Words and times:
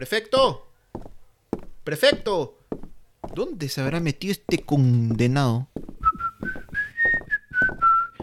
Prefecto. 0.00 0.66
Prefecto. 1.84 2.56
¿Dónde 3.34 3.68
se 3.68 3.82
habrá 3.82 4.00
metido 4.00 4.32
este 4.32 4.60
condenado? 4.60 5.68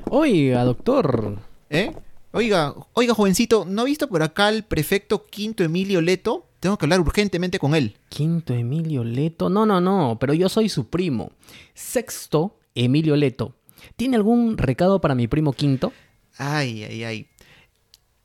Oiga, 0.09 0.63
doctor. 0.63 1.37
¿Eh? 1.69 1.95
Oiga, 2.31 2.73
oiga, 2.93 3.13
jovencito, 3.13 3.63
¿no 3.63 3.83
ha 3.83 3.85
visto 3.85 4.09
por 4.09 4.23
acá 4.23 4.47
al 4.47 4.63
prefecto 4.63 5.27
Quinto 5.27 5.63
Emilio 5.63 6.01
Leto? 6.01 6.47
Tengo 6.59 6.79
que 6.79 6.85
hablar 6.85 6.99
urgentemente 6.99 7.59
con 7.59 7.75
él. 7.75 7.95
Quinto 8.09 8.55
Emilio 8.55 9.03
Leto. 9.03 9.47
No, 9.47 9.67
no, 9.67 9.79
no, 9.79 10.17
pero 10.19 10.33
yo 10.33 10.49
soy 10.49 10.69
su 10.69 10.89
primo. 10.89 11.31
Sexto 11.75 12.57
Emilio 12.73 13.15
Leto. 13.15 13.53
¿Tiene 13.95 14.17
algún 14.17 14.57
recado 14.57 14.99
para 14.99 15.13
mi 15.13 15.27
primo 15.27 15.53
Quinto? 15.53 15.93
Ay, 16.39 16.83
ay, 16.85 17.03
ay. 17.03 17.27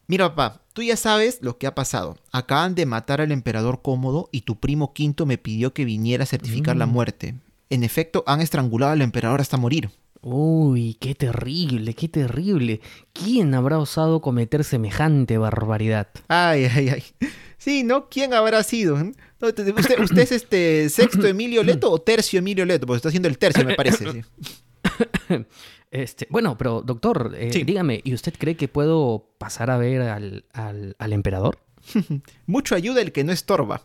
Mira, 0.06 0.34
papá, 0.34 0.61
tú 0.72 0.82
ya 0.82 0.96
sabes 0.96 1.38
lo 1.42 1.58
que 1.58 1.66
ha 1.66 1.74
pasado. 1.74 2.16
Acaban 2.32 2.74
de 2.74 2.86
matar 2.86 3.20
al 3.20 3.32
emperador 3.32 3.82
Cómodo 3.82 4.28
y 4.32 4.42
tu 4.42 4.58
primo 4.58 4.92
Quinto 4.92 5.26
me 5.26 5.38
pidió 5.38 5.72
que 5.74 5.84
viniera 5.84 6.24
a 6.24 6.26
certificar 6.26 6.76
la 6.76 6.86
Mm. 6.86 6.90
muerte. 6.92 7.34
En 7.70 7.84
efecto, 7.84 8.22
han 8.26 8.40
estrangulado 8.40 8.92
al 8.92 9.02
emperador 9.02 9.40
hasta 9.40 9.56
morir. 9.56 9.90
Uy, 10.20 10.96
qué 11.00 11.14
terrible, 11.16 11.94
qué 11.94 12.08
terrible. 12.08 12.80
¿Quién 13.12 13.54
habrá 13.54 13.78
osado 13.78 14.20
cometer 14.20 14.62
semejante 14.62 15.36
barbaridad? 15.38 16.08
Ay, 16.28 16.66
ay, 16.72 16.88
ay. 16.90 17.04
Sí, 17.58 17.82
¿no? 17.82 18.08
¿Quién 18.08 18.32
habrá 18.34 18.62
sido? 18.62 18.96
No, 19.02 19.52
te- 19.52 19.72
¿Usted, 19.72 19.98
usted 20.00 20.18
es 20.18 20.32
este 20.32 20.88
sexto 20.90 21.26
Emilio 21.26 21.62
Leto 21.64 21.90
o 21.90 22.00
tercio 22.00 22.38
Emilio 22.38 22.64
Leto? 22.64 22.86
Porque 22.86 22.98
está 22.98 23.08
haciendo 23.08 23.28
el 23.28 23.38
tercio, 23.38 23.64
me 23.64 23.74
parece. 23.74 24.04
sí. 24.12 24.22
Este, 25.92 26.26
bueno, 26.30 26.56
pero 26.56 26.80
doctor, 26.80 27.34
eh, 27.36 27.52
Sí. 27.52 27.64
dígame, 27.64 28.00
¿y 28.02 28.14
usted 28.14 28.32
cree 28.38 28.56
que 28.56 28.66
puedo 28.66 29.28
pasar 29.38 29.70
a 29.70 29.76
ver 29.76 30.00
al, 30.02 30.44
al, 30.54 30.96
al 30.98 31.12
emperador? 31.12 31.58
Mucho 32.46 32.74
ayuda 32.74 33.00
el 33.02 33.12
que 33.12 33.24
no 33.24 33.32
estorba. 33.32 33.82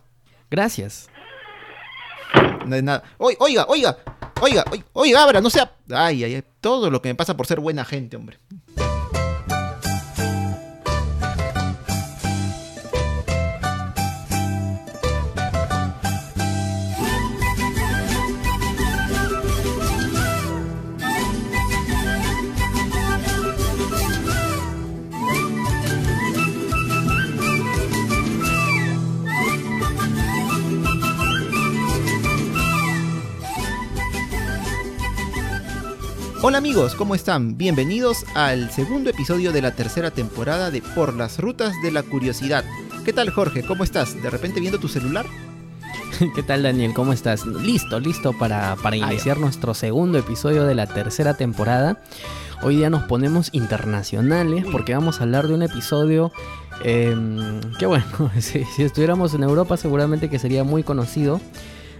Gracias. 0.50 1.08
No 2.66 2.74
es 2.76 2.82
nada. 2.82 3.02
Oi- 3.18 3.36
Oiga, 3.40 3.66
oiga, 3.68 3.98
oiga, 4.40 4.64
oiga, 4.70 4.86
oiga, 4.94 5.22
abra, 5.22 5.40
no 5.42 5.50
sea. 5.50 5.72
Ay, 5.90 6.24
ay, 6.24 6.34
ay. 6.36 6.44
Todo 6.62 6.90
lo 6.90 7.02
que 7.02 7.08
me 7.10 7.14
pasa 7.14 7.36
por 7.36 7.46
ser 7.46 7.60
buena 7.60 7.84
gente, 7.84 8.16
hombre. 8.16 8.38
Hola 36.40 36.58
amigos, 36.58 36.94
¿cómo 36.94 37.16
están? 37.16 37.58
Bienvenidos 37.58 38.24
al 38.36 38.70
segundo 38.70 39.10
episodio 39.10 39.50
de 39.50 39.60
la 39.60 39.74
tercera 39.74 40.12
temporada 40.12 40.70
de 40.70 40.82
Por 40.82 41.14
las 41.14 41.40
Rutas 41.40 41.74
de 41.82 41.90
la 41.90 42.04
Curiosidad. 42.04 42.64
¿Qué 43.04 43.12
tal 43.12 43.30
Jorge? 43.30 43.64
¿Cómo 43.64 43.82
estás? 43.82 44.22
¿De 44.22 44.30
repente 44.30 44.60
viendo 44.60 44.78
tu 44.78 44.86
celular? 44.86 45.26
¿Qué 46.36 46.44
tal, 46.44 46.62
Daniel? 46.62 46.94
¿Cómo 46.94 47.12
estás? 47.12 47.44
Listo, 47.44 47.98
listo 47.98 48.32
para, 48.38 48.76
iniciar 48.94 49.38
nuestro 49.38 49.74
segundo 49.74 50.16
episodio 50.16 50.64
de 50.64 50.76
la 50.76 50.86
tercera 50.86 51.34
temporada. 51.34 52.00
Hoy 52.62 52.76
día 52.76 52.88
nos 52.88 53.02
ponemos 53.02 53.50
internacionales 53.52 54.64
porque 54.70 54.94
vamos 54.94 55.18
a 55.18 55.24
hablar 55.24 55.48
de 55.48 55.54
un 55.54 55.62
episodio 55.62 56.30
eh, 56.84 57.16
que, 57.80 57.86
bueno, 57.86 58.04
si, 58.38 58.62
si 58.64 58.84
estuviéramos 58.84 59.34
en 59.34 59.42
Europa 59.42 59.76
seguramente 59.76 60.30
que 60.30 60.38
sería 60.38 60.62
muy 60.62 60.84
conocido. 60.84 61.40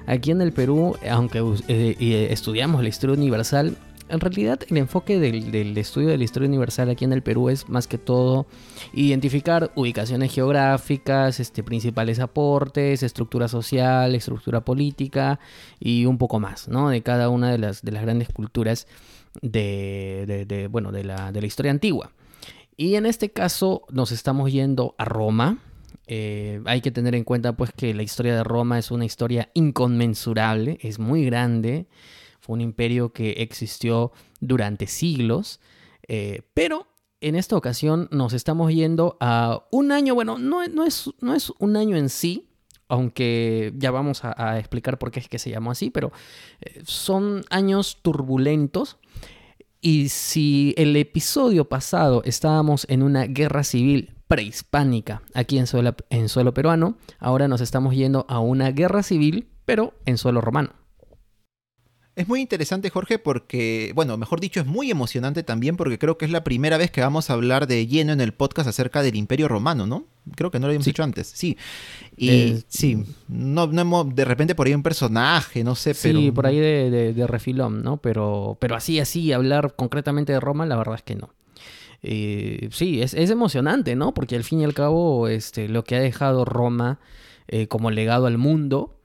Aquí 0.09 0.31
en 0.31 0.41
el 0.41 0.53
Perú, 0.53 0.97
aunque 1.11 1.41
eh, 1.41 1.95
eh, 2.01 2.29
estudiamos 2.31 2.83
la 2.83 2.89
historia 2.89 3.15
universal, 3.15 3.77
en 4.09 4.21
realidad 4.21 4.61
el 4.69 4.77
enfoque 4.77 5.19
del, 5.19 5.77
estudio 5.77 6.09
de 6.09 6.19
la 6.19 6.25
historia 6.25 6.49
universal 6.49 6.91
aquí 6.91 7.05
en 7.05 7.13
el 7.13 7.23
Perú 7.23 7.49
es 7.49 7.69
más 7.69 7.87
que 7.87 7.99
todo 7.99 8.47
identificar 8.93 9.71
ubicaciones 9.75 10.33
geográficas, 10.33 11.41
este, 11.41 11.63
principales 11.63 12.19
aportes, 12.21 13.03
estructura 13.03 13.49
social, 13.49 14.15
estructura 14.15 14.65
política 14.65 15.41
y 15.81 16.07
un 16.07 16.19
poco 16.19 16.41
más, 16.41 16.69
¿no? 16.69 16.91
De 16.91 17.03
cada 17.03 17.29
una 17.29 17.51
de 17.51 17.59
las, 17.59 17.83
de 17.83 17.93
las 17.93 18.03
grandes 18.03 18.29
culturas 18.29 18.87
de, 19.43 20.69
bueno, 20.71 20.93
de 20.93 21.05
la 21.05 21.47
historia 21.47 21.71
antigua. 21.71 22.13
Y 22.81 22.95
en 22.95 23.07
este 23.07 23.31
caso 23.31 23.83
nos 23.91 24.13
estamos 24.13 24.53
yendo 24.53 24.95
a 24.99 25.05
Roma. 25.05 25.59
Eh, 26.07 26.63
hay 26.65 26.81
que 26.81 26.93
tener 26.93 27.17
en 27.17 27.25
cuenta 27.25 27.57
pues 27.57 27.73
que 27.73 27.93
la 27.93 28.05
historia 28.05 28.37
de 28.37 28.45
Roma 28.45 28.79
es 28.79 28.93
una 28.93 29.05
historia 29.05 29.51
inconmensurable, 29.53 30.79
es 30.81 31.01
muy 31.01 31.25
grande. 31.25 31.89
Un 32.49 32.61
imperio 32.61 33.13
que 33.13 33.31
existió 33.39 34.11
durante 34.41 34.89
siglos. 34.89 35.61
eh, 36.09 36.43
pero 36.55 36.89
en 37.21 37.35
esta 37.35 37.57
ocasión 37.57 38.09
nos 38.11 38.33
estamos 38.33 38.73
yendo 38.73 39.17
a 39.21 39.67
un 39.71 39.93
año, 39.93 40.15
bueno, 40.15 40.39
no, 40.39 40.67
no, 40.69 40.85
es, 40.85 41.11
no 41.21 41.35
es 41.35 41.53
un 41.59 41.77
año 41.77 41.97
en 41.97 42.09
sí, 42.09 42.49
aunque 42.89 43.73
ya 43.77 43.91
vamos 43.91 44.25
a, 44.25 44.35
a 44.37 44.59
explicar 44.59 44.99
por 44.99 45.11
qué 45.11 45.21
es 45.21 45.29
que 45.29 45.39
se 45.39 45.51
llamó 45.51 45.71
así, 45.71 45.91
pero 45.91 46.11
eh, 46.61 46.83
son 46.85 47.45
años 47.51 47.99
turbulentos. 48.03 48.99
Y 49.81 50.09
si 50.09 50.75
el 50.77 50.97
episodio 50.97 51.69
pasado 51.69 52.23
estábamos 52.25 52.87
en 52.89 53.03
una 53.03 53.25
guerra 53.27 53.63
civil 53.63 54.15
prehispánica 54.27 55.23
aquí 55.35 55.59
en 55.59 55.67
suelo, 55.67 55.95
en 56.11 56.29
suelo 56.29 56.53
peruano, 56.55 56.97
ahora 57.19 57.47
nos 57.49 57.61
estamos 57.61 57.95
yendo 57.95 58.27
a 58.29 58.41
una 58.41 58.71
guerra 58.71 59.03
civil, 59.03 59.49
pero 59.65 59.95
en 60.05 60.19
suelo 60.19 60.41
romano. 60.41 60.71
Es 62.19 62.27
muy 62.27 62.41
interesante 62.41 62.91
Jorge 62.91 63.19
porque, 63.21 63.93
bueno, 63.95 64.17
mejor 64.17 64.41
dicho, 64.41 64.59
es 64.59 64.67
muy 64.67 64.91
emocionante 64.91 65.45
también 65.45 65.77
porque 65.77 65.99
creo 66.01 66.19
que 66.19 66.25
es 66.25 66.33
la 66.33 66.43
primera 66.43 66.77
vez 66.77 66.91
que 66.91 67.01
vamos 67.01 67.31
a 67.31 67.35
hablar 67.35 67.69
de 67.69 67.87
lleno 67.87 68.13
en 68.13 68.21
el 68.21 68.33
podcast 68.33 68.69
acerca 68.69 69.03
del 69.03 69.15
Imperio 69.15 69.47
Romano, 69.47 69.87
¿no? 69.87 70.05
Creo 70.35 70.51
que 70.51 70.59
no 70.59 70.67
lo 70.67 70.71
habíamos 70.71 70.85
Sí. 70.85 70.91
hecho 70.91 71.05
antes, 71.05 71.29
sí. 71.29 71.57
Y 72.17 72.29
Eh, 72.31 72.63
sí, 72.67 73.05
no, 73.29 73.69
no 73.69 73.81
hemos, 73.81 74.15
de 74.17 74.25
repente 74.25 74.57
por 74.57 74.67
ahí 74.67 74.75
un 74.75 74.83
personaje, 74.83 75.63
no 75.63 75.77
sé, 75.77 75.95
pero... 76.03 76.19
Sí, 76.19 76.33
por 76.33 76.47
ahí 76.47 76.59
de, 76.59 76.91
de- 76.91 77.13
de 77.15 77.27
refilón, 77.29 77.85
¿no? 77.85 77.99
Pero, 77.99 78.57
pero 78.61 78.75
así, 78.75 78.99
así, 78.99 79.33
hablar 79.33 79.75
concretamente 79.77 80.33
de 80.33 80.41
Roma, 80.41 80.67
la 80.67 80.75
verdad 80.77 80.97
es 80.97 81.03
que 81.03 81.15
no. 81.15 81.31
Eh, 82.03 82.69
sí, 82.73 83.01
es, 83.01 83.15
es 83.15 83.31
emocionante, 83.31 83.97
¿no? 83.97 84.13
Porque 84.13 84.37
al 84.37 84.45
fin 84.45 84.61
y 84.61 84.65
al 84.65 84.75
cabo, 84.75 85.29
este, 85.29 85.69
lo 85.69 85.85
que 85.85 85.95
ha 85.97 86.01
dejado 86.01 86.45
Roma 86.45 86.99
eh, 87.49 87.67
como 87.69 87.91
legado 87.91 88.27
al 88.27 88.39
mundo 88.39 88.98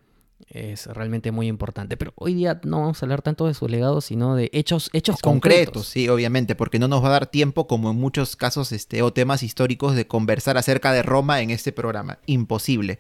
es 0.54 0.86
realmente 0.86 1.32
muy 1.32 1.48
importante. 1.48 1.98
Pero 1.98 2.14
hoy 2.16 2.36
día 2.36 2.62
no 2.64 2.82
vamos 2.82 3.02
a 3.02 3.06
hablar 3.06 3.22
tanto 3.22 3.48
de 3.48 3.54
su 3.54 3.68
legado, 3.68 4.02
sino 4.02 4.36
de 4.36 4.50
hechos, 4.54 4.90
hechos 4.94 5.20
concretos, 5.20 5.66
concretos. 5.66 5.88
sí, 5.88 6.08
obviamente, 6.10 6.56
porque 6.56 6.80
no 6.80 6.88
nos 6.88 7.04
va 7.04 7.08
a 7.08 7.12
dar 7.12 7.28
tiempo, 7.28 7.68
como 7.68 7.92
en 7.92 7.98
muchos 7.98 8.36
casos 8.36 8.72
este, 8.72 9.02
o 9.02 9.12
temas 9.12 9.44
históricos, 9.44 9.96
de 9.96 10.08
conversar 10.08 10.58
acerca 10.58 10.94
de 10.94 11.04
Roma 11.04 11.42
en 11.42 11.50
este 11.50 11.72
programa. 11.72 12.20
Imposible. 12.28 13.00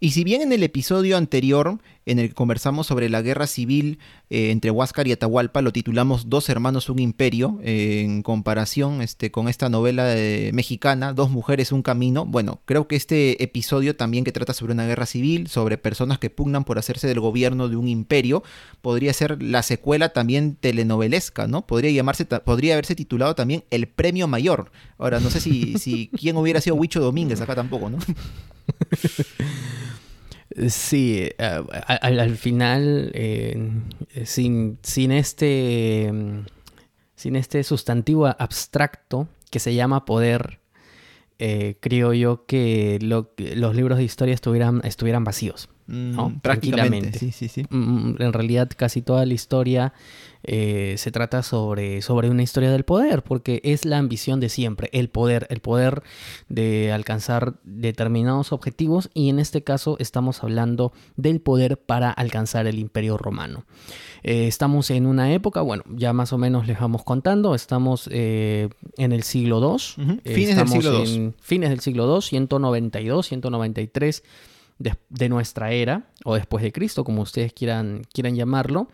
Y 0.00 0.12
si 0.12 0.24
bien 0.24 0.42
en 0.42 0.52
el 0.52 0.62
episodio 0.62 1.16
anterior, 1.16 1.78
en 2.08 2.18
el 2.18 2.28
que 2.28 2.34
conversamos 2.34 2.86
sobre 2.86 3.08
la 3.08 3.22
guerra 3.22 3.46
civil 3.46 3.98
eh, 4.30 4.50
entre 4.50 4.70
Huáscar 4.70 5.06
y 5.06 5.12
Atahualpa, 5.12 5.62
lo 5.62 5.72
titulamos 5.72 6.30
Dos 6.30 6.48
hermanos, 6.48 6.88
un 6.88 6.98
imperio, 6.98 7.60
eh, 7.62 8.02
en 8.02 8.22
comparación 8.22 9.02
este, 9.02 9.30
con 9.30 9.48
esta 9.48 9.68
novela 9.68 10.16
eh, 10.16 10.50
mexicana, 10.54 11.12
Dos 11.12 11.30
mujeres, 11.30 11.70
un 11.70 11.82
camino, 11.82 12.24
bueno, 12.24 12.60
creo 12.64 12.88
que 12.88 12.96
este 12.96 13.42
episodio 13.42 13.94
también 13.94 14.24
que 14.24 14.32
trata 14.32 14.54
sobre 14.54 14.72
una 14.72 14.86
guerra 14.86 15.06
civil, 15.06 15.48
sobre 15.48 15.76
personas 15.76 16.18
que 16.18 16.30
pugnan 16.30 16.64
por 16.64 16.78
hacerse 16.78 17.06
del 17.06 17.20
gobierno 17.20 17.68
de 17.68 17.76
un 17.76 17.88
imperio, 17.88 18.42
podría 18.80 19.12
ser 19.12 19.42
la 19.42 19.62
secuela 19.62 20.10
también 20.10 20.56
telenovelesca, 20.56 21.46
¿no? 21.46 21.66
Podría 21.66 21.90
llamarse, 21.90 22.24
podría 22.24 22.74
haberse 22.74 22.94
titulado 22.94 23.34
también 23.34 23.64
El 23.70 23.86
Premio 23.86 24.28
Mayor. 24.28 24.72
Ahora, 24.96 25.20
no 25.20 25.30
sé 25.30 25.40
si, 25.40 25.78
si 25.78 26.08
quién 26.08 26.36
hubiera 26.36 26.60
sido 26.60 26.76
Huicho 26.76 27.00
Domínguez, 27.00 27.40
acá 27.40 27.54
tampoco, 27.54 27.90
¿no? 27.90 27.98
Sí, 30.68 31.28
eh, 31.38 31.62
al, 32.00 32.20
al 32.20 32.36
final, 32.36 33.10
eh, 33.14 33.70
sin, 34.24 34.78
sin 34.82 35.12
este, 35.12 36.10
sin 37.14 37.36
este 37.36 37.62
sustantivo 37.64 38.26
abstracto 38.26 39.28
que 39.50 39.58
se 39.58 39.74
llama 39.74 40.04
poder, 40.04 40.60
eh, 41.38 41.76
creo 41.80 42.12
yo 42.14 42.46
que 42.46 42.98
lo- 43.02 43.32
los 43.36 43.74
libros 43.76 43.98
de 43.98 44.04
historia 44.04 44.34
estuvieran, 44.34 44.80
estuvieran 44.84 45.24
vacíos. 45.24 45.68
No, 45.86 46.30
Mm, 46.30 46.40
prácticamente. 46.40 46.40
tranquilamente. 47.12 47.18
Sí, 47.18 47.32
sí, 47.32 47.48
sí. 47.48 47.64
Mm, 47.70 48.16
En 48.20 48.32
realidad 48.32 48.68
casi 48.76 49.00
toda 49.02 49.24
la 49.24 49.34
historia 49.34 49.92
eh, 50.50 50.94
se 50.96 51.12
trata 51.12 51.42
sobre, 51.42 52.00
sobre 52.00 52.30
una 52.30 52.42
historia 52.42 52.72
del 52.72 52.84
poder, 52.84 53.22
porque 53.22 53.60
es 53.64 53.84
la 53.84 53.98
ambición 53.98 54.40
de 54.40 54.48
siempre, 54.48 54.88
el 54.94 55.10
poder, 55.10 55.46
el 55.50 55.60
poder 55.60 56.02
de 56.48 56.90
alcanzar 56.90 57.60
determinados 57.64 58.52
objetivos 58.52 59.10
y 59.12 59.28
en 59.28 59.40
este 59.40 59.62
caso 59.62 59.96
estamos 60.00 60.42
hablando 60.42 60.92
del 61.16 61.42
poder 61.42 61.76
para 61.76 62.10
alcanzar 62.10 62.66
el 62.66 62.78
imperio 62.78 63.18
romano. 63.18 63.66
Eh, 64.22 64.46
estamos 64.46 64.90
en 64.90 65.04
una 65.04 65.34
época, 65.34 65.60
bueno, 65.60 65.84
ya 65.94 66.14
más 66.14 66.32
o 66.32 66.38
menos 66.38 66.66
les 66.66 66.80
vamos 66.80 67.04
contando, 67.04 67.54
estamos 67.54 68.08
eh, 68.10 68.70
en 68.96 69.12
el 69.12 69.24
siglo 69.24 69.60
II. 69.60 70.20
Eh, 70.24 70.34
fines 70.34 70.56
del 70.56 70.68
siglo 70.68 71.04
II. 71.04 71.14
en 71.14 71.34
Fines 71.42 71.68
del 71.68 71.80
siglo 71.80 72.14
II, 72.14 72.22
192, 72.22 73.26
193 73.26 74.22
de, 74.78 75.28
nuestra 75.28 75.72
era, 75.72 76.10
o 76.24 76.34
después 76.34 76.62
de 76.62 76.72
Cristo, 76.72 77.04
como 77.04 77.22
ustedes 77.22 77.52
quieran, 77.52 78.02
quieran 78.12 78.36
llamarlo. 78.36 78.88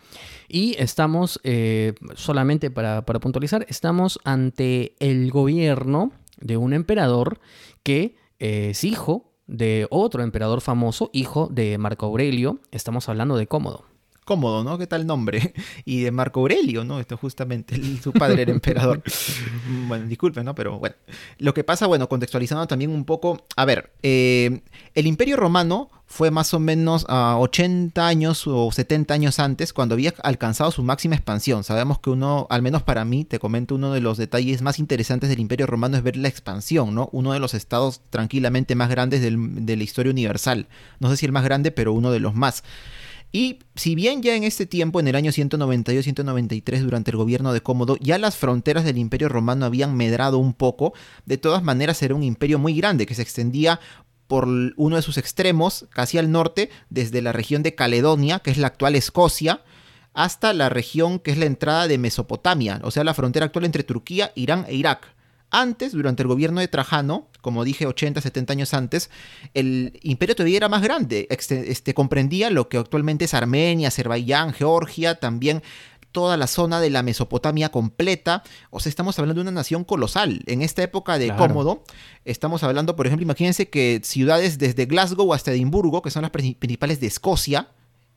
Y 0.49 0.75
estamos, 0.79 1.41
eh, 1.45 1.95
solamente 2.15 2.71
para, 2.71 3.05
para 3.05 3.21
puntualizar, 3.21 3.67
estamos 3.69 4.19
ante 4.25 4.95
el 4.99 5.31
gobierno 5.31 6.13
de 6.41 6.57
un 6.57 6.73
emperador 6.73 7.41
que 7.83 8.17
es 8.39 8.85
hijo 8.85 9.33
de 9.47 9.87
otro 9.91 10.23
emperador 10.23 10.61
famoso, 10.61 11.11
hijo 11.13 11.49
de 11.51 11.79
Marco 11.79 12.07
Aurelio. 12.07 12.61
Estamos 12.71 13.09
hablando 13.09 13.37
de 13.37 13.47
Cómodo 13.47 13.94
cómodo, 14.25 14.65
¿no? 14.65 14.79
¿Qué 14.79 14.87
tal 14.87 15.07
nombre? 15.07 15.55
Y 15.85 16.03
de 16.03 16.11
Marco 16.11 16.41
Aurelio, 16.41 16.85
¿no? 16.85 17.01
Esto 17.01 17.17
justamente, 17.17 17.77
su 18.03 18.13
padre 18.13 18.43
era 18.43 18.53
emperador. 18.53 19.03
bueno, 19.87 20.07
disculpen, 20.07 20.45
¿no? 20.45 20.55
Pero 20.55 20.79
bueno. 20.79 20.97
Lo 21.39 21.53
que 21.53 21.65
pasa, 21.65 21.87
bueno, 21.87 22.09
contextualizando 22.09 22.67
también 22.67 22.91
un 22.91 23.05
poco, 23.05 23.45
a 23.57 23.65
ver, 23.65 23.93
eh, 24.03 24.63
el 24.95 25.07
Imperio 25.07 25.37
Romano 25.37 25.91
fue 26.07 26.31
más 26.31 26.55
o 26.55 26.61
menos 26.61 27.07
a 27.09 27.39
80 27.39 28.07
años 28.07 28.47
o 28.47 28.71
70 28.71 29.13
años 29.15 29.39
antes 29.39 29.73
cuando 29.73 29.95
había 29.95 30.15
alcanzado 30.23 30.71
su 30.71 30.83
máxima 30.83 31.17
expansión. 31.17 31.65
Sabemos 31.65 31.99
que 31.99 32.11
uno, 32.11 32.47
al 32.51 32.63
menos 32.63 32.83
para 32.83 33.05
mí, 33.05 33.25
te 33.25 33.39
comento, 33.39 33.75
uno 33.75 33.93
de 33.93 34.01
los 34.01 34.17
detalles 34.17 34.63
más 34.63 34.79
interesantes 34.79 35.29
del 35.29 35.41
Imperio 35.41 35.67
Romano 35.67 35.97
es 35.97 36.03
ver 36.03 36.17
la 36.17 36.29
expansión, 36.29 36.95
¿no? 36.95 37.09
Uno 37.13 37.33
de 37.33 37.41
los 37.41 37.55
estados 37.55 38.01
tranquilamente 38.11 38.75
más 38.75 38.91
grandes 38.91 39.23
de 39.23 39.77
la 39.77 39.83
historia 39.83 40.13
universal. 40.13 40.69
No 41.01 41.11
sé 41.11 41.17
si 41.17 41.27
el 41.27 41.33
más 41.33 41.45
grande, 41.45 41.73
pero 41.73 41.93
uno 41.93 42.13
de 42.13 42.21
los 42.21 42.35
más. 42.35 42.63
Y 43.37 43.59
si 43.75 43.97
bien 43.97 44.23
ya 44.23 44.37
en 44.37 44.45
este 44.45 44.65
tiempo, 44.65 45.01
en 45.01 45.09
el 45.09 45.17
año 45.17 45.33
192-193, 45.33 46.79
durante 46.83 47.11
el 47.11 47.17
gobierno 47.17 47.53
de 47.53 47.63
Cómodo, 47.63 47.97
ya 48.01 48.17
las 48.17 48.37
fronteras 48.37 48.85
del 48.85 48.97
imperio 48.97 49.29
romano 49.29 49.67
habían 49.67 49.97
medrado 49.97 50.39
un 50.39 50.55
poco, 50.55 50.95
de 51.27 51.37
todas 51.37 51.65
maneras 51.65 52.01
era 52.05 52.15
un 52.15 52.23
imperio 52.23 52.61
muy 52.61 52.77
grande 52.77 53.07
que 53.07 53.17
se 53.17 53.23
extendía 53.23 53.81
por 54.29 54.47
uno 54.77 54.95
de 54.95 55.03
sus 55.03 55.19
extremos, 55.19 55.87
casi 55.91 56.17
al 56.17 56.31
norte, 56.31 56.71
desde 56.91 57.23
la 57.23 57.33
región 57.33 57.65
de 57.65 57.75
Caledonia, 57.75 58.39
que 58.39 58.53
es 58.53 58.57
la 58.57 58.69
actual 58.69 58.95
Escocia, 58.95 59.65
hasta 60.13 60.53
la 60.53 60.69
región 60.69 61.19
que 61.19 61.33
es 61.33 61.37
la 61.37 61.47
entrada 61.47 61.89
de 61.89 61.99
Mesopotamia, 61.99 62.79
o 62.85 62.93
sea, 62.93 63.03
la 63.03 63.15
frontera 63.15 63.47
actual 63.47 63.65
entre 63.65 63.83
Turquía, 63.83 64.31
Irán 64.37 64.65
e 64.69 64.77
Irak. 64.77 65.13
Antes, 65.51 65.91
durante 65.91 66.23
el 66.23 66.29
gobierno 66.29 66.61
de 66.61 66.69
Trajano, 66.69 67.27
como 67.45 67.63
dije 67.63 67.87
80, 67.87 68.23
70 68.23 68.55
años 68.55 68.73
antes, 68.73 69.11
el 69.53 70.01
imperio 70.03 70.35
todavía 70.35 70.57
era 70.57 70.71
más 70.71 70.83
grande. 70.83 71.27
Este, 71.29 71.71
este, 71.71 71.93
comprendía 71.93 72.49
lo 72.49 72.71
que 72.71 72.79
actualmente 72.79 73.27
es 73.27 73.35
Armenia, 73.35 73.89
Azerbaiyán, 73.89 74.55
Georgia, 74.55 75.21
también 75.21 75.63
toda 76.11 76.39
la 76.39 76.47
zona 76.47 76.81
de 76.81 76.89
la 76.89 77.03
Mesopotamia 77.03 77.69
completa. 77.69 78.43
O 78.71 78.81
sea, 78.81 78.89
estamos 78.89 79.19
hablando 79.19 79.41
de 79.41 79.43
una 79.43 79.61
nación 79.61 79.85
colosal. 79.85 80.41
En 80.47 80.63
esta 80.63 80.83
época 80.83 81.19
de 81.19 81.37
Cómodo, 81.37 81.85
estamos 82.25 82.63
hablando, 82.63 82.97
por 82.97 83.07
ejemplo, 83.07 83.25
imagínense 83.25 83.69
que 83.69 84.01
ciudades 84.03 84.57
desde 84.57 84.87
Glasgow 84.87 85.35
hasta 85.35 85.53
Edimburgo, 85.53 86.01
que 86.01 86.11
son 86.11 86.23
las 86.23 86.31
principales 86.31 86.99
de 86.99 87.09
Escocia, 87.09 87.69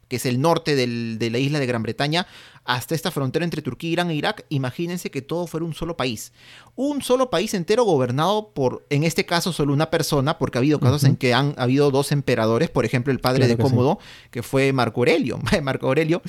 que 0.07 0.17
es 0.17 0.25
el 0.25 0.41
norte 0.41 0.75
de 0.75 1.29
la 1.29 1.37
isla 1.37 1.59
de 1.59 1.65
Gran 1.65 1.83
Bretaña, 1.83 2.27
hasta 2.67 2.95
esta 2.95 3.11
frontera 3.11 3.45
entre 3.45 3.61
Turquía, 3.61 3.91
Irán 3.91 4.11
e 4.11 4.15
Irak, 4.15 4.45
imagínense 4.49 5.09
que 5.09 5.21
todo 5.21 5.47
fuera 5.47 5.65
un 5.65 5.73
solo 5.73 5.95
país. 5.95 6.33
Un 6.75 7.01
solo 7.01 7.29
país 7.29 7.53
entero 7.53 7.85
gobernado 7.85 8.51
por, 8.53 8.85
en 8.89 9.05
este 9.05 9.25
caso, 9.25 9.53
solo 9.53 9.71
una 9.71 9.89
persona, 9.89 10.37
porque 10.37 10.57
ha 10.57 10.59
habido 10.59 10.81
casos 10.81 11.05
en 11.05 11.15
que 11.15 11.33
han 11.33 11.55
habido 11.57 11.91
dos 11.91 12.11
emperadores, 12.11 12.69
por 12.69 12.83
ejemplo, 12.83 13.13
el 13.13 13.19
padre 13.19 13.47
de 13.47 13.57
Cómodo, 13.57 13.99
que 14.31 14.43
fue 14.43 14.73
Marco 14.73 14.99
Aurelio. 14.99 15.39
Marco 15.63 15.87
Aurelio 15.87 16.21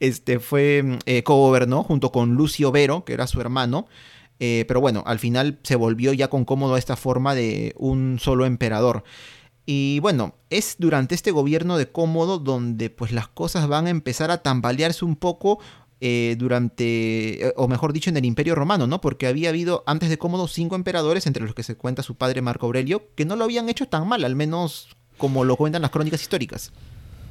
este, 0.00 0.40
fue, 0.40 0.98
eh, 1.06 1.22
co-gobernó 1.22 1.84
junto 1.84 2.10
con 2.10 2.34
Lucio 2.34 2.72
Vero, 2.72 3.04
que 3.04 3.12
era 3.12 3.28
su 3.28 3.40
hermano. 3.40 3.86
Eh, 4.38 4.64
pero 4.66 4.80
bueno, 4.80 5.02
al 5.06 5.20
final 5.20 5.60
se 5.62 5.76
volvió 5.76 6.12
ya 6.12 6.28
con 6.28 6.44
Cómodo 6.44 6.76
esta 6.76 6.96
forma 6.96 7.34
de 7.36 7.74
un 7.78 8.18
solo 8.20 8.44
emperador. 8.44 9.04
Y 9.66 9.98
bueno, 10.00 10.34
es 10.48 10.76
durante 10.78 11.14
este 11.14 11.32
gobierno 11.32 11.76
de 11.76 11.90
Cómodo 11.90 12.38
donde 12.38 12.88
pues 12.88 13.12
las 13.12 13.28
cosas 13.28 13.66
van 13.66 13.86
a 13.86 13.90
empezar 13.90 14.30
a 14.30 14.42
tambalearse 14.42 15.04
un 15.04 15.16
poco 15.16 15.58
eh, 16.00 16.36
durante, 16.38 17.48
eh, 17.48 17.52
o 17.56 17.66
mejor 17.66 17.92
dicho, 17.92 18.10
en 18.10 18.16
el 18.16 18.24
Imperio 18.24 18.54
Romano, 18.54 18.86
¿no? 18.86 19.00
Porque 19.00 19.26
había 19.26 19.48
habido 19.48 19.82
antes 19.86 20.08
de 20.08 20.18
Cómodo 20.18 20.46
cinco 20.46 20.76
emperadores, 20.76 21.26
entre 21.26 21.42
los 21.42 21.54
que 21.54 21.62
se 21.62 21.76
cuenta 21.76 22.02
su 22.02 22.14
padre 22.14 22.42
Marco 22.42 22.66
Aurelio, 22.66 23.08
que 23.16 23.24
no 23.24 23.34
lo 23.34 23.44
habían 23.44 23.68
hecho 23.68 23.86
tan 23.86 24.06
mal, 24.06 24.24
al 24.24 24.36
menos 24.36 24.88
como 25.18 25.44
lo 25.44 25.56
cuentan 25.56 25.82
las 25.82 25.90
crónicas 25.90 26.22
históricas. 26.22 26.72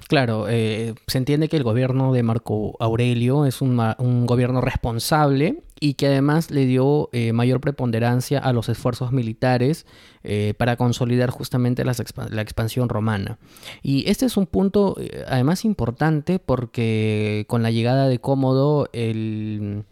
Claro, 0.07 0.47
eh, 0.49 0.93
se 1.07 1.17
entiende 1.17 1.49
que 1.49 1.57
el 1.57 1.63
gobierno 1.63 2.13
de 2.13 2.21
Marco 2.21 2.75
Aurelio 2.79 3.45
es 3.45 3.61
un, 3.61 3.77
gobierno 4.25 4.61
responsable 4.61 5.63
y 5.79 5.95
que 5.95 6.07
además 6.07 6.51
le 6.51 6.65
dio 6.65 7.09
eh, 7.11 7.33
mayor 7.33 7.59
preponderancia 7.61 8.39
a 8.39 8.53
los 8.53 8.69
esfuerzos 8.69 9.11
militares 9.11 9.85
eh, 10.23 10.53
para 10.57 10.77
consolidar 10.77 11.29
justamente 11.29 11.83
la 11.83 12.41
expansión 12.41 12.89
romana. 12.89 13.37
Y 13.83 14.09
este 14.09 14.25
es 14.25 14.37
un 14.37 14.47
punto 14.47 14.95
además 15.27 15.65
importante 15.65 16.39
porque 16.39 17.45
con 17.47 17.63
la 17.63 17.71
llegada 17.71 18.07
de 18.07 18.19
Cómodo 18.19 18.89
el 18.93 19.85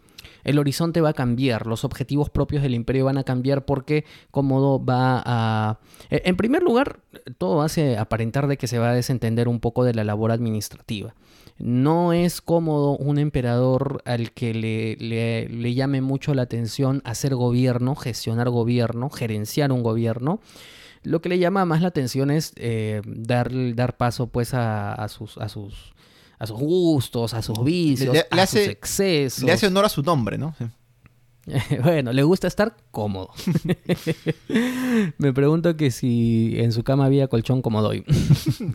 el 0.44 0.58
horizonte 0.58 1.00
va 1.00 1.10
a 1.10 1.14
cambiar, 1.14 1.66
los 1.66 1.84
objetivos 1.84 2.30
propios 2.30 2.62
del 2.62 2.74
imperio 2.74 3.06
van 3.06 3.18
a 3.18 3.24
cambiar 3.24 3.64
porque 3.64 4.04
Cómodo 4.30 4.82
va 4.84 5.22
a... 5.24 5.78
Eh, 6.10 6.22
en 6.26 6.36
primer 6.36 6.62
lugar, 6.62 7.00
todo 7.38 7.62
hace 7.62 7.96
aparentar 7.96 8.46
de 8.46 8.58
que 8.58 8.68
se 8.68 8.78
va 8.78 8.90
a 8.90 8.94
desentender 8.94 9.48
un 9.48 9.58
poco 9.58 9.84
de 9.84 9.94
la 9.94 10.04
labor 10.04 10.30
administrativa. 10.30 11.14
No 11.58 12.12
es 12.12 12.40
cómodo 12.40 12.96
un 12.96 13.18
emperador 13.18 14.02
al 14.04 14.32
que 14.32 14.52
le, 14.52 14.96
le, 14.96 15.74
llame 15.74 16.00
mucho 16.00 16.34
la 16.34 16.42
atención 16.42 17.00
hacer 17.04 17.34
gobierno, 17.34 17.94
gestionar 17.94 18.50
gobierno, 18.50 19.08
gerenciar 19.08 19.70
un 19.70 19.82
gobierno. 19.82 20.40
Lo 21.02 21.20
que 21.20 21.28
le 21.28 21.38
llama 21.38 21.64
más 21.64 21.80
la 21.82 21.88
atención 21.88 22.30
es 22.30 22.52
eh, 22.56 23.02
dar, 23.06 23.52
dar 23.74 23.96
paso 23.96 24.26
pues 24.26 24.52
a, 24.52 25.06
sus, 25.08 25.38
a 25.38 25.48
sus 25.48 25.94
a 26.36 26.46
sus 26.46 26.58
gustos, 26.58 27.32
a 27.32 27.42
sus 27.42 27.62
vicios, 27.62 28.16
a 28.30 28.46
sus 28.46 28.60
excesos. 28.60 29.44
Le 29.44 29.52
hace 29.52 29.68
honor 29.68 29.84
a 29.84 29.88
su 29.88 30.02
nombre, 30.02 30.36
¿no? 30.36 30.54
bueno, 31.82 32.12
le 32.12 32.22
gusta 32.22 32.46
estar 32.46 32.76
cómodo. 32.90 33.30
Me 35.18 35.32
pregunto 35.32 35.76
que 35.76 35.90
si 35.90 36.54
en 36.58 36.72
su 36.72 36.82
cama 36.84 37.06
había 37.06 37.28
colchón 37.28 37.62
como 37.62 37.82
doy. 37.82 38.04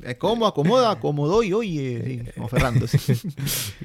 Eh, 0.04 0.16
¿Cómo 0.18 0.45
acomoda, 0.45 1.00
como 1.00 1.27
doy, 1.27 1.54
oye? 1.54 2.31
como 2.36 2.48
Fernando. 2.48 2.86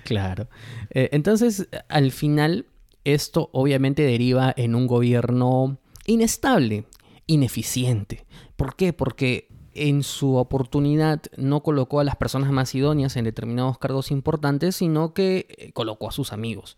claro. 0.04 0.48
Eh, 0.90 1.08
entonces, 1.12 1.69
al 1.88 2.12
final, 2.12 2.66
esto 3.04 3.50
obviamente 3.52 4.02
deriva 4.02 4.52
en 4.56 4.75
un 4.75 4.87
gobierno 4.87 5.78
inestable, 6.06 6.84
ineficiente. 7.26 8.26
¿Por 8.56 8.76
qué? 8.76 8.92
Porque 8.92 9.49
en 9.75 10.02
su 10.02 10.37
oportunidad 10.37 11.23
no 11.37 11.62
colocó 11.62 12.00
a 12.00 12.04
las 12.04 12.16
personas 12.16 12.50
más 12.50 12.75
idóneas 12.75 13.16
en 13.16 13.25
determinados 13.25 13.78
cargos 13.78 14.11
importantes, 14.11 14.76
sino 14.76 15.14
que 15.14 15.47
eh, 15.49 15.73
colocó 15.73 16.09
a 16.09 16.12
sus 16.12 16.33
amigos. 16.33 16.76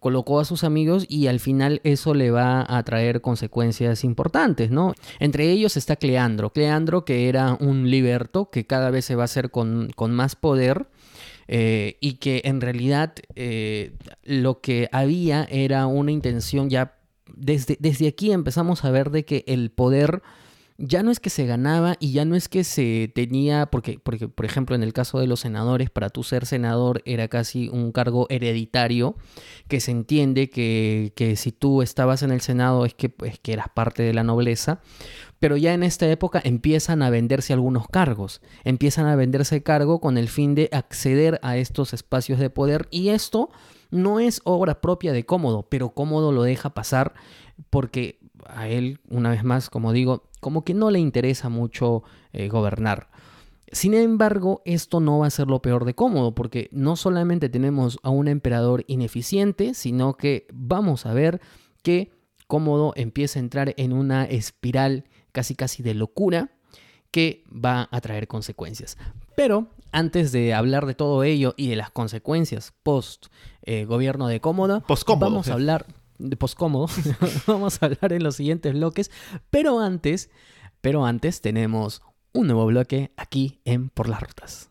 Colocó 0.00 0.40
a 0.40 0.44
sus 0.44 0.64
amigos 0.64 1.06
y 1.08 1.26
al 1.26 1.40
final 1.40 1.80
eso 1.84 2.14
le 2.14 2.30
va 2.30 2.64
a 2.68 2.82
traer 2.82 3.20
consecuencias 3.20 4.04
importantes, 4.04 4.70
¿no? 4.70 4.94
Entre 5.18 5.50
ellos 5.50 5.76
está 5.76 5.96
Cleandro. 5.96 6.50
Cleandro 6.52 7.04
que 7.04 7.28
era 7.28 7.56
un 7.58 7.90
liberto 7.90 8.50
que 8.50 8.66
cada 8.66 8.90
vez 8.90 9.04
se 9.04 9.16
va 9.16 9.22
a 9.22 9.24
hacer 9.24 9.50
con, 9.50 9.90
más 10.08 10.36
poder. 10.36 10.86
Eh, 11.48 11.96
y 12.00 12.14
que 12.14 12.42
en 12.44 12.60
realidad 12.60 13.14
eh, 13.36 13.92
lo 14.24 14.60
que 14.60 14.88
había 14.90 15.44
era 15.44 15.86
una 15.86 16.10
intención 16.10 16.68
ya 16.68 16.96
desde, 17.36 17.76
desde 17.78 18.08
aquí 18.08 18.32
empezamos 18.32 18.84
a 18.84 18.90
ver 18.90 19.10
de 19.10 19.24
que 19.24 19.44
el 19.46 19.70
poder 19.70 20.22
ya 20.78 21.02
no 21.02 21.10
es 21.10 21.20
que 21.20 21.30
se 21.30 21.46
ganaba 21.46 21.96
y 22.00 22.12
ya 22.12 22.24
no 22.24 22.36
es 22.36 22.48
que 22.48 22.62
se 22.62 23.10
tenía, 23.14 23.66
porque, 23.66 23.98
porque 23.98 24.28
por 24.28 24.44
ejemplo 24.44 24.76
en 24.76 24.82
el 24.82 24.92
caso 24.92 25.18
de 25.18 25.26
los 25.26 25.40
senadores, 25.40 25.90
para 25.90 26.10
tú 26.10 26.22
ser 26.22 26.44
senador 26.44 27.02
era 27.06 27.28
casi 27.28 27.68
un 27.68 27.92
cargo 27.92 28.26
hereditario, 28.28 29.16
que 29.68 29.80
se 29.80 29.90
entiende 29.90 30.50
que, 30.50 31.12
que 31.16 31.36
si 31.36 31.52
tú 31.52 31.82
estabas 31.82 32.22
en 32.22 32.30
el 32.30 32.40
Senado 32.40 32.84
es 32.84 32.94
que, 32.94 33.08
pues, 33.08 33.38
que 33.38 33.54
eras 33.54 33.68
parte 33.74 34.02
de 34.02 34.12
la 34.12 34.22
nobleza, 34.22 34.80
pero 35.38 35.56
ya 35.56 35.72
en 35.72 35.82
esta 35.82 36.08
época 36.10 36.40
empiezan 36.44 37.02
a 37.02 37.10
venderse 37.10 37.52
algunos 37.52 37.88
cargos, 37.88 38.42
empiezan 38.64 39.06
a 39.06 39.16
venderse 39.16 39.62
cargo 39.62 40.00
con 40.00 40.18
el 40.18 40.28
fin 40.28 40.54
de 40.54 40.68
acceder 40.72 41.40
a 41.42 41.56
estos 41.56 41.94
espacios 41.94 42.38
de 42.38 42.50
poder 42.50 42.86
y 42.90 43.08
esto 43.08 43.50
no 43.90 44.20
es 44.20 44.40
obra 44.44 44.80
propia 44.80 45.12
de 45.12 45.24
Cómodo, 45.24 45.66
pero 45.70 45.90
Cómodo 45.90 46.32
lo 46.32 46.42
deja 46.42 46.70
pasar 46.70 47.14
porque 47.70 48.18
a 48.48 48.68
él, 48.68 49.00
una 49.08 49.30
vez 49.30 49.44
más, 49.44 49.70
como 49.70 49.92
digo, 49.92 50.28
como 50.46 50.62
que 50.62 50.74
no 50.74 50.92
le 50.92 51.00
interesa 51.00 51.48
mucho 51.48 52.04
eh, 52.32 52.46
gobernar. 52.46 53.08
Sin 53.72 53.94
embargo, 53.94 54.62
esto 54.64 55.00
no 55.00 55.18
va 55.18 55.26
a 55.26 55.30
ser 55.30 55.48
lo 55.48 55.60
peor 55.60 55.84
de 55.84 55.94
cómodo, 55.94 56.36
porque 56.36 56.68
no 56.70 56.94
solamente 56.94 57.48
tenemos 57.48 57.98
a 58.04 58.10
un 58.10 58.28
emperador 58.28 58.84
ineficiente, 58.86 59.74
sino 59.74 60.14
que 60.16 60.46
vamos 60.52 61.04
a 61.04 61.12
ver 61.14 61.40
que 61.82 62.12
cómodo 62.46 62.92
empieza 62.94 63.40
a 63.40 63.42
entrar 63.42 63.74
en 63.76 63.92
una 63.92 64.24
espiral 64.24 65.06
casi 65.32 65.56
casi 65.56 65.82
de 65.82 65.94
locura 65.94 66.52
que 67.10 67.42
va 67.50 67.88
a 67.90 68.00
traer 68.00 68.28
consecuencias. 68.28 68.98
Pero 69.34 69.66
antes 69.90 70.30
de 70.30 70.54
hablar 70.54 70.86
de 70.86 70.94
todo 70.94 71.24
ello 71.24 71.54
y 71.56 71.70
de 71.70 71.74
las 71.74 71.90
consecuencias 71.90 72.72
post 72.84 73.26
eh, 73.62 73.84
gobierno 73.84 74.28
de 74.28 74.40
cómodo, 74.40 74.84
vamos 75.18 75.48
a 75.48 75.54
hablar 75.54 75.86
poscómodo. 76.38 76.88
Vamos 77.46 77.82
a 77.82 77.86
hablar 77.86 78.12
en 78.12 78.22
los 78.22 78.36
siguientes 78.36 78.72
bloques. 78.74 79.10
Pero 79.50 79.80
antes, 79.80 80.30
pero 80.80 81.04
antes 81.04 81.40
tenemos 81.40 82.02
un 82.32 82.46
nuevo 82.48 82.66
bloque 82.66 83.12
aquí 83.16 83.60
en 83.64 83.88
Por 83.88 84.08
las 84.08 84.20
Rutas. 84.20 84.70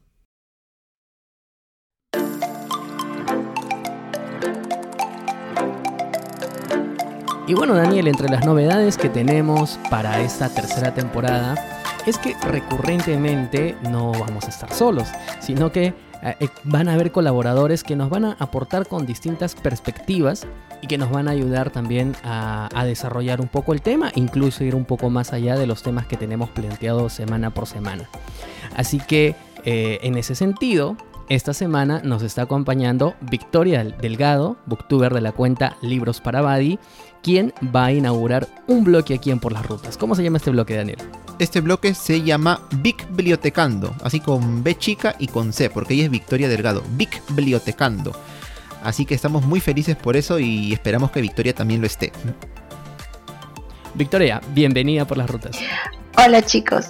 Y 7.48 7.54
bueno, 7.54 7.76
Daniel, 7.76 8.08
entre 8.08 8.28
las 8.28 8.44
novedades 8.44 8.98
que 8.98 9.08
tenemos 9.08 9.78
para 9.92 10.20
esta 10.20 10.50
tercera 10.50 10.96
temporada 10.96 11.56
es 12.08 12.18
que 12.18 12.36
recurrentemente 12.42 13.78
no 13.84 14.12
vamos 14.12 14.46
a 14.46 14.50
estar 14.50 14.74
solos, 14.74 15.10
sino 15.42 15.72
que 15.72 15.94
eh, 16.26 16.36
eh, 16.40 16.50
van 16.64 16.90
a 16.90 16.94
haber 16.94 17.12
colaboradores 17.12 17.84
que 17.84 17.96
nos 17.96 18.10
van 18.10 18.26
a 18.26 18.32
aportar 18.40 18.88
con 18.88 19.06
distintas 19.06 19.54
perspectivas 19.54 20.48
y 20.82 20.88
que 20.88 20.98
nos 20.98 21.12
van 21.12 21.28
a 21.28 21.32
ayudar 21.32 21.70
también 21.70 22.16
a, 22.24 22.84
desarrollar 22.84 23.42
un 23.42 23.48
poco 23.48 23.74
el 23.74 23.82
tema, 23.82 24.12
incluso 24.16 24.64
ir 24.64 24.74
un 24.74 24.86
poco 24.86 25.12
más 25.12 25.34
allá 25.34 25.56
de 25.56 25.68
los 25.68 25.84
temas 25.84 26.08
que 26.08 26.18
tenemos 26.18 26.50
planteados 26.50 27.14
semana 27.14 27.52
por 27.52 27.68
semana. 27.68 28.10
Así 28.76 29.00
que 29.00 29.36
eh, 29.66 30.00
en 30.02 30.18
ese 30.18 30.34
sentido, 30.34 30.98
esta 31.30 31.54
semana 31.54 32.02
nos 32.04 32.24
está 32.24 32.44
acompañando 32.44 33.16
Victoria 33.22 33.84
Delgado, 33.84 34.58
booktuber 34.66 35.14
de 35.14 35.22
la 35.22 35.32
cuenta 35.32 35.78
Libros 35.82 36.22
para 36.22 36.42
Badi, 36.42 36.80
quien 37.26 37.52
va 37.76 37.86
a 37.86 37.92
inaugurar 37.92 38.48
un 38.68 38.84
bloque 38.84 39.16
aquí 39.16 39.32
en 39.32 39.40
Por 39.40 39.52
las 39.52 39.66
Rutas. 39.66 39.98
¿Cómo 39.98 40.14
se 40.14 40.22
llama 40.22 40.38
este 40.38 40.52
bloque, 40.52 40.76
Daniel? 40.76 41.00
Este 41.40 41.60
bloque 41.60 41.96
se 41.96 42.22
llama 42.22 42.62
Bibliotecando, 42.84 43.96
así 44.04 44.20
con 44.20 44.64
B 44.64 44.78
chica 44.78 45.16
y 45.18 45.26
con 45.26 45.52
C, 45.52 45.72
porque 45.72 45.96
ella 45.96 46.04
es 46.04 46.12
Victoria 46.12 46.48
Delgado. 46.48 46.84
Bibliotecando. 46.92 48.12
Así 48.84 49.08
que 49.08 49.16
estamos 49.16 49.44
muy 49.44 49.60
felices 49.60 49.96
por 49.96 50.16
eso 50.16 50.38
y 50.38 50.72
esperamos 50.72 51.10
que 51.10 51.20
Victoria 51.20 51.56
también 51.56 51.82
lo 51.82 51.88
esté. 51.88 52.12
Victoria, 53.96 54.40
bienvenida 54.54 55.08
por 55.08 55.18
las 55.18 55.28
rutas. 55.28 55.58
Hola 56.24 56.44
chicos. 56.44 56.90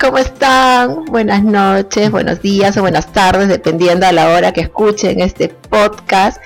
¿Cómo 0.00 0.18
están? 0.18 1.04
Buenas 1.06 1.44
noches, 1.44 2.10
buenos 2.10 2.42
días 2.42 2.76
o 2.76 2.80
buenas 2.80 3.12
tardes, 3.12 3.48
dependiendo 3.48 4.06
a 4.06 4.12
la 4.12 4.30
hora 4.30 4.52
que 4.52 4.62
escuchen 4.62 5.20
este 5.20 5.48
podcast. 5.48 6.40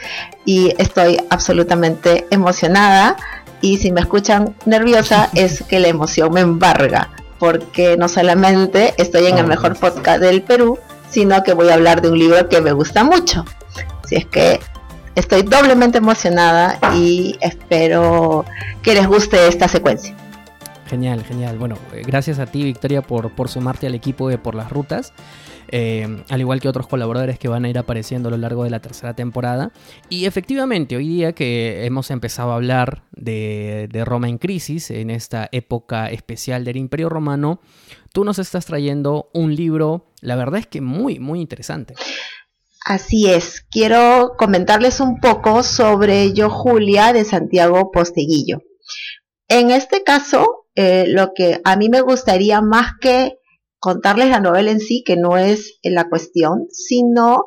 Y 0.45 0.75
estoy 0.78 1.19
absolutamente 1.31 2.26
emocionada 2.31 3.17
y 3.61 3.78
si 3.78 3.90
me 3.90 4.00
escuchan 4.00 4.55
nerviosa 4.67 5.31
es 5.35 5.62
que 5.62 5.81
la 5.81 5.88
emoción 5.88 6.33
me 6.33 6.40
embarga, 6.40 7.11
porque 7.38 7.97
no 7.97 8.09
solamente 8.09 8.95
estoy 8.99 9.26
en 9.26 9.38
el 9.38 9.45
ah, 9.45 9.49
mejor 9.49 9.76
podcast 9.76 10.21
del 10.21 10.43
Perú, 10.43 10.78
sino 11.09 11.43
que 11.43 11.55
voy 11.55 11.69
a 11.71 11.75
hablar 11.75 12.02
de 12.02 12.11
un 12.11 12.19
libro 12.19 12.49
que 12.49 12.61
me 12.61 12.73
gusta 12.73 13.05
mucho. 13.05 13.45
Así 14.05 14.17
es 14.17 14.26
que 14.26 14.61
estoy 15.14 15.43
doblemente 15.43 15.99
emocionada 15.99 16.78
y 16.95 17.37
espero 17.40 18.45
que 18.83 18.95
les 18.95 19.07
guste 19.07 19.49
esta 19.49 19.69
secuencia. 19.69 20.14
Genial, 20.88 21.23
genial. 21.25 21.59
Bueno, 21.59 21.76
eh, 21.92 22.02
gracias 22.07 22.38
a 22.38 22.47
ti 22.47 22.64
Victoria 22.64 23.02
por, 23.02 23.35
por 23.35 23.49
sumarte 23.49 23.87
al 23.87 23.95
equipo 23.95 24.28
de 24.28 24.38
Por 24.38 24.54
las 24.54 24.71
Rutas. 24.71 25.12
Eh, 25.71 26.25
al 26.30 26.40
igual 26.40 26.61
que 26.61 26.68
otros 26.68 26.87
colaboradores 26.87 27.38
que 27.38 27.49
van 27.49 27.64
a 27.64 27.68
ir 27.68 27.78
apareciendo 27.78 28.28
a 28.28 28.30
lo 28.30 28.38
largo 28.38 28.64
de 28.64 28.71
la 28.71 28.80
tercera 28.80 29.14
temporada. 29.14 29.73
Y 30.09 30.25
efectivamente, 30.25 30.97
hoy 30.97 31.09
día 31.09 31.33
que 31.33 31.85
hemos 31.85 32.11
empezado 32.11 32.52
a 32.52 32.57
hablar 32.57 33.04
de, 33.12 33.88
Roma 34.04 34.28
en 34.28 34.38
crisis, 34.38 34.90
en 34.90 35.11
esta 35.11 35.49
época 35.52 36.11
especial 36.11 36.64
del 36.64 36.76
Imperio 36.76 37.09
Romano, 37.09 37.61
tú 38.12 38.25
nos 38.25 38.38
estás 38.38 38.66
trayendo 38.66 39.30
un 39.35 39.54
libro, 39.54 40.07
la 40.21 40.37
verdad 40.37 40.61
es 40.61 40.66
que 40.66 40.80
muy, 40.80 41.18
muy 41.18 41.40
interesante. 41.40 41.95
Así 42.87 43.30
es, 43.30 43.66
quiero 43.71 44.33
comentarles 44.38 45.00
un 45.00 45.21
poco 45.21 45.62
sobre 45.62 46.33
Yo 46.33 46.49
Julia 46.49 47.12
de 47.12 47.25
Santiago 47.25 47.90
Posteguillo. 47.92 48.62
En 49.49 49.71
este 49.71 50.04
caso, 50.04 50.68
eh, 50.80 51.06
lo 51.08 51.32
que 51.35 51.61
a 51.64 51.75
mí 51.75 51.88
me 51.88 52.02
gustaría 52.02 52.61
más 52.61 52.92
que 53.00 53.40
contarles 53.80 54.28
la 54.28 54.38
novela 54.38 54.70
en 54.70 54.78
sí, 54.78 55.02
que 55.04 55.16
no 55.16 55.37
es 55.37 55.80
la 55.82 56.08
cuestión, 56.08 56.66
sino 56.70 57.47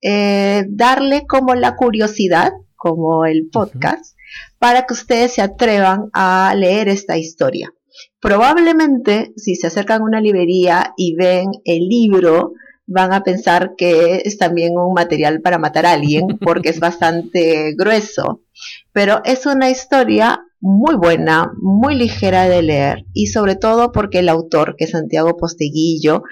eh, 0.00 0.64
darle 0.68 1.26
como 1.26 1.56
la 1.56 1.74
curiosidad, 1.74 2.52
como 2.76 3.24
el 3.24 3.48
podcast, 3.50 4.16
para 4.60 4.86
que 4.86 4.94
ustedes 4.94 5.32
se 5.32 5.42
atrevan 5.42 6.08
a 6.12 6.54
leer 6.56 6.88
esta 6.88 7.18
historia. 7.18 7.74
Probablemente, 8.20 9.32
si 9.34 9.56
se 9.56 9.66
acercan 9.66 10.02
a 10.02 10.04
una 10.04 10.20
librería 10.20 10.94
y 10.96 11.16
ven 11.16 11.50
el 11.64 11.88
libro, 11.88 12.52
van 12.86 13.12
a 13.12 13.24
pensar 13.24 13.72
que 13.76 14.22
es 14.24 14.38
también 14.38 14.78
un 14.78 14.94
material 14.94 15.40
para 15.40 15.58
matar 15.58 15.84
a 15.84 15.94
alguien, 15.94 16.38
porque 16.40 16.68
es 16.68 16.78
bastante 16.78 17.74
grueso. 17.76 18.44
Pero 18.92 19.20
es 19.24 19.46
una 19.46 19.68
historia 19.68 20.44
muy 20.60 20.96
buena, 20.96 21.52
muy 21.60 21.94
ligera 21.94 22.48
de 22.48 22.62
leer 22.62 23.04
y 23.12 23.28
sobre 23.28 23.56
todo 23.56 23.92
porque 23.92 24.20
el 24.20 24.28
autor, 24.28 24.74
que 24.76 24.84
es 24.84 24.90
Santiago 24.90 25.36
Posteguillo, 25.36 26.22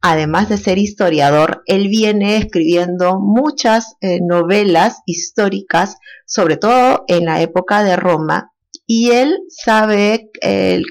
además 0.00 0.48
de 0.48 0.56
ser 0.56 0.78
historiador, 0.78 1.62
él 1.66 1.88
viene 1.88 2.36
escribiendo 2.36 3.18
muchas 3.20 3.96
eh, 4.00 4.20
novelas 4.22 5.02
históricas, 5.06 5.96
sobre 6.26 6.56
todo 6.56 7.04
en 7.08 7.26
la 7.26 7.40
época 7.40 7.82
de 7.82 7.96
Roma, 7.96 8.52
y 8.86 9.10
él 9.10 9.38
sabe 9.48 10.30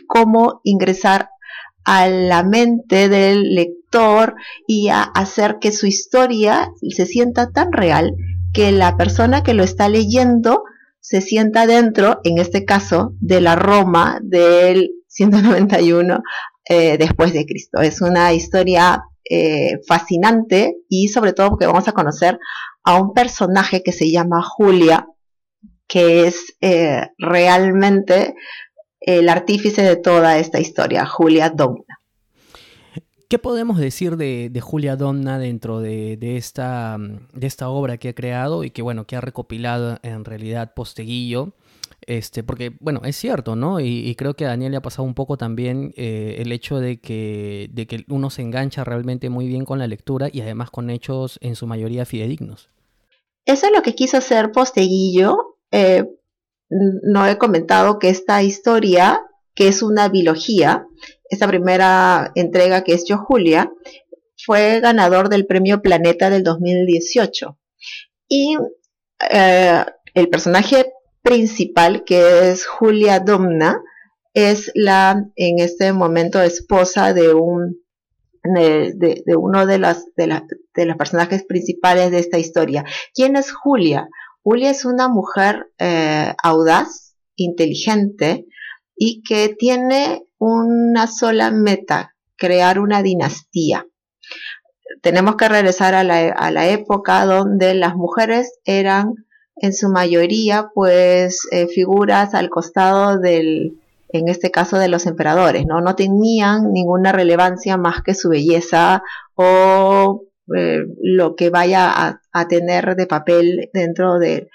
cómo 0.08 0.62
ingresar 0.64 1.30
a 1.84 2.08
la 2.08 2.44
mente 2.44 3.10
del 3.10 3.56
lector 3.56 4.36
y 4.68 4.90
a 4.90 5.02
hacer 5.02 5.58
que 5.60 5.72
su 5.72 5.86
historia 5.86 6.72
se 6.90 7.06
sienta 7.06 7.52
tan 7.52 7.74
real 7.74 8.14
que 8.54 8.72
la 8.72 8.96
persona 8.96 9.44
que 9.44 9.54
lo 9.54 9.64
está 9.64 9.90
leyendo 9.90 10.64
se 11.10 11.22
sienta 11.22 11.66
dentro, 11.66 12.20
en 12.24 12.38
este 12.38 12.66
caso, 12.66 13.14
de 13.20 13.42
la 13.42 13.56
Roma 13.56 14.20
del 14.22 14.92
191 15.08 16.22
eh, 16.70 17.00
después 17.00 17.34
de 17.34 17.48
Cristo. 17.48 17.82
Es 17.82 18.00
una 18.02 18.32
historia 18.32 19.02
eh, 19.28 19.80
fascinante 19.88 20.76
y 20.88 21.08
sobre 21.08 21.34
todo 21.34 21.50
porque 21.50 21.66
vamos 21.66 21.88
a 21.88 21.94
conocer 21.94 22.38
a 22.84 23.02
un 23.02 23.16
personaje 23.16 23.82
que 23.82 23.92
se 23.92 24.12
llama 24.12 24.44
Julia, 24.44 25.08
que 25.88 26.28
es 26.28 26.56
eh, 26.62 27.08
realmente 27.18 28.36
el 29.00 29.30
artífice 29.30 29.82
de 29.82 29.96
toda 29.96 30.38
esta 30.38 30.60
historia, 30.60 31.08
Julia 31.08 31.50
Domna. 31.50 31.99
¿Qué 33.30 33.38
podemos 33.38 33.78
decir 33.78 34.18
de, 34.18 34.60
Julia 34.60 34.96
Donna 34.96 35.38
dentro 35.38 35.82
de, 35.82 36.18
esta, 36.20 36.98
de 36.98 37.46
esta 37.46 37.70
obra 37.70 37.98
que 37.98 38.10
ha 38.10 38.16
creado 38.16 38.64
y 38.64 38.72
que, 38.72 38.82
bueno, 38.82 39.06
que 39.06 39.16
ha 39.16 39.22
recopilado 39.22 40.00
en 40.02 40.26
realidad 40.26 40.74
Posteguillo? 40.74 41.54
Este, 42.08 42.42
porque, 42.42 42.76
bueno, 42.80 43.02
es 43.04 43.18
cierto, 43.18 43.56
¿no? 43.56 43.80
Y, 43.82 44.16
creo 44.16 44.34
que 44.34 44.46
a 44.46 44.48
Daniel 44.48 44.72
le 44.72 44.78
ha 44.78 44.82
pasado 44.82 45.04
un 45.04 45.14
poco 45.14 45.38
también 45.38 45.94
eh, 45.96 46.38
el 46.40 46.52
hecho 46.52 46.80
de 46.80 47.00
que, 47.00 47.70
de 47.72 47.86
que 47.86 48.04
uno 48.10 48.32
se 48.32 48.42
engancha 48.42 48.84
realmente 48.84 49.30
muy 49.30 49.48
bien 49.48 49.64
con 49.64 49.78
la 49.78 49.86
lectura 49.86 50.28
y 50.32 50.42
además 50.42 50.72
con 50.72 50.90
hechos 50.90 51.38
en 51.44 51.56
su 51.56 51.68
mayoría 51.68 52.08
fidedignos. 52.08 52.72
Eso 53.46 53.68
es 53.68 53.72
lo 53.72 53.84
que 53.84 53.94
quiso 53.94 54.18
hacer 54.18 54.52
Posteguillo. 54.52 55.60
Eh, 55.70 56.04
no 56.70 57.28
he 57.28 57.38
comentado 57.38 58.00
que 58.00 58.10
esta 58.10 58.42
historia, 58.42 59.22
que 59.54 59.68
es 59.68 59.84
una 59.84 60.10
biología, 60.10 60.88
esta 61.30 61.48
primera 61.48 62.32
entrega 62.36 62.84
que 62.84 62.94
es 62.94 63.06
Yo 63.06 63.18
Julia, 63.18 63.72
fue 64.46 64.80
ganador 64.80 65.30
del 65.30 65.46
premio 65.46 65.82
Planeta 65.82 66.30
del 66.30 66.44
2018. 66.44 67.58
Y 68.28 68.58
eh, 69.30 69.86
el 70.14 70.30
personaje 70.30 70.94
principal, 71.22 72.04
que 72.04 72.50
es 72.50 72.66
Julia 72.66 73.20
Domna, 73.20 73.82
es 74.34 74.72
la, 74.76 75.26
en 75.36 75.60
este 75.60 75.94
momento, 75.94 76.42
esposa 76.42 77.14
de 77.14 77.34
un 77.34 77.78
de, 78.42 79.36
uno 79.36 79.66
de 79.66 79.80
los, 79.80 80.06
de, 80.16 80.86
los 80.86 80.98
personajes 80.98 81.44
principales 81.44 82.10
de 82.12 82.20
esta 82.20 82.40
historia. 82.40 82.86
¿Quién 83.14 83.36
es 83.36 83.52
Julia? 83.52 84.08
Julia 84.44 84.70
es 84.70 84.86
una 84.86 85.10
mujer 85.10 85.68
eh, 85.78 86.34
audaz, 86.42 87.16
inteligente 87.36 88.46
y 89.00 89.24
que 89.24 89.56
tiene 89.58 90.26
una 90.38 91.08
sola 91.08 91.52
meta, 91.52 92.16
crear 92.36 92.80
una 92.80 93.02
dinastía. 93.02 93.88
Tenemos 95.02 95.38
que 95.38 95.48
regresar 95.48 95.96
a 95.96 96.04
la, 96.04 96.68
época 96.68 97.26
donde 97.26 97.74
las 97.76 97.96
mujeres 97.96 98.60
eran 98.66 99.14
en 99.56 99.74
su 99.74 99.88
mayoría 99.90 100.70
pues 100.74 101.48
eh, 101.52 101.68
figuras 101.68 102.34
al 102.34 102.50
costado 102.50 103.20
del, 103.20 103.80
en 104.10 104.28
este 104.28 104.52
caso 104.52 104.78
de 104.78 104.90
los 104.90 105.06
emperadores, 105.06 105.66
¿no? 105.66 105.80
No 105.80 105.96
tenían 105.96 106.74
ninguna 106.74 107.14
relevancia 107.14 107.78
más 107.78 108.02
que 108.04 108.14
su 108.14 108.28
belleza 108.28 109.02
o 109.36 110.24
eh, 110.58 110.84
lo 111.02 111.36
que 111.36 111.50
vaya 111.50 112.20
a, 112.34 112.48
tener 112.50 112.98
de 112.98 113.08
papel 113.08 113.70
dentro 113.74 114.20
del 114.20 114.50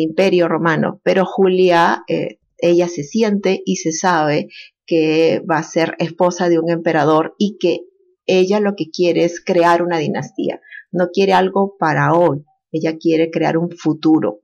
imperio 0.00 0.48
romano. 0.48 1.00
Pero 1.04 1.24
Julia 1.24 2.02
eh, 2.08 2.38
ella 2.58 2.88
se 2.88 3.04
siente 3.04 3.62
y 3.64 3.76
se 3.76 3.92
sabe 3.92 4.48
que 4.86 5.42
va 5.48 5.58
a 5.58 5.62
ser 5.62 5.94
esposa 5.98 6.48
de 6.48 6.58
un 6.58 6.70
emperador 6.70 7.34
y 7.38 7.58
que 7.58 7.80
ella 8.26 8.60
lo 8.60 8.74
que 8.76 8.90
quiere 8.90 9.24
es 9.24 9.42
crear 9.44 9.82
una 9.82 9.98
dinastía. 9.98 10.60
No 10.92 11.08
quiere 11.12 11.32
algo 11.32 11.76
para 11.78 12.14
hoy, 12.14 12.44
ella 12.72 12.96
quiere 12.98 13.30
crear 13.30 13.58
un 13.58 13.70
futuro 13.70 14.40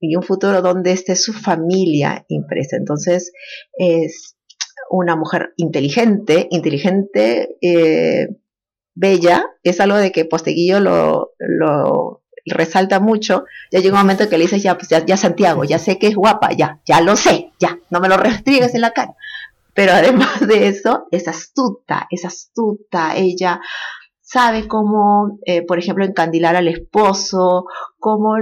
y 0.00 0.16
un 0.16 0.22
futuro 0.22 0.62
donde 0.62 0.92
esté 0.92 1.16
su 1.16 1.32
familia 1.32 2.24
impresa. 2.28 2.76
Entonces 2.76 3.32
es 3.74 4.36
una 4.90 5.16
mujer 5.16 5.52
inteligente, 5.56 6.48
inteligente, 6.50 7.56
eh, 7.62 8.28
bella, 8.94 9.46
es 9.62 9.80
algo 9.80 9.96
de 9.96 10.12
que 10.12 10.24
Posteguillo 10.24 10.80
lo, 10.80 11.32
lo 11.38 12.21
resalta 12.46 13.00
mucho, 13.00 13.44
ya 13.70 13.80
llega 13.80 13.94
un 13.94 14.00
momento 14.00 14.28
que 14.28 14.38
le 14.38 14.44
dices, 14.44 14.62
ya, 14.62 14.76
pues 14.76 14.88
ya, 14.88 15.16
Santiago, 15.16 15.64
ya 15.64 15.78
sé 15.78 15.98
que 15.98 16.08
es 16.08 16.16
guapa, 16.16 16.52
ya, 16.52 16.80
ya 16.84 17.00
lo 17.00 17.16
sé, 17.16 17.52
ya, 17.58 17.78
no 17.90 18.00
me 18.00 18.08
lo 18.08 18.16
restrigues 18.16 18.74
en 18.74 18.80
la 18.80 18.92
cara. 18.92 19.14
Pero 19.74 19.92
además 19.92 20.46
de 20.46 20.68
eso, 20.68 21.06
es 21.10 21.28
astuta, 21.28 22.06
es 22.10 22.24
astuta, 22.24 23.16
ella 23.16 23.60
sabe 24.20 24.66
cómo, 24.66 25.38
eh, 25.44 25.62
por 25.62 25.78
ejemplo, 25.78 26.04
encandilar 26.04 26.56
al 26.56 26.68
esposo, 26.68 27.66
cómo 27.98 28.36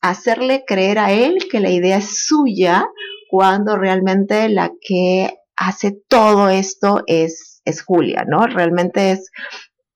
hacerle 0.00 0.64
creer 0.66 0.98
a 0.98 1.12
él 1.12 1.38
que 1.50 1.60
la 1.60 1.70
idea 1.70 1.96
es 1.98 2.26
suya, 2.26 2.86
cuando 3.30 3.76
realmente 3.76 4.48
la 4.48 4.72
que 4.80 5.38
hace 5.56 5.96
todo 6.08 6.48
esto 6.48 7.02
es, 7.06 7.62
es 7.64 7.82
Julia, 7.82 8.24
¿no? 8.26 8.46
Realmente 8.46 9.12
es 9.12 9.30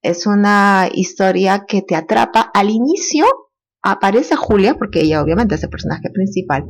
es 0.06 0.26
una 0.26 0.88
historia 0.92 1.64
que 1.66 1.82
te 1.82 1.96
atrapa. 1.96 2.50
Al 2.54 2.70
inicio 2.70 3.26
aparece 3.82 4.36
Julia, 4.36 4.74
porque 4.74 5.00
ella 5.00 5.22
obviamente 5.22 5.56
es 5.56 5.62
el 5.62 5.70
personaje 5.70 6.10
principal, 6.10 6.64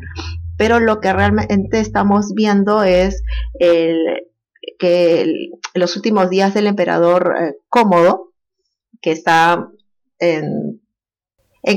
pero 0.57 0.81
lo 0.81 1.01
que 1.01 1.13
realmente 1.13 1.81
estamos 1.81 2.33
viendo 2.35 2.83
es 2.83 3.23
que 4.79 5.51
los 5.75 5.97
últimos 5.97 6.31
días 6.31 6.55
del 6.55 6.67
emperador 6.67 7.35
eh, 7.39 7.55
cómodo, 7.69 8.33
que 9.01 9.13
está 9.13 9.69
en, 10.19 10.81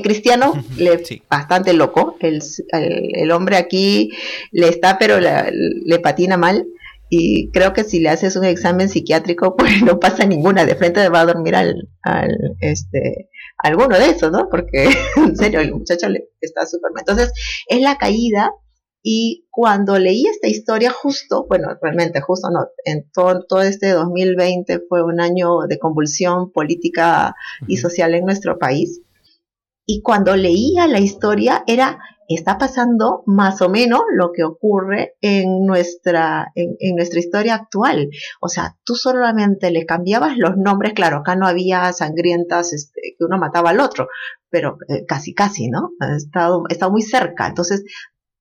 cristiano, 0.02 0.54
le, 0.78 1.04
bastante 1.30 1.74
loco, 1.74 2.16
el, 2.22 3.32
hombre 3.32 3.58
aquí 3.58 4.12
le 4.52 4.70
está, 4.70 4.98
pero 4.98 5.20
le 5.20 6.00
patina 6.00 6.38
mal 6.38 6.66
y 7.10 7.50
creo 7.52 7.74
que 7.74 7.84
si 7.84 8.00
le 8.00 8.10
haces 8.10 8.36
un 8.36 8.46
examen 8.46 8.88
psiquiátrico, 8.88 9.56
pues 9.58 9.82
no 9.82 10.00
pasa 10.00 10.26
ninguna, 10.26 10.66
de 10.66 10.76
frente 10.76 11.10
va 11.10 11.22
a 11.22 11.26
dormir 11.26 11.56
al, 11.56 11.90
al 12.04 12.56
este, 12.62 13.30
alguno 13.58 13.98
de 13.98 14.12
esos, 14.12 14.32
¿no? 14.32 14.48
Porque 14.50 14.90
en 15.18 15.36
serio, 15.36 15.60
el 15.60 15.74
muchacho 15.74 16.08
le, 16.10 16.30
está 16.40 16.66
súper 16.66 16.92
Entonces, 16.98 17.34
es 17.68 17.82
la 17.82 17.98
caída 17.98 18.52
y 19.02 19.48
cuando 19.50 19.98
leí 19.98 20.26
esta 20.28 20.48
historia 20.48 20.92
justo, 20.92 21.46
bueno, 21.48 21.70
realmente 21.82 22.22
justo 22.22 22.50
no, 22.52 22.68
en 22.84 23.10
todo, 23.12 23.46
todo 23.48 23.62
este 23.62 23.92
2020 23.92 24.82
fue 24.90 25.04
un 25.04 25.22
año 25.22 25.62
de 25.68 25.80
convulsión 25.80 26.52
política 26.52 27.34
y 27.68 27.78
social 27.78 28.14
en 28.14 28.26
nuestro 28.26 28.60
país. 28.60 29.02
Y 29.86 30.02
cuando 30.02 30.36
leía 30.36 30.86
la 30.86 31.00
historia 31.00 31.64
era 31.66 31.98
está 32.36 32.58
pasando 32.58 33.24
más 33.26 33.62
o 33.62 33.70
menos 33.70 34.02
lo 34.16 34.32
que 34.32 34.44
ocurre 34.44 35.16
en 35.22 35.66
nuestra, 35.66 36.52
en, 36.56 36.96
nuestra 36.96 37.20
historia 37.20 37.56
actual. 37.56 38.10
O 38.40 38.48
sea, 38.50 38.78
tú 38.84 38.96
solamente 38.96 39.72
le 39.72 39.86
cambiabas 39.86 40.38
los 40.38 40.58
nombres, 40.58 40.94
claro, 40.94 41.18
acá 41.18 41.36
no 41.36 41.48
había 41.48 41.92
sangrientas 41.94 42.74
este, 42.74 43.16
que 43.18 43.26
uno 43.26 43.38
mataba 43.38 43.72
al 43.72 43.80
otro, 43.80 44.08
pero 44.50 44.78
eh, 44.88 45.06
casi, 45.08 45.34
casi, 45.34 45.70
¿no? 45.70 45.92
Estado, 46.16 46.64
está 46.70 46.90
muy 46.90 47.02
cerca. 47.02 47.48
Entonces, 47.48 47.84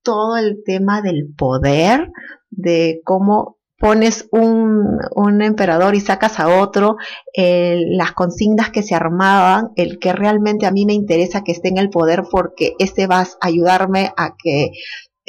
todo 0.03 0.37
el 0.37 0.63
tema 0.65 1.03
del 1.03 1.35
poder, 1.37 2.11
de 2.51 3.01
cómo 3.05 3.58
pones 3.79 4.29
un, 4.33 4.99
un, 5.15 5.43
emperador 5.43 5.95
y 5.95 6.01
sacas 6.01 6.41
a 6.41 6.61
otro, 6.61 6.97
las 7.35 8.13
consignas 8.13 8.71
que 8.71 8.83
se 8.83 8.95
armaban, 8.95 9.71
el 9.77 9.99
que 9.99 10.13
realmente 10.13 10.67
a 10.67 10.73
mí 10.73 10.85
me 10.85 10.95
interesa 10.95 11.45
que 11.45 11.53
esté 11.53 11.69
en 11.69 11.79
el 11.79 11.89
poder 11.89 12.25
porque 12.31 12.75
este 12.79 13.07
va 13.07 13.21
a 13.21 13.29
ayudarme 13.41 14.13
a 14.17 14.35
que 14.37 14.73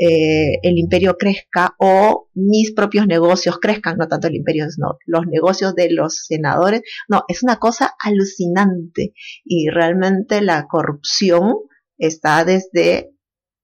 eh, 0.02 0.60
el 0.64 0.78
imperio 0.78 1.18
crezca 1.18 1.76
o 1.78 2.30
mis 2.34 2.72
propios 2.72 3.06
negocios 3.06 3.60
crezcan, 3.60 3.98
no 3.98 4.08
tanto 4.08 4.28
el 4.28 4.36
imperio, 4.36 4.66
no, 4.78 4.98
los 5.06 5.28
negocios 5.28 5.76
de 5.76 5.92
los 5.92 6.26
senadores, 6.26 6.84
no, 7.10 7.26
es 7.28 7.44
una 7.44 7.58
cosa 7.58 7.96
alucinante 8.02 9.12
y 9.44 9.68
realmente 9.68 10.42
la 10.42 10.68
corrupción 10.70 11.56
está 11.98 12.46
desde 12.46 13.12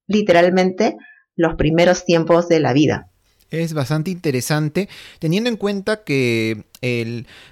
literalmente 0.06 0.98
los 1.36 1.54
primeros 1.54 2.04
tiempos 2.04 2.48
de 2.48 2.60
la 2.60 2.74
vida. 2.74 3.10
Es 3.50 3.74
bastante 3.74 4.10
interesante, 4.10 4.88
teniendo 5.18 5.48
en 5.48 5.56
cuenta 5.56 6.02
que 6.02 6.64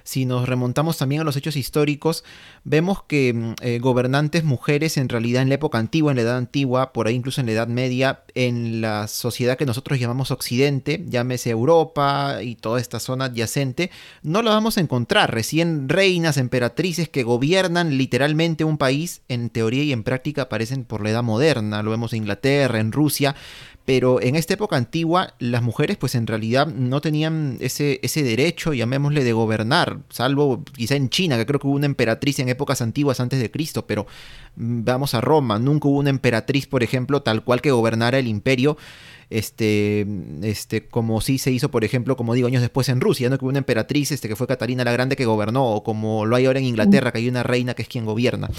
si 0.03 0.25
nos 0.25 0.47
remontamos 0.47 0.97
también 0.97 1.21
a 1.21 1.23
los 1.23 1.35
hechos 1.35 1.55
históricos, 1.55 2.23
vemos 2.63 3.03
que 3.03 3.33
mm, 3.33 3.53
eh, 3.61 3.79
gobernantes 3.79 4.43
mujeres 4.43 4.97
en 4.97 5.09
realidad 5.09 5.41
en 5.41 5.49
la 5.49 5.55
época 5.55 5.77
antigua, 5.77 6.11
en 6.11 6.17
la 6.17 6.23
edad 6.23 6.37
antigua, 6.37 6.93
por 6.93 7.07
ahí 7.07 7.15
incluso 7.15 7.41
en 7.41 7.47
la 7.47 7.53
edad 7.53 7.67
media, 7.67 8.23
en 8.33 8.81
la 8.81 9.07
sociedad 9.07 9.57
que 9.57 9.65
nosotros 9.65 9.99
llamamos 9.99 10.31
Occidente, 10.31 11.03
llámese 11.07 11.49
Europa 11.49 12.39
y 12.41 12.55
toda 12.55 12.79
esta 12.79 12.99
zona 12.99 13.25
adyacente, 13.25 13.91
no 14.23 14.41
lo 14.41 14.49
vamos 14.49 14.77
a 14.77 14.81
encontrar. 14.81 15.33
Recién 15.33 15.89
reinas, 15.89 16.37
emperatrices 16.37 17.09
que 17.09 17.23
gobiernan 17.23 17.97
literalmente 17.97 18.63
un 18.63 18.77
país, 18.77 19.21
en 19.27 19.49
teoría 19.49 19.83
y 19.83 19.91
en 19.91 20.03
práctica 20.03 20.43
aparecen 20.43 20.83
por 20.83 21.03
la 21.03 21.11
edad 21.11 21.23
moderna, 21.23 21.83
lo 21.83 21.91
vemos 21.91 22.13
en 22.13 22.19
Inglaterra, 22.19 22.79
en 22.79 22.91
Rusia, 22.91 23.35
pero 23.85 24.19
en 24.19 24.35
esta 24.35 24.55
época 24.55 24.75
antigua 24.75 25.35
las 25.39 25.61
mujeres 25.61 25.97
pues 25.97 26.15
en 26.15 26.27
realidad 26.27 26.67
no 26.67 27.01
tenían 27.01 27.57
ese, 27.59 27.99
ese 28.01 28.23
derecho, 28.23 28.73
de 29.23 29.33
gobernar, 29.33 29.99
salvo 30.09 30.63
quizá 30.75 30.95
en 30.95 31.09
China, 31.09 31.37
que 31.37 31.45
creo 31.45 31.59
que 31.59 31.67
hubo 31.67 31.75
una 31.75 31.85
emperatriz 31.85 32.39
en 32.39 32.49
épocas 32.49 32.81
antiguas 32.81 33.19
antes 33.19 33.39
de 33.39 33.51
Cristo, 33.51 33.85
pero 33.87 34.05
mm, 34.55 34.83
vamos 34.83 35.13
a 35.13 35.21
Roma, 35.21 35.59
nunca 35.59 35.87
hubo 35.87 35.99
una 35.99 36.09
emperatriz, 36.09 36.67
por 36.67 36.83
ejemplo, 36.83 37.21
tal 37.21 37.43
cual 37.43 37.61
que 37.61 37.71
gobernara 37.71 38.19
el 38.19 38.27
imperio 38.27 38.77
este, 39.29 40.05
este, 40.43 40.87
como 40.87 41.21
sí 41.21 41.37
se 41.37 41.51
hizo, 41.51 41.71
por 41.71 41.83
ejemplo, 41.83 42.15
como 42.15 42.33
digo, 42.33 42.47
años 42.47 42.61
después 42.61 42.89
en 42.89 43.01
Rusia, 43.01 43.29
¿no? 43.29 43.37
Que 43.37 43.45
hubo 43.45 43.49
una 43.49 43.59
emperatriz, 43.59 44.11
este, 44.11 44.27
que 44.27 44.35
fue 44.35 44.47
Catarina 44.47 44.83
la 44.83 44.91
Grande 44.91 45.15
que 45.15 45.25
gobernó, 45.25 45.65
o 45.65 45.83
como 45.83 46.25
lo 46.25 46.35
hay 46.35 46.45
ahora 46.45 46.59
en 46.59 46.65
Inglaterra, 46.65 47.11
que 47.11 47.19
hay 47.19 47.29
una 47.29 47.43
reina 47.43 47.73
que 47.73 47.81
es 47.81 47.87
quien 47.87 48.05
gobierna. 48.05 48.49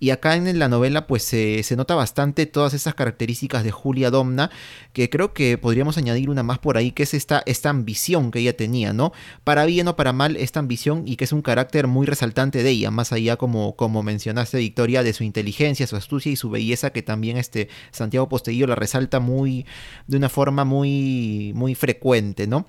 Y 0.00 0.10
acá 0.10 0.36
en 0.36 0.58
la 0.58 0.68
novela, 0.68 1.06
pues 1.06 1.22
se 1.22 1.76
nota 1.76 1.94
bastante 1.94 2.46
todas 2.46 2.74
esas 2.74 2.94
características 2.94 3.64
de 3.64 3.70
Julia 3.70 4.10
Domna, 4.10 4.50
que 4.92 5.10
creo 5.10 5.32
que 5.32 5.58
podríamos 5.58 5.98
añadir 5.98 6.30
una 6.30 6.42
más 6.42 6.58
por 6.58 6.76
ahí, 6.76 6.92
que 6.92 7.04
es 7.04 7.14
esta, 7.14 7.42
esta 7.46 7.70
ambición 7.70 8.30
que 8.30 8.40
ella 8.40 8.56
tenía, 8.56 8.92
¿no? 8.92 9.12
Para 9.44 9.64
bien 9.64 9.88
o 9.88 9.96
para 9.96 10.12
mal, 10.12 10.36
esta 10.36 10.60
ambición 10.60 11.04
y 11.06 11.16
que 11.16 11.24
es 11.24 11.32
un 11.32 11.42
carácter 11.42 11.86
muy 11.86 12.06
resaltante 12.06 12.62
de 12.62 12.70
ella, 12.70 12.90
más 12.90 13.12
allá, 13.12 13.36
como, 13.36 13.76
como 13.76 14.02
mencionaste, 14.02 14.58
Victoria, 14.58 15.02
de 15.02 15.12
su 15.12 15.24
inteligencia, 15.24 15.86
su 15.86 15.96
astucia 15.96 16.30
y 16.32 16.36
su 16.36 16.50
belleza, 16.50 16.90
que 16.90 17.02
también 17.02 17.36
este 17.36 17.68
Santiago 17.90 18.28
Posteguillo 18.28 18.66
la 18.66 18.74
resalta 18.74 19.20
muy, 19.20 19.66
de 20.06 20.16
una 20.16 20.28
forma 20.28 20.64
muy, 20.64 21.52
muy 21.54 21.74
frecuente, 21.74 22.46
¿no? 22.46 22.66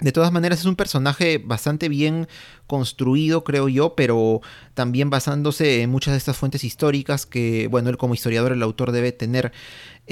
De 0.00 0.12
todas 0.12 0.32
maneras 0.32 0.60
es 0.60 0.64
un 0.64 0.76
personaje 0.76 1.38
bastante 1.38 1.88
bien 1.88 2.26
construido, 2.70 3.42
creo 3.42 3.68
yo, 3.68 3.96
pero 3.96 4.42
también 4.74 5.10
basándose 5.10 5.82
en 5.82 5.90
muchas 5.90 6.12
de 6.12 6.18
estas 6.18 6.36
fuentes 6.36 6.62
históricas 6.62 7.26
que, 7.26 7.66
bueno, 7.66 7.90
él 7.90 7.96
como 7.96 8.14
historiador, 8.14 8.52
el 8.52 8.62
autor 8.62 8.92
debe 8.92 9.10
tener. 9.10 9.50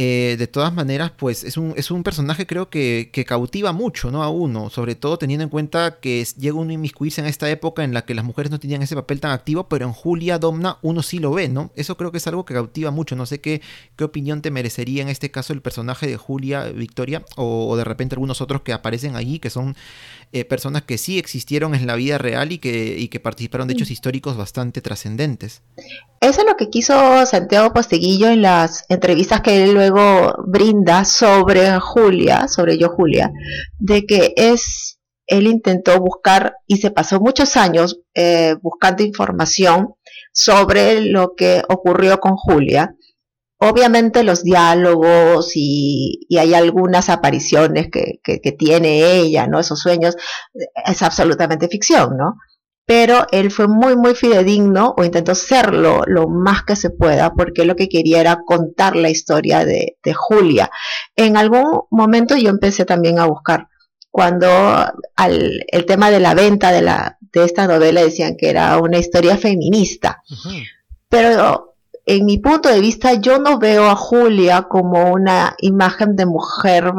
Eh, 0.01 0.37
de 0.38 0.47
todas 0.47 0.73
maneras, 0.73 1.11
pues 1.16 1.42
es 1.42 1.57
un, 1.57 1.75
es 1.77 1.90
un 1.90 2.05
personaje 2.05 2.47
creo 2.47 2.71
que, 2.71 3.11
que, 3.12 3.25
cautiva 3.25 3.73
mucho, 3.73 4.12
¿no? 4.12 4.23
A 4.23 4.29
uno, 4.29 4.71
sobre 4.71 4.94
todo 4.94 5.18
teniendo 5.18 5.42
en 5.42 5.51
cuenta 5.51 5.99
que 5.99 6.25
llega 6.38 6.57
uno 6.57 6.71
a 6.71 6.75
inmiscuirse 6.75 7.21
en 7.21 7.27
esta 7.27 7.51
época 7.51 7.83
en 7.83 7.92
la 7.92 8.03
que 8.03 8.14
las 8.14 8.25
mujeres 8.25 8.53
no 8.53 8.61
tenían 8.61 8.81
ese 8.81 8.94
papel 8.94 9.18
tan 9.18 9.33
activo, 9.33 9.68
pero 9.68 9.87
en 9.87 9.92
Julia 9.92 10.38
Domna 10.38 10.79
uno 10.83 11.03
sí 11.03 11.18
lo 11.18 11.33
ve, 11.33 11.49
¿no? 11.49 11.73
Eso 11.75 11.97
creo 11.97 12.12
que 12.12 12.18
es 12.18 12.27
algo 12.29 12.44
que 12.44 12.55
cautiva 12.55 12.92
mucho. 12.92 13.16
No 13.16 13.27
sé 13.27 13.40
qué, 13.40 13.61
qué 13.97 14.05
opinión 14.05 14.40
te 14.40 14.53
merecería 14.53 15.03
en 15.03 15.09
este 15.09 15.33
caso 15.33 15.53
el 15.53 15.62
personaje 15.62 16.07
de 16.07 16.16
Julia 16.16 16.66
Victoria 16.66 17.25
o, 17.37 17.77
de 17.77 17.83
repente 17.83 18.14
algunos 18.14 18.40
otros 18.40 18.62
que 18.62 18.73
aparecen 18.73 19.16
allí, 19.16 19.40
que 19.40 19.51
son 19.51 19.75
eh, 20.33 20.45
personas 20.45 20.83
que 20.83 20.99
sí 20.99 21.19
existieron 21.19 21.75
en 21.75 21.87
la 21.87 21.95
vida 21.95 22.19
real 22.19 22.53
y 22.53 22.59
que, 22.59 22.99
y 22.99 23.09
que 23.09 23.21
participaron 23.21 23.67
de 23.67 23.75
hechos 23.75 23.88
mm. 23.88 23.93
históricos 23.93 24.37
bastante 24.37 24.81
trascendentes. 24.81 25.62
Eso 26.21 26.41
es 26.41 26.47
lo 26.47 26.57
que 26.57 26.69
quiso 26.69 27.25
Santiago 27.25 27.73
Posteguillo 27.73 28.29
en 28.29 28.43
las 28.43 28.85
entrevistas 28.88 29.41
que 29.41 29.64
él 29.64 29.73
luego 29.73 30.35
brinda 30.47 31.05
sobre 31.05 31.79
Julia, 31.81 32.49
sobre 32.49 32.77
yo 32.77 32.91
Julia, 32.91 33.31
de 33.79 34.05
que 34.05 34.35
es, 34.37 34.99
él 35.27 35.47
intentó 35.47 35.99
buscar 36.01 36.57
y 36.67 36.79
se 36.79 36.91
pasó 36.91 37.21
muchos 37.21 37.57
años 37.57 38.01
eh, 38.14 38.57
buscando 38.61 39.03
información 39.03 39.95
sobre 40.33 41.01
lo 41.01 41.35
que 41.37 41.62
ocurrió 41.69 42.19
con 42.21 42.37
Julia. 42.37 42.95
Obviamente 43.61 44.23
los 44.23 44.44
diálogos 44.44 45.53
y, 45.55 46.27
hay 46.38 46.55
algunas 46.55 47.09
apariciones 47.09 47.88
que, 47.90 48.21
que, 48.23 48.53
tiene 48.53 49.16
ella, 49.16 49.47
¿no? 49.47 49.59
Esos 49.59 49.81
sueños, 49.81 50.16
es 50.87 51.03
absolutamente 51.03 51.68
ficción, 51.68 52.16
¿no? 52.16 52.37
pero 52.88 53.27
él 53.33 53.51
fue 53.51 53.68
muy, 53.68 53.97
muy 53.97 54.14
fidedigno 54.14 54.94
o 54.97 55.05
intentó 55.05 55.35
serlo 55.35 56.05
lo 56.07 56.27
más 56.27 56.62
que 56.62 56.75
se 56.75 56.88
pueda 56.88 57.35
porque 57.35 57.66
lo 57.66 57.77
que 57.77 57.90
quería 57.90 58.18
era 58.18 58.38
contar 58.47 58.97
la 58.97 59.11
historia 59.11 59.66
de, 59.66 59.99
Julia. 60.16 60.71
En 61.14 61.37
algún 61.37 61.83
momento 61.90 62.35
yo 62.35 62.49
empecé 62.49 62.87
también 62.87 63.18
a 63.18 63.27
buscar 63.27 63.68
cuando 64.11 64.49
al, 65.16 65.66
el 65.66 65.85
tema 65.85 66.11
de 66.11 66.21
la 66.21 66.33
venta 66.33 66.73
de, 66.73 66.81
la, 66.81 67.18
de 67.21 67.44
esta 67.44 67.66
novela 67.66 68.01
decían 68.01 68.37
que 68.38 68.49
era 68.49 68.79
una 68.79 68.97
historia 68.97 69.37
feminista. 69.37 70.23
Pero 71.11 71.68
en 72.09 72.25
mi 72.25 72.38
punto 72.38 72.71
de 72.71 72.81
vista 72.81 73.12
yo 73.14 73.38
no 73.38 73.59
veo 73.59 73.85
a 73.85 73.94
Julia 73.94 74.62
como 74.62 75.12
una 75.12 75.55
imagen 75.59 76.16
de 76.16 76.25
mujer 76.25 76.92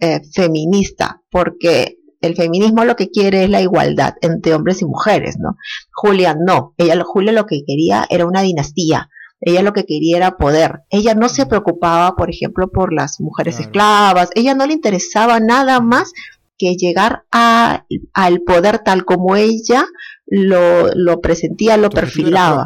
eh, 0.00 0.20
feminista 0.32 1.22
porque 1.30 1.98
el 2.22 2.34
feminismo 2.34 2.84
lo 2.86 2.96
que 2.96 3.10
quiere 3.10 3.44
es 3.44 3.50
la 3.50 3.60
igualdad 3.60 4.14
entre 4.22 4.54
hombres 4.54 4.80
y 4.80 4.86
mujeres, 4.86 5.36
¿no? 5.38 5.56
Julia 5.92 6.34
no, 6.34 6.72
ella, 6.78 6.98
Julia 7.04 7.32
lo 7.32 7.44
que 7.44 7.62
quería 7.66 8.06
era 8.08 8.24
una 8.24 8.40
dinastía, 8.40 9.10
ella 9.46 9.62
lo 9.62 9.74
que 9.74 9.84
quería 9.84 10.16
era 10.16 10.38
poder. 10.38 10.80
Ella 10.88 11.14
no 11.14 11.28
se 11.28 11.44
preocupaba, 11.44 12.16
por 12.16 12.30
ejemplo, 12.30 12.68
por 12.68 12.94
las 12.94 13.20
mujeres 13.20 13.60
esclavas. 13.60 14.30
Ella 14.34 14.54
no 14.54 14.66
le 14.66 14.72
interesaba 14.72 15.38
nada 15.38 15.80
más 15.80 16.12
que 16.56 16.76
llegar 16.76 17.24
a, 17.30 17.84
al 18.14 18.40
poder 18.40 18.78
tal 18.78 19.04
como 19.04 19.36
ella 19.36 19.84
lo, 20.26 20.88
lo 20.94 21.20
presentía, 21.20 21.76
lo 21.76 21.90
perfilaba. 21.90 22.64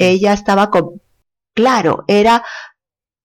Ella 0.00 0.32
estaba 0.32 0.70
con... 0.70 1.00
Claro, 1.56 2.04
era 2.06 2.44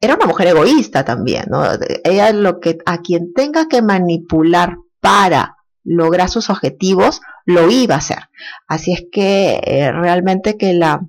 era 0.03 0.15
una 0.15 0.25
mujer 0.25 0.47
egoísta 0.47 1.05
también, 1.05 1.45
¿no? 1.49 1.63
Ella 2.03 2.31
lo 2.31 2.59
que 2.59 2.79
a 2.87 3.01
quien 3.01 3.33
tenga 3.33 3.67
que 3.67 3.83
manipular 3.83 4.77
para 4.99 5.57
lograr 5.83 6.27
sus 6.29 6.49
objetivos 6.49 7.21
lo 7.45 7.69
iba 7.69 7.95
a 7.95 7.99
hacer. 7.99 8.29
Así 8.67 8.93
es 8.93 9.03
que 9.11 9.61
eh, 9.63 9.91
realmente 9.91 10.57
que 10.57 10.73
la 10.73 11.01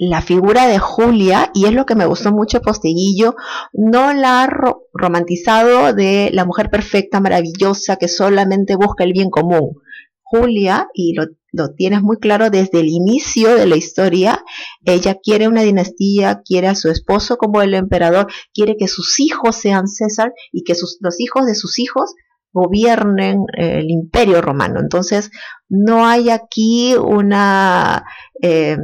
la 0.00 0.22
figura 0.22 0.68
de 0.68 0.78
Julia, 0.78 1.50
y 1.54 1.64
es 1.64 1.72
lo 1.72 1.84
que 1.84 1.96
me 1.96 2.06
gustó 2.06 2.30
mucho 2.30 2.62
Postiguillo, 2.62 3.34
no 3.72 4.12
la 4.12 4.44
ha 4.44 4.50
romantizado 4.92 5.92
de 5.92 6.30
la 6.32 6.44
mujer 6.44 6.70
perfecta, 6.70 7.18
maravillosa, 7.18 7.96
que 7.96 8.06
solamente 8.06 8.76
busca 8.76 9.02
el 9.02 9.12
bien 9.12 9.28
común. 9.28 9.80
Julia, 10.22 10.86
y 10.94 11.14
lo, 11.14 11.24
lo, 11.52 11.74
tienes 11.74 12.02
muy 12.02 12.18
claro 12.18 12.50
desde 12.50 12.80
el 12.80 12.88
inicio 12.88 13.54
de 13.54 13.66
la 13.66 13.76
historia, 13.76 14.44
ella 14.84 15.16
quiere 15.22 15.48
una 15.48 15.62
dinastía, 15.62 16.42
quiere 16.44 16.68
a 16.68 16.74
su 16.74 16.90
esposo 16.90 17.36
como 17.36 17.62
el 17.62 17.74
emperador, 17.74 18.26
quiere 18.52 18.76
que 18.76 18.88
sus 18.88 19.20
hijos 19.20 19.56
sean 19.56 19.88
César 19.88 20.32
y 20.52 20.64
que 20.64 20.74
los 21.00 21.20
hijos 21.20 21.46
de 21.46 21.54
sus 21.54 21.78
hijos 21.78 22.14
gobiernen 22.52 23.40
eh, 23.56 23.78
el 23.80 23.90
imperio 23.90 24.40
romano. 24.40 24.80
Entonces, 24.80 25.30
no 25.68 26.06
hay 26.06 26.30
aquí 26.30 26.94
una... 26.94 28.04
Eh, 28.42 28.76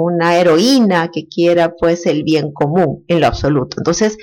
una 0.00 0.36
heroína 0.38 1.10
que 1.12 1.26
quiera 1.26 1.74
pues 1.74 2.06
el 2.06 2.22
bien 2.22 2.52
común 2.52 3.04
en 3.08 3.20
lo 3.20 3.26
absoluto. 3.26 3.78
Entonces, 3.78 4.16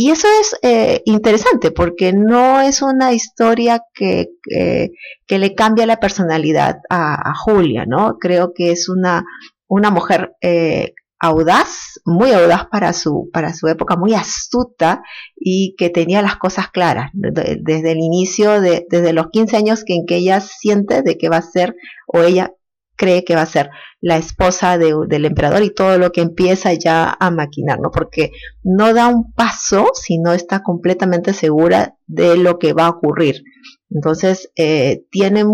y 0.00 0.12
eso 0.12 0.28
es 0.40 0.54
eh, 0.62 1.02
interesante 1.06 1.72
porque 1.72 2.12
no 2.12 2.60
es 2.60 2.82
una 2.82 3.12
historia 3.12 3.82
que, 3.92 4.28
que 4.46 5.38
le 5.40 5.56
cambia 5.56 5.86
la 5.86 5.98
personalidad 5.98 6.76
a, 6.88 7.34
Julia, 7.34 7.84
¿no? 7.84 8.16
Creo 8.20 8.52
que 8.54 8.70
es 8.70 8.88
una, 8.88 9.24
una 9.66 9.90
mujer 9.90 10.36
eh, 10.40 10.92
audaz, 11.18 12.00
muy 12.04 12.30
audaz 12.30 12.66
para 12.70 12.92
su, 12.92 13.28
para 13.32 13.52
su 13.52 13.66
época, 13.66 13.96
muy 13.96 14.14
astuta 14.14 15.02
y 15.34 15.74
que 15.76 15.90
tenía 15.90 16.22
las 16.22 16.36
cosas 16.36 16.70
claras 16.70 17.10
desde 17.12 17.90
el 17.90 17.98
inicio, 17.98 18.60
de, 18.60 18.86
desde 18.88 19.12
los 19.12 19.30
15 19.32 19.56
años 19.56 19.82
que 19.84 19.94
en 19.94 20.06
que 20.06 20.14
ella 20.14 20.40
siente 20.40 21.02
de 21.02 21.18
que 21.18 21.28
va 21.28 21.38
a 21.38 21.42
ser 21.42 21.74
o 22.06 22.22
ella 22.22 22.52
cree 22.98 23.24
que 23.24 23.34
va 23.34 23.42
a 23.42 23.46
ser 23.46 23.70
la 24.00 24.18
esposa 24.18 24.76
del 24.76 25.24
emperador 25.24 25.62
y 25.62 25.72
todo 25.72 25.96
lo 25.96 26.12
que 26.12 26.20
empieza 26.20 26.74
ya 26.74 27.16
a 27.18 27.30
maquinar, 27.30 27.80
¿no? 27.80 27.90
Porque 27.90 28.32
no 28.62 28.92
da 28.92 29.06
un 29.06 29.32
paso 29.32 29.86
si 29.94 30.18
no 30.18 30.32
está 30.32 30.62
completamente 30.62 31.32
segura 31.32 31.96
de 32.06 32.36
lo 32.36 32.58
que 32.58 32.74
va 32.74 32.86
a 32.86 32.90
ocurrir. 32.90 33.42
Entonces, 33.90 34.50
eh, 34.56 35.04
tiene, 35.10 35.44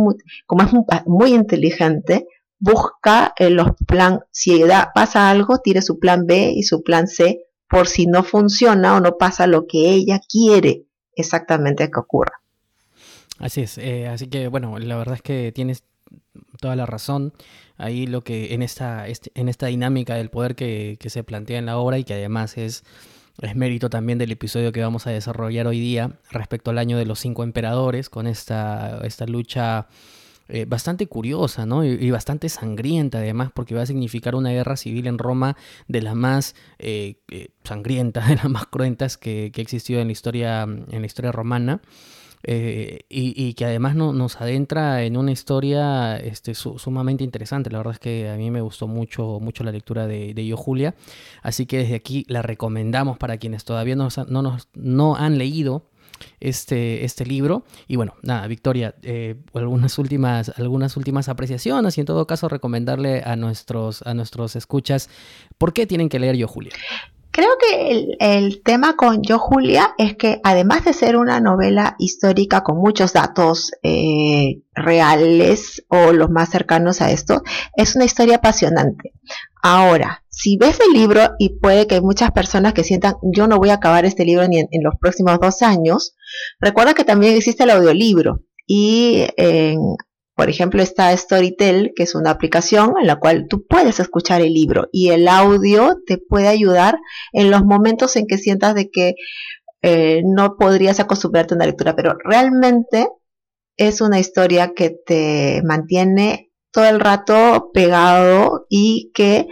como 0.47 0.63
es 0.63 1.05
muy, 1.07 1.35
inteligente, 1.35 2.27
busca 2.59 3.33
eh, 3.39 3.51
los 3.51 3.69
plan, 3.87 4.21
si 4.33 4.65
pasa 4.95 5.31
algo, 5.31 5.59
tiene 5.59 5.83
su 5.83 5.99
plan 5.99 6.27
B 6.27 6.53
y 6.57 6.65
su 6.65 6.83
plan 6.83 7.07
C 7.07 7.45
por 7.69 7.87
si 7.87 8.07
no 8.07 8.25
funciona 8.25 8.97
o 8.97 9.01
no 9.01 9.17
pasa 9.17 9.47
lo 9.47 9.67
que 9.67 9.91
ella 9.91 10.21
quiere 10.29 10.85
exactamente 11.15 11.91
que 11.91 12.01
ocurra. 12.01 12.41
Así 13.39 13.63
es, 13.63 13.79
eh, 13.79 14.07
así 14.07 14.29
que 14.29 14.49
bueno, 14.49 14.79
la 14.79 14.97
verdad 14.97 15.17
es 15.17 15.23
que 15.23 15.53
tienes 15.53 15.83
toda 16.61 16.77
la 16.77 16.87
razón. 16.87 17.33
Ahí 17.77 18.07
lo 18.07 18.23
que 18.23 18.55
en 18.55 18.63
esta, 18.63 19.09
este, 19.09 19.31
en 19.35 19.49
esta 19.49 19.67
dinámica 19.67 20.15
del 20.15 20.31
poder 20.31 20.55
que, 20.55 20.99
se 21.05 21.25
plantea 21.25 21.59
en 21.59 21.67
la 21.67 21.79
obra 21.79 21.99
y 21.99 22.05
que 22.05 22.15
además 22.15 22.57
es, 22.57 22.85
es 23.41 23.57
mérito 23.57 23.91
también 23.91 24.19
del 24.19 24.33
episodio 24.33 24.73
que 24.73 24.81
vamos 24.81 25.07
a 25.07 25.11
desarrollar 25.11 25.67
hoy 25.67 25.81
día 25.81 26.19
respecto 26.31 26.71
al 26.71 26.79
año 26.79 26.97
de 26.99 27.07
los 27.07 27.19
cinco 27.19 27.43
emperadores, 27.43 28.09
con 28.11 28.27
esta, 28.27 29.01
esta 29.05 29.27
lucha 29.27 29.89
eh, 30.47 30.67
bastante 30.67 31.07
curiosa 31.07 31.65
¿no? 31.65 31.85
y, 31.85 32.11
bastante 32.11 32.51
sangrienta 32.51 33.19
además, 33.19 33.51
porque 33.55 33.75
va 33.75 33.83
a 33.83 33.87
significar 33.87 34.35
una 34.35 34.51
guerra 34.51 34.77
civil 34.77 35.07
en 35.07 35.17
Roma 35.17 35.57
de 35.89 36.03
las 36.03 36.15
más 36.15 36.55
eh, 36.79 37.17
eh, 37.31 37.49
sangrientas, 37.65 38.29
de 38.29 38.37
las 38.37 38.51
más 38.51 38.67
cruentas 38.67 39.17
que, 39.17 39.51
que 39.53 39.61
ha 39.61 39.65
existido 39.65 40.01
en 40.01 40.09
la 40.09 40.13
historia, 40.13 40.63
en 40.63 41.01
la 41.01 41.07
historia 41.07 41.33
romana. 41.33 41.81
Eh, 42.47 43.07
y, 43.09 43.55
que 43.55 43.65
además 43.65 43.97
no, 43.97 44.13
nos 44.13 44.41
adentra 44.41 45.03
en 45.03 45.17
una 45.17 45.33
historia 45.33 46.17
este, 46.19 46.55
sumamente 46.55 47.25
interesante. 47.25 47.71
La 47.71 47.79
verdad 47.79 47.95
es 47.95 47.99
que 47.99 48.29
a 48.29 48.37
mí 48.37 48.51
me 48.51 48.61
gustó 48.61 48.87
mucho, 48.87 49.41
mucho 49.41 49.65
la 49.65 49.73
lectura 49.73 50.07
de, 50.07 50.47
Yo 50.47 50.57
Julia, 50.57 50.95
así 51.43 51.65
que 51.65 51.79
desde 51.79 51.95
aquí 51.95 52.27
la 52.29 52.43
recomendamos 52.43 53.17
para 53.17 53.39
quienes 53.39 53.65
todavía 53.65 53.97
no, 53.97 54.09
no, 54.29 54.59
no 54.75 55.17
han 55.17 55.39
leído 55.39 55.87
este, 56.41 57.05
este 57.05 57.25
libro. 57.25 57.65
Y 57.89 57.97
bueno, 57.97 58.15
nada, 58.23 58.47
Victoria, 58.47 58.95
eh, 59.03 59.37
algunas, 59.55 59.99
últimas, 59.99 60.51
algunas 60.59 60.97
últimas 60.97 61.29
apreciaciones 61.29 61.97
y 61.97 62.01
en 62.01 62.07
todo 62.07 62.27
caso 62.27 62.49
recomendarle 62.49 63.23
a 63.25 63.37
nuestros, 63.37 64.03
a 64.03 64.13
nuestros 64.13 64.55
escuchas 64.57 65.09
por 65.57 65.73
qué 65.73 65.87
tienen 65.87 66.09
que 66.11 66.19
leer 66.19 66.37
Yo 66.37 66.47
Julia. 66.47 66.73
Creo 67.35 67.51
que 67.59 68.17
el, 68.21 68.63
tema 68.63 68.95
con 68.95 69.21
Yo 69.25 69.41
Julia 69.41 69.93
es 69.99 70.15
que 70.15 70.41
además 70.45 70.85
de 70.85 70.93
ser 70.93 71.17
una 71.17 71.41
novela 71.41 71.97
histórica 71.99 72.63
con 72.63 72.79
muchos 72.79 73.13
datos 73.13 73.73
eh, 73.83 74.63
reales 74.73 75.85
o 75.89 76.13
los 76.13 76.31
más 76.31 76.51
cercanos 76.51 77.01
a 77.01 77.11
esto, 77.11 77.43
es 77.77 77.97
una 77.97 78.05
historia 78.05 78.37
apasionante. 78.37 79.15
Ahora, 79.65 80.23
si 80.29 80.57
ves 80.59 80.79
el 80.79 80.93
libro 80.93 81.33
y 81.41 81.59
puede 81.59 81.89
que 81.89 81.97
hay 81.97 82.03
muchas 82.03 82.31
personas 82.31 82.73
que 82.73 82.85
sientan 82.85 83.17
yo 83.21 83.49
no 83.49 83.59
voy 83.59 83.71
a 83.71 83.75
acabar 83.75 84.05
este 84.05 84.25
libro 84.25 84.47
ni 84.47 84.61
en 84.61 84.83
los 84.85 84.95
próximos 85.01 85.41
dos 85.41 85.61
años, 85.63 86.15
recuerda 86.61 86.95
que 86.95 87.03
también 87.03 87.35
existe 87.35 87.65
el 87.65 87.71
audiolibro 87.71 88.45
y 88.65 89.27
en 89.37 89.81
por 90.35 90.51
ejemplo, 90.51 90.83
está 90.83 91.17
Storytel, 91.17 91.93
que 91.95 92.03
es 92.03 92.15
una 92.15 92.31
aplicación 92.31 92.95
en 93.01 93.07
la 93.07 93.21
cual 93.21 93.47
tú 93.49 93.67
puedes 93.67 94.01
escuchar 94.01 94.41
el 94.41 94.53
libro 94.53 94.89
y 94.93 95.11
el 95.11 95.29
audio 95.29 95.99
te 96.07 96.19
puede 96.19 96.49
ayudar 96.49 96.99
en 97.33 97.51
los 97.51 97.65
momentos 97.65 98.17
en 98.17 98.27
que 98.27 98.39
sientas 98.39 98.75
de 98.75 98.91
que 98.91 99.15
eh, 99.83 100.23
no 100.25 100.57
podrías 100.57 100.99
acostumbrarte 100.99 101.55
a 101.55 101.57
una 101.57 101.67
lectura, 101.67 101.95
pero 101.95 102.17
realmente 102.25 103.09
es 103.77 104.01
una 104.01 104.19
historia 104.19 104.73
que 104.75 104.91
te 104.91 105.63
mantiene 105.65 106.51
todo 106.73 106.87
el 106.87 107.01
rato 107.01 107.71
pegado 107.73 108.67
y 108.69 109.13
que 109.15 109.47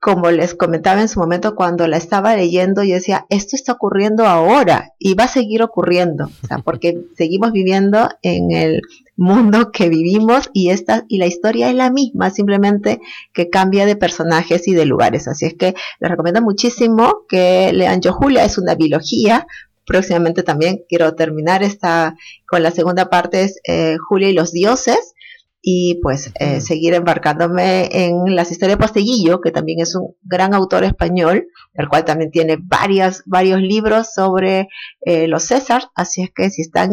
como 0.00 0.30
les 0.30 0.54
comentaba 0.54 1.00
en 1.00 1.08
su 1.08 1.18
momento 1.18 1.56
cuando 1.56 1.88
la 1.88 1.96
estaba 1.96 2.36
leyendo, 2.36 2.84
yo 2.84 2.94
decía, 2.94 3.26
esto 3.30 3.56
está 3.56 3.72
ocurriendo 3.72 4.26
ahora 4.26 4.92
y 4.98 5.14
va 5.14 5.24
a 5.24 5.28
seguir 5.28 5.62
ocurriendo, 5.62 6.26
o 6.26 6.46
sea, 6.46 6.58
porque 6.64 7.00
seguimos 7.16 7.52
viviendo 7.52 8.08
en 8.22 8.52
el 8.52 8.82
mundo 9.16 9.72
que 9.72 9.88
vivimos 9.88 10.48
y 10.52 10.70
esta 10.70 11.04
y 11.08 11.18
la 11.18 11.26
historia 11.26 11.68
es 11.68 11.74
la 11.74 11.90
misma, 11.90 12.30
simplemente 12.30 13.00
que 13.32 13.50
cambia 13.50 13.84
de 13.86 13.96
personajes 13.96 14.68
y 14.68 14.74
de 14.74 14.86
lugares. 14.86 15.26
Así 15.26 15.46
es 15.46 15.54
que 15.54 15.74
les 15.98 16.10
recomiendo 16.10 16.40
muchísimo 16.40 17.24
que 17.28 17.72
lean 17.72 18.00
Yo 18.00 18.12
Julia, 18.12 18.44
es 18.44 18.58
una 18.58 18.76
biología. 18.76 19.48
Próximamente 19.84 20.44
también 20.44 20.84
quiero 20.88 21.16
terminar 21.16 21.64
esta 21.64 22.14
con 22.46 22.62
la 22.62 22.70
segunda 22.70 23.10
parte 23.10 23.42
es 23.42 23.58
eh, 23.66 23.96
Julia 24.08 24.28
y 24.28 24.34
los 24.34 24.52
dioses 24.52 25.14
y 25.60 26.00
pues 26.02 26.32
eh, 26.38 26.60
seguir 26.60 26.94
embarcándome 26.94 27.88
en 27.92 28.36
las 28.36 28.50
historias 28.50 28.78
de 28.78 28.82
Posteguillo, 28.82 29.40
que 29.40 29.50
también 29.50 29.80
es 29.80 29.94
un 29.94 30.14
gran 30.22 30.54
autor 30.54 30.84
español, 30.84 31.48
el 31.74 31.88
cual 31.88 32.04
también 32.04 32.30
tiene 32.30 32.58
varias, 32.60 33.22
varios 33.26 33.60
libros 33.60 34.12
sobre 34.14 34.68
eh, 35.00 35.26
los 35.26 35.44
César, 35.44 35.90
así 35.94 36.22
es 36.22 36.30
que 36.34 36.50
si 36.50 36.62
están 36.62 36.90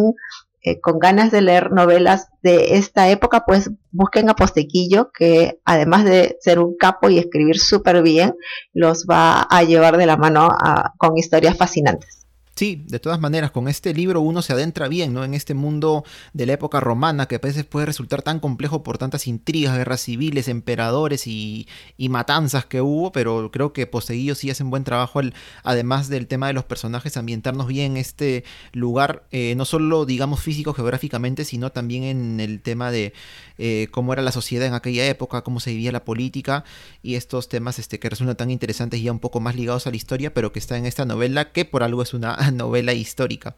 eh, 0.63 0.79
con 0.81 0.97
ganas 0.97 1.31
de 1.31 1.41
leer 1.41 1.71
novelas 1.71 2.27
de 2.41 2.75
esta 2.77 3.09
época, 3.09 3.43
pues 3.45 3.69
busquen 3.91 4.29
a 4.29 4.35
Posteguillo, 4.35 5.11
que 5.11 5.59
además 5.63 6.03
de 6.03 6.37
ser 6.39 6.59
un 6.59 6.75
capo 6.75 7.09
y 7.09 7.19
escribir 7.19 7.59
súper 7.59 8.01
bien, 8.01 8.33
los 8.73 9.05
va 9.05 9.41
a 9.41 9.63
llevar 9.63 9.97
de 9.97 10.07
la 10.07 10.17
mano 10.17 10.49
con 10.97 11.17
historias 11.17 11.55
fascinantes. 11.55 12.24
Sí, 12.55 12.85
de 12.87 12.99
todas 12.99 13.19
maneras, 13.19 13.51
con 13.51 13.67
este 13.67 13.93
libro 13.93 14.21
uno 14.21 14.41
se 14.41 14.53
adentra 14.53 14.87
bien, 14.87 15.13
¿no? 15.13 15.25
En 15.25 15.33
este 15.33 15.53
mundo 15.53 16.05
de 16.31 16.45
la 16.45 16.53
época 16.53 16.79
romana 16.79 17.27
que 17.27 17.35
a 17.35 17.39
veces 17.39 17.65
puede 17.65 17.85
resultar 17.85 18.21
tan 18.21 18.39
complejo 18.39 18.81
por 18.81 18.97
tantas 18.97 19.27
intrigas, 19.27 19.75
guerras 19.75 19.99
civiles, 19.99 20.47
emperadores 20.47 21.27
y, 21.27 21.67
matanzas 22.09 22.65
que 22.65 22.79
hubo, 22.79 23.11
pero 23.11 23.51
creo 23.51 23.73
que 23.73 23.87
Poseguillo 23.87 24.35
sí 24.35 24.49
hacen 24.49 24.69
buen 24.69 24.85
trabajo, 24.85 25.19
además 25.63 26.07
del 26.07 26.27
tema 26.27 26.47
de 26.47 26.53
los 26.53 26.63
personajes, 26.63 27.17
ambientarnos 27.17 27.67
bien 27.67 27.91
en 27.91 27.97
este 27.97 28.45
lugar, 28.71 29.25
eh, 29.31 29.53
no 29.57 29.65
solo, 29.65 30.05
digamos, 30.05 30.39
físico, 30.41 30.73
geográficamente, 30.73 31.43
sino 31.43 31.73
también 31.73 32.03
en 32.03 32.39
el 32.39 32.61
tema 32.61 32.89
de 32.89 33.11
eh, 33.57 33.89
cómo 33.91 34.13
era 34.13 34.21
la 34.21 34.31
sociedad 34.31 34.65
en 34.65 34.75
aquella 34.75 35.05
época, 35.07 35.41
cómo 35.41 35.59
se 35.59 35.71
vivía 35.71 35.91
la 35.91 36.05
política 36.05 36.63
y 37.03 37.15
estos 37.15 37.49
temas 37.49 37.79
este, 37.79 37.99
que 37.99 38.09
resultan 38.09 38.37
tan 38.37 38.51
interesantes 38.51 39.01
y 39.01 39.03
ya 39.03 39.11
un 39.11 39.19
poco 39.19 39.41
más 39.41 39.57
ligados 39.57 39.87
a 39.87 39.89
la 39.89 39.97
historia, 39.97 40.33
pero 40.33 40.53
que 40.53 40.59
está 40.59 40.77
en 40.77 40.85
esta 40.85 41.03
novela 41.03 41.51
que 41.51 41.65
por 41.65 41.83
algo 41.83 42.01
es 42.01 42.13
una 42.13 42.44
novela 42.53 42.93
histórica. 42.93 43.55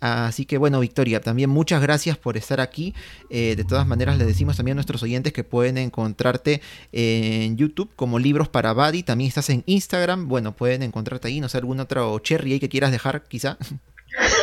Así 0.00 0.46
que 0.46 0.58
bueno, 0.58 0.80
Victoria, 0.80 1.20
también 1.20 1.48
muchas 1.48 1.80
gracias 1.80 2.18
por 2.18 2.36
estar 2.36 2.60
aquí. 2.60 2.92
Eh, 3.30 3.54
de 3.56 3.62
todas 3.64 3.86
maneras, 3.86 4.18
le 4.18 4.24
decimos 4.24 4.56
también 4.56 4.74
a 4.74 4.78
nuestros 4.80 5.00
oyentes 5.04 5.32
que 5.32 5.44
pueden 5.44 5.78
encontrarte 5.78 6.60
en 6.90 7.56
YouTube 7.56 7.92
como 7.94 8.18
Libros 8.18 8.48
para 8.48 8.72
Buddy. 8.72 9.04
También 9.04 9.28
estás 9.28 9.48
en 9.48 9.62
Instagram. 9.66 10.26
Bueno, 10.26 10.56
pueden 10.56 10.82
encontrarte 10.82 11.28
ahí. 11.28 11.40
No 11.40 11.48
sé, 11.48 11.58
algún 11.58 11.78
otro 11.78 12.18
cherry 12.18 12.54
ahí 12.54 12.58
que 12.58 12.68
quieras 12.68 12.90
dejar, 12.90 13.22
quizá. 13.28 13.58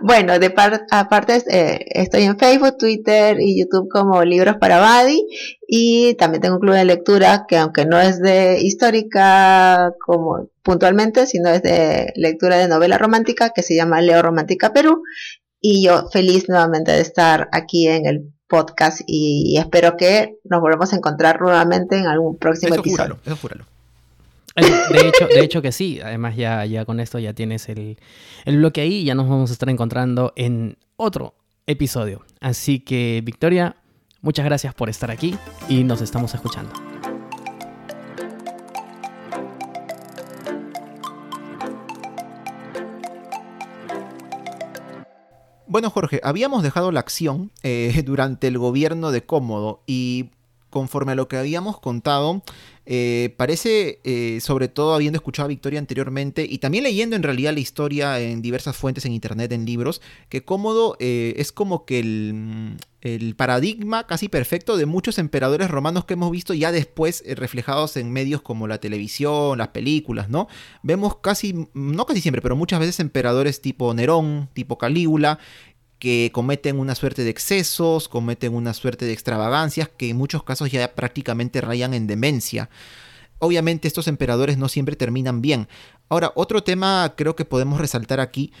Bueno, 0.00 0.38
de 0.38 0.54
aparte 0.90 1.42
eh, 1.50 1.84
estoy 1.90 2.22
en 2.22 2.38
Facebook, 2.38 2.76
Twitter 2.78 3.40
y 3.40 3.60
YouTube 3.60 3.88
como 3.88 4.24
Libros 4.24 4.56
para 4.56 4.78
Badi 4.78 5.26
y 5.66 6.14
también 6.14 6.42
tengo 6.42 6.56
un 6.56 6.60
club 6.60 6.74
de 6.74 6.84
lectura 6.84 7.44
que 7.48 7.56
aunque 7.56 7.86
no 7.86 8.00
es 8.00 8.20
de 8.20 8.60
histórica 8.60 9.92
como 10.04 10.48
puntualmente, 10.62 11.26
sino 11.26 11.48
es 11.50 11.62
de 11.62 12.12
lectura 12.16 12.56
de 12.56 12.68
novela 12.68 12.98
romántica 12.98 13.50
que 13.54 13.62
se 13.62 13.74
llama 13.76 14.00
Leo 14.00 14.22
Romántica 14.22 14.72
Perú 14.72 15.02
y 15.60 15.84
yo 15.84 16.08
feliz 16.10 16.48
nuevamente 16.48 16.92
de 16.92 17.00
estar 17.00 17.48
aquí 17.52 17.88
en 17.88 18.06
el 18.06 18.34
podcast 18.48 19.00
y, 19.06 19.56
espero 19.58 19.96
que 19.96 20.36
nos 20.44 20.60
volvamos 20.60 20.92
a 20.92 20.96
encontrar 20.96 21.40
nuevamente 21.40 21.96
en 21.96 22.06
algún 22.06 22.36
próximo 22.38 22.74
episodio. 22.74 23.18
eso 23.24 23.36
júralo. 23.36 23.73
De 24.56 25.08
hecho, 25.08 25.26
de 25.26 25.40
hecho 25.40 25.62
que 25.62 25.72
sí, 25.72 26.00
además 26.00 26.36
ya, 26.36 26.64
ya 26.64 26.84
con 26.84 27.00
esto 27.00 27.18
ya 27.18 27.32
tienes 27.32 27.68
el, 27.68 27.98
el 28.44 28.56
bloque 28.58 28.82
ahí 28.82 29.04
ya 29.04 29.14
nos 29.14 29.28
vamos 29.28 29.50
a 29.50 29.52
estar 29.52 29.68
encontrando 29.68 30.32
en 30.36 30.76
otro 30.96 31.34
episodio. 31.66 32.24
Así 32.40 32.80
que 32.80 33.20
Victoria, 33.24 33.76
muchas 34.20 34.44
gracias 34.44 34.74
por 34.74 34.88
estar 34.88 35.10
aquí 35.10 35.36
y 35.68 35.82
nos 35.82 36.00
estamos 36.02 36.34
escuchando. 36.34 36.72
Bueno, 45.74 45.90
Jorge, 45.90 46.20
habíamos 46.22 46.62
dejado 46.62 46.92
la 46.92 47.00
acción 47.00 47.50
eh, 47.64 48.02
durante 48.06 48.46
el 48.46 48.58
gobierno 48.58 49.10
de 49.10 49.26
Cómodo 49.26 49.82
y 49.88 50.30
conforme 50.74 51.12
a 51.12 51.14
lo 51.14 51.28
que 51.28 51.36
habíamos 51.36 51.78
contado, 51.78 52.42
eh, 52.84 53.32
parece, 53.36 54.00
eh, 54.02 54.40
sobre 54.40 54.66
todo 54.66 54.92
habiendo 54.92 55.18
escuchado 55.18 55.44
a 55.44 55.48
Victoria 55.48 55.78
anteriormente 55.78 56.44
y 56.50 56.58
también 56.58 56.82
leyendo 56.82 57.14
en 57.14 57.22
realidad 57.22 57.54
la 57.54 57.60
historia 57.60 58.18
en 58.18 58.42
diversas 58.42 58.76
fuentes 58.76 59.06
en 59.06 59.12
internet, 59.12 59.52
en 59.52 59.64
libros, 59.64 60.02
que 60.28 60.44
Cómodo 60.44 60.96
eh, 60.98 61.34
es 61.36 61.52
como 61.52 61.86
que 61.86 62.00
el, 62.00 62.76
el, 63.02 63.36
paradigma 63.36 64.08
casi 64.08 64.28
perfecto 64.28 64.76
de 64.76 64.84
muchos 64.84 65.18
emperadores 65.18 65.70
romanos 65.70 66.06
que 66.06 66.14
hemos 66.14 66.32
visto 66.32 66.54
ya 66.54 66.72
después 66.72 67.22
reflejados 67.36 67.96
en 67.96 68.10
medios 68.10 68.42
como 68.42 68.66
la 68.66 68.78
televisión, 68.78 69.58
las 69.58 69.68
películas, 69.68 70.28
¿no? 70.28 70.48
Vemos 70.82 71.18
casi, 71.18 71.68
no 71.72 72.04
casi 72.04 72.20
siempre, 72.20 72.42
pero 72.42 72.56
muchas 72.56 72.80
veces 72.80 72.98
emperadores 72.98 73.60
tipo 73.60 73.94
Nerón, 73.94 74.50
tipo 74.54 74.76
Calígula, 74.76 75.38
que 75.98 76.30
cometen 76.32 76.78
una 76.78 76.94
suerte 76.94 77.24
de 77.24 77.30
excesos, 77.30 78.08
cometen 78.08 78.54
una 78.54 78.74
suerte 78.74 79.04
de 79.04 79.12
extravagancias 79.12 79.88
que 79.88 80.10
en 80.10 80.16
muchos 80.16 80.42
casos 80.42 80.70
ya 80.70 80.94
prácticamente 80.94 81.60
rayan 81.60 81.94
en 81.94 82.06
demencia. 82.06 82.70
Obviamente 83.38 83.88
estos 83.88 84.08
emperadores 84.08 84.58
no 84.58 84.68
siempre 84.68 84.96
terminan 84.96 85.42
bien. 85.42 85.68
Ahora, 86.08 86.32
otro 86.34 86.62
tema 86.62 87.14
creo 87.16 87.36
que 87.36 87.44
podemos 87.44 87.80
resaltar 87.80 88.20
aquí 88.20 88.52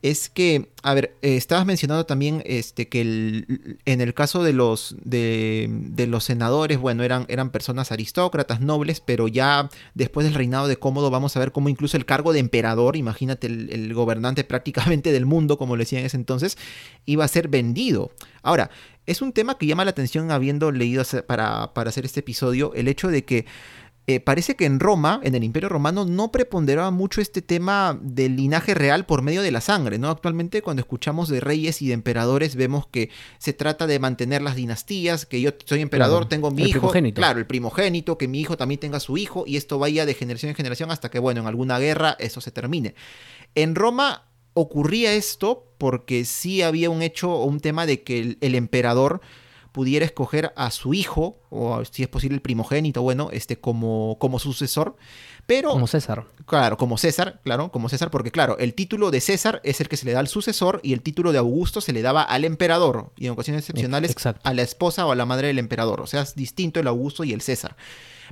es 0.00 0.30
que, 0.30 0.70
a 0.82 0.94
ver, 0.94 1.16
eh, 1.22 1.36
estabas 1.36 1.66
mencionando 1.66 2.06
también 2.06 2.42
este, 2.46 2.88
que 2.88 3.00
en 3.84 4.00
el 4.00 4.14
caso 4.14 4.44
de 4.44 4.52
los, 4.52 4.96
de, 5.02 6.06
los 6.08 6.22
senadores, 6.22 6.78
bueno, 6.78 7.02
eran, 7.02 7.26
eran 7.28 7.50
personas 7.50 7.90
aristócratas, 7.90 8.60
nobles, 8.60 9.00
pero 9.00 9.26
ya 9.26 9.68
después 9.94 10.24
del 10.24 10.34
reinado 10.34 10.68
de 10.68 10.76
Cómodo 10.76 11.10
vamos 11.10 11.36
a 11.36 11.40
ver 11.40 11.50
cómo 11.50 11.68
incluso 11.68 11.96
el 11.96 12.06
cargo 12.06 12.32
de 12.32 12.38
emperador, 12.38 12.96
imagínate 12.96 13.48
el, 13.48 13.92
gobernante 13.92 14.44
prácticamente 14.48 15.10
del 15.10 15.26
mundo, 15.26 15.58
como 15.58 15.74
lo 15.74 15.80
decía 15.80 15.98
en 15.98 16.06
ese 16.06 16.16
entonces, 16.16 16.56
iba 17.04 17.24
a 17.24 17.28
ser 17.28 17.48
vendido. 17.48 18.12
Ahora, 18.42 18.70
es 19.06 19.20
un 19.20 19.32
tema 19.32 19.58
que 19.58 19.66
llama 19.66 19.84
la 19.84 19.90
atención 19.90 20.30
habiendo 20.30 20.70
leído 20.70 21.02
para, 21.26 21.74
para 21.74 21.88
hacer 21.88 22.04
este 22.04 22.20
episodio, 22.20 22.72
el 22.74 22.86
hecho 22.86 23.08
de 23.08 23.24
que 23.24 23.46
eh, 24.10 24.20
parece 24.20 24.56
que 24.56 24.64
en 24.64 24.80
Roma, 24.80 25.20
en 25.22 25.34
el 25.34 25.44
Imperio 25.44 25.68
Romano, 25.68 26.06
no 26.06 26.32
preponderaba 26.32 26.90
mucho 26.90 27.20
este 27.20 27.42
tema 27.42 28.00
del 28.00 28.36
linaje 28.36 28.72
real 28.72 29.04
por 29.04 29.20
medio 29.20 29.42
de 29.42 29.50
la 29.50 29.60
sangre, 29.60 29.98
¿no? 29.98 30.08
Actualmente 30.08 30.62
cuando 30.62 30.80
escuchamos 30.80 31.28
de 31.28 31.40
reyes 31.40 31.82
y 31.82 31.88
de 31.88 31.92
emperadores 31.92 32.56
vemos 32.56 32.86
que 32.86 33.10
se 33.36 33.52
trata 33.52 33.86
de 33.86 33.98
mantener 33.98 34.40
las 34.40 34.56
dinastías, 34.56 35.26
que 35.26 35.42
yo 35.42 35.50
soy 35.66 35.82
emperador, 35.82 36.26
tengo 36.26 36.50
mi 36.50 36.62
hijo, 36.62 36.80
primogénito. 36.80 37.20
claro, 37.20 37.38
el 37.38 37.46
primogénito, 37.46 38.16
que 38.16 38.28
mi 38.28 38.40
hijo 38.40 38.56
también 38.56 38.80
tenga 38.80 38.98
su 38.98 39.18
hijo 39.18 39.44
y 39.46 39.58
esto 39.58 39.78
vaya 39.78 40.06
de 40.06 40.14
generación 40.14 40.48
en 40.48 40.56
generación 40.56 40.90
hasta 40.90 41.10
que, 41.10 41.18
bueno, 41.18 41.42
en 41.42 41.46
alguna 41.46 41.78
guerra 41.78 42.16
eso 42.18 42.40
se 42.40 42.50
termine. 42.50 42.94
En 43.54 43.74
Roma 43.74 44.30
ocurría 44.54 45.12
esto 45.12 45.70
porque 45.76 46.24
sí 46.24 46.62
había 46.62 46.88
un 46.88 47.02
hecho 47.02 47.30
o 47.30 47.44
un 47.44 47.60
tema 47.60 47.84
de 47.84 48.02
que 48.04 48.38
el 48.40 48.54
emperador 48.54 49.20
pudiera 49.78 50.04
escoger 50.04 50.52
a 50.56 50.72
su 50.72 50.92
hijo, 50.92 51.38
o 51.50 51.84
si 51.84 52.02
es 52.02 52.08
posible 52.08 52.34
el 52.34 52.42
primogénito, 52.42 53.00
bueno, 53.00 53.28
este, 53.30 53.60
como, 53.60 54.16
como 54.18 54.40
sucesor. 54.40 54.96
Pero, 55.46 55.70
como 55.70 55.86
César. 55.86 56.24
Claro, 56.46 56.76
como 56.76 56.98
César, 56.98 57.38
claro, 57.44 57.70
como 57.70 57.88
César, 57.88 58.10
porque 58.10 58.32
claro, 58.32 58.58
el 58.58 58.74
título 58.74 59.12
de 59.12 59.20
César 59.20 59.60
es 59.62 59.80
el 59.80 59.88
que 59.88 59.96
se 59.96 60.04
le 60.04 60.10
da 60.10 60.18
al 60.18 60.26
sucesor 60.26 60.80
y 60.82 60.94
el 60.94 61.00
título 61.00 61.30
de 61.30 61.38
Augusto 61.38 61.80
se 61.80 61.92
le 61.92 62.02
daba 62.02 62.24
al 62.24 62.44
emperador 62.44 63.12
y 63.16 63.26
en 63.26 63.34
ocasiones 63.34 63.60
excepcionales 63.60 64.16
a 64.42 64.52
la 64.52 64.62
esposa 64.62 65.06
o 65.06 65.12
a 65.12 65.14
la 65.14 65.26
madre 65.26 65.46
del 65.46 65.60
emperador. 65.60 66.00
O 66.00 66.08
sea, 66.08 66.22
es 66.22 66.34
distinto 66.34 66.80
el 66.80 66.88
Augusto 66.88 67.22
y 67.22 67.32
el 67.32 67.40
César. 67.40 67.76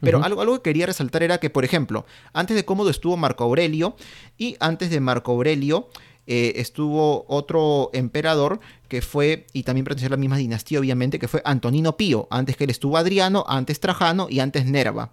Pero 0.01 0.25
algo, 0.25 0.41
algo, 0.41 0.57
que 0.57 0.71
quería 0.71 0.87
resaltar 0.87 1.23
era 1.23 1.39
que, 1.39 1.49
por 1.49 1.65
ejemplo, 1.65 2.07
antes 2.33 2.57
de 2.57 2.65
Cómodo 2.65 2.91
estuvo 2.91 3.17
Marco 3.17 3.45
Aurelio 3.45 3.95
y 4.37 4.57
antes 4.59 4.91
de 4.91 4.99
Marco 4.99 5.31
Aurelio 5.31 5.91
eh, 6.27 6.55
estuvo 6.57 7.25
otro 7.29 7.91
emperador 7.93 8.61
que 8.89 9.03
fue, 9.03 9.47
y 9.53 9.63
también 9.63 9.85
perteneció 9.85 10.09
a 10.09 10.11
la 10.11 10.17
misma 10.17 10.37
dinastía 10.37 10.81
obviamente, 10.81 11.19
que 11.19 11.29
fue 11.29 11.43
Antonino 11.45 11.97
Pío, 11.97 12.27
antes 12.31 12.57
que 12.57 12.65
él 12.65 12.71
estuvo 12.71 12.97
Adriano, 12.97 13.45
antes 13.49 13.81
Trajano 13.81 14.27
y 14.29 14.41
antes 14.41 14.67
Nerva. 14.67 15.13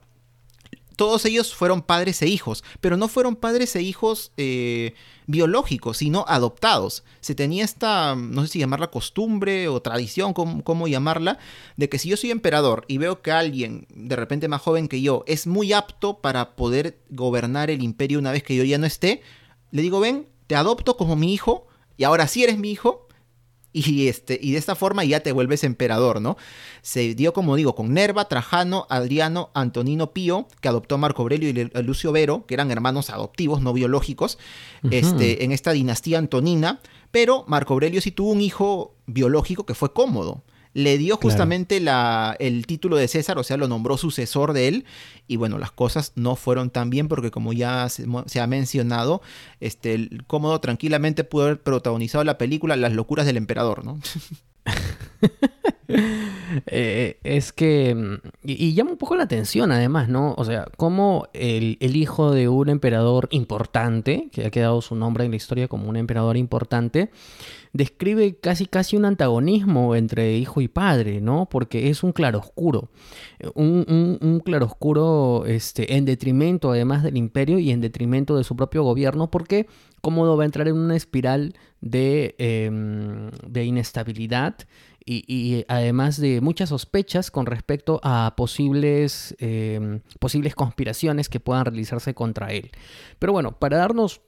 Todos 0.96 1.26
ellos 1.26 1.56
fueron 1.56 1.82
padres 1.82 2.22
e 2.22 2.28
hijos, 2.28 2.64
pero 2.80 2.98
no 2.98 3.08
fueron 3.08 3.36
padres 3.36 3.76
e 3.76 3.82
hijos 3.82 4.32
eh, 4.38 4.94
biológicos, 5.26 5.98
sino 5.98 6.24
adoptados. 6.28 7.04
Se 7.20 7.34
tenía 7.34 7.64
esta, 7.64 8.16
no 8.16 8.44
sé 8.44 8.48
si 8.50 8.60
llamarla 8.60 8.92
costumbre 8.92 9.68
o 9.68 9.82
tradición, 9.82 10.34
cómo, 10.34 10.64
cómo 10.64 10.88
llamarla, 10.88 11.40
de 11.78 11.90
que 11.90 11.98
si 11.98 12.10
yo 12.10 12.18
soy 12.18 12.30
emperador 12.30 12.86
y 12.88 13.00
veo 13.00 13.24
que 13.24 13.32
alguien 13.32 13.88
de 13.90 14.16
repente 14.16 14.48
más 14.48 14.62
joven 14.62 14.88
que 14.88 15.02
yo 15.02 15.24
es 15.26 15.48
muy 15.48 15.74
apto 15.74 16.20
para 16.20 16.56
poder 16.56 17.00
gobernar 17.10 17.72
el 17.72 17.82
imperio 17.82 18.20
una 18.20 18.32
vez 18.32 18.44
que 18.44 18.56
yo 18.56 18.64
ya 18.64 18.78
no 18.78 18.86
esté, 18.86 19.22
le 19.72 19.82
digo, 19.82 20.00
ven, 20.00 20.28
te 20.48 20.56
adopto 20.56 20.98
como 20.98 21.16
mi 21.16 21.34
hijo 21.34 21.68
y 21.98 22.04
ahora 22.04 22.28
sí 22.28 22.44
eres 22.44 22.58
mi 22.58 22.72
hijo 22.72 23.08
y, 23.74 24.08
este, 24.08 24.40
y 24.42 24.52
de 24.52 24.60
esta 24.60 24.76
forma 24.76 25.04
ya 25.04 25.22
te 25.22 25.32
vuelves 25.32 25.64
emperador, 25.64 26.22
¿no? 26.22 26.38
Se 26.84 27.16
dio, 27.16 27.34
como 27.34 27.56
digo, 27.56 27.74
con 27.74 27.92
Nerva, 27.92 28.28
Trajano, 28.28 28.86
Adriano, 28.90 29.50
Antonino 29.56 30.14
Pío, 30.14 30.48
que 30.62 30.68
adoptó 30.68 30.96
a 30.96 31.00
Marco 31.00 31.24
Aurelio 31.24 31.50
y 31.50 31.82
Lucio 31.82 32.12
Vero, 32.12 32.46
que 32.46 32.54
eran 32.54 32.70
hermanos 32.70 33.10
adoptivos, 33.10 33.62
no 33.62 33.74
biológicos, 33.74 34.38
este, 34.92 35.44
en 35.44 35.52
esta 35.52 35.72
dinastía 35.72 36.20
antonina, 36.20 36.82
pero 37.10 37.46
Marco 37.48 37.74
Aurelio 37.74 38.00
sí 38.00 38.12
tuvo 38.12 38.32
un 38.32 38.42
hijo 38.42 38.96
biológico 39.08 39.66
que 39.66 39.74
fue 39.74 39.92
cómodo 39.92 40.44
le 40.74 40.98
dio 40.98 41.18
justamente 41.18 41.80
la, 41.80 42.36
el 42.40 42.66
título 42.66 42.96
de 42.96 43.08
César, 43.08 43.38
o 43.38 43.44
sea, 43.44 43.58
lo 43.58 43.68
nombró 43.68 43.98
sucesor 43.98 44.54
de 44.54 44.68
él. 44.68 44.86
Y 45.28 45.38
bueno, 45.38 45.58
las 45.58 45.72
cosas 45.72 46.14
no 46.16 46.36
fueron 46.36 46.70
tan 46.70 46.90
bien 46.90 47.08
porque 47.08 47.32
como 47.32 47.54
ya 47.54 47.88
se, 47.90 48.40
ha 48.40 48.48
mencionado, 48.48 49.22
este, 49.60 49.94
el 49.94 50.24
Cómodo 50.26 50.60
tranquilamente 50.60 51.24
pudo 51.24 51.44
haber 51.46 51.62
protagonizado 51.62 52.24
la 52.24 52.38
película 52.38 52.76
Las 52.76 52.94
locuras 52.94 53.26
del 53.26 53.38
emperador, 53.38 53.86
¿no? 53.86 54.00
Eh, 56.68 57.20
es 57.24 57.52
que. 57.52 57.94
Mm, 57.94 58.16
y, 58.44 58.74
llama 58.74 58.92
un 58.92 58.98
poco 58.98 59.16
la 59.16 59.24
atención, 59.24 59.72
además, 59.72 60.08
¿no? 60.10 60.34
O 60.38 60.46
sea, 60.46 60.68
como 60.78 61.28
el, 61.34 61.78
el, 61.82 61.96
hijo 61.96 62.32
de 62.32 62.48
un 62.48 62.70
emperador 62.70 63.28
importante, 63.32 64.30
que 64.32 64.46
ha 64.46 64.52
quedado 64.52 64.82
su 64.82 64.96
nombre 64.96 65.26
en 65.26 65.32
la 65.32 65.38
historia 65.38 65.68
como 65.68 65.90
un 65.90 65.98
emperador 65.98 66.38
importante, 66.38 67.10
describe 67.74 68.36
casi 68.40 68.68
casi 68.68 68.96
un 68.96 69.06
antagonismo 69.06 69.96
entre 69.96 70.38
hijo 70.38 70.62
y 70.62 70.68
padre, 70.68 71.20
¿no? 71.22 71.48
Porque 71.50 71.90
es 71.90 72.04
un 72.04 72.14
claroscuro. 72.14 72.90
Un, 73.56 73.86
un, 73.90 74.20
un 74.22 74.40
claroscuro 74.40 75.46
este, 75.46 75.96
en 75.96 76.06
detrimento, 76.06 76.72
además 76.72 77.04
del 77.04 77.18
imperio, 77.18 77.60
y 77.60 77.72
en 77.72 77.82
detrimento 77.82 78.38
de 78.38 78.44
su 78.44 78.56
propio 78.56 78.84
gobierno, 78.84 79.30
porque 79.30 79.68
Cómodo 80.02 80.38
va 80.38 80.44
a 80.44 80.46
entrar 80.46 80.68
en 80.68 80.76
una 80.76 80.96
espiral 80.96 81.54
de, 81.80 82.36
em, 82.38 83.32
de 83.48 83.64
inestabilidad 83.64 84.56
y, 85.06 85.66
además 85.68 86.20
de 86.20 86.42
muchas 86.42 86.70
sospechas 86.70 87.32
con 87.32 87.46
respecto 87.46 88.00
a 88.04 88.34
posibles, 88.38 89.36
em, 89.40 90.02
posibles 90.20 90.56
conspiraciones 90.56 91.30
que 91.30 91.40
puedan 91.40 91.66
realizarse 91.66 92.14
contra 92.14 92.54
él. 92.54 92.72
Pero 93.20 93.34
bueno, 93.34 93.60
para 93.60 93.78
darnos 93.78 94.22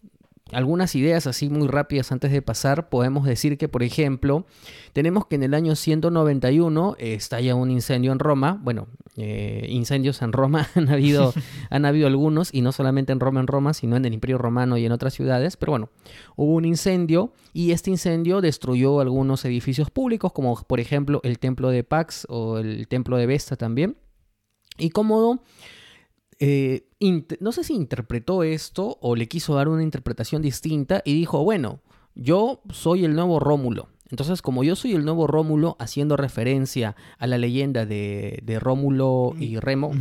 algunas 0.52 0.94
ideas 0.94 1.26
así 1.26 1.50
muy 1.50 1.68
rápidas 1.68 2.12
antes 2.12 2.32
de 2.32 2.42
pasar, 2.42 2.90
podemos 2.90 3.26
decir 3.26 3.58
que, 3.58 3.68
por 3.68 3.82
ejemplo, 3.82 4.46
tenemos 4.94 5.26
que 5.26 5.36
en 5.36 5.44
el 5.44 5.56
año 5.56 5.76
191 5.76 6.96
eh, 7.00 7.14
estalla 7.16 7.56
un 7.56 7.72
incendio 7.72 8.12
en 8.12 8.20
Roma. 8.20 8.60
Bueno, 8.62 8.88
eh, 9.18 9.66
incendios 9.70 10.22
en 10.22 10.34
Roma 10.34 10.68
han 10.76 10.90
habido, 10.90 11.34
han 11.72 11.86
habido 11.86 12.06
algunos, 12.06 12.54
y 12.54 12.62
no 12.62 12.72
solamente 12.72 13.12
en 13.12 13.20
Roma, 13.20 13.40
en 13.40 13.48
Roma, 13.48 13.74
sino 13.74 13.96
en 13.96 14.06
el 14.06 14.14
Imperio 14.14 14.38
Romano 14.38 14.78
y 14.78 14.86
en 14.86 14.92
otras 14.92 15.16
ciudades. 15.16 15.58
Pero 15.58 15.72
bueno, 15.72 15.90
hubo 16.36 16.54
un 16.54 16.66
incendio 16.66 17.34
y 17.52 17.72
este 17.72 17.90
incendio 17.90 18.40
destruyó 18.40 19.00
algunos 19.00 19.44
edificios 19.46 19.90
públicos, 19.90 20.32
como 20.32 20.56
por 20.62 20.80
ejemplo 20.80 21.22
el 21.24 21.40
Templo 21.40 21.70
de 21.72 21.84
Pax 21.84 22.28
o 22.30 22.60
el 22.60 22.88
Templo 22.88 23.18
de 23.18 23.26
Vesta 23.26 23.56
también. 23.56 23.98
Y 24.78 24.90
Cómodo 24.90 25.42
eh, 26.40 26.88
no 27.40 27.52
sé 27.52 27.64
si 27.64 27.74
interpretó 27.74 28.44
esto 28.44 28.98
o 29.02 29.16
le 29.16 29.28
quiso 29.28 29.56
dar 29.56 29.68
una 29.68 29.84
interpretación 29.84 30.42
distinta 30.42 31.02
y 31.06 31.14
dijo, 31.14 31.44
bueno, 31.44 31.82
yo 32.16 32.62
soy 32.72 33.06
el 33.06 33.16
nuevo 33.16 33.40
Rómulo. 33.40 33.90
Entonces, 34.10 34.42
como 34.42 34.64
yo 34.64 34.76
soy 34.76 34.94
el 34.94 35.04
nuevo 35.04 35.28
Rómulo, 35.28 35.76
haciendo 35.80 36.16
referencia 36.16 36.96
a 37.18 37.28
la 37.28 37.38
leyenda 37.38 37.86
de, 37.86 38.60
Rómulo 38.62 39.34
y 39.40 39.58
Remo, 39.58 39.92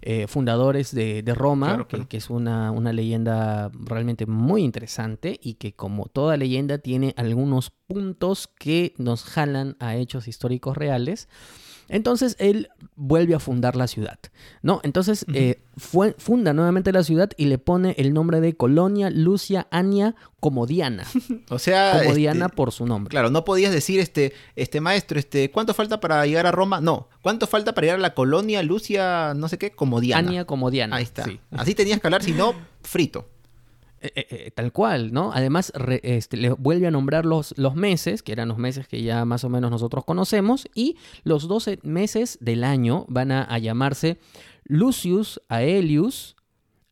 eh, 0.00 0.28
fundadores 0.28 0.94
de, 0.94 1.22
Roma, 1.34 1.86
Que, 1.88 2.16
es 2.16 2.30
una, 2.30 2.70
una, 2.70 2.92
leyenda 2.92 3.70
realmente 3.74 4.26
muy 4.26 4.62
interesante 4.62 5.38
y 5.42 5.54
que 5.54 5.74
como 5.74 6.06
toda 6.06 6.36
leyenda 6.36 6.78
tiene 6.78 7.14
algunos 7.16 7.70
puntos 7.88 8.46
que 8.46 8.94
nos 8.96 9.24
jalan 9.24 9.76
a 9.80 9.96
hechos 9.96 10.28
históricos 10.28 10.76
reales. 10.76 11.28
Entonces 11.88 12.36
él 12.38 12.68
vuelve 12.96 13.34
a 13.34 13.38
fundar 13.38 13.76
la 13.76 13.86
ciudad, 13.86 14.18
¿no? 14.62 14.80
Entonces 14.82 15.24
eh, 15.32 15.60
funda 15.76 16.52
nuevamente 16.52 16.92
la 16.92 17.02
ciudad 17.02 17.30
y 17.36 17.46
le 17.46 17.58
pone 17.58 17.94
el 17.98 18.12
nombre 18.12 18.40
de 18.40 18.56
Colonia 18.56 19.10
Lucia 19.10 19.66
Ania 19.70 20.14
Comodiana. 20.40 21.04
o 21.48 21.58
sea, 21.58 22.00
Comodiana 22.02 22.46
este, 22.46 22.56
por 22.56 22.72
su 22.72 22.86
nombre. 22.86 23.10
Claro, 23.10 23.30
no 23.30 23.44
podías 23.44 23.72
decir, 23.72 24.00
este, 24.00 24.34
este 24.56 24.80
maestro, 24.80 25.18
este, 25.18 25.50
¿cuánto 25.50 25.74
falta 25.74 26.00
para 26.00 26.24
llegar 26.26 26.46
a 26.46 26.52
Roma? 26.52 26.80
No, 26.80 27.08
¿cuánto 27.22 27.46
falta 27.46 27.74
para 27.74 27.86
llegar 27.86 27.98
a 27.98 28.02
la 28.02 28.14
Colonia 28.14 28.62
Lucia, 28.62 29.32
no 29.34 29.48
sé 29.48 29.58
qué, 29.58 29.70
Comodiana? 29.70 30.28
Ania 30.28 30.44
Comodiana. 30.44 30.96
Ahí 30.96 31.04
está. 31.04 31.24
Así 31.52 31.74
tenías 31.74 32.00
que 32.00 32.06
hablar, 32.06 32.22
si 32.22 32.32
no, 32.32 32.54
frito. 32.82 33.26
Eh, 34.00 34.12
eh, 34.14 34.26
eh, 34.30 34.50
tal 34.54 34.72
cual, 34.72 35.12
¿no? 35.12 35.32
Además, 35.32 35.72
este, 36.02 36.36
le 36.36 36.50
vuelve 36.50 36.86
a 36.86 36.90
nombrar 36.92 37.26
los, 37.26 37.52
los 37.58 37.74
meses, 37.74 38.22
que 38.22 38.30
eran 38.30 38.46
los 38.46 38.58
meses 38.58 38.86
que 38.86 39.02
ya 39.02 39.24
más 39.24 39.42
o 39.42 39.48
menos 39.48 39.72
nosotros 39.72 40.04
conocemos, 40.04 40.68
y 40.72 40.96
los 41.24 41.48
12 41.48 41.80
meses 41.82 42.38
del 42.40 42.62
año 42.62 43.06
van 43.08 43.32
a, 43.32 43.58
llamarse 43.58 44.18
Lucius 44.64 45.40
Aelius, 45.48 46.36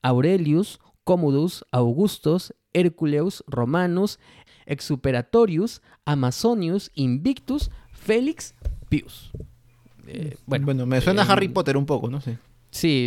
Aurelius, 0.03 0.81
Commodus, 1.05 1.65
Augustus, 1.71 2.53
Herculeus, 2.73 3.45
Romanus, 3.47 4.19
Exuperatorius, 4.67 5.83
Amazonius, 6.05 6.91
Invictus, 6.95 7.71
Félix, 7.93 8.55
Pius. 8.89 9.31
bueno, 10.47 10.67
bueno, 10.67 10.87
me 10.87 11.01
suena 11.01 11.23
a 11.23 11.27
Harry 11.27 11.49
Potter 11.49 11.77
un 11.77 11.87
poco, 11.87 12.11
no 12.11 12.21
sé. 12.21 12.33
Sí, 12.33 12.39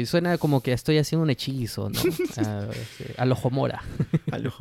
suena 0.05 0.37
como 0.37 0.61
que 0.61 0.73
estoy 0.73 0.97
haciendo 0.97 1.23
un 1.23 1.29
hechizo, 1.29 1.89
¿no? 1.89 1.99
a, 3.17 3.25
lo 3.25 3.35
Homora. 3.35 3.83
a 4.31 4.37
lo 4.37 4.51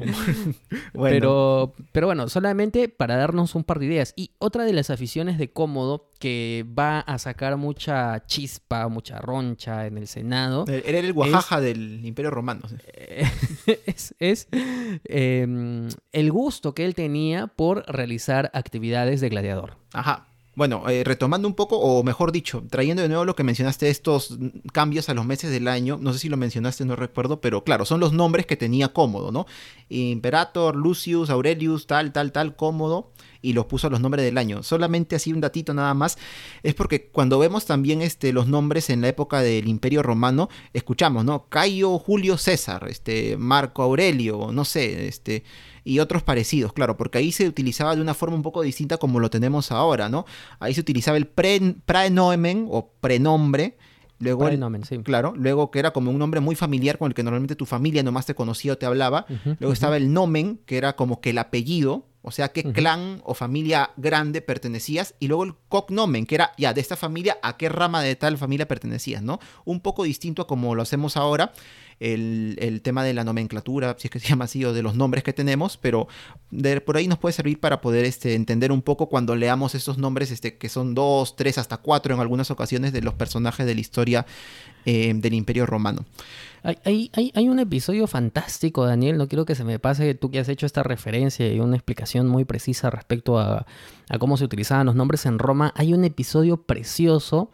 Pero, 0.92 1.74
pero 1.92 2.06
bueno, 2.06 2.28
solamente 2.28 2.88
para 2.88 3.16
darnos 3.16 3.54
un 3.54 3.64
par 3.64 3.78
de 3.78 3.86
ideas. 3.86 4.12
Y 4.16 4.32
otra 4.38 4.64
de 4.64 4.72
las 4.72 4.90
aficiones 4.90 5.38
de 5.38 5.50
Cómodo 5.50 6.10
que 6.18 6.66
va 6.78 7.00
a 7.00 7.18
sacar 7.18 7.56
mucha 7.56 8.24
chispa, 8.26 8.88
mucha 8.88 9.18
roncha 9.18 9.86
en 9.86 9.98
el 9.98 10.08
Senado. 10.08 10.64
Era 10.68 10.98
el 10.98 11.12
Oaxaca 11.12 11.60
del 11.60 12.04
Imperio 12.04 12.30
Romano. 12.30 12.62
es, 14.18 14.48
em, 15.04 15.88
el 16.12 16.32
gusto 16.32 16.74
que 16.74 16.84
él 16.84 16.94
tenía 16.94 17.46
por 17.46 17.84
realizar 17.86 18.50
actividades 18.52 19.20
de 19.20 19.28
gladiador. 19.28 19.76
Ajá. 19.92 20.28
Bueno, 20.58 20.88
eh, 20.88 21.04
retomando 21.04 21.46
un 21.46 21.54
poco, 21.54 21.78
o 21.78 22.02
mejor 22.02 22.32
dicho, 22.32 22.64
trayendo 22.68 23.00
de 23.00 23.08
nuevo 23.08 23.24
lo 23.24 23.36
que 23.36 23.44
mencionaste, 23.44 23.90
estos 23.90 24.36
cambios 24.72 25.08
a 25.08 25.14
los 25.14 25.24
meses 25.24 25.52
del 25.52 25.68
año, 25.68 26.00
no 26.00 26.12
sé 26.12 26.18
si 26.18 26.28
lo 26.28 26.36
mencionaste, 26.36 26.84
no 26.84 26.96
recuerdo, 26.96 27.40
pero 27.40 27.62
claro, 27.62 27.84
son 27.84 28.00
los 28.00 28.12
nombres 28.12 28.44
que 28.44 28.56
tenía 28.56 28.88
Cómodo, 28.88 29.30
¿no? 29.30 29.46
Imperator, 29.88 30.74
Lucius, 30.74 31.30
Aurelius, 31.30 31.86
tal, 31.86 32.12
tal, 32.12 32.32
tal, 32.32 32.56
Cómodo, 32.56 33.12
y 33.40 33.52
los 33.52 33.66
puso 33.66 33.86
a 33.86 33.90
los 33.90 34.00
nombres 34.00 34.24
del 34.24 34.36
año. 34.36 34.64
Solamente 34.64 35.14
así 35.14 35.32
un 35.32 35.40
datito 35.40 35.74
nada 35.74 35.94
más, 35.94 36.18
es 36.64 36.74
porque 36.74 37.06
cuando 37.06 37.38
vemos 37.38 37.64
también 37.64 38.02
este, 38.02 38.32
los 38.32 38.48
nombres 38.48 38.90
en 38.90 39.00
la 39.00 39.06
época 39.06 39.42
del 39.42 39.68
Imperio 39.68 40.02
Romano, 40.02 40.48
escuchamos, 40.72 41.24
¿no? 41.24 41.48
Cayo 41.48 42.00
Julio 42.00 42.36
César, 42.36 42.88
este, 42.88 43.36
Marco 43.36 43.84
Aurelio, 43.84 44.50
no 44.52 44.64
sé, 44.64 45.06
este 45.06 45.44
y 45.88 46.00
otros 46.00 46.22
parecidos, 46.22 46.74
claro, 46.74 46.98
porque 46.98 47.16
ahí 47.16 47.32
se 47.32 47.48
utilizaba 47.48 47.96
de 47.96 48.02
una 48.02 48.12
forma 48.12 48.36
un 48.36 48.42
poco 48.42 48.60
distinta 48.60 48.98
como 48.98 49.20
lo 49.20 49.30
tenemos 49.30 49.72
ahora, 49.72 50.10
¿no? 50.10 50.26
Ahí 50.60 50.74
se 50.74 50.82
utilizaba 50.82 51.16
el 51.16 51.26
pre, 51.26 51.76
praenomen 51.86 52.68
o 52.70 52.90
prenombre. 53.00 53.78
Luego, 54.18 54.50
sí. 54.86 54.98
claro, 54.98 55.32
luego 55.34 55.70
que 55.70 55.78
era 55.78 55.92
como 55.92 56.10
un 56.10 56.18
nombre 56.18 56.40
muy 56.40 56.56
familiar 56.56 56.98
con 56.98 57.08
el 57.08 57.14
que 57.14 57.22
normalmente 57.22 57.54
tu 57.54 57.64
familia 57.64 58.02
nomás 58.02 58.26
te 58.26 58.34
conocía 58.34 58.72
o 58.74 58.76
te 58.76 58.84
hablaba. 58.84 59.24
luego 59.60 59.72
estaba 59.72 59.96
el 59.96 60.12
nomen, 60.12 60.60
que 60.66 60.76
era 60.76 60.94
como 60.94 61.20
que 61.20 61.30
el 61.30 61.38
apellido, 61.38 62.04
o 62.20 62.32
sea, 62.32 62.48
qué 62.48 62.64
clan 62.64 63.22
o 63.24 63.32
familia 63.32 63.90
grande 63.96 64.42
pertenecías, 64.42 65.14
y 65.20 65.28
luego 65.28 65.44
el 65.44 65.54
cognomen, 65.68 66.26
que 66.26 66.34
era 66.34 66.52
ya 66.58 66.74
de 66.74 66.82
esta 66.82 66.96
familia, 66.96 67.38
a 67.42 67.56
qué 67.56 67.70
rama 67.70 68.02
de 68.02 68.14
tal 68.16 68.36
familia 68.36 68.68
pertenecías, 68.68 69.22
¿no? 69.22 69.38
Un 69.64 69.80
poco 69.80 70.02
distinto 70.02 70.42
a 70.42 70.46
como 70.46 70.74
lo 70.74 70.82
hacemos 70.82 71.16
ahora 71.16 71.52
el, 72.00 72.80
tema 72.82 73.04
de 73.04 73.14
la 73.14 73.24
nomenclatura, 73.24 73.96
si 73.98 74.06
es 74.06 74.10
que 74.10 74.20
se 74.20 74.28
llama 74.28 74.44
así, 74.44 74.64
o 74.64 74.72
de 74.72 74.82
los 74.82 74.94
nombres 74.94 75.24
que 75.24 75.32
tenemos, 75.32 75.76
pero 75.76 76.08
por 76.84 76.96
ahí 76.96 77.08
nos 77.08 77.18
puede 77.18 77.32
servir 77.32 77.60
para 77.60 77.80
poder 77.80 78.04
este, 78.04 78.34
entender 78.34 78.72
un 78.72 78.82
poco 78.82 79.08
cuando 79.08 79.34
leamos 79.34 79.74
esos 79.74 79.98
nombres 79.98 80.30
este, 80.30 80.56
que 80.56 80.68
son 80.68 80.94
dos, 80.94 81.36
tres, 81.36 81.58
hasta 81.58 81.78
cuatro 81.78 82.14
en 82.14 82.20
algunas 82.20 82.50
ocasiones 82.50 82.92
de 82.92 83.02
los 83.02 83.14
personajes 83.14 83.66
de 83.66 83.74
la 83.74 83.80
historia 83.80 84.26
eh, 84.84 85.12
del 85.14 85.34
Imperio 85.34 85.66
Romano. 85.66 86.04
Hay, 86.62 87.10
hay, 87.14 87.32
hay, 87.34 87.48
un 87.48 87.60
episodio 87.60 88.06
fantástico, 88.06 88.84
Daniel, 88.84 89.16
no 89.16 89.28
quiero 89.28 89.44
que 89.44 89.54
se 89.54 89.64
me 89.64 89.78
pase 89.78 90.14
tú 90.14 90.30
que 90.30 90.40
has 90.40 90.48
hecho 90.48 90.66
esta 90.66 90.82
referencia 90.82 91.52
y 91.52 91.60
una 91.60 91.76
explicación 91.76 92.26
muy 92.26 92.44
precisa 92.44 92.90
respecto 92.90 93.38
a, 93.38 93.64
a 94.08 94.18
cómo 94.18 94.36
se 94.36 94.44
utilizaban 94.44 94.86
los 94.86 94.94
nombres 94.94 95.26
en 95.26 95.38
Roma. 95.38 95.72
Hay 95.76 95.94
un 95.94 96.04
episodio 96.04 96.62
precioso 96.62 97.50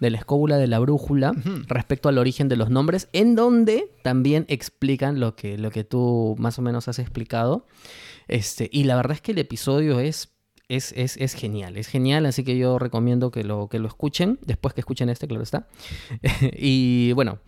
de 0.00 0.10
la 0.10 0.18
escóbula 0.18 0.56
de 0.56 0.66
la 0.66 0.78
brújula 0.78 1.32
respecto 1.66 2.08
al 2.08 2.18
origen 2.18 2.48
de 2.48 2.56
los 2.56 2.70
nombres, 2.70 3.08
en 3.12 3.34
donde 3.34 3.92
también 4.02 4.44
explican 4.48 5.20
lo 5.20 5.34
que, 5.34 5.58
lo 5.58 5.70
que 5.70 5.84
tú 5.84 6.36
más 6.38 6.58
o 6.58 6.62
menos 6.62 6.88
has 6.88 6.98
explicado. 6.98 7.66
Este, 8.28 8.68
y 8.72 8.84
la 8.84 8.96
verdad 8.96 9.12
es 9.12 9.20
que 9.20 9.32
el 9.32 9.38
episodio 9.38 10.00
es 10.00 10.34
es, 10.68 10.92
es, 10.96 11.16
es, 11.16 11.32
genial, 11.32 11.78
es 11.78 11.86
genial, 11.86 12.26
así 12.26 12.44
que 12.44 12.58
yo 12.58 12.78
recomiendo 12.78 13.30
que 13.30 13.42
lo, 13.42 13.68
que 13.68 13.78
lo 13.78 13.88
escuchen, 13.88 14.38
después 14.42 14.74
que 14.74 14.82
escuchen 14.82 15.08
este, 15.08 15.26
claro 15.26 15.42
está. 15.42 15.66
y 16.58 17.12
bueno, 17.12 17.38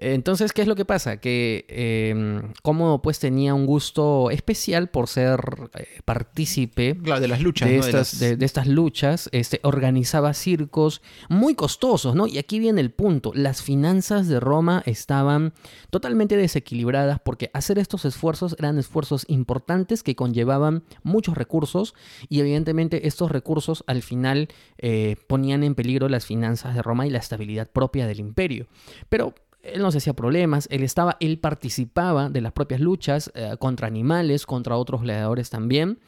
entonces, 0.00 0.52
¿qué 0.52 0.62
es 0.62 0.68
lo 0.68 0.76
que 0.76 0.86
pasa? 0.86 1.18
Que 1.18 1.66
eh, 1.68 2.42
Cómodo 2.62 3.02
pues 3.02 3.18
tenía 3.18 3.52
un 3.52 3.66
gusto 3.66 4.30
especial 4.30 4.88
por 4.88 5.08
ser 5.08 5.40
eh, 5.74 5.86
partícipe 6.06 6.94
de 6.94 7.28
las 7.28 7.42
luchas, 7.42 7.68
de, 7.68 7.78
estas, 7.78 8.18
de, 8.18 8.44
estas 8.44 8.66
luchas, 8.66 9.28
este, 9.32 9.60
organizaba 9.62 10.32
circos 10.32 11.02
muy 11.28 11.54
costosos, 11.54 12.14
¿no? 12.14 12.26
Y 12.26 12.38
aquí 12.38 12.58
viene 12.58 12.80
el 12.80 12.90
punto, 12.90 13.32
las 13.34 13.62
finanzas 13.62 14.26
de 14.26 14.40
Roma 14.40 14.82
estaban 14.86 15.52
totalmente 15.90 16.36
desequilibradas 16.38 17.20
porque 17.20 17.50
hacer 17.52 17.78
estos 17.78 18.06
esfuerzos 18.06 18.56
eran 18.58 18.78
esfuerzos 18.78 19.26
importantes 19.28 20.02
que 20.02 20.16
conllevaban 20.16 20.82
muchos 21.02 21.36
recursos 21.36 21.94
y 22.30 22.40
evidentemente 22.40 23.06
estos 23.06 23.30
recursos 23.30 23.84
al 23.86 24.00
final 24.00 24.48
eh, 24.78 25.16
ponían 25.26 25.62
en 25.62 25.74
peligro 25.74 26.08
las 26.08 26.24
finanzas 26.24 26.74
de 26.74 26.80
Roma 26.80 27.06
y 27.06 27.10
la 27.10 27.18
estabilidad 27.18 27.68
propia 27.68 28.06
del 28.06 28.20
imperio. 28.20 28.66
Pero 29.10 29.34
él 29.62 29.82
no 29.82 29.90
se 29.90 29.98
hacía 29.98 30.14
problemas, 30.14 30.68
él 30.70 30.82
estaba, 30.82 31.16
él 31.20 31.38
participaba 31.38 32.28
de 32.28 32.40
las 32.40 32.52
propias 32.52 32.80
luchas 32.80 33.30
eh, 33.34 33.56
contra 33.58 33.86
animales, 33.86 34.46
contra 34.46 34.76
otros 34.76 35.02
gladiadores 35.02 35.50
también. 35.50 35.98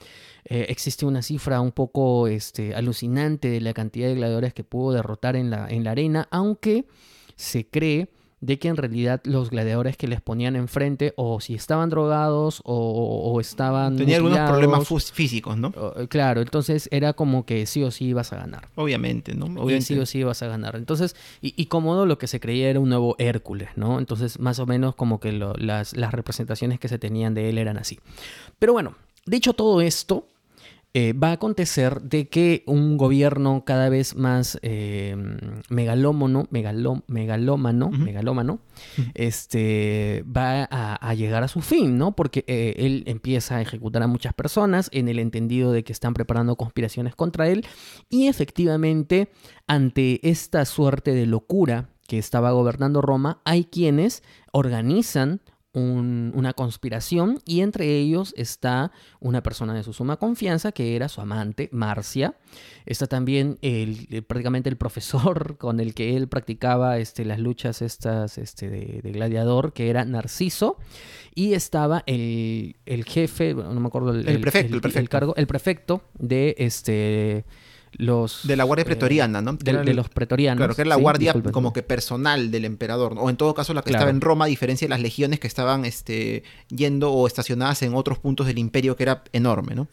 Eh, 0.45 0.67
existe 0.69 1.07
una 1.07 1.23
cifra 1.23 1.61
un 1.61 1.73
poco 1.73 2.27
este, 2.27 2.75
alucinante 2.75 3.49
de 3.49 3.61
la 3.61 3.73
cantidad 3.73 4.09
de 4.09 4.17
gladiadores 4.17 4.55
que 4.55 4.65
pudo 4.65 4.93
derrotar 4.93 5.37
en 5.37 5.51
la, 5.51 5.69
en 5.69 5.85
la 5.85 5.93
arena, 5.93 6.29
aunque 6.31 6.87
se 7.37 7.69
cree 7.69 8.09
de 8.43 8.59
que 8.59 8.67
en 8.67 8.77
realidad 8.77 9.21
los 9.25 9.51
gladiadores 9.51 9.97
que 9.97 10.09
les 10.09 10.21
ponían 10.21 10.57
enfrente 10.57 11.15
o 11.17 11.41
si 11.41 11.55
estaban 11.55 11.91
drogados 11.91 12.61
o, 12.65 13.41
estaban... 13.41 13.97
Tenían 13.97 14.17
algunos 14.17 14.51
problemas 14.51 15.13
físicos, 15.13 15.57
¿no? 15.57 15.73
Claro, 16.09 16.43
entonces 16.43 16.89
era 16.91 17.13
como 17.13 17.47
que 17.47 17.67
sí 17.67 17.85
o 17.85 17.93
sí 17.93 18.07
ibas 18.07 18.33
a 18.33 18.37
ganar. 18.37 18.69
Obviamente, 18.75 19.35
¿no? 19.35 19.47
Obviamente. 19.47 19.83
sí 19.83 19.99
o 19.99 20.07
sí 20.07 20.19
ibas 20.19 20.43
a 20.43 20.49
ganar. 20.49 20.75
Entonces, 20.75 21.15
y, 21.41 21.55
y 21.57 21.67
cómodo 21.67 22.05
lo 22.05 22.19
que 22.19 22.27
se 22.27 22.41
creía 22.41 22.69
era 22.69 22.81
un 22.81 22.89
nuevo 22.89 23.15
Hércules, 23.19 23.69
¿no? 23.77 24.01
Entonces, 24.01 24.41
más 24.41 24.59
o 24.59 24.67
menos 24.67 24.97
como 24.97 25.21
que 25.21 25.31
las, 25.31 25.97
las 25.97 26.13
representaciones 26.13 26.81
que 26.81 26.89
se 26.89 26.99
tenían 26.99 27.35
de 27.35 27.49
él 27.49 27.59
eran 27.59 27.79
así. 27.79 28.01
Pero 28.59 28.73
bueno, 28.73 28.97
dicho 29.25 29.53
todo 29.53 29.81
esto, 29.81 30.27
eh, 30.95 31.15
va 31.15 31.29
a 31.29 31.33
acontecer 31.33 32.03
de 32.03 32.29
que 32.29 32.65
un 32.67 32.99
gobierno 32.99 33.65
cada 33.65 33.89
vez 33.89 34.15
más 34.15 34.59
eh, 34.61 35.17
megalómono, 35.71 36.47
megaló, 36.51 37.03
megalómano, 37.07 37.89
megalómano, 37.91 38.61
este, 39.15 40.23
va 40.25 40.69
a, 40.71 41.15
llegar 41.15 41.45
a 41.45 41.49
su 41.49 41.63
fin, 41.63 41.97
¿no? 41.97 42.15
Porque 42.15 42.45
eh, 42.47 42.75
él 42.77 43.05
empieza 43.07 43.57
a 43.57 43.63
ejecutar 43.63 44.03
a 44.03 44.07
muchas 44.07 44.35
personas 44.35 44.91
en 44.93 45.09
el 45.09 45.19
entendido 45.19 45.73
de 45.73 45.83
que 45.83 45.95
están 45.95 46.13
preparando 46.13 46.57
conspiraciones 46.57 47.15
contra 47.15 47.49
él. 47.49 47.65
Y 48.11 48.27
efectivamente 48.27 49.31
ante 49.67 50.21
esta 50.29 50.67
suerte 50.67 51.15
de 51.15 51.25
locura 51.25 51.89
que 52.07 52.19
estaba 52.19 52.51
gobernando 52.51 53.01
Roma, 53.01 53.41
hay 53.47 53.65
quienes 53.65 54.23
organizan 54.53 55.41
una 55.75 56.53
conspiración 56.53 57.41
y 57.47 57.61
entre 57.61 57.97
ellos 57.97 58.35
está 58.37 58.93
una 59.21 59.43
persona 59.43 59.73
de 59.73 59.83
su 59.83 59.93
suma 59.93 60.19
confianza 60.19 60.73
que 60.73 60.97
era 60.97 61.09
su 61.09 61.21
amante, 61.21 61.69
Marcia. 61.73 62.35
Está 62.85 63.07
también 63.07 63.59
el, 63.63 64.07
eh, 64.11 64.23
prácticamente 64.23 64.69
el 64.69 64.77
profesor 64.77 65.57
con 65.59 65.81
el 65.81 65.95
que 65.95 66.17
él 66.17 66.29
practicaba 66.29 66.99
este, 66.99 67.25
las 67.25 67.39
luchas 67.39 67.81
estas 67.81 68.37
este, 68.39 68.69
de, 68.69 69.13
gladiador, 69.13 69.73
que 69.73 69.89
era 69.89 70.05
Narciso. 70.05 70.79
Y 71.35 71.55
estaba 71.55 72.03
el, 72.07 72.77
jefe, 73.07 73.55
no 73.55 73.81
me 73.81 73.87
acuerdo 73.87 74.13
el, 74.13 74.41
prefecto, 74.41 74.99
el, 74.99 75.09
cargo, 75.09 75.35
el 75.37 75.47
prefecto 75.47 76.03
de 76.19 76.55
este 76.59 77.47
los... 77.93 78.47
De 78.47 78.57
la 78.57 78.65
Guardia 78.65 78.83
eh, 78.83 78.87
Pretoriana, 78.87 79.43
¿no? 79.43 79.55
De, 79.55 79.95
los 79.95 80.09
pretorianos. 80.09 80.59
Claro, 80.59 80.75
que 80.75 80.83
era 80.83 80.89
la 80.89 80.97
guardia 80.97 81.35
como 81.53 81.73
que 81.73 81.83
personal 81.83 82.51
del 82.51 82.65
emperador, 82.65 83.15
o 83.19 83.31
en 83.31 83.37
todo 83.37 83.55
caso 83.55 83.75
la 83.75 83.83
que 83.83 83.91
estaba 83.91 84.11
en 84.11 84.21
Roma, 84.21 84.47
a 84.47 84.49
diferencia 84.49 84.87
de 84.87 84.91
las 84.91 85.01
legiones 85.01 85.41
que 85.41 85.47
estaban 85.47 85.85
este, 85.85 86.43
yendo 86.69 87.13
o 87.13 87.27
estacionadas 87.27 87.83
en 87.83 87.95
otros 87.95 88.19
puntos 88.19 88.47
del 88.47 88.59
imperio 88.59 88.97
que 88.97 89.05
era 89.05 89.25
enorme, 89.33 89.75
¿no? 89.75 89.89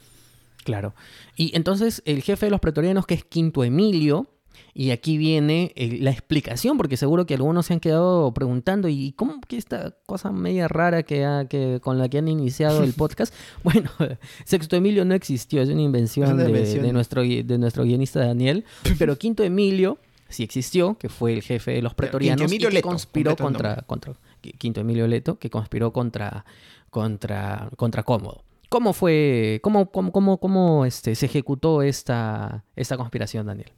Claro. 0.64 0.93
Y 1.36 1.56
entonces 1.56 2.02
el 2.06 2.22
jefe 2.22 2.45
de 2.45 2.52
los 2.52 2.60
pretorianos, 2.60 3.06
que 3.06 3.16
es 3.16 3.24
Quinto 3.24 3.64
Emilio, 3.64 4.28
y 4.74 4.91
aquí 4.91 5.17
viene 5.17 5.74
la 5.76 6.11
explicación, 6.11 6.78
porque 6.78 6.97
seguro 6.97 7.26
que 7.26 7.36
algunos 7.36 7.65
se 7.65 7.74
han 7.74 7.80
quedado 7.80 8.34
preguntando, 8.34 8.88
¿y 8.88 9.13
cómo 9.13 9.39
que 9.41 9.57
esta 9.57 9.95
cosa 10.05 10.32
media 10.32 10.67
rara 10.67 11.03
que, 11.03 11.47
que 11.49 11.80
con 11.82 11.97
la 11.97 12.09
que 12.09 12.20
han 12.20 12.28
iniciado 12.28 12.84
el 12.84 12.93
podcast? 12.93 13.34
bueno, 13.63 13.89
Sexto 14.45 14.76
Emilio 14.76 15.05
no 15.05 15.13
existió, 15.13 15.61
es 15.61 15.70
una 15.70 15.82
invención, 15.82 16.38
De, 16.38 16.93
nuestro, 16.93 17.24
de 17.24 17.57
nuestro 17.57 17.84
guionista 17.84 18.20
Daniel, 18.20 18.65
pero 18.99 19.17
Quinto 19.17 19.43
Emilio 19.43 19.97
sí 20.30 20.43
existió, 20.43 20.97
que 20.97 21.09
fue 21.09 21.34
el 21.34 21.41
jefe 21.41 21.72
de 21.72 21.82
los 21.82 21.93
pretorianos 21.93 22.51
y 22.51 22.57
que 22.59 22.82
conspiró 22.82 23.36
contra, 23.36 23.84
contra, 23.88 24.13
Quinto 24.57 24.82
Emilio 24.82 25.07
Leto, 25.07 25.39
que 25.39 25.49
conspiró 25.49 25.91
contra, 25.91 26.45
contra, 26.89 27.70
contra 27.76 28.03
Cómodo. 28.03 28.43
¿Cómo 28.70 28.93
fue, 28.93 29.59
cómo, 29.63 29.89
cómo, 29.89 30.11
cómo, 30.11 30.38
cómo 30.38 30.86
este, 30.86 31.15
se 31.15 31.26
ejecutó 31.26 31.82
esta, 31.82 32.63
esta 32.76 32.97
conspiración, 32.97 33.47
Daniel? 33.47 33.72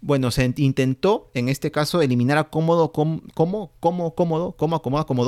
Bueno, 0.00 0.30
se 0.30 0.52
intentó, 0.58 1.28
en 1.34 1.48
este 1.48 1.72
caso, 1.72 2.00
eliminar 2.00 2.38
a 2.38 2.50
Cómodo, 2.50 2.92
como, 2.92 3.20
como, 3.34 3.72
como, 3.80 4.14
cómodo, 4.14 4.52
como 4.56 4.76
acomoda, 4.76 5.04
como 5.04 5.24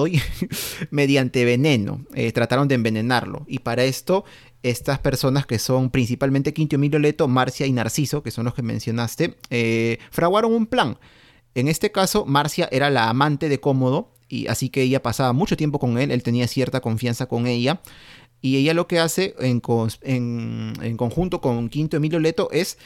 mediante 0.90 1.44
veneno. 1.44 2.04
Eh, 2.14 2.30
trataron 2.30 2.68
de 2.68 2.76
envenenarlo. 2.76 3.44
Y 3.48 3.58
para 3.60 3.82
esto, 3.82 4.24
estas 4.62 5.00
personas 5.00 5.44
que 5.44 5.58
son 5.58 5.90
principalmente 5.90 6.54
Quinto 6.54 6.76
Emilio 6.76 7.00
Leto, 7.00 7.26
Marcia 7.26 7.66
y 7.66 7.72
Narciso, 7.72 8.22
que 8.22 8.30
son 8.30 8.44
los 8.44 8.54
que 8.54 8.62
mencionaste, 8.62 9.36
eh, 9.50 9.98
fraguaron 10.12 10.52
un 10.52 10.66
plan. 10.66 10.98
En 11.56 11.66
este 11.66 11.90
caso, 11.90 12.24
Marcia 12.24 12.68
era 12.70 12.90
la 12.90 13.08
amante 13.08 13.48
de 13.48 13.58
Cómodo, 13.58 14.12
y 14.28 14.46
así 14.46 14.68
que 14.68 14.82
ella 14.82 15.02
pasaba 15.02 15.32
mucho 15.32 15.56
tiempo 15.56 15.80
con 15.80 15.98
él, 15.98 16.12
él 16.12 16.22
tenía 16.22 16.46
cierta 16.46 16.80
confianza 16.80 17.26
con 17.26 17.48
ella. 17.48 17.80
Y 18.40 18.56
ella 18.56 18.72
lo 18.72 18.86
que 18.86 19.00
hace 19.00 19.34
en 19.40 19.60
conjunto 20.96 21.40
con 21.40 21.68
Quinto 21.68 21.96
Emilio 21.96 22.20
Leto 22.20 22.48
es 22.52 22.78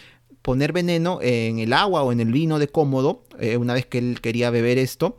poner 0.44 0.74
veneno 0.74 1.20
en 1.22 1.58
el 1.58 1.72
agua 1.72 2.02
o 2.02 2.12
en 2.12 2.20
el 2.20 2.30
vino 2.30 2.58
de 2.58 2.68
Cómodo, 2.68 3.24
eh, 3.40 3.56
una 3.56 3.72
vez 3.72 3.86
que 3.86 3.96
él 3.96 4.20
quería 4.20 4.50
beber 4.50 4.76
esto, 4.76 5.16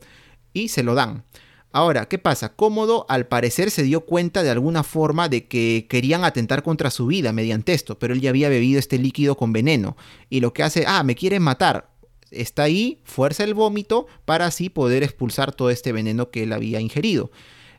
y 0.53 0.67
se 0.67 0.84
lo 0.84 0.93
dan. 0.93 1.23
Ahora, 1.71 2.07
¿qué 2.07 2.19
pasa? 2.19 2.55
Cómodo 2.55 3.07
al 3.09 3.26
parecer 3.26 3.71
se 3.71 3.82
dio 3.82 4.01
cuenta 4.01 4.43
de 4.43 4.51
alguna 4.51 4.84
forma 4.84 5.28
de 5.28 5.47
que 5.47 5.88
querían 5.89 6.23
atentar 6.23 6.61
contra 6.61 6.91
su 6.91 7.07
vida 7.07 7.34
mediante 7.34 7.73
esto, 7.73 7.97
pero 7.97 8.13
él 8.13 8.21
ya 8.21 8.30
había 8.30 8.49
bebido 8.49 8.78
este 8.78 8.99
líquido 8.99 9.36
con 9.36 9.51
veneno. 9.51 9.97
Y 10.30 10.41
lo 10.41 10.53
que 10.53 10.61
hace, 10.61 10.86
ah, 10.88 11.01
me 11.01 11.15
quieren 11.15 11.41
matar. 11.41 11.89
Está 12.30 12.61
ahí, 12.63 13.01
fuerza 13.03 13.43
el 13.43 13.55
vómito 13.55 14.05
para 14.26 14.45
así 14.45 14.69
poder 14.69 15.01
expulsar 15.01 15.55
todo 15.55 15.71
este 15.71 15.91
veneno 15.91 16.30
que 16.30 16.43
él 16.43 16.53
había 16.53 16.80
ingerido. 16.82 17.32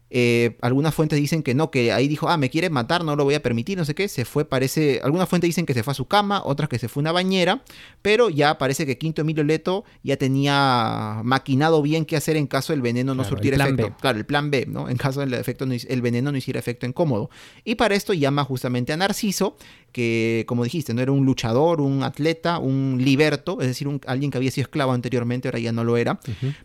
Eh, 0.08 0.56
algunas 0.60 0.94
fuentes 0.94 1.18
dicen 1.18 1.42
que 1.42 1.54
no, 1.54 1.70
que 1.70 1.92
ahí 1.92 2.06
dijo, 2.06 2.28
ah, 2.28 2.36
me 2.36 2.48
quiere 2.48 2.70
matar, 2.70 3.04
no 3.04 3.16
lo 3.16 3.24
voy 3.24 3.34
a 3.34 3.42
permitir, 3.42 3.76
no 3.76 3.84
sé 3.84 3.94
qué. 3.94 4.08
Se 4.08 4.24
fue, 4.24 4.44
parece. 4.44 5.00
Algunas 5.02 5.28
fuentes 5.28 5.48
dicen 5.48 5.66
que 5.66 5.74
se 5.74 5.82
fue 5.82 5.92
a 5.92 5.94
su 5.94 6.06
cama, 6.06 6.42
otras 6.44 6.68
que 6.68 6.78
se 6.78 6.88
fue 6.88 7.00
a 7.00 7.02
una 7.02 7.12
bañera. 7.12 7.62
Pero 8.02 8.30
ya 8.30 8.58
parece 8.58 8.86
que 8.86 8.98
Quinto 8.98 9.22
Emilio 9.22 9.44
Leto 9.44 9.84
ya 10.02 10.16
tenía 10.16 11.20
maquinado 11.24 11.82
bien 11.82 12.04
qué 12.04 12.16
hacer 12.16 12.36
en 12.36 12.46
caso 12.46 12.72
el 12.72 12.82
veneno 12.82 13.14
no 13.14 13.24
surtiera 13.24 13.56
efecto. 13.64 13.96
Claro, 14.00 14.18
el 14.18 14.26
plan 14.26 14.50
B, 14.50 14.66
¿no? 14.68 14.88
En 14.88 14.96
caso 14.96 15.20
del 15.20 15.34
efecto, 15.34 15.64
el 15.64 16.02
veneno 16.02 16.30
no 16.30 16.38
hiciera 16.38 16.60
efecto 16.60 16.86
incómodo. 16.86 17.30
Y 17.64 17.74
para 17.74 17.94
esto 17.94 18.12
llama 18.12 18.44
justamente 18.44 18.92
a 18.92 18.96
Narciso, 18.96 19.56
que, 19.92 20.44
como 20.46 20.62
dijiste, 20.62 20.92
no 20.94 21.00
era 21.00 21.10
un 21.10 21.24
luchador, 21.24 21.80
un 21.80 22.02
atleta, 22.02 22.58
un 22.58 22.98
liberto, 23.00 23.60
es 23.60 23.68
decir, 23.68 23.88
un, 23.88 24.00
alguien 24.06 24.30
que 24.30 24.36
había 24.38 24.50
sido 24.50 24.64
esclavo 24.64 24.92
anteriormente, 24.92 25.48
ahora 25.48 25.58
ya 25.58 25.72
no 25.72 25.84
lo 25.84 25.96
era. 25.96 26.20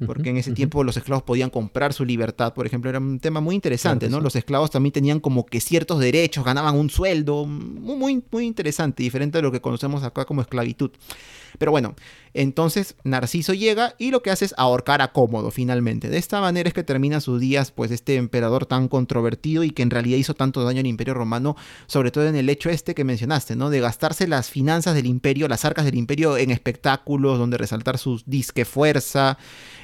porque 0.05 0.29
en 0.29 0.37
ese 0.37 0.51
tiempo 0.51 0.83
los 0.83 0.97
esclavos 0.97 1.23
podían 1.23 1.49
comprar 1.49 1.93
su 1.93 2.05
libertad, 2.05 2.53
por 2.53 2.65
ejemplo, 2.65 2.89
era 2.89 2.99
un 2.99 3.19
tema 3.19 3.30
muy 3.39 3.55
interesante, 3.55 4.09
¿no? 4.09 4.19
Los 4.19 4.35
esclavos 4.35 4.71
también 4.71 4.91
tenían 4.91 5.19
como 5.19 5.45
que 5.45 5.61
ciertos 5.61 5.99
derechos, 5.99 6.43
ganaban 6.43 6.77
un 6.77 6.89
sueldo, 6.89 7.45
muy, 7.45 7.95
muy, 7.95 8.23
muy 8.31 8.45
interesante, 8.45 9.03
diferente 9.03 9.37
de 9.37 9.43
lo 9.43 9.51
que 9.51 9.61
conocemos 9.61 10.03
acá 10.03 10.25
como 10.25 10.41
esclavitud. 10.41 10.91
Pero 11.57 11.71
bueno, 11.71 11.95
entonces 12.33 12.95
Narciso 13.03 13.53
llega 13.53 13.95
y 13.97 14.11
lo 14.11 14.21
que 14.21 14.31
hace 14.31 14.45
es 14.45 14.55
ahorcar 14.57 15.01
a 15.01 15.11
Cómodo 15.11 15.51
finalmente. 15.51 16.09
De 16.09 16.17
esta 16.17 16.41
manera 16.41 16.67
es 16.67 16.73
que 16.73 16.83
termina 16.83 17.21
sus 17.21 17.39
días 17.39 17.71
pues 17.71 17.91
este 17.91 18.15
emperador 18.15 18.65
tan 18.65 18.87
controvertido 18.87 19.63
y 19.63 19.71
que 19.71 19.83
en 19.83 19.89
realidad 19.89 20.17
hizo 20.17 20.33
tanto 20.33 20.63
daño 20.63 20.79
al 20.79 20.87
imperio 20.87 21.13
romano, 21.13 21.55
sobre 21.87 22.11
todo 22.11 22.27
en 22.27 22.35
el 22.35 22.49
hecho 22.49 22.69
este 22.69 22.95
que 22.95 23.03
mencionaste, 23.03 23.55
¿no? 23.55 23.69
De 23.69 23.79
gastarse 23.79 24.27
las 24.27 24.49
finanzas 24.49 24.95
del 24.95 25.05
imperio, 25.05 25.47
las 25.47 25.65
arcas 25.65 25.85
del 25.85 25.95
imperio 25.95 26.37
en 26.37 26.51
espectáculos 26.51 27.37
donde 27.37 27.57
resaltar 27.57 27.97
su 27.97 28.21
disque 28.25 28.65
fuerza, 28.65 29.37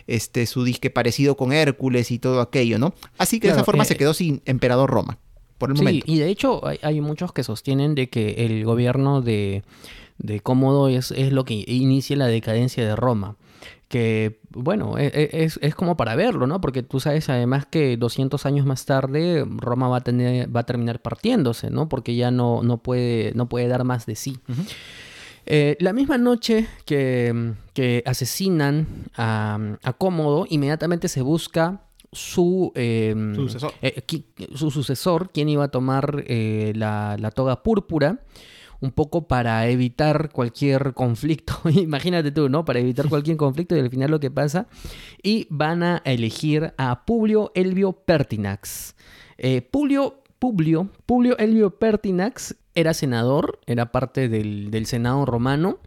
este, 0.08 0.46
su 0.46 0.64
disque 0.64 0.90
parecido 0.90 1.36
con 1.36 1.52
Hércules 1.52 2.12
y 2.12 2.20
todo 2.20 2.42
aquello, 2.42 2.80
¿no? 2.80 2.94
Así 3.18 3.40
que 3.40 3.48
de 3.48 3.54
esa 3.54 3.64
forma 3.64 3.86
se 3.86 3.94
eh, 3.94 3.98
quedó 3.98 4.14
sin 4.14 4.42
emperador 4.46 4.90
Roma. 4.90 5.18
Por 5.58 5.72
el 5.72 5.78
sí, 5.78 6.04
y 6.06 6.20
de 6.20 6.30
hecho 6.30 6.62
hay, 6.66 7.02
muchos 7.02 7.34
que 7.34 7.44
sostienen 7.44 7.96
de 7.96 8.10
que 8.10 8.46
el 8.46 8.64
gobierno 8.64 9.22
de, 9.22 9.64
de 10.18 10.40
Cómodo 10.40 10.88
es, 10.90 11.12
es 11.12 11.32
lo 11.32 11.46
que 11.46 11.64
inicia 11.68 12.16
la 12.16 12.28
decadencia 12.28 12.86
de 12.86 12.96
Roma 12.96 13.38
que, 13.88 14.42
bueno, 14.50 14.98
e, 14.98 15.08
e, 15.08 15.44
es, 15.46 15.60
es, 15.62 15.74
como 15.74 15.96
para 15.96 16.16
verlo, 16.16 16.46
¿no? 16.46 16.60
Porque 16.60 16.84
tú 16.84 17.00
sabes 17.00 17.30
además 17.30 17.66
que 17.66 17.96
200 17.96 18.46
años 18.46 18.66
más 18.66 18.86
tarde 18.86 19.46
Roma 19.48 19.88
va 19.88 19.98
a, 19.98 20.02
tener, 20.02 20.54
va 20.54 20.62
a 20.62 20.66
terminar 20.66 21.02
partiéndose, 21.02 21.70
¿no? 21.70 21.88
Porque 21.88 22.16
ya 22.16 22.32
no, 22.32 22.64
no, 22.64 22.80
puede, 22.80 23.32
no 23.36 23.48
puede 23.48 23.68
dar 23.68 23.84
más 23.86 24.06
de 24.06 24.16
sí. 24.16 24.40
Eh, 25.46 25.78
la 25.80 25.94
misma 25.94 26.18
noche 26.18 26.68
que, 26.86 27.54
asesinan 28.06 28.88
a, 29.16 29.78
Cómodo, 29.98 30.46
inmediatamente 30.50 31.08
se 31.08 31.22
busca 31.22 31.84
su, 32.12 32.72
em, 32.76 33.36
sucesor. 33.36 33.74
Eh, 33.82 34.04
su 34.54 34.72
sucesor, 34.72 35.30
quien 35.30 35.48
iba 35.48 35.66
a 35.66 35.68
tomar 35.70 36.26
eh, 36.28 36.74
la, 36.76 37.32
toga 37.34 37.64
púrpura 37.64 38.20
un 38.80 38.92
poco 38.92 39.28
para 39.28 39.68
evitar 39.68 40.30
cualquier 40.32 40.94
conflicto. 40.94 41.54
Imagínate 41.70 42.32
tú, 42.32 42.50
¿no? 42.50 42.66
Para 42.66 42.80
evitar 42.80 43.10
cualquier 43.10 43.38
conflicto 43.38 43.76
y 43.76 43.80
al 43.80 43.90
final 43.90 44.12
lo 44.12 44.20
que 44.20 44.32
pasa. 44.32 44.68
Y 45.22 45.48
van 45.50 45.84
a 45.84 46.02
elegir 46.06 46.74
a 46.78 47.06
Publio 47.06 47.52
Elvio 47.56 47.94
Pertinax. 47.94 48.96
Publio, 49.72 50.24
Publio, 50.40 50.90
Publio 51.06 51.38
Elvio 51.38 51.78
Pertinax 51.78 52.56
era 52.78 52.94
senador, 52.94 53.60
era 53.66 53.92
parte 53.92 54.30
del, 54.30 54.86
Senado 54.86 55.26
romano. 55.26 55.80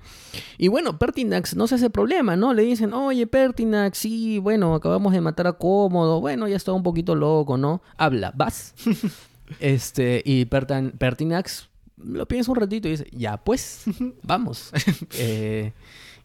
Y 0.59 0.67
bueno, 0.67 0.99
Pertinax 0.99 1.55
no 1.55 1.69
se 1.69 1.77
hace 1.77 1.89
problema, 1.89 2.35
¿no? 2.35 2.53
Le 2.53 2.63
dicen, 2.63 2.93
oye, 2.93 3.29
Pertinax, 3.29 3.97
sí, 3.97 4.41
bueno, 4.41 4.75
acabamos 4.75 5.13
de 5.13 5.21
matar 5.21 5.47
a 5.47 5.53
Cómodo, 5.53 6.21
bueno, 6.21 6.49
ya 6.49 6.57
está 6.57 6.73
un 6.73 6.83
poquito 6.83 7.15
loco, 7.15 7.57
¿no? 7.57 7.81
Habla, 7.97 8.33
vas. 8.35 8.75
este, 9.61 10.21
y 10.25 10.47
Pertinax 10.47 11.70
lo 12.05 12.27
piensa 12.27 12.51
un 12.51 12.57
ratito 12.57 12.89
y 12.89 12.93
dice, 12.93 13.07
ya, 13.13 13.37
pues, 13.39 13.85
vamos. 14.23 14.73
eh, 15.19 15.73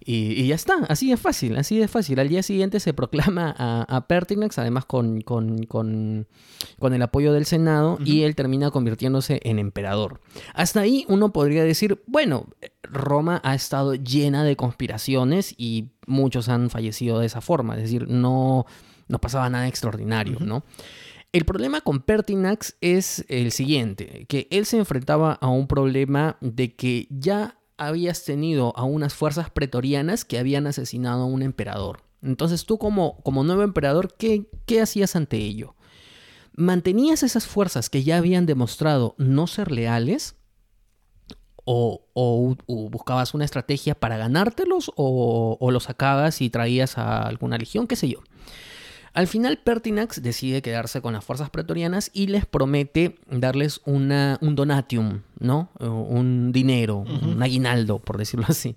y, 0.08 0.48
ya 0.48 0.56
está, 0.56 0.76
así 0.88 1.10
de 1.10 1.18
fácil, 1.18 1.58
así 1.58 1.80
de 1.80 1.88
fácil. 1.88 2.20
Al 2.20 2.30
día 2.30 2.44
siguiente 2.44 2.80
se 2.80 2.94
proclama 2.94 3.56
a, 3.58 4.08
Pertinax, 4.08 4.60
además 4.60 4.86
con, 4.86 5.22
con, 5.22 6.28
el 6.82 7.02
apoyo 7.02 7.34
del 7.34 7.46
Senado, 7.46 7.98
y 8.06 8.22
él 8.22 8.36
termina 8.36 8.70
convirtiéndose 8.70 9.40
en 9.44 9.58
emperador. 9.58 10.22
Hasta 10.54 10.82
ahí 10.82 11.06
uno 11.08 11.34
podría 11.34 11.64
decir, 11.64 12.04
bueno, 12.06 12.48
Roma 12.84 13.42
ha 13.44 13.56
estado 13.56 13.96
llena 13.96 14.44
de 14.44 14.56
conspiraciones 14.56 15.56
y 15.58 15.90
muchos 16.06 16.50
han 16.50 16.70
fallecido 16.70 17.20
de 17.20 17.26
esa 17.26 17.42
forma, 17.42 17.76
es 17.76 17.82
decir, 17.82 18.08
no, 18.08 18.68
no 19.08 19.20
pasaba 19.20 19.50
nada 19.50 19.68
extraordinario, 19.68 20.38
¿no? 20.40 20.64
El 21.36 21.44
problema 21.44 21.82
con 21.82 22.00
Pertinax 22.00 22.78
es 22.80 23.26
el 23.28 23.52
siguiente, 23.52 24.26
que 24.30 24.48
él 24.52 24.66
se 24.66 24.78
enfrentaba 24.78 25.34
a 25.34 25.50
un 25.50 25.68
problema 25.68 26.38
de 26.40 26.74
que 26.78 27.10
ya 27.10 27.60
habías 27.76 28.24
tenido 28.24 28.72
a 28.78 28.86
unas 28.86 29.16
fuerzas 29.16 29.50
pretorianas 29.50 30.24
que 30.24 30.40
habían 30.40 30.66
asesinado 30.66 31.24
a 31.24 31.26
un 31.26 31.42
emperador. 31.42 32.04
Entonces 32.22 32.66
tú 32.66 32.78
como, 32.78 33.18
como 33.24 33.44
nuevo 33.44 33.64
emperador, 33.64 34.16
¿qué, 34.18 34.48
¿qué 34.66 34.80
hacías 34.80 35.18
ante 35.18 35.36
ello? 35.36 35.76
¿Mantenías 36.56 37.22
esas 37.22 37.46
fuerzas 37.46 37.90
que 37.90 38.06
ya 38.06 38.16
habían 38.16 38.46
demostrado 38.46 39.14
no 39.18 39.46
ser 39.48 39.74
leales? 39.74 40.38
O, 41.66 42.06
o, 42.14 42.56
buscabas 42.90 43.34
una 43.34 43.44
estrategia 43.44 43.94
para 43.94 44.16
ganártelos 44.16 44.90
o, 44.96 45.58
o, 45.60 45.72
los 45.72 45.84
sacabas 45.84 46.40
y 46.40 46.50
traías 46.50 46.98
a 46.98 47.24
alguna 47.24 47.58
legión, 47.58 47.88
qué 47.88 47.98
sé 47.98 48.08
yo. 48.08 48.20
Al 49.16 49.28
final 49.28 49.59
Pertinax 49.63 50.22
decide 50.22 50.61
quedarse 50.61 51.01
con 51.01 51.13
las 51.13 51.24
fuerzas 51.24 51.49
pretorianas 51.49 52.11
y 52.13 52.28
les 52.28 52.45
promete 52.45 53.16
darles 53.32 53.80
una, 53.86 54.38
un 54.41 54.55
donatium, 54.55 55.22
¿no? 55.39 55.72
Un 55.80 56.51
dinero, 56.51 56.97
un 56.97 57.41
aguinaldo, 57.41 57.99
por 57.99 58.18
decirlo 58.18 58.45
así. 58.49 58.76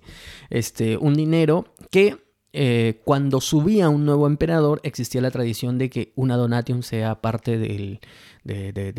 Este, 0.49 0.95
un 0.95 1.15
dinero 1.15 1.65
que 1.91 2.17
eh, 2.53 3.01
cuando 3.03 3.41
subía 3.41 3.89
un 3.89 4.05
nuevo 4.05 4.27
emperador 4.27 4.79
existía 4.83 5.19
la 5.19 5.29
tradición 5.29 5.77
de 5.77 5.89
que 5.89 6.13
una 6.15 6.37
donatium 6.37 6.83
sea 6.83 7.21
parte 7.21 7.57
de, 7.57 7.99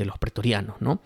los 0.05 0.19
pretorianos, 0.19 0.77
¿no? 0.81 1.01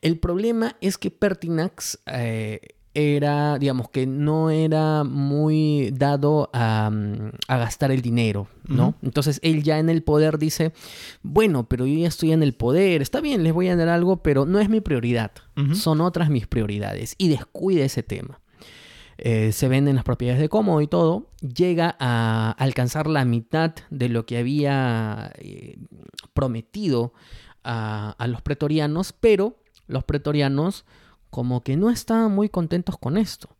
El 0.00 0.18
problema 0.18 0.76
es 0.80 0.96
que 0.96 1.10
Pertinax 1.10 1.98
eh, 2.06 2.60
era, 2.94 3.58
digamos, 3.58 3.90
que 3.90 4.06
no 4.06 4.50
era 4.50 5.04
muy 5.04 5.90
dado 5.92 6.48
a, 6.52 6.90
mm, 6.90 7.32
gastar 7.48 7.90
el 7.90 8.02
dinero, 8.02 8.46
¿no? 8.68 8.94
Entonces 9.02 9.40
él 9.42 9.62
ya 9.62 9.78
en 9.78 9.90
el 9.90 10.02
poder 10.02 10.38
dice, 10.38 10.72
bueno, 11.22 11.68
pero 11.68 11.86
yo 11.86 11.98
ya 11.98 12.08
estoy 12.08 12.32
en 12.32 12.42
el 12.42 12.54
poder, 12.54 13.02
está 13.02 13.20
bien, 13.20 13.42
les 13.42 13.52
voy 13.52 13.68
a 13.68 13.76
dar 13.76 13.88
algo, 13.88 14.22
pero 14.22 14.46
no 14.46 14.60
es 14.60 14.68
mi 14.68 14.80
prioridad, 14.80 15.32
son 15.74 16.00
otras 16.00 16.30
mis 16.30 16.46
prioridades, 16.46 17.14
y 17.18 17.28
descuida 17.28 17.84
ese 17.84 18.02
tema. 18.02 18.40
Eh, 19.16 19.52
se 19.52 19.68
venden 19.68 19.94
las 19.94 20.04
propiedades 20.04 20.40
de 20.40 20.48
cómodo 20.48 20.80
y 20.80 20.88
todo, 20.88 21.30
llega 21.40 21.96
a 22.00 22.50
alcanzar 22.58 23.06
la 23.06 23.24
mitad 23.24 23.74
de 23.90 24.08
lo 24.08 24.26
que 24.26 24.38
había 24.38 25.32
eh, 25.38 25.78
prometido 26.32 27.12
a, 27.62 28.26
los 28.28 28.42
pretorianos, 28.42 29.12
pero 29.12 29.56
los 29.86 30.04
pretorianos 30.04 30.84
como 31.34 31.62
que 31.62 31.76
no 31.76 31.90
estaban 31.90 32.30
muy 32.30 32.48
contentos 32.48 32.96
con 32.96 33.16
esto. 33.16 33.56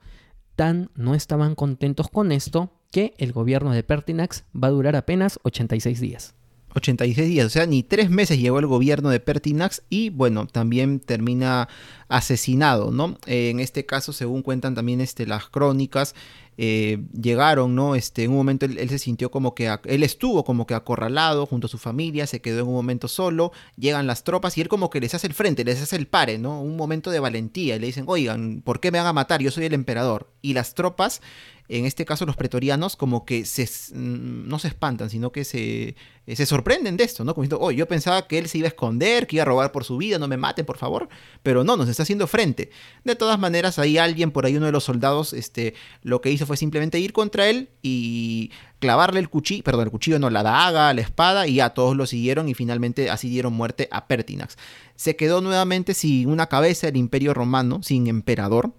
Tan 0.55 0.93
no 0.95 1.17
estaban 1.17 1.57
contentos 1.57 2.09
con 2.09 2.31
esto 2.31 2.71
que 2.93 3.15
el 3.19 3.33
gobierno 3.33 3.73
de 3.73 3.83
Pertinax 3.83 4.45
va 4.55 4.69
a 4.69 4.71
durar 4.71 4.95
apenas 4.95 5.41
86 5.43 5.99
días. 5.99 6.37
86 6.75 7.29
días, 7.29 7.47
o 7.47 7.51
sea, 7.51 7.67
ni 7.67 7.83
tres 7.83 8.11
meses 8.11 8.39
llegó 8.39 8.59
el 8.59 8.67
gobierno 8.67 9.11
de 9.11 9.21
Pertinax 9.21 9.83
y 9.89 10.11
bueno, 10.11 10.47
también 10.47 11.01
termina 11.01 11.69
asesinado, 12.09 12.91
¿no? 12.91 13.17
En 13.27 13.61
este 13.61 13.87
caso, 13.87 14.13
según 14.13 14.43
cuentan 14.43 14.75
también 14.75 15.01
este, 15.01 15.27
las 15.27 15.49
crónicas, 15.49 16.15
eh, 16.57 17.03
llegaron, 17.21 17.75
¿no? 17.75 17.97
Este, 17.97 18.25
en 18.25 18.31
un 18.31 18.37
momento 18.37 18.67
él, 18.67 18.89
se 18.89 18.99
sintió 18.99 19.31
como 19.31 19.55
que, 19.55 19.77
él 19.85 20.03
estuvo 20.05 20.45
como 20.45 20.67
que 20.67 20.75
acorralado 20.75 21.47
junto 21.47 21.67
a 21.67 21.71
su 21.71 21.79
familia, 21.79 22.27
se 22.27 22.41
quedó 22.41 22.61
en 22.61 22.69
un 22.69 22.75
momento 22.75 23.09
solo, 23.09 23.53
llegan 23.77 24.07
las 24.07 24.23
tropas 24.23 24.57
y 24.57 24.61
él 24.61 24.69
como 24.69 24.91
que 24.91 25.01
les 25.01 25.15
hace 25.15 25.27
el 25.27 25.35
frente, 25.35 25.65
les 25.65 25.83
hace 25.83 25.97
el 25.97 26.07
pare, 26.07 26.39
¿no? 26.39 26.61
Un 26.61 26.77
momento 26.77 27.11
de 27.11 27.21
valentía 27.21 27.77
y 27.77 27.79
le 27.81 27.87
dicen, 27.87 28.05
oigan, 28.07 28.63
¿por 28.63 28.81
qué 28.81 28.93
me 28.93 28.99
van 28.99 29.09
a 29.09 29.13
matar? 29.13 29.43
Yo 29.43 29.51
soy 29.51 29.65
el 29.65 29.75
emperador. 29.75 30.31
Y 30.43 30.55
las 30.55 30.75
tropas 30.75 31.23
en 31.69 31.87
este 31.87 32.05
caso 32.05 32.27
los 32.27 32.37
pretorianos 32.37 32.95
como 32.97 33.25
que 33.25 33.45
se, 33.45 33.65
mm, 33.65 34.49
no 34.49 34.59
se 34.59 34.69
espantan, 34.69 35.09
sino 35.09 35.33
que 35.33 35.45
se, 35.45 35.97
eh, 36.27 36.37
se 36.37 36.45
sorprenden 36.45 36.97
de 36.97 37.05
esto, 37.05 37.25
¿no? 37.25 37.35
Como 37.35 37.45
diciendo, 37.45 37.65
oh, 37.65 37.71
yo 37.71 37.89
pensaba 37.89 38.27
que 38.27 38.39
él 38.39 38.49
se 38.49 38.59
iba 38.59 38.67
a 38.67 38.69
esconder, 38.69 39.27
que 39.27 39.37
iba 39.37 39.43
a 39.43 39.47
robar 39.47 39.73
por 39.73 39.85
su 39.85 39.97
vida, 39.97 40.19
no 40.19 40.29
me 40.29 40.37
maten, 40.37 40.67
por 40.67 40.77
favor, 40.77 41.09
pero 41.43 41.65
no, 41.65 41.77
nos 41.77 41.89
está 41.89 42.03
haciendo 42.03 42.27
frente. 42.27 42.71
De 43.05 43.17
todas 43.17 43.39
maneras, 43.39 43.79
ahí 43.79 43.97
alguien, 43.97 44.31
por 44.31 44.45
ahí 44.45 44.57
uno 44.57 44.67
de 44.67 44.73
los 44.73 44.85
soldados, 44.85 45.33
este, 45.33 45.75
lo 46.03 46.21
que 46.21 46.31
hizo 46.31 46.47
fue 46.47 46.59
simplemente 46.59 46.99
ir 46.99 47.15
contra 47.15 47.49
él 47.49 47.71
y 47.83 48.51
clavarle 48.79 49.21
el 49.21 49.31
cuchillo, 49.31 49.65
perdón, 49.65 49.85
el 49.85 49.91
cuchillo 49.91 50.19
no, 50.19 50.29
la 50.29 50.43
daga, 50.43 50.93
la 50.93 51.01
espada, 51.01 51.47
y 51.47 51.55
ya 51.55 51.71
todos 51.71 51.97
lo 51.97 52.07
siguieron 52.07 52.49
y 52.49 52.55
finalmente 52.55 53.09
así 53.09 53.31
dieron 53.31 53.55
muerte 53.55 53.89
a 53.91 54.07
Pertinax. 54.07 54.59
Se 54.97 55.17
quedó 55.17 55.41
nuevamente 55.41 55.95
sin 55.95 56.29
una 56.29 56.47
cabeza 56.47 56.89
el 56.89 56.97
imperio 56.99 57.33
romano, 57.33 57.83
sin 57.83 58.07
emperador 58.07 58.75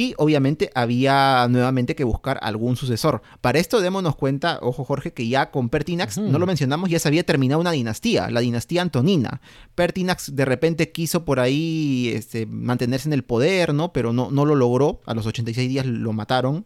y 0.00 0.14
obviamente 0.16 0.70
había 0.74 1.46
nuevamente 1.50 1.94
que 1.94 2.04
buscar 2.04 2.38
algún 2.40 2.74
sucesor. 2.74 3.20
Para 3.42 3.58
esto 3.58 3.82
démonos 3.82 4.16
cuenta, 4.16 4.58
ojo 4.62 4.82
Jorge, 4.82 5.12
que 5.12 5.28
ya 5.28 5.50
con 5.50 5.68
Pertinax, 5.68 6.16
no 6.16 6.38
lo 6.38 6.46
mencionamos, 6.46 6.88
ya 6.88 6.98
se 6.98 7.08
había 7.08 7.22
terminado 7.22 7.60
una 7.60 7.72
dinastía, 7.72 8.30
la 8.30 8.40
dinastía 8.40 8.80
Antonina. 8.80 9.42
Pertinax 9.74 10.34
de 10.34 10.46
repente 10.46 10.90
quiso 10.90 11.26
por 11.26 11.38
ahí 11.38 12.12
este, 12.14 12.46
mantenerse 12.46 13.10
en 13.10 13.12
el 13.12 13.24
poder, 13.24 13.74
¿no? 13.74 13.92
Pero 13.92 14.14
no, 14.14 14.30
no 14.30 14.46
lo 14.46 14.54
logró, 14.54 15.02
a 15.04 15.12
los 15.12 15.26
86 15.26 15.68
días 15.68 15.84
lo 15.84 16.14
mataron 16.14 16.64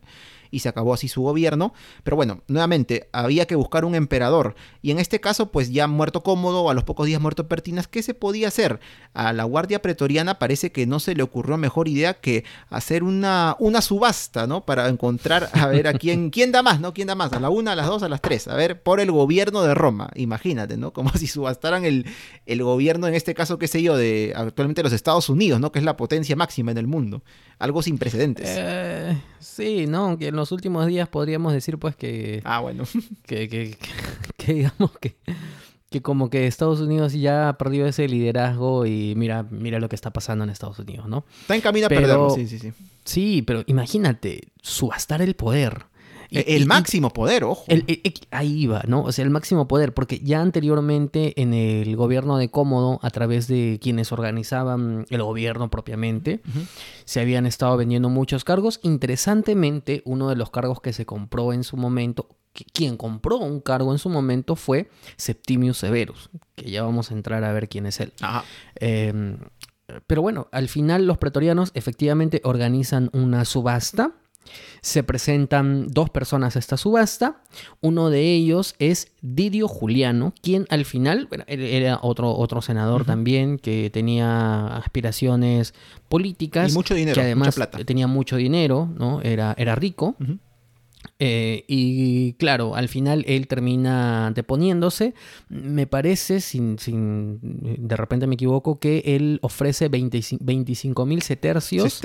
y 0.55 0.61
se 0.61 0.69
acabó 0.69 0.95
así 0.95 1.09
su 1.09 1.23
gobierno. 1.23 1.75
Pero 2.05 2.17
bueno, 2.17 2.43
nuevamente, 2.47 3.09
había 3.13 3.47
que 3.47 3.57
buscar 3.57 3.85
un 3.85 3.95
emperador. 3.95 4.55
Y 4.83 4.93
en 4.93 5.01
este 5.01 5.21
caso, 5.21 5.51
pues 5.51 5.73
ya 5.73 5.89
muerto 5.89 6.23
cómodo, 6.23 6.71
a 6.71 6.75
los 6.75 6.85
pocos 6.85 7.07
días 7.07 7.21
muerto 7.21 7.49
Pertinas, 7.49 7.89
¿qué 7.89 8.03
se 8.03 8.15
podía 8.15 8.49
hacer? 8.49 8.79
A 9.13 9.33
la 9.33 9.45
Guardia 9.45 9.83
Pretoriana 9.83 10.39
parece 10.39 10.71
que 10.71 10.87
no 10.87 11.01
se 11.01 11.15
le 11.15 11.25
ocurrió 11.25 11.57
mejor 11.57 11.89
idea 11.89 12.15
que 12.15 12.45
hacer 12.71 13.03
una, 13.03 13.57
una 13.59 13.83
subasta, 13.83 14.47
¿no? 14.47 14.65
Para 14.65 14.89
encontrar, 14.89 15.51
a 15.53 15.67
ver, 15.67 15.89
a 15.89 15.95
quién, 15.95 16.31
quién 16.31 16.53
da 16.53 16.63
más, 16.63 16.81
¿no? 16.81 16.95
¿Quién 16.95 17.09
da 17.09 17.17
más? 17.17 17.33
A 17.33 17.41
la 17.41 17.51
una, 17.51 17.73
a 17.73 17.77
las 17.77 17.87
dos, 17.87 18.05
a 18.05 18.09
las 18.09 18.21
tres. 18.21 18.47
A 18.47 18.55
ver, 18.55 18.81
por 18.83 19.01
el 19.01 19.11
gobierno 19.11 19.63
de 19.63 19.75
Roma. 19.75 20.11
Imagínate, 20.15 20.77
¿no? 20.77 20.93
Como 20.93 21.11
si 21.15 21.27
subastaran 21.27 21.85
el, 21.85 22.07
el 22.47 22.63
gobierno, 22.63 23.09
en 23.09 23.15
este 23.15 23.35
caso, 23.35 23.59
qué 23.59 23.67
sé 23.67 23.83
yo, 23.83 23.97
de 23.97 24.33
actualmente 24.37 24.85
los 24.85 24.93
Estados 24.93 25.29
Unidos, 25.29 25.61
¿no? 25.61 25.73
Que 25.73 25.81
es 25.81 25.85
la 25.85 25.97
potencia 25.97 26.37
máxima 26.37 26.71
en 26.71 26.79
el 26.79 26.87
mundo. 26.87 27.23
Algo 27.59 27.83
sin 27.83 27.99
precedentes. 27.99 28.47
Eh, 28.49 29.17
sí, 29.39 29.87
¿no? 29.87 30.19
Que 30.19 30.29
en 30.29 30.37
los 30.45 30.53
últimos 30.53 30.87
días 30.87 31.09
podríamos 31.09 31.55
decir 31.55 31.79
pues 31.79 31.97
que... 31.97 32.43
Ah, 32.45 32.61
bueno. 32.61 32.85
Que, 33.27 33.49
que, 33.49 33.77
que, 34.37 34.53
digamos 34.53 34.91
que, 35.01 35.17
que 35.91 36.03
como 36.03 36.29
que 36.29 36.47
Estados 36.47 36.81
Unidos 36.81 37.15
ya 37.15 37.49
ha 37.49 37.57
perdido 37.57 37.87
ese 37.87 38.07
liderazgo 38.07 38.85
y 38.85 39.15
mira, 39.17 39.45
mira 39.51 39.79
lo 39.79 39.89
que 39.89 39.97
está 39.97 40.13
pasando 40.13 40.45
en 40.45 40.51
Estados 40.51 40.79
Unidos, 40.79 41.09
¿no? 41.09 41.25
Está 41.41 41.55
en 41.55 41.63
camino 41.63 41.87
a 41.87 41.89
perderlo, 41.89 42.31
sí, 42.31 42.47
sí, 42.47 42.59
sí. 42.59 42.73
Sí, 43.05 43.43
pero 43.43 43.63
imagínate, 43.67 44.53
subastar 44.61 45.23
el 45.23 45.35
poder 45.35 45.87
el 46.35 46.67
máximo 46.67 47.11
poder, 47.11 47.45
ojo. 47.45 47.65
ahí 48.31 48.67
va, 48.67 48.83
¿no? 48.87 49.03
O 49.03 49.13
sea, 49.13 49.25
el 49.25 49.31
máximo 49.31 49.69
poder, 49.69 49.95
porque 49.95 50.21
ya 50.21 50.41
anteriormente 50.41 51.41
en 51.41 51.55
el 51.55 51.97
gobierno 51.97 52.37
de 52.37 52.51
Cómodo, 52.51 52.99
a 53.03 53.11
través 53.11 53.47
de 53.47 53.79
quienes 53.81 54.13
organizaban 54.13 55.07
el 55.11 55.23
gobierno 55.23 55.71
propiamente, 55.71 56.41
se 57.05 57.21
habían 57.21 57.47
estado 57.47 57.77
vendiendo 57.77 58.09
muchos 58.09 58.45
cargos. 58.45 58.81
Interesantemente, 58.83 60.03
uno 60.05 60.29
de 60.29 60.37
los 60.37 60.51
cargos 60.51 60.81
que 60.81 60.93
se 60.93 61.07
compró 61.07 61.53
en 61.53 61.65
su 61.65 61.77
momento, 61.77 62.29
quien 62.73 62.97
compró 62.97 63.39
un 63.39 63.61
cargo 63.61 63.93
en 63.93 63.99
su 63.99 64.09
momento 64.09 64.57
fue 64.57 64.89
Septimius 65.17 65.79
Severus, 65.79 66.31
que 66.55 66.71
ya 66.71 66.83
vamos 66.83 67.11
a 67.11 67.15
entrar 67.15 67.45
a 67.45 67.53
ver 67.53 67.69
quién 67.69 67.87
es 67.87 68.01
él. 68.01 68.13
Em, 68.77 69.39
pero 70.07 70.23
bueno, 70.23 70.49
al 70.53 70.69
final 70.69 71.07
los 71.07 71.19
pretorianos 71.19 71.71
efectivamente 71.75 72.41
organizan 72.45 73.11
una 73.13 73.45
subasta 73.45 74.13
se 74.81 75.03
presentan 75.03 75.89
dos 75.89 76.11
personas 76.11 76.57
a 76.57 76.59
esta 76.59 76.77
subasta. 76.77 77.43
Uno 77.81 78.11
de 78.11 78.35
ellos 78.35 78.75
es 78.79 79.09
Didio 79.23 79.69
Juliano, 79.69 80.35
quien 80.43 80.67
al 80.69 80.85
final 80.85 81.29
era 81.47 81.99
otro, 82.03 82.35
otro 82.37 82.63
senador 82.63 83.05
también 83.05 83.59
que 83.59 83.91
tenía 83.91 84.77
aspiraciones 84.77 85.75
políticas. 86.09 86.71
Y 86.73 86.75
mucho 86.75 86.95
dinero, 86.95 87.15
que 87.15 87.21
además 87.23 87.59
tenía 87.87 88.07
mucho 88.07 88.37
dinero, 88.37 88.89
¿no? 88.97 89.21
Era, 89.23 89.55
era 89.59 89.75
rico. 89.75 90.17
Eh, 91.19 91.65
y 91.69 92.35
claro, 92.35 92.75
al 92.75 92.89
final 92.89 93.25
él 93.27 93.47
termina 93.47 94.33
deponiéndose. 94.35 95.15
Me 95.49 95.87
parece, 95.87 96.41
sin, 96.41 96.79
sin 96.79 97.39
de 97.43 97.97
repente 97.97 98.27
me 98.27 98.35
equivoco, 98.35 98.79
que 98.79 99.03
él 99.05 99.39
ofrece 99.43 99.89
25 99.89 101.07
mil 101.07 101.23
setercios, 101.23 102.01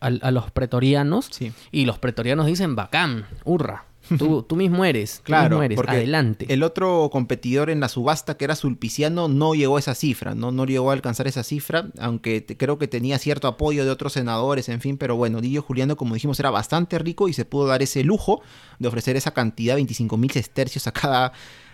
a, 0.00 0.30
los 0.30 0.50
pretorianos. 0.50 1.30
Y 1.70 1.84
los 1.84 1.98
pretorianos 1.98 2.46
dicen, 2.46 2.76
bacán, 2.76 3.26
hurra. 3.44 3.89
Tú, 4.18 4.42
tú 4.42 4.56
mismo 4.56 4.84
eres, 4.84 5.20
claro, 5.22 5.62
eres, 5.62 5.78
adelante. 5.78 6.46
El 6.48 6.62
otro 6.62 7.08
competidor 7.12 7.70
en 7.70 7.80
la 7.80 7.88
subasta, 7.88 8.36
que 8.36 8.44
era 8.44 8.56
Sulpiciano, 8.56 9.28
no 9.28 9.54
llegó 9.54 9.76
a 9.76 9.80
esa 9.80 9.94
cifra, 9.94 10.34
no, 10.34 10.52
no 10.52 10.66
llegó 10.66 10.90
a 10.90 10.94
alcanzar 10.94 11.26
esa 11.26 11.42
cifra, 11.42 11.86
aunque 11.98 12.44
creo 12.44 12.78
que 12.78 12.88
tenía 12.88 13.18
cierto 13.18 13.48
apoyo 13.48 13.84
de 13.84 13.90
otros 13.90 14.14
senadores, 14.14 14.68
en 14.68 14.80
fin, 14.80 14.96
pero 14.96 15.16
bueno, 15.16 15.40
Didio 15.40 15.62
Juliano, 15.62 15.96
como 15.96 16.14
dijimos, 16.14 16.40
era 16.40 16.50
bastante 16.50 16.98
rico 16.98 17.28
y 17.28 17.32
se 17.32 17.44
pudo 17.44 17.66
dar 17.66 17.82
ese 17.82 18.04
lujo 18.04 18.42
de 18.78 18.88
ofrecer 18.88 19.16
esa 19.16 19.32
cantidad, 19.32 19.76
25 19.76 20.16
mil 20.16 20.30
sestercios 20.30 20.86
a 20.86 20.92
cada 20.92 21.32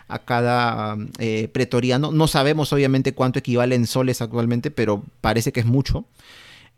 a 0.08 0.20
cada 0.20 0.96
eh, 1.18 1.48
pretoriano. 1.52 2.12
No 2.12 2.28
sabemos 2.28 2.72
obviamente 2.72 3.12
cuánto 3.12 3.38
equivale 3.38 3.74
en 3.74 3.86
soles 3.86 4.22
actualmente, 4.22 4.70
pero 4.70 5.02
parece 5.20 5.52
que 5.52 5.60
es 5.60 5.66
mucho. 5.66 6.06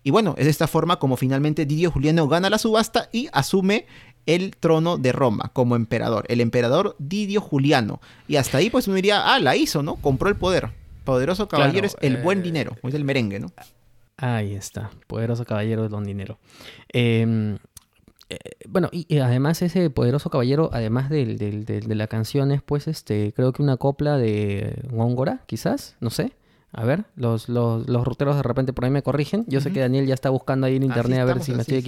Y 0.02 0.11
bueno, 0.11 0.34
es 0.38 0.44
de 0.44 0.50
esta 0.50 0.68
forma 0.68 0.98
como 0.98 1.16
finalmente 1.16 1.66
Didio 1.66 1.90
Juliano 1.90 2.28
gana 2.28 2.48
la 2.48 2.59
subasta 2.59 3.09
y 3.12 3.28
asume 3.32 3.86
el 4.28 4.54
trono 4.56 4.96
de 4.98 5.10
Roma 5.12 5.50
como 5.52 5.74
emperador, 5.74 6.24
el 6.28 6.40
emperador 6.40 6.94
Didio 7.00 7.40
Juliano. 7.40 8.00
Y 8.28 8.36
hasta 8.36 8.58
ahí 8.58 8.70
pues 8.70 8.86
uno 8.86 8.94
diría, 8.94 9.34
ah, 9.34 9.40
la 9.40 9.56
hizo, 9.56 9.82
¿no? 9.82 9.96
Compró 9.96 10.28
el 10.28 10.36
poder. 10.36 10.70
Poderoso 11.04 11.48
caballero 11.48 11.86
es 11.86 11.96
el 12.02 12.18
buen 12.18 12.40
eh, 12.40 12.42
dinero, 12.42 12.76
es 12.82 12.94
el 12.94 13.04
merengue, 13.04 13.40
¿no? 13.40 13.50
Ahí 14.18 14.54
está, 14.54 14.90
poderoso 15.06 15.44
caballero 15.44 15.82
de 15.82 15.88
don 15.88 16.04
dinero. 16.04 16.38
Em, 16.92 17.56
eh, 18.30 18.36
bueno, 18.68 18.88
y, 18.92 19.06
y 19.08 19.18
además 19.20 19.62
ese 19.62 19.88
poderoso 19.90 20.28
caballero, 20.28 20.68
además 20.72 21.08
del, 21.08 21.38
del- 21.38 21.64
del- 21.64 21.86
de 21.88 21.94
la 21.94 22.08
canción, 22.08 22.50
es 22.52 22.60
pues 22.62 22.88
este, 22.88 23.32
creo 23.34 23.52
que 23.52 23.62
una 23.62 23.76
copla 23.78 24.18
de 24.18 24.82
Góngora, 24.90 25.40
quizás, 25.46 25.96
no 26.00 26.10
sé. 26.10 26.32
A 26.72 26.84
ver, 26.84 27.04
los, 27.16 27.48
los, 27.48 27.88
los 27.88 28.04
ruteros 28.04 28.36
de 28.36 28.42
repente 28.42 28.74
por 28.74 28.84
ahí 28.84 28.90
me 28.90 29.02
corrigen. 29.02 29.44
Yo 29.46 29.62
sé 29.62 29.72
que 29.72 29.80
Daniel 29.80 30.06
ya 30.06 30.12
está 30.12 30.28
buscando 30.28 30.66
ahí 30.66 30.76
en 30.76 30.82
internet 30.82 31.20
a 31.20 31.24
ver 31.24 31.36
si 31.42 31.52
me 31.52 31.62
estoy 31.62 31.80
sí. 31.80 31.84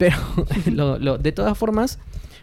Pero 0.00 0.16
lo- 0.66 0.98
lo- 0.98 1.18
de 1.18 1.30
todas 1.32 1.56
formas, 1.56 1.98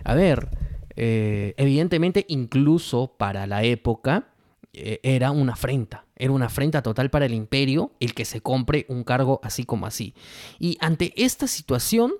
a 0.05 0.13
ver, 0.15 0.49
eh, 0.95 1.53
evidentemente 1.57 2.25
incluso 2.29 3.15
para 3.17 3.45
la 3.47 3.63
época 3.63 4.29
eh, 4.73 4.99
era 5.03 5.31
una 5.31 5.53
afrenta, 5.53 6.05
era 6.15 6.31
una 6.31 6.45
afrenta 6.45 6.81
total 6.81 7.09
para 7.09 7.25
el 7.25 7.33
imperio 7.33 7.91
el 7.99 8.13
que 8.13 8.25
se 8.25 8.41
compre 8.41 8.85
un 8.89 9.03
cargo 9.03 9.39
así 9.43 9.65
como 9.65 9.85
así. 9.87 10.13
Y 10.59 10.77
ante 10.79 11.13
esta 11.21 11.47
situación 11.47 12.13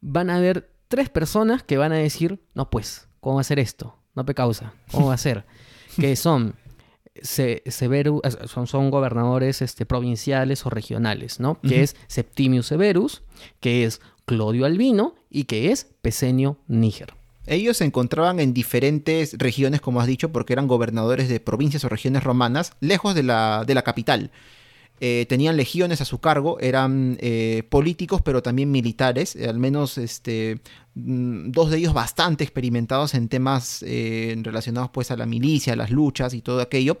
van 0.00 0.30
a 0.30 0.36
haber 0.36 0.70
tres 0.88 1.08
personas 1.08 1.62
que 1.62 1.78
van 1.78 1.92
a 1.92 1.96
decir, 1.96 2.40
no 2.54 2.68
pues, 2.70 3.08
¿cómo 3.20 3.36
va 3.36 3.40
a 3.40 3.44
ser 3.44 3.58
esto? 3.58 3.96
No 4.14 4.26
pe 4.26 4.34
causa, 4.34 4.74
¿cómo 4.90 5.08
va 5.08 5.14
a 5.14 5.18
ser? 5.18 5.46
que 5.98 6.14
son 6.16 6.54
Se- 7.22 7.62
Severus, 7.66 8.20
eh, 8.24 8.46
son, 8.48 8.66
son 8.66 8.90
gobernadores 8.90 9.60
este, 9.62 9.84
provinciales 9.86 10.64
o 10.66 10.70
regionales, 10.70 11.40
¿no? 11.40 11.60
Que 11.60 11.82
es 11.82 11.94
Septimius 12.08 12.66
Severus, 12.66 13.22
que 13.60 13.84
es 13.84 14.00
Clodio 14.24 14.66
Albino 14.66 15.14
y 15.30 15.44
que 15.44 15.72
es 15.72 15.86
Pesenio 16.02 16.58
Níger. 16.68 17.14
Ellos 17.46 17.78
se 17.78 17.84
encontraban 17.84 18.38
en 18.38 18.54
diferentes 18.54 19.36
regiones, 19.36 19.80
como 19.80 20.00
has 20.00 20.06
dicho, 20.06 20.30
porque 20.30 20.52
eran 20.52 20.68
gobernadores 20.68 21.28
de 21.28 21.40
provincias 21.40 21.84
o 21.84 21.88
regiones 21.88 22.22
romanas, 22.22 22.72
lejos 22.80 23.14
de 23.14 23.24
la, 23.24 23.64
de 23.66 23.74
la 23.74 23.82
capital. 23.82 24.30
Eh, 25.04 25.26
tenían 25.28 25.56
legiones 25.56 26.00
a 26.00 26.04
su 26.04 26.20
cargo, 26.20 26.60
eran 26.60 27.18
eh, 27.20 27.64
políticos, 27.68 28.22
pero 28.22 28.40
también 28.40 28.70
militares, 28.70 29.34
eh, 29.34 29.48
al 29.48 29.58
menos 29.58 29.98
este, 29.98 30.60
mm, 30.94 31.50
dos 31.50 31.70
de 31.72 31.78
ellos 31.78 31.92
bastante 31.92 32.44
experimentados 32.44 33.14
en 33.14 33.26
temas 33.28 33.82
eh, 33.84 34.36
relacionados 34.44 34.90
pues 34.92 35.10
a 35.10 35.16
la 35.16 35.26
milicia, 35.26 35.72
a 35.72 35.76
las 35.76 35.90
luchas 35.90 36.34
y 36.34 36.40
todo 36.40 36.60
aquello. 36.60 36.98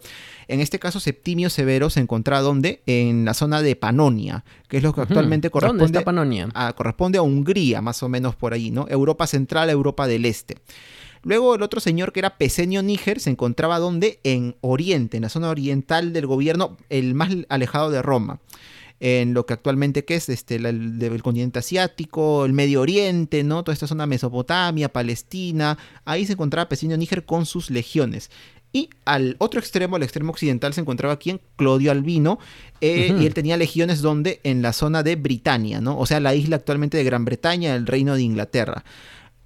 En 0.48 0.58
este 0.58 0.80
caso, 0.80 0.98
Septimio 0.98 1.48
Severo 1.48 1.90
se 1.90 2.00
encontraba 2.00 2.42
donde? 2.42 2.82
En 2.86 3.24
la 3.24 3.34
zona 3.34 3.62
de 3.62 3.76
Panonia, 3.76 4.44
que 4.68 4.78
es 4.78 4.82
lo 4.82 4.92
que 4.92 5.02
actualmente 5.02 5.46
¿Dónde 5.48 5.52
corresponde 5.52 5.98
está 5.98 6.04
Panonia? 6.04 6.48
a- 6.54 6.72
corresponde 6.72 7.18
a 7.18 7.22
Hungría, 7.22 7.80
más 7.82 8.02
o 8.02 8.08
menos 8.08 8.34
por 8.34 8.52
ahí, 8.52 8.72
¿no? 8.72 8.86
Europa 8.88 9.28
Central, 9.28 9.70
Europa 9.70 10.08
del 10.08 10.24
Este. 10.24 10.56
Luego 11.24 11.54
el 11.54 11.62
otro 11.62 11.80
señor 11.80 12.12
que 12.12 12.20
era 12.20 12.36
Pesenio 12.36 12.82
Níger 12.82 13.20
se 13.20 13.30
encontraba 13.30 13.78
donde? 13.78 14.18
En 14.24 14.56
Oriente, 14.60 15.16
en 15.16 15.22
la 15.22 15.28
zona 15.28 15.50
oriental 15.50 16.12
del 16.12 16.26
gobierno, 16.26 16.76
el 16.88 17.14
más 17.14 17.30
alejado 17.48 17.90
de 17.90 18.02
Roma. 18.02 18.40
En 18.98 19.34
lo 19.34 19.46
que 19.46 19.52
actualmente 19.52 20.04
que 20.04 20.14
es 20.14 20.28
este, 20.28 20.56
el, 20.56 20.98
del 20.98 21.22
continente 21.22 21.58
asiático, 21.58 22.44
el 22.44 22.52
Medio 22.52 22.80
Oriente, 22.80 23.42
¿no? 23.42 23.64
Toda 23.64 23.72
esta 23.72 23.88
zona 23.88 24.06
Mesopotamia, 24.06 24.92
Palestina. 24.92 25.76
Ahí 26.04 26.24
se 26.24 26.34
encontraba 26.34 26.68
Pesenio 26.68 26.96
Níger 26.96 27.24
con 27.24 27.44
sus 27.44 27.70
legiones. 27.70 28.30
Y 28.72 28.88
al 29.04 29.36
otro 29.38 29.60
extremo, 29.60 29.96
al 29.96 30.02
extremo 30.02 30.30
occidental, 30.30 30.72
se 30.72 30.80
encontraba 30.80 31.18
quien? 31.18 31.40
Clodio 31.56 31.90
Albino. 31.90 32.38
eh. 32.80 33.14
Y 33.20 33.26
él 33.26 33.34
tenía 33.34 33.56
legiones 33.56 34.02
donde? 34.02 34.40
En 34.44 34.62
la 34.62 34.72
zona 34.72 35.02
de 35.02 35.16
Britania, 35.16 35.80
¿no? 35.80 35.98
O 35.98 36.06
sea, 36.06 36.20
la 36.20 36.34
isla 36.34 36.56
actualmente 36.56 36.96
de 36.96 37.04
Gran 37.04 37.24
Bretaña, 37.24 37.74
el 37.74 37.86
reino 37.86 38.14
de 38.14 38.22
Inglaterra. 38.22 38.84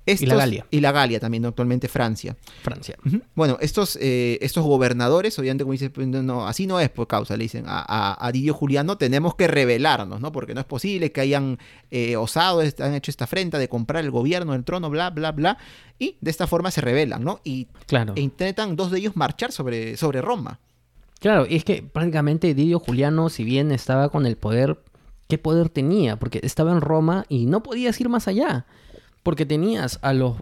Estos- 0.07 0.39
Galia. 0.39 0.67
Y 0.71 0.81
la 0.81 0.93
Galia 0.93 1.19
también, 1.21 1.43
¿no? 1.43 1.49
actualmente 1.49 1.89
Francia. 1.89 2.37
Francia. 2.63 2.97
Bueno, 3.35 3.59
estos, 3.61 3.99
eh, 4.01 4.39
estos 4.41 4.65
gobernadores, 4.65 5.39
obviamente, 5.39 5.65
como 5.65 5.73
dice, 5.73 5.91
pues, 5.91 6.07
no, 6.07 6.47
así 6.47 6.67
no 6.67 6.79
es 6.81 6.89
por 6.91 7.07
causa, 7.09 7.37
le 7.37 7.43
dicen 7.45 7.65
a, 7.67 7.85
a, 7.87 8.27
a 8.27 8.33
Didio 8.33 8.55
Juliano, 8.55 8.97
tenemos 8.99 9.35
que 9.35 9.49
rebelarnos, 9.49 10.21
¿no? 10.21 10.31
Porque 10.33 10.55
no 10.55 10.61
es 10.61 10.67
posible 10.67 11.11
que 11.13 11.21
hayan 11.21 11.59
eh, 11.91 12.17
osado, 12.17 12.63
est- 12.63 12.81
han 12.81 12.95
hecho 12.95 13.11
esta 13.11 13.25
afrenta 13.25 13.59
de 13.59 13.69
comprar 13.69 14.05
el 14.05 14.11
gobierno, 14.11 14.55
el 14.55 14.65
trono, 14.65 14.89
bla, 14.91 15.11
bla, 15.11 15.33
bla. 15.33 15.59
Y 15.99 16.17
de 16.21 16.31
esta 16.31 16.47
forma 16.47 16.71
se 16.71 16.81
rebelan, 16.81 17.25
¿no? 17.25 17.41
Y 17.43 17.67
Claro. 17.87 18.13
e 18.17 18.21
intentan 18.21 18.77
dos 18.77 18.91
de 18.93 18.99
ellos 18.99 19.17
marchar 19.17 19.51
sobre, 19.53 19.97
sobre 19.97 20.21
Roma. 20.23 20.61
Claro, 21.19 21.47
y 21.49 21.57
es 21.57 21.65
que 21.65 21.83
prácticamente 21.83 22.55
Didio 22.55 22.79
Juliano, 22.79 23.29
si 23.31 23.43
bien 23.43 23.73
estaba 23.73 24.11
con 24.11 24.27
el 24.27 24.37
poder, 24.37 24.79
¿qué 25.29 25.39
poder 25.39 25.71
tenía? 25.71 26.17
Porque 26.19 26.41
estaba 26.43 26.71
en 26.73 26.81
Roma 26.81 27.25
y 27.29 27.47
no 27.47 27.63
podías 27.63 28.01
ir 28.01 28.09
más 28.09 28.29
allá. 28.29 28.67
Porque 29.27 29.45
tenías 29.45 29.99
a 30.03 30.13
los, 30.13 30.37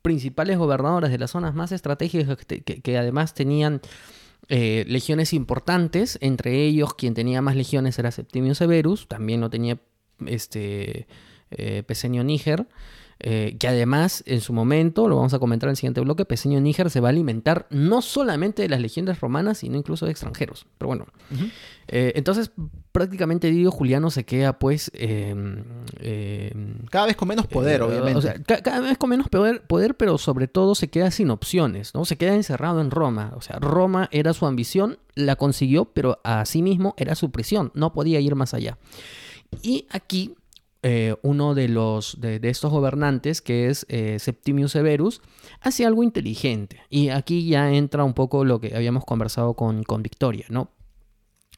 principales 0.00 0.58
gobernadores 0.58 1.10
de 1.10 1.18
las 1.18 1.32
zonas 1.32 1.56
más 1.56 1.72
estratégicas 1.72 2.38
que, 2.46 2.96
además 2.96 3.34
tenían 3.34 3.80
eh, 4.48 4.84
legiones 4.86 5.32
importantes. 5.32 6.16
Entre 6.20 6.62
ellos, 6.62 6.94
quien 6.94 7.14
tenía 7.14 7.42
más 7.42 7.56
legiones 7.56 7.98
era 7.98 8.12
Septimio 8.12 8.54
Severus, 8.54 9.08
también 9.08 9.40
lo 9.40 9.50
tenía 9.50 9.80
este, 10.24 11.08
eh, 11.50 11.82
Níger. 12.22 12.68
eh, 13.18 13.56
que 13.58 13.66
además, 13.66 14.22
en 14.28 14.40
su 14.40 14.52
momento, 14.52 15.08
lo 15.08 15.16
vamos 15.16 15.34
a 15.34 15.40
comentar 15.40 15.66
en 15.66 15.72
el 15.72 15.76
siguiente 15.76 16.00
bloque, 16.00 16.24
Pesenio 16.24 16.60
Níger 16.60 16.90
se 16.90 17.00
va 17.00 17.08
a 17.08 17.10
alimentar 17.10 17.66
no 17.70 18.02
solamente 18.02 18.62
de 18.62 18.68
las 18.68 18.80
legiones 18.80 19.18
romanas, 19.18 19.58
sino 19.58 19.76
incluso 19.76 20.06
de 20.06 20.12
extranjeros. 20.12 20.68
Pero 20.78 20.86
bueno, 20.86 21.06
eh, 21.88 22.12
entonces 22.16 22.50
prácticamente 22.92 23.50
Didio 23.50 23.70
Juliano 23.70 24.10
se 24.10 24.24
queda 24.24 24.58
pues... 24.58 24.90
eh, 24.94 25.34
eh, 26.00 26.52
Cada 26.90 27.06
vez 27.06 27.16
con 27.16 27.28
menos 27.28 27.46
poder, 27.46 27.80
eh, 27.80 27.84
obviamente. 27.84 28.18
O 28.18 28.22
sea, 28.22 28.34
ca- 28.42 28.62
cada 28.62 28.80
vez 28.80 28.96
con 28.98 29.10
menos 29.10 29.28
poder, 29.28 29.62
poder, 29.66 29.96
pero 29.96 30.18
sobre 30.18 30.48
todo 30.48 30.74
se 30.74 30.88
queda 30.88 31.10
sin 31.10 31.30
opciones, 31.30 31.94
¿no? 31.94 32.04
Se 32.04 32.16
queda 32.16 32.34
encerrado 32.34 32.80
en 32.80 32.90
Roma. 32.90 33.32
O 33.36 33.40
sea, 33.40 33.58
Roma 33.58 34.08
era 34.12 34.32
su 34.32 34.46
ambición, 34.46 34.98
la 35.14 35.36
consiguió, 35.36 35.86
pero 35.86 36.20
asimismo 36.24 36.94
era 36.96 37.14
su 37.14 37.30
prisión. 37.30 37.70
No 37.74 37.92
podía 37.92 38.20
ir 38.20 38.34
más 38.34 38.54
allá. 38.54 38.78
Y 39.62 39.86
aquí 39.90 40.34
eh, 40.82 41.16
uno 41.22 41.54
de 41.54 41.68
los 41.68 42.20
de, 42.20 42.38
de 42.40 42.48
estos 42.48 42.70
gobernantes, 42.70 43.42
que 43.42 43.68
es 43.68 43.86
Septimius 44.22 44.72
Severus, 44.72 45.20
hace 45.60 45.84
algo 45.84 46.02
inteligente. 46.02 46.80
Y 46.88 47.10
aquí 47.10 47.46
ya 47.48 47.72
entra 47.72 48.04
un 48.04 48.14
poco 48.14 48.44
lo 48.44 48.60
que 48.60 48.74
habíamos 48.74 49.04
conversado 49.04 49.54
con, 49.54 49.82
con 49.82 50.02
Victoria, 50.02 50.46
¿no? 50.48 50.70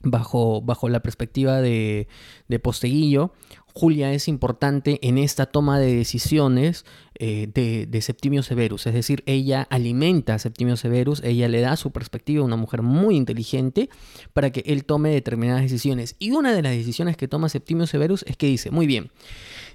Bajo, 0.05 0.63
bajo 0.63 0.89
la 0.89 1.01
perspectiva 1.01 1.61
de, 1.61 2.07
de 2.47 2.59
Posteguillo, 2.61 3.33
Julia 3.79 4.13
es 4.13 4.27
importante 4.27 4.99
en 5.07 5.19
esta 5.19 5.47
toma 5.47 5.79
de 5.79 5.95
decisiones 5.95 6.85
eh, 7.15 7.49
de, 7.53 7.87
de 7.87 8.03
Septimio 8.03 8.43
Severus. 8.43 8.87
Es 8.89 8.95
decir, 8.95 9.23
ella 9.27 9.69
alimenta 9.71 10.35
a 10.35 10.39
Septimio 10.41 10.77
Severus, 10.77 11.23
ella 11.23 11.49
le 11.49 11.61
da 11.61 11.77
su 11.77 11.93
perspectiva 11.93 12.45
una 12.45 12.57
mujer 12.57 12.83
muy 12.83 13.17
inteligente 13.17 13.89
para 14.33 14.51
que 14.51 14.65
él 14.67 14.85
tome 14.85 15.11
determinadas 15.11 15.63
decisiones. 15.63 16.17
Y 16.19 16.33
una 16.33 16.53
de 16.53 16.63
las 16.63 16.73
decisiones 16.73 17.17
que 17.17 17.29
toma 17.29 17.49
Septimio 17.49 17.87
Severus 17.87 18.25
es 18.27 18.37
que 18.37 18.47
dice, 18.47 18.73
muy 18.73 18.89
bien, 18.89 19.13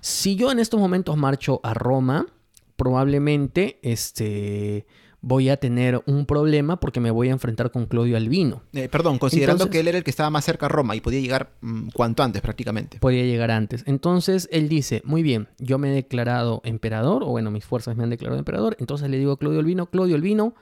si 0.02 0.36
yo 0.36 0.52
en 0.52 0.60
estos 0.60 0.82
momentos 0.82 1.16
marcho 1.16 1.62
a 1.64 1.74
Roma, 1.74 2.28
probablemente 2.76 3.80
este, 3.84 4.86
voy 5.26 5.48
a 5.48 5.56
tener 5.56 6.04
un 6.06 6.26
problema 6.26 6.82
porque 6.82 7.00
me 7.00 7.10
voy 7.10 7.30
a 7.30 7.32
enfrentar 7.32 7.72
con 7.72 7.86
Claudio 7.86 8.18
Albino. 8.18 8.62
Eh, 8.74 8.90
perdón, 8.90 9.20
considerando 9.20 9.64
Entonces- 9.64 9.72
que 9.72 9.80
él 9.80 9.88
era 9.88 9.98
el 9.98 10.04
que 10.04 10.10
estaba 10.10 10.30
más 10.30 10.44
cerca 10.44 10.66
a 10.66 10.70
Roma 10.70 10.98
y 10.98 11.02
podía 11.02 11.22
llegar 11.22 11.54
mm, 11.62 11.88
cuanto 11.94 12.24
antes 12.24 12.42
prácticamente. 12.42 13.00
podía 13.00 13.24
llegar 13.24 13.50
antes. 13.50 13.84
Entonces 13.88 14.50
él 14.52 14.68
dice, 14.68 15.02
muy 15.06 15.24
bien, 15.24 15.48
yo 15.60 15.78
me 15.78 15.90
he 15.92 15.96
declarado 15.96 16.62
emperador, 16.66 17.24
o 17.24 17.28
bueno, 17.28 17.52
mis 17.52 17.64
fuerzas 17.64 17.96
me 17.96 18.04
han 18.04 18.10
declarado 18.10 18.38
emperador, 18.38 18.76
entonces 18.80 19.10
le 19.10 19.18
digo 19.18 19.32
a 19.32 19.40
Claudio 19.40 19.62
Albino, 19.62 19.86
Claudio 19.86 20.16
Albino, 20.18 20.56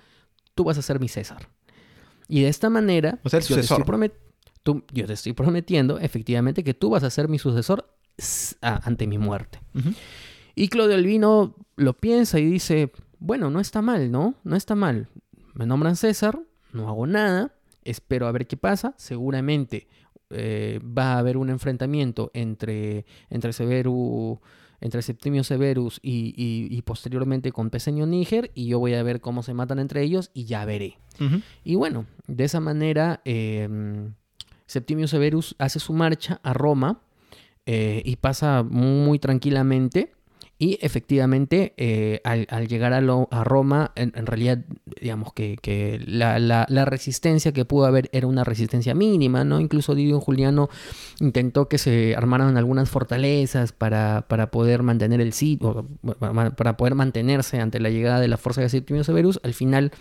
tú 0.53 0.63
vas 0.63 0.77
a 0.77 0.83
ser 0.83 0.99
mi 0.99 1.07
César. 1.07 1.49
Y 2.27 2.41
de 2.41 2.47
esta 2.49 2.69
manera, 2.69 3.19
O 3.23 3.29
sea, 3.29 3.39
el 3.39 3.45
yo, 3.45 3.55
te 3.55 3.61
estoy 3.61 3.83
tú- 4.63 4.83
yo 4.93 5.07
te 5.07 5.13
estoy 5.13 5.33
prometiendo 5.33 5.97
efectivamente 5.97 6.63
que 6.63 6.75
tú 6.75 6.91
vas 6.91 7.03
a 7.03 7.09
ser 7.09 7.27
mi 7.29 7.39
sucesor 7.39 7.89
ante 8.61 9.07
mi 9.07 9.17
muerte. 9.17 9.59
Y 10.53 10.67
Claudio 10.67 10.95
Albino 10.95 11.55
lo 11.77 11.93
piensa 11.93 12.37
y 12.39 12.45
dice, 12.45 12.91
bueno, 13.21 13.49
no 13.49 13.59
está 13.61 13.81
mal, 13.81 14.11
¿no? 14.11 14.33
No 14.43 14.55
está 14.57 14.75
mal. 14.75 15.07
Me 15.53 15.65
nombran 15.65 15.95
César, 15.95 16.39
no 16.73 16.89
hago 16.89 17.07
nada, 17.07 17.53
espero 17.83 18.27
a 18.27 18.31
ver 18.33 18.47
qué 18.47 18.57
pasa. 18.57 18.93
Seguramente 18.97 19.87
eh, 20.31 20.79
va 20.83 21.13
a 21.13 21.19
haber 21.19 21.37
un 21.37 21.49
enfrentamiento 21.49 22.31
entre, 22.33 23.05
entre 23.29 23.53
Severus, 23.53 24.39
entre 24.79 25.01
Septimio 25.01 25.43
Severus 25.43 25.99
y, 26.01 26.33
y- 26.35 26.75
y 26.75 26.81
posteriormente 26.81 27.51
con 27.51 27.69
Pesenio 27.69 28.05
Níger 28.07 28.49
y 28.55 28.65
yo 28.67 28.79
voy 28.79 28.95
a 28.95 29.03
ver 29.03 29.21
cómo 29.21 29.43
se 29.43 29.53
matan 29.53 29.77
entre 29.79 30.01
ellos 30.03 30.31
y 30.33 30.45
ya 30.45 30.65
veré. 30.65 30.97
Y 31.63 31.75
bueno, 31.75 32.05
de 32.27 32.43
esa 32.45 32.59
manera 32.59 33.21
eh, 33.25 33.69
Septimio 34.65 35.07
Severus 35.07 35.55
hace 35.59 35.79
su 35.79 35.93
marcha 35.93 36.39
a 36.43 36.53
Roma 36.53 37.01
eh, 37.67 38.01
y 38.05 38.15
pasa 38.15 38.63
muy 38.63 39.19
tranquilamente. 39.19 40.13
Y 40.61 40.77
efectivamente, 40.79 41.73
eh, 41.77 42.21
al, 42.23 42.67
llegar 42.67 42.93
a, 42.93 43.43
Roma, 43.43 43.93
en, 43.95 44.27
realidad, 44.27 44.59
digamos 45.01 45.33
que, 45.33 45.99
la, 46.05 46.85
resistencia 46.85 47.51
que 47.51 47.65
pudo 47.65 47.87
haber 47.87 48.11
era 48.13 48.27
una 48.27 48.43
resistencia 48.43 48.93
mínima, 48.93 49.43
¿no? 49.43 49.59
Incluso 49.59 49.95
Didio 49.95 50.19
Juliano 50.19 50.69
intentó 51.19 51.67
que 51.67 51.79
se 51.79 52.15
armaran 52.15 52.57
algunas 52.57 52.91
fortalezas 52.91 53.71
para, 53.71 54.25
para 54.27 54.51
poder 54.51 54.83
mantener 54.83 55.19
el 55.19 55.33
sitio, 55.33 55.87
para 56.55 56.77
poder 56.77 56.93
mantenerse 56.93 57.59
ante 57.59 57.79
la 57.79 57.89
llegada 57.89 58.19
de 58.19 58.27
la 58.27 58.37
fuerza 58.37 58.61
de 58.61 58.69
Septimio 58.69 59.03
Severus. 59.03 59.39
Al 59.41 59.55
final, 59.55 59.91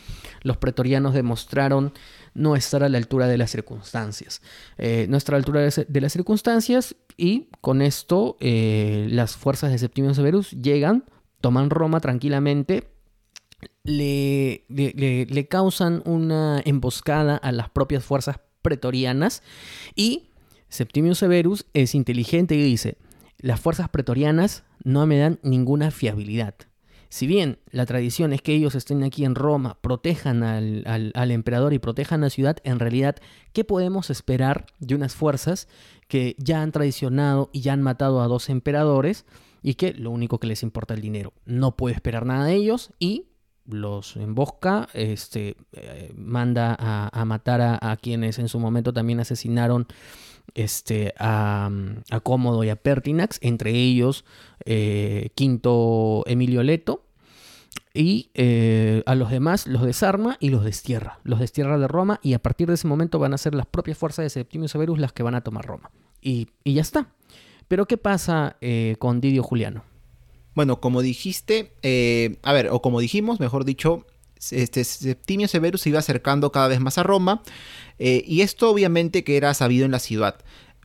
los 0.42 0.58
pretorianos 0.58 1.14
demostraron 1.14 1.94
no 2.35 2.57
estar 2.57 2.83
a 2.83 2.89
la 2.89 2.99
altura 2.99 3.26
de 3.26 3.39
las 3.39 3.51
circunstancias. 3.51 4.43
Eh, 4.78 5.07
no 5.09 5.16
estar 5.16 5.35
a 5.35 5.39
la 5.39 5.41
altura 5.41 5.61
de, 5.62 6.01
las 6.01 6.12
circunstancias 6.12 6.97
y 7.16 7.49
con 7.61 7.83
esto 7.83 8.37
eh, 8.41 9.09
las 9.11 9.37
fuerzas 9.37 9.70
de 9.72 9.78
Septimio 9.78 10.14
Severus 10.14 10.51
llegan, 10.53 11.05
toman 11.41 11.70
Roma 11.70 12.01
tranquilamente, 12.01 12.89
le, 13.83 14.64
le, 14.68 15.49
causan 15.49 16.03
una 16.05 16.62
emboscada 16.64 17.37
a 17.37 17.53
las 17.53 17.70
propias 17.70 18.05
fuerzas 18.05 18.41
pretorianas 18.62 19.43
y 19.95 20.31
Septimio 20.68 21.14
Severus 21.14 21.66
es 21.74 21.95
inteligente 21.95 22.55
y 22.55 22.62
dice, 22.62 22.97
las 23.39 23.61
fuerzas 23.61 23.89
pretorianas 23.89 24.64
no 24.85 25.07
me 25.07 25.18
dan 25.18 25.41
ninguna 25.43 25.91
fiabilidad. 25.91 26.55
Si 27.11 27.26
bien 27.26 27.58
la 27.72 27.86
tradición 27.86 28.32
es 28.32 28.40
que 28.40 28.54
ellos 28.54 28.76
estén 28.76 29.02
aquí 29.02 29.24
en 29.24 29.34
Roma, 29.34 29.78
protejan 29.80 30.44
al, 30.44 31.30
emperador 31.32 31.72
y 31.72 31.80
protejan 31.80 32.20
la 32.20 32.30
ciudad, 32.30 32.58
en 32.62 32.78
realidad, 32.78 33.16
¿qué 33.52 33.64
podemos 33.64 34.11
esperar 34.11 34.66
de 34.78 34.94
unas 34.94 35.16
fuerzas 35.16 35.66
que 36.06 36.36
ya 36.38 36.62
han 36.62 36.70
traicionado 36.70 37.50
y 37.52 37.62
ya 37.62 37.72
han 37.72 37.82
matado 37.82 38.22
a 38.22 38.28
dos 38.28 38.48
emperadores 38.48 39.26
y 39.61 39.74
que 39.74 39.92
lo 39.92 40.12
único 40.12 40.38
que 40.38 40.46
les 40.46 40.62
importa 40.62 40.94
es 40.94 40.98
el 40.98 41.02
dinero? 41.02 41.32
No 41.46 41.76
puede 41.76 41.96
esperar 41.96 42.24
nada 42.24 42.44
de 42.44 42.54
ellos 42.54 42.92
y 43.00 43.26
los 43.66 44.16
embosca, 44.16 44.88
este, 44.94 45.56
eh, 45.72 46.12
manda 46.16 46.76
a, 46.78 47.24
matar 47.24 47.61
a, 47.61 47.96
quienes 47.96 48.38
en 48.38 48.48
su 48.48 48.61
momento 48.61 48.92
también 48.92 49.18
asesinaron 49.18 49.88
este, 50.55 51.14
a, 51.18 51.70
Cómodo 52.22 52.64
y 52.64 52.68
a 52.68 52.76
Pertinax, 52.76 53.38
entre 53.42 53.72
ellos 53.72 54.24
eh, 54.64 55.30
Quinto 55.34 56.24
Emilio 56.26 56.62
Leto, 56.62 57.05
y 57.92 58.30
eh, 58.34 59.03
a 59.07 59.14
los 59.14 59.30
demás 59.30 59.66
los 59.66 59.82
desarma 59.82 60.36
y 60.40 60.51
los 60.51 60.64
destierra, 60.64 61.18
los 61.24 61.40
destierra 61.40 61.78
de 61.78 61.88
Roma 61.88 62.20
y 62.22 62.34
a 62.34 62.38
partir 62.38 62.68
de 62.68 62.74
ese 62.74 62.86
momento 62.86 63.18
van 63.18 63.34
a 63.34 63.38
ser 63.38 63.55
las 63.55 63.66
propias 63.66 63.98
fuerzas 63.98 64.24
de 64.24 64.30
Septimio 64.30 64.68
Severus 64.68 64.98
las 64.98 65.12
que 65.12 65.22
van 65.22 65.34
a 65.34 65.40
tomar 65.40 65.66
Roma. 65.66 65.90
Y, 66.22 66.48
ya 66.64 66.82
está. 66.82 67.09
Pero 67.66 67.86
¿qué 67.86 67.96
pasa 67.96 68.57
con 68.98 69.20
Didio 69.20 69.42
Juliano? 69.42 69.84
Bueno, 70.55 70.80
como 70.80 71.01
dijiste, 71.03 71.72
eh, 71.82 72.38
a 72.42 72.53
ver, 72.53 72.68
o 72.68 72.82
como 72.82 73.01
dijimos, 73.01 73.40
mejor 73.40 73.64
dicho, 73.64 74.07
este 74.51 74.84
Septimio 74.84 75.49
Severus 75.49 75.82
se 75.82 75.91
iba 75.91 75.99
acercando 75.99 76.53
cada 76.53 76.68
vez 76.68 76.80
más 76.80 76.99
a 76.99 77.03
Roma, 77.03 77.43
eh, 77.99 78.24
y 78.26 78.41
esto 78.41 78.70
obviamente 78.70 79.24
que 79.24 79.36
era 79.36 79.55
sabido 79.55 79.84
en 79.84 79.93
la 79.93 79.99
ciudad. 79.99 80.36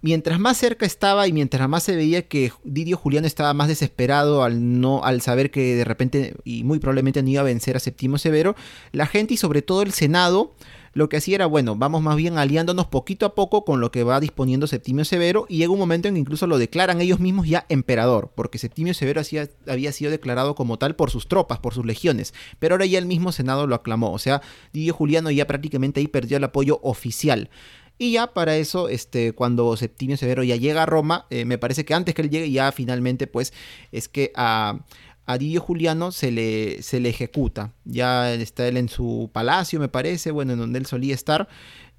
Mientras 0.02 0.40
más 0.40 0.58
cerca 0.58 0.86
estaba 0.86 1.28
y 1.28 1.34
mientras 1.34 1.68
más 1.68 1.82
se 1.82 1.96
veía 1.96 2.28
que 2.28 2.52
Didio 2.64 2.96
Juliano 2.96 3.26
estaba 3.26 3.54
más 3.56 3.68
desesperado 3.68 4.44
al 4.44 4.80
no 4.80 5.04
al 5.04 5.22
saber 5.22 5.50
que 5.50 5.76
de 5.76 5.84
repente 5.84 6.36
y 6.44 6.64
muy 6.64 6.78
probablemente 6.78 7.24
no 7.24 7.30
iba 7.30 7.42
a 7.42 7.46
vencer 7.46 7.76
a 7.76 7.80
Septimio 7.80 8.20
Severo, 8.20 8.56
la 8.92 9.08
gente 9.08 9.34
y 9.34 9.38
sobre 9.38 9.64
todo 9.64 9.82
el 9.82 9.94
Senado 9.94 10.54
lo 10.96 11.10
que 11.10 11.18
hacía 11.18 11.36
era, 11.36 11.46
bueno, 11.46 11.76
vamos 11.76 12.02
más 12.02 12.16
bien 12.16 12.38
aliándonos 12.38 12.88
poquito 12.88 13.26
a 13.26 13.36
poco 13.36 13.66
con 13.66 13.82
lo 13.82 13.92
que 13.92 14.04
va 14.04 14.22
disponiendo 14.22 14.66
Septimio 14.66 15.04
Severo 15.04 15.46
y 15.50 15.58
llega 15.58 15.74
un 15.74 15.78
momento 15.78 16.08
en 16.08 16.14
que 16.14 16.22
incluso 16.22 16.48
lo 16.48 16.58
declaran 16.58 17.02
ellos 17.02 17.20
mismos 17.20 17.50
ya 17.50 17.66
emperador, 17.68 18.32
porque 18.34 18.58
Septimio 18.58 18.94
Severo 18.94 19.22
había 19.68 19.92
sido 19.92 20.10
declarado 20.10 20.56
como 20.56 20.80
tal 20.80 20.96
por 20.96 21.12
sus 21.12 21.28
tropas, 21.28 21.60
por 21.60 21.74
sus 21.74 21.86
legiones, 21.86 22.34
pero 22.60 22.76
ahora 22.76 22.86
ya 22.86 22.98
el 22.98 23.08
mismo 23.08 23.34
Senado 23.34 23.68
lo 23.68 23.76
aclamó, 23.76 24.14
o 24.14 24.20
sea, 24.20 24.42
Didio 24.72 24.94
Juliano 24.94 25.30
ya 25.32 25.46
prácticamente 25.46 26.00
ahí 26.00 26.08
perdió 26.08 26.38
el 26.38 26.46
apoyo 26.46 26.80
oficial. 26.82 27.50
Y 27.98 28.14
ya 28.14 28.34
para 28.34 28.58
eso, 28.58 28.88
este, 28.90 29.34
cuando 29.34 29.76
Septimio 29.78 30.18
Severo 30.18 30.44
ya 30.44 30.56
llega 30.56 30.84
a 30.84 30.86
Roma, 30.86 31.28
eh, 31.30 31.46
me 31.46 31.58
parece 31.58 31.86
que 31.86 31.94
antes 31.94 32.14
que 32.14 32.22
él 32.22 32.30
llegue, 32.30 32.52
ya 32.52 32.72
finalmente, 32.72 33.26
pues, 33.26 33.54
es 33.92 34.10
que 34.10 34.32
a 34.36 34.80
a 35.26 35.38
Didio 35.38 35.62
Juliano 35.62 36.12
se 36.12 36.32
le, 36.32 36.82
se 36.82 37.00
le 37.00 37.10
ejecuta. 37.10 37.74
Ya 37.84 38.34
está 38.34 38.68
él 38.68 38.78
en 38.78 38.90
su 38.90 39.30
palacio, 39.34 39.80
me 39.80 39.88
parece, 39.88 40.32
bueno, 40.32 40.54
en 40.54 40.60
donde 40.60 40.80
él 40.80 40.86
solía 40.86 41.14
estar 41.14 41.48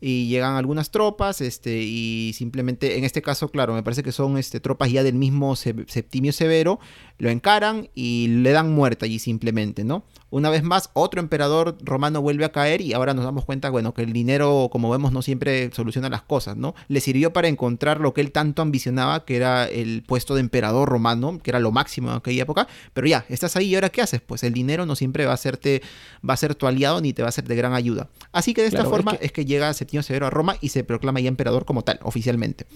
y 0.00 0.28
llegan 0.28 0.56
algunas 0.56 0.90
tropas, 0.90 1.40
este, 1.40 1.82
y 1.82 2.32
simplemente, 2.34 2.98
en 2.98 3.04
este 3.04 3.22
caso, 3.22 3.48
claro, 3.48 3.74
me 3.74 3.82
parece 3.82 4.02
que 4.02 4.12
son 4.12 4.36
este, 4.38 4.60
tropas 4.60 4.90
ya 4.90 5.02
del 5.02 5.14
mismo 5.14 5.56
Septimio 5.56 6.32
Severo, 6.32 6.78
lo 7.18 7.30
encaran 7.30 7.88
y 7.94 8.28
le 8.28 8.52
dan 8.52 8.72
muerte 8.72 9.06
allí 9.06 9.18
simplemente, 9.18 9.84
¿no? 9.84 10.04
Una 10.28 10.50
vez 10.50 10.62
más, 10.62 10.90
otro 10.92 11.20
emperador 11.20 11.78
romano 11.82 12.20
vuelve 12.20 12.44
a 12.44 12.52
caer 12.52 12.80
y 12.80 12.92
ahora 12.92 13.14
nos 13.14 13.24
damos 13.24 13.44
cuenta, 13.44 13.70
bueno, 13.70 13.94
que 13.94 14.02
el 14.02 14.12
dinero, 14.12 14.68
como 14.70 14.90
vemos, 14.90 15.12
no 15.12 15.22
siempre 15.22 15.70
soluciona 15.72 16.10
las 16.10 16.22
cosas, 16.22 16.56
¿no? 16.56 16.74
Le 16.88 17.00
sirvió 17.00 17.32
para 17.32 17.48
encontrar 17.48 18.00
lo 18.00 18.12
que 18.12 18.20
él 18.20 18.32
tanto 18.32 18.60
ambicionaba, 18.60 19.24
que 19.24 19.36
era 19.36 19.66
el 19.66 20.02
puesto 20.02 20.34
de 20.34 20.40
emperador 20.40 20.88
romano, 20.88 21.38
que 21.42 21.50
era 21.50 21.60
lo 21.60 21.72
máximo 21.72 22.10
en 22.10 22.16
aquella 22.16 22.42
época, 22.42 22.68
pero 22.92 23.06
ya, 23.06 23.24
estás 23.28 23.56
ahí 23.56 23.68
y 23.68 23.74
ahora 23.76 23.88
¿qué 23.88 24.02
haces? 24.02 24.20
Pues 24.20 24.42
el 24.42 24.52
dinero 24.52 24.84
no 24.84 24.96
siempre 24.96 25.24
va 25.24 25.30
a 25.30 25.34
hacerte, 25.34 25.82
va 26.28 26.34
a 26.34 26.36
ser 26.36 26.54
tu 26.54 26.66
aliado 26.66 27.00
ni 27.00 27.12
te 27.12 27.22
va 27.22 27.28
a 27.28 27.32
ser 27.32 27.44
de 27.44 27.56
gran 27.56 27.72
ayuda. 27.72 28.08
Así 28.32 28.52
que 28.52 28.62
de 28.62 28.68
esta 28.68 28.84
forma 28.84 29.12
es 29.20 29.32
que, 29.32 29.46
llega 29.46 29.72
Septimio 29.86 30.02
Severo 30.02 30.26
a 30.26 30.30
Roma 30.30 30.56
y 30.60 30.70
se 30.70 30.84
proclama 30.84 31.20
ya 31.20 31.28
emperador 31.28 31.64
como 31.64 31.82
tal, 31.82 31.98
oficialmente. 32.02 32.66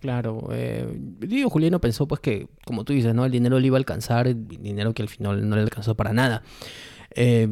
Claro, 0.00 0.48
eh, 0.52 0.86
Diego 1.18 1.50
Juliano 1.50 1.80
pensó 1.80 2.06
pues 2.06 2.20
que, 2.20 2.48
como 2.64 2.84
tú 2.84 2.92
dices, 2.92 3.14
¿no? 3.14 3.24
El 3.24 3.32
dinero 3.32 3.58
le 3.58 3.66
iba 3.66 3.76
a 3.76 3.78
alcanzar, 3.78 4.34
dinero 4.46 4.92
que 4.92 5.02
al 5.02 5.08
final 5.08 5.48
no 5.48 5.56
le 5.56 5.62
alcanzó 5.62 5.94
para 5.94 6.12
nada. 6.12 6.42
Eh, 7.18 7.48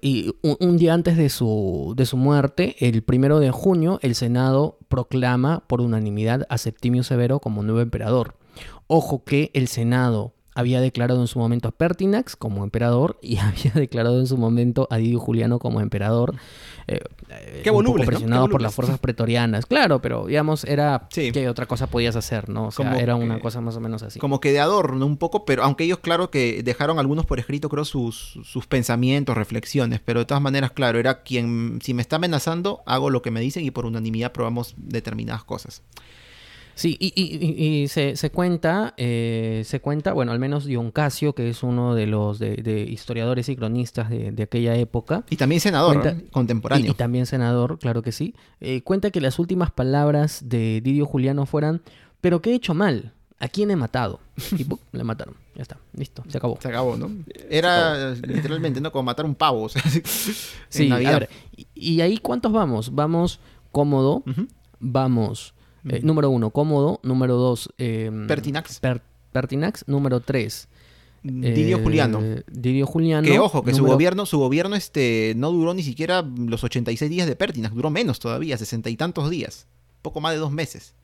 y 0.00 0.34
un, 0.42 0.78
día 0.78 0.94
antes 0.94 1.18
de 1.18 1.28
su, 1.28 1.92
de 1.96 2.06
su 2.06 2.16
muerte, 2.16 2.76
el 2.80 3.02
primero 3.02 3.40
de 3.40 3.50
junio, 3.50 3.98
el 4.02 4.14
Senado 4.14 4.78
proclama 4.88 5.64
por 5.66 5.82
unanimidad 5.82 6.46
a 6.48 6.56
Septimio 6.56 7.02
Severo 7.02 7.40
como 7.40 7.62
nuevo 7.62 7.82
emperador. 7.82 8.36
Ojo 8.86 9.24
que 9.24 9.50
el 9.52 9.68
Senado 9.68 10.35
había 10.56 10.80
declarado 10.80 11.20
en 11.20 11.28
su 11.28 11.38
momento 11.38 11.68
a 11.68 11.70
Pertinax 11.70 12.34
como 12.34 12.64
emperador 12.64 13.18
y 13.22 13.36
había 13.38 13.72
declarado 13.74 14.18
en 14.18 14.26
su 14.26 14.38
momento 14.38 14.88
a 14.90 14.96
Didio 14.96 15.20
Juliano 15.20 15.58
como 15.58 15.80
emperador. 15.80 16.34
Eh, 16.88 17.00
Qué 17.62 17.70
voluble, 17.70 18.06
presionado 18.06 18.48
por 18.48 18.62
las 18.62 18.74
fuerzas 18.74 18.98
pretorianas. 18.98 19.66
Claro, 19.66 20.00
pero 20.00 20.26
digamos, 20.26 20.64
era 20.64 21.08
que 21.10 21.48
otra 21.48 21.66
cosa 21.66 21.88
podías 21.88 22.16
hacer, 22.16 22.48
¿no? 22.48 22.68
O 22.68 22.70
sea, 22.70 22.98
era 22.98 23.16
una 23.16 23.38
cosa 23.40 23.60
más 23.60 23.76
o 23.76 23.80
menos 23.80 24.02
así. 24.02 24.18
Como 24.18 24.40
que 24.40 24.52
de 24.52 24.60
adorno 24.60 25.04
un 25.04 25.18
poco, 25.18 25.44
pero 25.44 25.62
aunque 25.62 25.84
ellos, 25.84 25.98
claro, 25.98 26.30
que 26.30 26.62
dejaron 26.62 26.98
algunos 26.98 27.26
por 27.26 27.38
escrito, 27.38 27.68
creo, 27.68 27.84
sus, 27.84 28.38
sus 28.44 28.66
pensamientos, 28.66 29.36
reflexiones, 29.36 30.00
pero 30.02 30.20
de 30.20 30.26
todas 30.26 30.42
maneras, 30.42 30.70
claro, 30.70 30.98
era 30.98 31.22
quien, 31.22 31.80
si 31.82 31.92
me 31.92 32.02
está 32.02 32.16
amenazando, 32.16 32.82
hago 32.86 33.10
lo 33.10 33.20
que 33.20 33.30
me 33.30 33.40
dicen 33.40 33.64
y 33.64 33.70
por 33.70 33.84
unanimidad 33.84 34.32
probamos 34.32 34.74
determinadas 34.78 35.44
cosas. 35.44 35.82
Sí, 36.76 36.94
y, 37.00 37.88
se, 37.88 38.30
cuenta, 38.30 38.92
eh, 38.98 39.62
se 39.64 39.80
cuenta, 39.80 40.12
bueno, 40.12 40.32
al 40.32 40.38
menos 40.38 40.66
Dion 40.66 40.90
Casio, 40.90 41.34
que 41.34 41.48
es 41.48 41.62
uno 41.62 41.94
de 41.94 42.06
los 42.06 42.38
de, 42.38 42.86
historiadores 42.90 43.48
y 43.48 43.56
cronistas 43.56 44.10
de, 44.10 44.42
aquella 44.42 44.76
época. 44.76 45.24
Y 45.30 45.36
también 45.36 45.62
senador, 45.62 46.06
¿eh? 46.06 46.26
contemporáneo. 46.30 46.92
Y, 46.92 46.94
también 46.94 47.24
senador, 47.24 47.78
claro 47.78 48.02
que 48.02 48.12
sí. 48.12 48.34
Eh, 48.60 48.82
cuenta 48.82 49.10
que 49.10 49.22
las 49.22 49.38
últimas 49.38 49.70
palabras 49.70 50.50
de 50.50 50.82
Didio 50.82 51.06
Juliano 51.06 51.46
fueran, 51.46 51.80
pero 52.20 52.42
¿qué 52.42 52.50
he 52.50 52.54
hecho 52.54 52.74
mal? 52.74 53.14
¿A 53.38 53.48
quién 53.48 53.70
he 53.70 53.76
matado? 53.76 54.20
Y 54.52 54.66
le 54.92 55.02
mataron. 55.02 55.34
Ya 55.54 55.62
está, 55.62 55.78
listo, 55.94 56.24
se 56.28 56.36
acabó. 56.36 56.58
Se 56.60 56.68
acabó, 56.68 56.98
¿no? 56.98 57.10
Era 57.48 58.10
literalmente, 58.10 58.82
¿no? 58.82 58.92
Como 58.92 59.04
matar 59.04 59.24
un 59.24 59.34
pavo. 59.34 59.62
O 59.62 59.68
sea, 59.70 59.82
sí, 60.68 60.92
a 60.92 60.98
ver, 60.98 61.30
y, 61.74 62.02
ahí 62.02 62.18
cuántos 62.18 62.52
vamos? 62.52 62.94
Vamos 62.94 63.40
cómodo, 63.72 64.22
vamos 64.78 65.54
eh, 65.88 66.00
número 66.02 66.30
uno, 66.30 66.50
cómodo. 66.50 67.00
Número 67.02 67.36
dos, 67.36 67.70
em, 67.78 68.26
Pertinax. 68.26 68.80
Pertinax. 69.32 69.84
Número 69.86 70.20
tres, 70.20 70.68
Didio 71.22 71.78
Juliano. 71.82 72.20
Eh, 72.22 72.42
Didio 72.46 72.86
Juliano. 72.86 73.26
Que 73.26 73.38
ojo, 73.38 73.62
que 73.62 73.74
su 73.74 73.84
gobierno, 73.84 74.26
su 74.26 74.38
gobierno 74.38 74.76
este, 74.76 75.34
no 75.36 75.50
duró 75.50 75.74
ni 75.74 75.82
siquiera 75.82 76.22
los 76.22 76.62
86 76.62 77.10
días 77.10 77.26
de 77.26 77.36
Pertinax, 77.36 77.74
duró 77.74 77.90
menos 77.90 78.20
todavía, 78.20 78.56
sesenta 78.56 78.90
y 78.90 78.96
tantos 78.96 79.30
días. 79.30 79.66
Poco 80.02 80.20
más 80.20 80.32
de 80.32 80.38
dos 80.38 80.52
meses. 80.52 80.94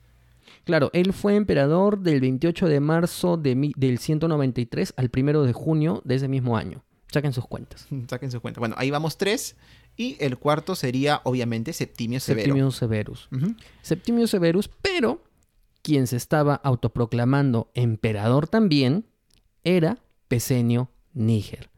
Claro, 0.63 0.89
él 0.93 1.11
fue 1.11 1.35
emperador 1.35 1.99
del 1.99 2.21
28 2.21 2.67
de 2.67 2.79
marzo 2.79 3.35
de, 3.35 3.73
del 3.75 3.97
193 3.97 4.93
al 4.95 5.11
1 5.13 5.43
de 5.43 5.53
junio 5.53 6.01
de 6.05 6.15
ese 6.15 6.29
mismo 6.29 6.55
año. 6.55 6.83
Saquen 7.11 7.33
sus 7.33 7.45
cuentas. 7.45 7.85
Saquen 8.09 8.31
sus 8.31 8.39
cuentas. 8.39 8.59
Bueno, 8.59 8.75
ahí 8.77 8.89
vamos 8.89 9.17
tres. 9.17 9.57
Y 9.95 10.17
el 10.19 10.37
cuarto 10.37 10.75
sería, 10.75 11.21
obviamente, 11.23 11.73
Septimio 11.73 12.19
Severo. 12.19 12.45
Septimio 12.45 12.71
Severus. 12.71 13.29
Septimio 13.81 14.27
Severus, 14.27 14.69
pero 14.81 15.21
quien 15.81 16.07
se 16.07 16.17
estaba 16.17 16.55
autoproclamando 16.55 17.69
emperador 17.75 18.47
también 18.47 19.05
era 19.63 19.99
Pesenio 20.27 20.89
Níger. 21.13 21.69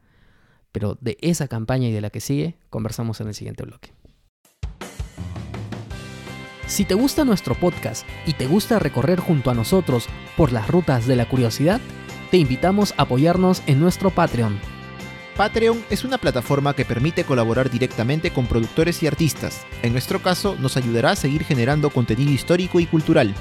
Pero 0.72 0.96
de 1.00 1.18
esa 1.20 1.48
campaña 1.48 1.88
y 1.88 1.92
de 1.92 2.00
la 2.00 2.10
que 2.10 2.20
sigue, 2.20 2.56
conversamos 2.70 3.20
en 3.20 3.28
el 3.28 3.34
siguiente 3.34 3.64
bloque. 3.64 3.92
Si 6.66 6.84
te 6.84 6.94
gusta 6.94 7.24
nuestro 7.24 7.54
podcast 7.54 8.06
y 8.26 8.32
te 8.32 8.46
gusta 8.46 8.78
recorrer 8.78 9.20
junto 9.20 9.50
a 9.50 9.54
nosotros 9.54 10.06
por 10.36 10.52
las 10.52 10.68
rutas 10.68 11.06
de 11.06 11.16
la 11.16 11.28
curiosidad, 11.28 11.80
te 12.30 12.38
invitamos 12.38 12.92
a 12.96 13.02
apoyarnos 13.02 13.62
en 13.66 13.80
nuestro 13.80 14.10
Patreon 14.10 14.58
Patreon 15.36 15.84
es 15.90 16.02
una 16.02 16.16
plataforma 16.16 16.72
que 16.74 16.86
permite 16.86 17.24
colaborar 17.24 17.70
directamente 17.70 18.30
con 18.30 18.46
productores 18.46 19.02
y 19.02 19.06
artistas. 19.06 19.66
En 19.82 19.92
nuestro 19.92 20.22
caso, 20.22 20.56
nos 20.58 20.78
ayudará 20.78 21.10
a 21.10 21.16
seguir 21.16 21.44
generando 21.44 21.90
contenido 21.90 22.30
histórico 22.30 22.80
y 22.80 22.86
cultural. 22.86 23.34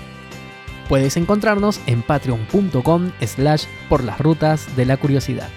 Puedes 0.89 1.15
encontrarnos 1.15 1.79
en 1.87 2.01
patreon.com 2.01 3.11
slash 3.21 3.63
por 3.87 4.03
las 4.03 4.19
rutas 4.19 4.75
de 4.75 4.85
la 4.85 4.97
curiosidad. 4.97 5.47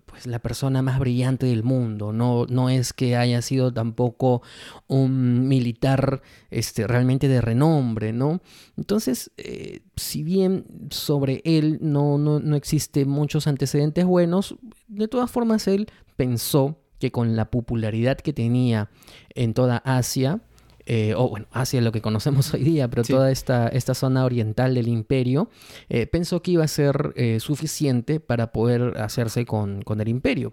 pues, 0.07 0.26
la 0.26 0.41
persona 0.41 0.82
más 0.82 0.99
brillante 0.99 1.47
del 1.47 1.62
mundo. 1.62 2.12
No, 2.12 2.47
no 2.47 2.68
es 2.68 2.93
que 2.93 3.16
haya 3.16 3.41
sido 3.43 3.72
tampoco 3.72 4.43
un 4.89 5.47
militar 5.49 6.22
este, 6.51 6.87
realmente 6.87 7.28
de 7.28 7.41
renombre, 7.41 8.12
¿no? 8.12 8.41
Entonces, 8.76 9.30
eh, 9.37 9.80
si 9.97 10.22
bien 10.22 10.66
sobre 10.91 11.41
él 11.45 11.78
no, 11.80 12.18
no, 12.18 12.41
no 12.41 12.57
existe 12.57 13.05
muchos 13.05 13.47
antecedentes 13.47 14.05
buenos, 14.05 14.57
de 14.89 15.09
todas 15.09 15.30
formas 15.30 15.68
él 15.68 15.89
pensó 16.16 16.78
que 16.99 17.12
con 17.12 17.37
la 17.37 17.51
popularidad 17.51 18.16
que 18.16 18.32
tenía 18.32 18.91
en 19.34 19.55
toda 19.55 19.76
Asia, 19.78 20.41
eh, 20.89 21.14
o 21.16 21.28
bueno, 21.28 21.47
hacia 21.51 21.80
lo 21.80 21.91
que 21.91 22.01
conocemos 22.01 22.55
hoy 22.55 22.62
día, 22.62 22.89
pero 22.89 23.03
toda 23.03 23.32
esta, 23.32 23.66
esta, 23.68 23.93
zona 23.93 24.24
oriental 24.24 24.74
del 24.74 24.87
imperio, 24.87 25.51
eh, 25.89 26.07
pensó 26.07 26.43
que 26.43 26.53
iba 26.53 26.64
a 26.64 26.68
ser 26.68 27.12
eh, 27.16 27.41
suficiente 27.41 28.20
para 28.20 28.53
poder 28.53 28.97
hacerse 28.99 29.45
con, 29.45 29.82
el 29.99 30.09
imperio. 30.09 30.53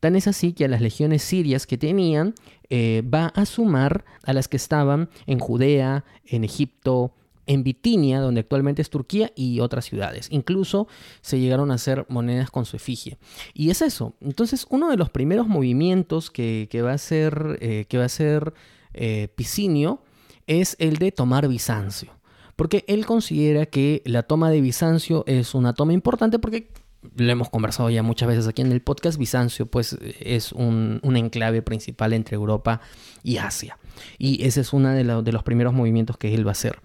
Tan 0.00 0.16
es 0.16 0.26
así 0.26 0.54
que 0.54 0.64
a 0.64 0.68
las 0.68 0.80
legiones 0.80 1.22
sirias 1.22 1.66
que 1.66 1.76
tenían 1.76 2.34
va 2.72 3.26
a 3.26 3.44
sumar 3.44 4.04
a 4.24 4.32
las 4.32 4.48
que 4.48 4.56
estaban 4.56 5.08
en 5.26 5.38
Judea, 5.38 6.04
en 6.24 6.42
Egipto, 6.42 7.12
en 7.46 7.62
Bitinia, 7.62 8.20
donde 8.20 8.40
actualmente 8.40 8.82
es 8.82 8.90
Turquía, 8.90 9.30
y 9.36 9.60
otras 9.60 9.84
ciudades. 9.84 10.28
Incluso 10.30 10.88
se 11.20 11.38
llegaron 11.38 11.70
a 11.70 11.74
hacer 11.74 12.04
monedas 12.08 12.50
con 12.50 12.64
su 12.64 12.76
efigie. 12.76 13.18
Y 13.52 13.70
es 13.70 13.80
eso. 13.80 14.14
Entonces, 14.20 14.66
uno 14.70 14.90
de 14.90 14.96
los 14.96 15.10
primeros 15.10 15.46
movimientos 15.46 16.32
que, 16.32 16.68
va 16.82 16.92
a 16.92 16.98
ser, 16.98 17.86
que 17.88 17.98
va 17.98 18.06
a 18.06 18.08
ser 18.08 18.54
eh, 18.94 19.28
Picinio 19.34 20.02
es 20.46 20.76
el 20.78 20.96
de 20.96 21.12
tomar 21.12 21.48
Bizancio. 21.48 22.12
Porque 22.56 22.84
él 22.86 23.04
considera 23.04 23.66
que 23.66 24.02
la 24.04 24.22
toma 24.22 24.50
de 24.50 24.60
Bizancio 24.60 25.24
es 25.26 25.54
una 25.54 25.72
toma 25.72 25.92
importante 25.92 26.38
porque 26.38 26.70
lo 27.16 27.30
hemos 27.30 27.50
conversado 27.50 27.90
ya 27.90 28.02
muchas 28.02 28.28
veces 28.28 28.46
aquí 28.46 28.62
en 28.62 28.72
el 28.72 28.80
podcast, 28.80 29.18
Bizancio 29.18 29.66
pues 29.66 29.98
es 30.20 30.52
un, 30.52 31.00
enclave 31.02 31.62
principal 31.62 32.12
entre 32.12 32.36
Europa 32.36 32.80
y 33.22 33.38
Asia. 33.38 33.78
Y 34.18 34.44
ese 34.44 34.60
es 34.60 34.72
uno 34.72 34.90
de, 34.90 35.04
los 35.04 35.42
primeros 35.42 35.74
movimientos 35.74 36.16
que 36.16 36.34
él 36.34 36.46
va 36.46 36.50
a 36.50 36.52
hacer. 36.52 36.80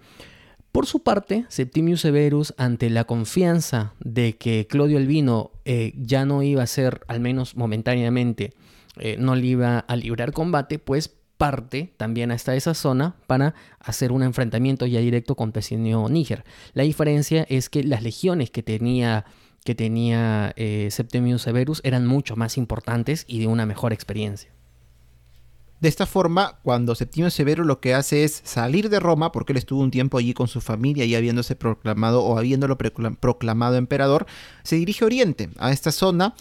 Por 0.72 0.86
su 0.86 1.02
parte, 1.02 1.46
Septimius 1.48 2.02
Severus, 2.02 2.54
ante 2.56 2.90
la 2.90 3.04
confianza 3.04 3.94
de 3.98 4.36
que 4.36 4.68
Claudio 4.68 4.98
Albino 4.98 5.50
eh, 5.64 5.92
ya 5.96 6.24
no 6.24 6.44
iba 6.44 6.62
a 6.62 6.66
ser, 6.68 7.00
al 7.08 7.18
menos 7.18 7.56
momentáneamente, 7.56 8.52
eh, 8.98 9.16
no 9.18 9.34
le 9.34 9.46
iba 9.46 9.80
a 9.80 9.96
librar 9.96 10.32
combate, 10.32 10.78
pues 10.78 11.16
parte 11.40 11.94
también 11.96 12.32
hasta 12.32 12.54
esa 12.54 12.74
zona 12.74 13.16
para 13.26 13.54
hacer 13.78 14.12
un 14.12 14.22
enfrentamiento 14.22 14.84
ya 14.84 15.00
directo 15.00 15.36
con 15.36 15.52
Pesinio 15.52 16.06
Níger. 16.10 16.44
La 16.74 16.82
diferencia 16.82 17.46
es 17.48 17.70
que 17.70 17.82
las 17.82 18.02
legiones 18.02 18.50
que 18.50 18.62
tenía, 18.62 19.24
que 19.64 19.74
tenía 19.74 20.52
eh, 20.56 20.88
Septimius 20.90 21.40
Severus 21.40 21.80
eran 21.82 22.06
mucho 22.06 22.36
más 22.36 22.58
importantes 22.58 23.24
y 23.26 23.38
de 23.38 23.46
una 23.46 23.64
mejor 23.64 23.94
experiencia. 23.94 24.52
De 25.80 25.88
esta 25.88 26.04
forma, 26.04 26.58
cuando 26.62 26.94
Septimio 26.94 27.30
Severo 27.30 27.64
lo 27.64 27.80
que 27.80 27.94
hace 27.94 28.24
es 28.24 28.42
salir 28.44 28.90
de 28.90 29.00
Roma, 29.00 29.32
porque 29.32 29.54
él 29.54 29.56
estuvo 29.56 29.80
un 29.80 29.90
tiempo 29.90 30.18
allí 30.18 30.34
con 30.34 30.46
su 30.46 30.60
familia 30.60 31.06
y 31.06 31.14
habiéndose 31.14 31.56
proclamado 31.56 32.22
o 32.22 32.36
habiéndolo 32.36 32.76
proclamado 32.76 33.76
emperador, 33.76 34.26
se 34.62 34.76
dirige 34.76 35.04
a 35.04 35.06
Oriente, 35.06 35.48
a 35.56 35.72
esta 35.72 35.90
zona 35.90 36.34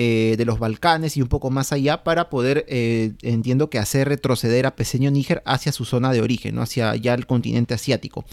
eh, 0.00 0.36
de 0.38 0.44
los 0.44 0.60
Balcanes 0.60 1.16
y 1.16 1.22
un 1.22 1.26
poco 1.26 1.50
más 1.50 1.72
allá 1.72 2.04
para 2.04 2.30
poder, 2.30 2.64
eh, 2.68 3.14
entiendo 3.22 3.68
que 3.68 3.80
hacer 3.80 4.06
retroceder 4.06 4.64
a 4.64 4.76
Peseño 4.76 5.10
Níger 5.10 5.42
hacia 5.44 5.72
su 5.72 5.84
zona 5.84 6.12
de 6.12 6.20
origen, 6.20 6.56
hacia 6.60 6.94
ya 6.94 7.14
el 7.14 7.26
continente 7.26 7.74
asiático. 7.74 8.24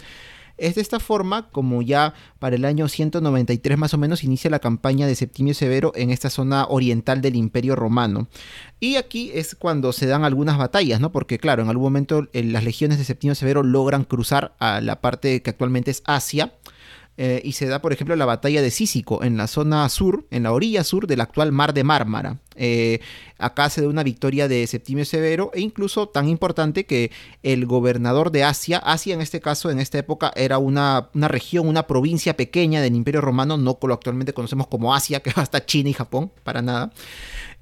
Es 0.59 0.75
de 0.75 0.81
esta 0.81 0.99
forma 0.99 1.49
como 1.49 1.81
ya 1.81 2.13
para 2.37 2.55
el 2.55 2.65
año 2.65 2.87
193 2.87 3.79
más 3.79 3.95
o 3.95 3.97
menos 3.97 4.23
inicia 4.23 4.51
la 4.51 4.59
campaña 4.59 5.07
de 5.07 5.15
Septimio 5.15 5.55
Severo 5.55 5.91
en 5.95 6.11
esta 6.11 6.29
zona 6.29 6.67
oriental 6.69 7.21
del 7.21 7.35
Imperio 7.35 7.75
Romano. 7.75 8.27
Y 8.79 8.97
aquí 8.97 9.31
es 9.33 9.55
cuando 9.55 9.91
se 9.91 10.05
dan 10.05 10.23
algunas 10.23 10.59
batallas, 10.59 11.01
¿no? 11.01 11.11
Porque 11.11 11.39
claro, 11.39 11.63
en 11.63 11.69
algún 11.69 11.85
momento 11.85 12.27
eh, 12.33 12.43
las 12.43 12.63
legiones 12.63 12.99
de 12.99 13.05
Septimio 13.05 13.33
Severo 13.33 13.63
logran 13.63 14.03
cruzar 14.03 14.53
a 14.59 14.81
la 14.81 15.01
parte 15.01 15.41
que 15.41 15.49
actualmente 15.49 15.89
es 15.89 16.03
Asia 16.05 16.53
eh, 17.17 17.41
y 17.43 17.53
se 17.53 17.65
da, 17.67 17.81
por 17.81 17.93
ejemplo, 17.93 18.15
la 18.15 18.25
batalla 18.25 18.61
de 18.61 18.71
Cícico 18.71 19.23
en 19.23 19.37
la 19.37 19.47
zona 19.47 19.87
sur, 19.87 20.25
en 20.31 20.43
la 20.43 20.51
orilla 20.51 20.83
sur 20.83 21.07
del 21.07 21.21
actual 21.21 21.51
mar 21.51 21.73
de 21.73 21.83
Mármara. 21.83 22.39
Eh, 22.57 22.99
acá 23.37 23.69
se 23.69 23.81
da 23.81 23.87
una 23.87 24.03
victoria 24.03 24.47
de 24.47 24.67
Septimio 24.67 25.05
Severo 25.05 25.51
e 25.53 25.61
incluso 25.61 26.09
tan 26.09 26.27
importante 26.27 26.85
que 26.85 27.11
el 27.43 27.65
gobernador 27.65 28.31
de 28.31 28.43
Asia, 28.43 28.79
Asia 28.79 29.13
en 29.13 29.21
este 29.21 29.39
caso, 29.39 29.69
en 29.69 29.79
esta 29.79 29.97
época, 29.97 30.33
era 30.35 30.57
una, 30.57 31.09
una 31.13 31.27
región, 31.29 31.67
una 31.67 31.87
provincia 31.87 32.35
pequeña 32.35 32.81
del 32.81 32.95
Imperio 32.95 33.21
Romano, 33.21 33.57
no 33.57 33.77
lo 33.81 33.93
actualmente 33.93 34.33
conocemos 34.33 34.67
como 34.67 34.93
Asia, 34.93 35.21
que 35.21 35.31
va 35.31 35.43
hasta 35.43 35.65
China 35.65 35.89
y 35.89 35.93
Japón, 35.93 36.31
para 36.43 36.61
nada. 36.61 36.91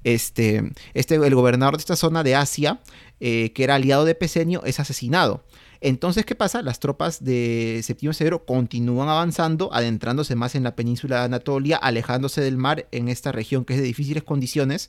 Este, 0.02 0.62
este, 0.94 1.14
el 1.14 1.34
gobernador 1.34 1.76
de 1.76 1.80
esta 1.80 1.96
zona 1.96 2.22
de 2.22 2.34
Asia, 2.34 2.80
eh, 3.20 3.52
que 3.52 3.64
era 3.64 3.76
aliado 3.76 4.04
de 4.04 4.14
Pesenio, 4.14 4.64
es 4.64 4.80
asesinado. 4.80 5.44
Entonces, 5.84 6.24
¿qué 6.24 6.34
pasa? 6.34 6.62
Las 6.62 6.80
tropas 6.80 7.22
de 7.22 7.82
Septimio 7.84 8.14
Severo 8.14 8.46
continúan 8.46 9.10
avanzando, 9.10 9.70
adentrándose 9.70 10.34
más 10.34 10.54
en 10.54 10.62
la 10.62 10.74
península 10.76 11.18
de 11.18 11.24
Anatolia, 11.26 11.76
alejándose 11.76 12.40
del 12.40 12.56
mar 12.56 12.86
en 12.90 13.10
esta 13.10 13.32
región 13.32 13.66
que 13.66 13.74
es 13.74 13.80
de 13.80 13.84
difíciles 13.84 14.22
condiciones. 14.22 14.88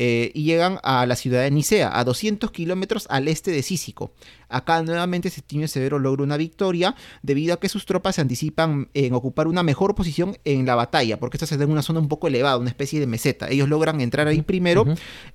Eh, 0.00 0.30
y 0.32 0.44
llegan 0.44 0.78
a 0.84 1.06
la 1.06 1.16
ciudad 1.16 1.42
de 1.42 1.50
Nicea, 1.50 1.98
a 1.98 2.04
200 2.04 2.52
kilómetros 2.52 3.08
al 3.10 3.26
este 3.26 3.50
de 3.50 3.64
Cícico. 3.64 4.12
Acá 4.48 4.80
nuevamente 4.84 5.28
Septimio 5.28 5.66
Severo 5.66 5.98
logra 5.98 6.22
una 6.22 6.36
victoria 6.36 6.94
debido 7.22 7.54
a 7.54 7.58
que 7.58 7.68
sus 7.68 7.84
tropas 7.84 8.14
se 8.14 8.20
anticipan 8.20 8.90
en 8.94 9.12
ocupar 9.12 9.48
una 9.48 9.64
mejor 9.64 9.96
posición 9.96 10.38
en 10.44 10.66
la 10.66 10.76
batalla, 10.76 11.18
porque 11.18 11.36
esta 11.36 11.46
se 11.46 11.56
da 11.56 11.64
en 11.64 11.72
una 11.72 11.82
zona 11.82 11.98
un 11.98 12.06
poco 12.06 12.28
elevada, 12.28 12.58
una 12.58 12.68
especie 12.68 13.00
de 13.00 13.08
meseta. 13.08 13.48
Ellos 13.48 13.68
logran 13.68 14.00
entrar 14.00 14.28
ahí 14.28 14.40
primero, 14.40 14.86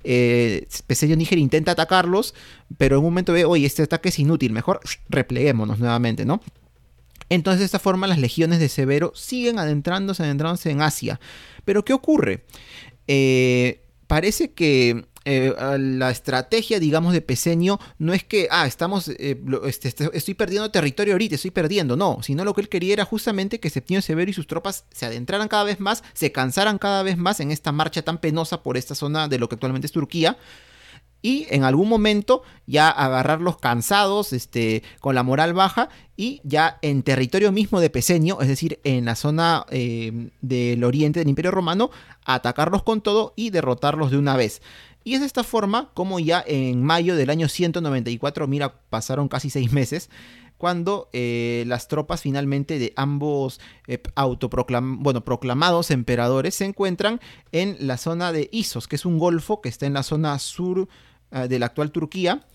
eh, 0.05 0.65
Níger 0.87 1.39
intenta 1.39 1.73
atacarlos, 1.73 2.33
pero 2.77 2.95
en 2.95 2.99
un 2.99 3.07
momento 3.07 3.33
ve, 3.33 3.43
oye, 3.43 3.65
este 3.65 3.83
ataque 3.83 4.07
es 4.07 4.19
inútil, 4.19 4.53
mejor 4.53 4.79
repleguémonos 5.09 5.79
nuevamente, 5.79 6.23
¿no? 6.23 6.39
Entonces 7.27 7.59
de 7.59 7.65
esta 7.65 7.79
forma 7.79 8.07
las 8.07 8.17
legiones 8.17 8.59
de 8.59 8.69
Severo 8.69 9.11
siguen 9.13 9.59
adentrándose, 9.59 10.23
adentrándose 10.23 10.71
en 10.71 10.81
Asia. 10.81 11.19
Pero 11.65 11.83
¿qué 11.83 11.91
ocurre? 11.91 12.45
Eh, 13.09 13.82
parece 14.13 14.51
que 14.51 15.07
eh, 15.25 15.55
la 15.79 16.11
estrategia, 16.11 16.79
digamos, 16.79 17.13
de 17.13 17.21
Peseño 17.21 17.79
no 17.97 18.13
es 18.13 18.23
que, 18.23 18.47
ah, 18.51 18.67
estamos, 18.67 19.07
eh, 19.07 19.41
este, 19.65 19.91
estoy 20.13 20.35
perdiendo 20.35 20.69
territorio 20.69 21.15
ahorita, 21.15 21.33
estoy 21.33 21.49
perdiendo, 21.49 21.95
no, 21.95 22.19
sino 22.21 22.45
lo 22.45 22.53
que 22.53 22.61
él 22.61 22.69
quería 22.69 22.93
era 22.93 23.05
justamente 23.05 23.59
que 23.59 23.71
Septimio 23.71 24.03
Severo 24.03 24.29
y 24.29 24.33
sus 24.35 24.45
tropas 24.45 24.85
se 24.91 25.07
adentraran 25.07 25.47
cada 25.47 25.63
vez 25.63 25.79
más, 25.79 26.03
se 26.13 26.31
cansaran 26.31 26.77
cada 26.77 27.01
vez 27.01 27.17
más 27.17 27.39
en 27.39 27.49
esta 27.49 27.71
marcha 27.71 28.03
tan 28.03 28.19
penosa 28.19 28.61
por 28.61 28.77
esta 28.77 28.93
zona 28.93 29.27
de 29.27 29.39
lo 29.39 29.49
que 29.49 29.55
actualmente 29.55 29.87
es 29.87 29.91
Turquía, 29.91 30.37
y 31.23 31.47
en 31.49 31.63
algún 31.63 31.87
momento 31.89 32.43
ya 32.67 32.89
agarrarlos 32.89 33.57
cansados, 33.57 34.33
este, 34.33 34.83
con 34.99 35.15
la 35.15 35.23
moral 35.23 35.53
baja 35.53 35.89
y 36.17 36.41
ya 36.43 36.77
en 36.81 37.01
territorio 37.01 37.51
mismo 37.51 37.79
de 37.79 37.89
Peseño, 37.89 38.41
es 38.41 38.49
decir, 38.49 38.79
en 38.83 39.05
la 39.05 39.15
zona 39.15 39.65
eh, 39.71 40.29
del 40.41 40.83
oriente 40.83 41.19
del 41.19 41.29
Imperio 41.29 41.51
Romano, 41.51 41.89
atacarlos 42.25 42.83
con 42.83 43.01
todo 43.01 43.33
y 43.37 43.49
derrotarlos 43.49 44.11
de 44.11 44.17
una 44.17 44.35
vez. 44.35 44.61
Y 45.05 45.15
es 45.15 45.21
de 45.21 45.25
esta 45.25 45.43
forma 45.43 45.91
como 45.93 46.19
ya 46.19 46.43
en 46.45 46.83
mayo 46.83 47.15
del 47.15 47.29
año 47.29 47.47
194, 47.47 48.47
mira, 48.47 48.73
pasaron 48.89 49.29
casi 49.29 49.49
seis 49.49 49.71
meses, 49.71 50.09
cuando 50.57 51.09
eh, 51.11 51.65
las 51.67 51.89
tropas 51.89 52.21
finalmente 52.21 52.79
de 52.79 52.93
ambos 52.95 53.59
eh, 53.87 54.01
bueno, 54.15 55.25
proclamados 55.25 55.91
emperadores 55.91 56.55
se 56.55 56.63
encuentran 56.63 57.19
en 57.51 57.75
la 57.81 57.97
zona 57.97 58.31
de 58.31 58.47
Isos, 58.53 58.87
que 58.87 58.95
es 58.95 59.05
un 59.05 59.19
golfo 59.19 59.59
que 59.59 59.67
está 59.67 59.87
en 59.87 59.93
la 59.93 60.03
zona 60.03 60.39
sur 60.39 60.87
de 61.47 61.59
la 61.59 61.67
actual 61.67 61.91
Turquía. 61.91 62.45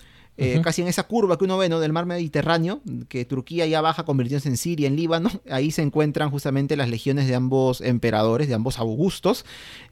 Casi 0.62 0.82
en 0.82 0.88
esa 0.88 1.02
curva 1.02 1.36
que 1.36 1.42
uno 1.42 1.58
ve 1.58 1.68
¿no? 1.68 1.80
del 1.80 1.92
mar 1.92 2.06
Mediterráneo, 2.06 2.80
que 3.08 3.24
Turquía 3.24 3.66
ya 3.66 3.80
baja 3.80 4.04
convirtiéndose 4.04 4.48
en 4.48 4.56
Siria, 4.56 4.86
en 4.86 4.94
Líbano, 4.94 5.30
ahí 5.50 5.72
se 5.72 5.82
encuentran 5.82 6.30
justamente 6.30 6.76
las 6.76 6.88
legiones 6.88 7.26
de 7.26 7.34
ambos 7.34 7.80
emperadores, 7.80 8.46
de 8.46 8.54
ambos 8.54 8.78
Augustos, 8.78 9.44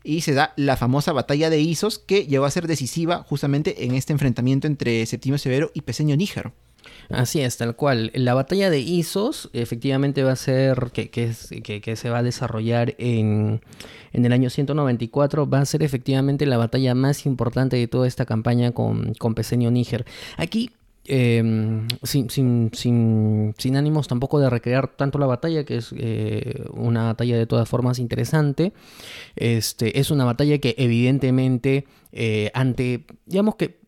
y 0.05 0.21
se 0.21 0.35
da 0.35 0.53
la 0.57 0.77
famosa 0.77 1.13
batalla 1.13 1.51
de 1.51 1.61
Isos, 1.61 1.99
que 1.99 2.27
llegó 2.27 2.45
a 2.45 2.51
ser 2.53 2.69
decisiva 2.69 3.25
justamente 3.29 3.87
en 3.87 3.97
este 3.97 4.13
enfrentamiento 4.13 4.69
entre 4.69 5.05
Septimio 5.07 5.37
Severo 5.37 5.73
y 5.75 5.81
Peseño 5.81 6.15
Níger. 6.17 6.53
Así 7.09 7.41
es, 7.41 7.57
tal 7.57 7.77
cual. 7.77 8.11
La 8.15 8.35
batalla 8.35 8.71
de 8.71 8.81
Isos 8.81 9.51
efectivamente 9.53 10.23
va 10.23 10.33
a 10.33 10.37
ser, 10.37 10.91
que, 10.93 11.11
que, 11.11 11.97
se 11.97 12.11
va 12.11 12.19
a 12.19 12.23
desarrollar 12.23 12.95
en, 12.99 13.61
el 14.13 14.33
año 14.33 14.51
194, 14.51 15.49
va 15.49 15.61
a 15.61 15.67
ser 15.67 15.83
efectivamente 15.83 16.47
la 16.47 16.57
batalla 16.57 16.95
más 16.95 17.27
importante 17.27 17.77
de 17.77 17.89
toda 17.89 18.07
esta 18.07 18.27
campaña 18.27 18.73
con, 18.73 19.15
con 19.15 19.35
Peseño 19.35 19.71
Níger. 19.71 20.05
Aquí 20.37 20.71
em, 21.05 21.87
sin, 22.03 22.31
sin, 22.31 22.71
sin, 22.73 23.55
sin, 23.57 23.77
ánimos 23.77 24.09
tampoco 24.09 24.41
de 24.41 24.51
recrear 24.51 24.89
tanto 24.89 25.19
la 25.19 25.27
batalla, 25.27 25.65
que 25.65 25.77
es 25.77 25.95
eh, 25.97 26.65
una 26.73 27.05
batalla 27.05 27.37
de 27.37 27.47
todas 27.47 27.69
formas 27.69 27.99
interesante. 27.99 28.73
Este, 29.37 30.01
es 30.01 30.11
una 30.11 30.25
batalla 30.25 30.59
que 30.59 30.75
evidentemente 30.79 31.87
eh, 32.13 32.51
ante, 32.55 33.05
digamos 33.27 33.57
que 33.57 33.86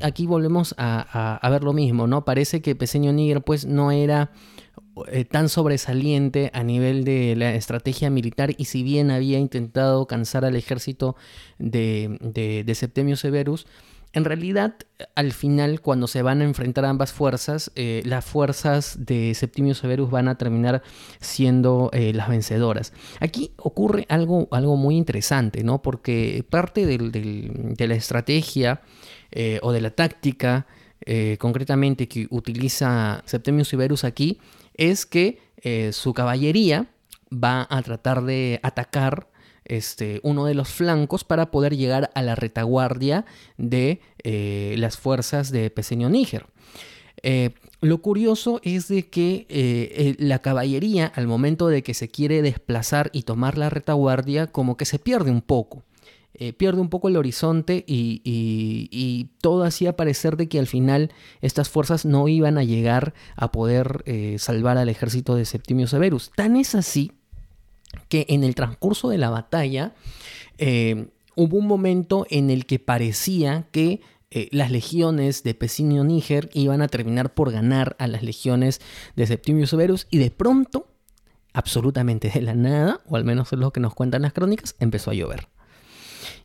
aquí, 0.00 0.26
volvemos 0.26 0.74
a, 0.78 1.48
ver 1.50 1.64
lo 1.64 1.72
mismo, 1.72 2.06
¿no? 2.06 2.24
Parece 2.24 2.62
que 2.62 2.74
Peseño 2.74 3.12
Níger 3.12 3.42
pues 3.42 3.64
no 3.64 3.90
era 3.90 4.30
eh, 5.08 5.24
tan 5.24 5.48
sobresaliente 5.48 6.50
a 6.54 6.62
nivel 6.62 7.04
de 7.04 7.34
la 7.36 7.54
estrategia 7.54 8.10
militar 8.10 8.54
y 8.56 8.66
si 8.66 8.82
bien 8.82 9.10
había 9.10 9.38
intentado 9.38 10.06
cansar 10.06 10.44
al 10.44 10.56
ejército 10.56 11.16
de, 11.58 12.18
de, 12.64 12.74
Septemio 12.74 13.16
Severus, 13.16 13.66
en 14.14 14.24
realidad, 14.24 14.76
al 15.16 15.32
final, 15.32 15.80
cuando 15.80 16.06
se 16.06 16.22
van 16.22 16.40
a 16.40 16.44
enfrentar 16.44 16.84
ambas 16.84 17.12
fuerzas, 17.12 17.72
eh, 17.74 18.00
las 18.04 18.24
fuerzas 18.24 19.04
de 19.04 19.34
Septimio 19.34 19.74
Severus 19.74 20.08
van 20.08 20.28
a 20.28 20.38
terminar 20.38 20.82
siendo 21.18 21.90
eh, 21.92 22.12
las 22.14 22.28
vencedoras. 22.28 22.92
Aquí 23.18 23.50
ocurre 23.56 24.06
algo, 24.08 24.46
algo 24.52 24.76
muy 24.76 24.96
interesante, 24.96 25.64
¿no? 25.64 25.82
Porque 25.82 26.46
parte 26.48 26.86
de 26.86 27.86
la 27.88 27.94
estrategia 27.96 28.82
eh, 29.34 29.58
o 29.62 29.72
de 29.72 29.80
la 29.80 29.90
táctica 29.90 30.66
concretamente 31.38 32.08
que 32.08 32.26
utiliza 32.30 33.22
Septimio 33.26 33.66
Severus 33.66 34.04
aquí 34.04 34.38
es 34.72 35.04
que 35.04 35.38
su 35.92 36.14
caballería 36.14 36.86
va 37.30 37.66
a 37.68 37.82
tratar 37.82 38.22
de 38.22 38.58
atacar 38.62 39.28
este, 39.64 40.20
uno 40.22 40.44
de 40.44 40.54
los 40.54 40.68
flancos 40.68 41.24
para 41.24 41.50
poder 41.50 41.76
llegar 41.76 42.10
a 42.14 42.22
la 42.22 42.34
retaguardia 42.34 43.24
de 43.56 44.00
eh, 44.22 44.74
las 44.78 44.98
fuerzas 44.98 45.50
de 45.50 45.70
Peseño 45.70 46.10
Níger. 46.10 46.46
Eh, 47.22 47.50
lo 47.80 48.02
curioso 48.02 48.60
es 48.62 48.88
de 48.88 49.08
que 49.08 49.46
eh, 49.48 50.16
la 50.18 50.40
caballería, 50.40 51.06
al 51.14 51.26
momento 51.26 51.68
de 51.68 51.82
que 51.82 51.94
se 51.94 52.08
quiere 52.08 52.42
desplazar 52.42 53.10
y 53.12 53.22
tomar 53.22 53.56
la 53.56 53.70
retaguardia, 53.70 54.46
como 54.48 54.76
que 54.76 54.84
se 54.84 54.98
pierde 54.98 55.30
un 55.30 55.42
poco. 55.42 55.82
Pierde 56.56 56.80
un 56.80 56.88
poco 56.88 57.08
el 57.08 57.16
horizonte 57.16 57.84
y, 57.86 59.30
todo 59.40 59.64
hacía 59.64 59.96
parecer 59.96 60.36
de 60.36 60.48
que 60.48 60.58
al 60.58 60.66
final 60.66 61.12
estas 61.40 61.68
fuerzas 61.68 62.04
no 62.04 62.28
iban 62.28 62.58
a 62.58 62.64
llegar 62.64 63.14
a 63.36 63.52
poder 63.52 64.04
salvar 64.38 64.78
al 64.78 64.88
ejército 64.88 65.34
de 65.36 65.44
Septimio 65.44 65.86
Severus. 65.86 66.32
Tan 66.34 66.56
es 66.56 66.74
así 66.74 67.12
que 68.08 68.26
en 68.28 68.44
el 68.44 68.54
transcurso 68.54 69.08
de 69.08 69.18
la 69.18 69.30
batalla 69.30 69.94
eh, 70.58 71.08
hubo 71.36 71.58
un 71.58 71.66
momento 71.66 72.26
en 72.30 72.50
el 72.50 72.66
que 72.66 72.78
parecía 72.78 73.66
que 73.70 74.00
eh, 74.30 74.48
las 74.52 74.70
legiones 74.70 75.42
de 75.42 75.54
Pesinio 75.54 76.04
Níger 76.04 76.50
iban 76.54 76.82
a 76.82 76.88
terminar 76.88 77.34
por 77.34 77.52
ganar 77.52 77.96
a 77.98 78.06
las 78.06 78.22
legiones 78.22 78.80
de 79.16 79.26
Septimio 79.26 79.66
Severus 79.66 80.06
y 80.10 80.18
de 80.18 80.30
pronto, 80.30 80.88
absolutamente 81.52 82.30
de 82.30 82.42
la 82.42 82.54
nada, 82.54 83.00
o 83.06 83.16
al 83.16 83.24
menos 83.24 83.52
es 83.52 83.58
lo 83.58 83.72
que 83.72 83.80
nos 83.80 83.94
cuentan 83.94 84.22
las 84.22 84.32
crónicas, 84.32 84.74
empezó 84.80 85.10
a 85.10 85.14
llover. 85.14 85.48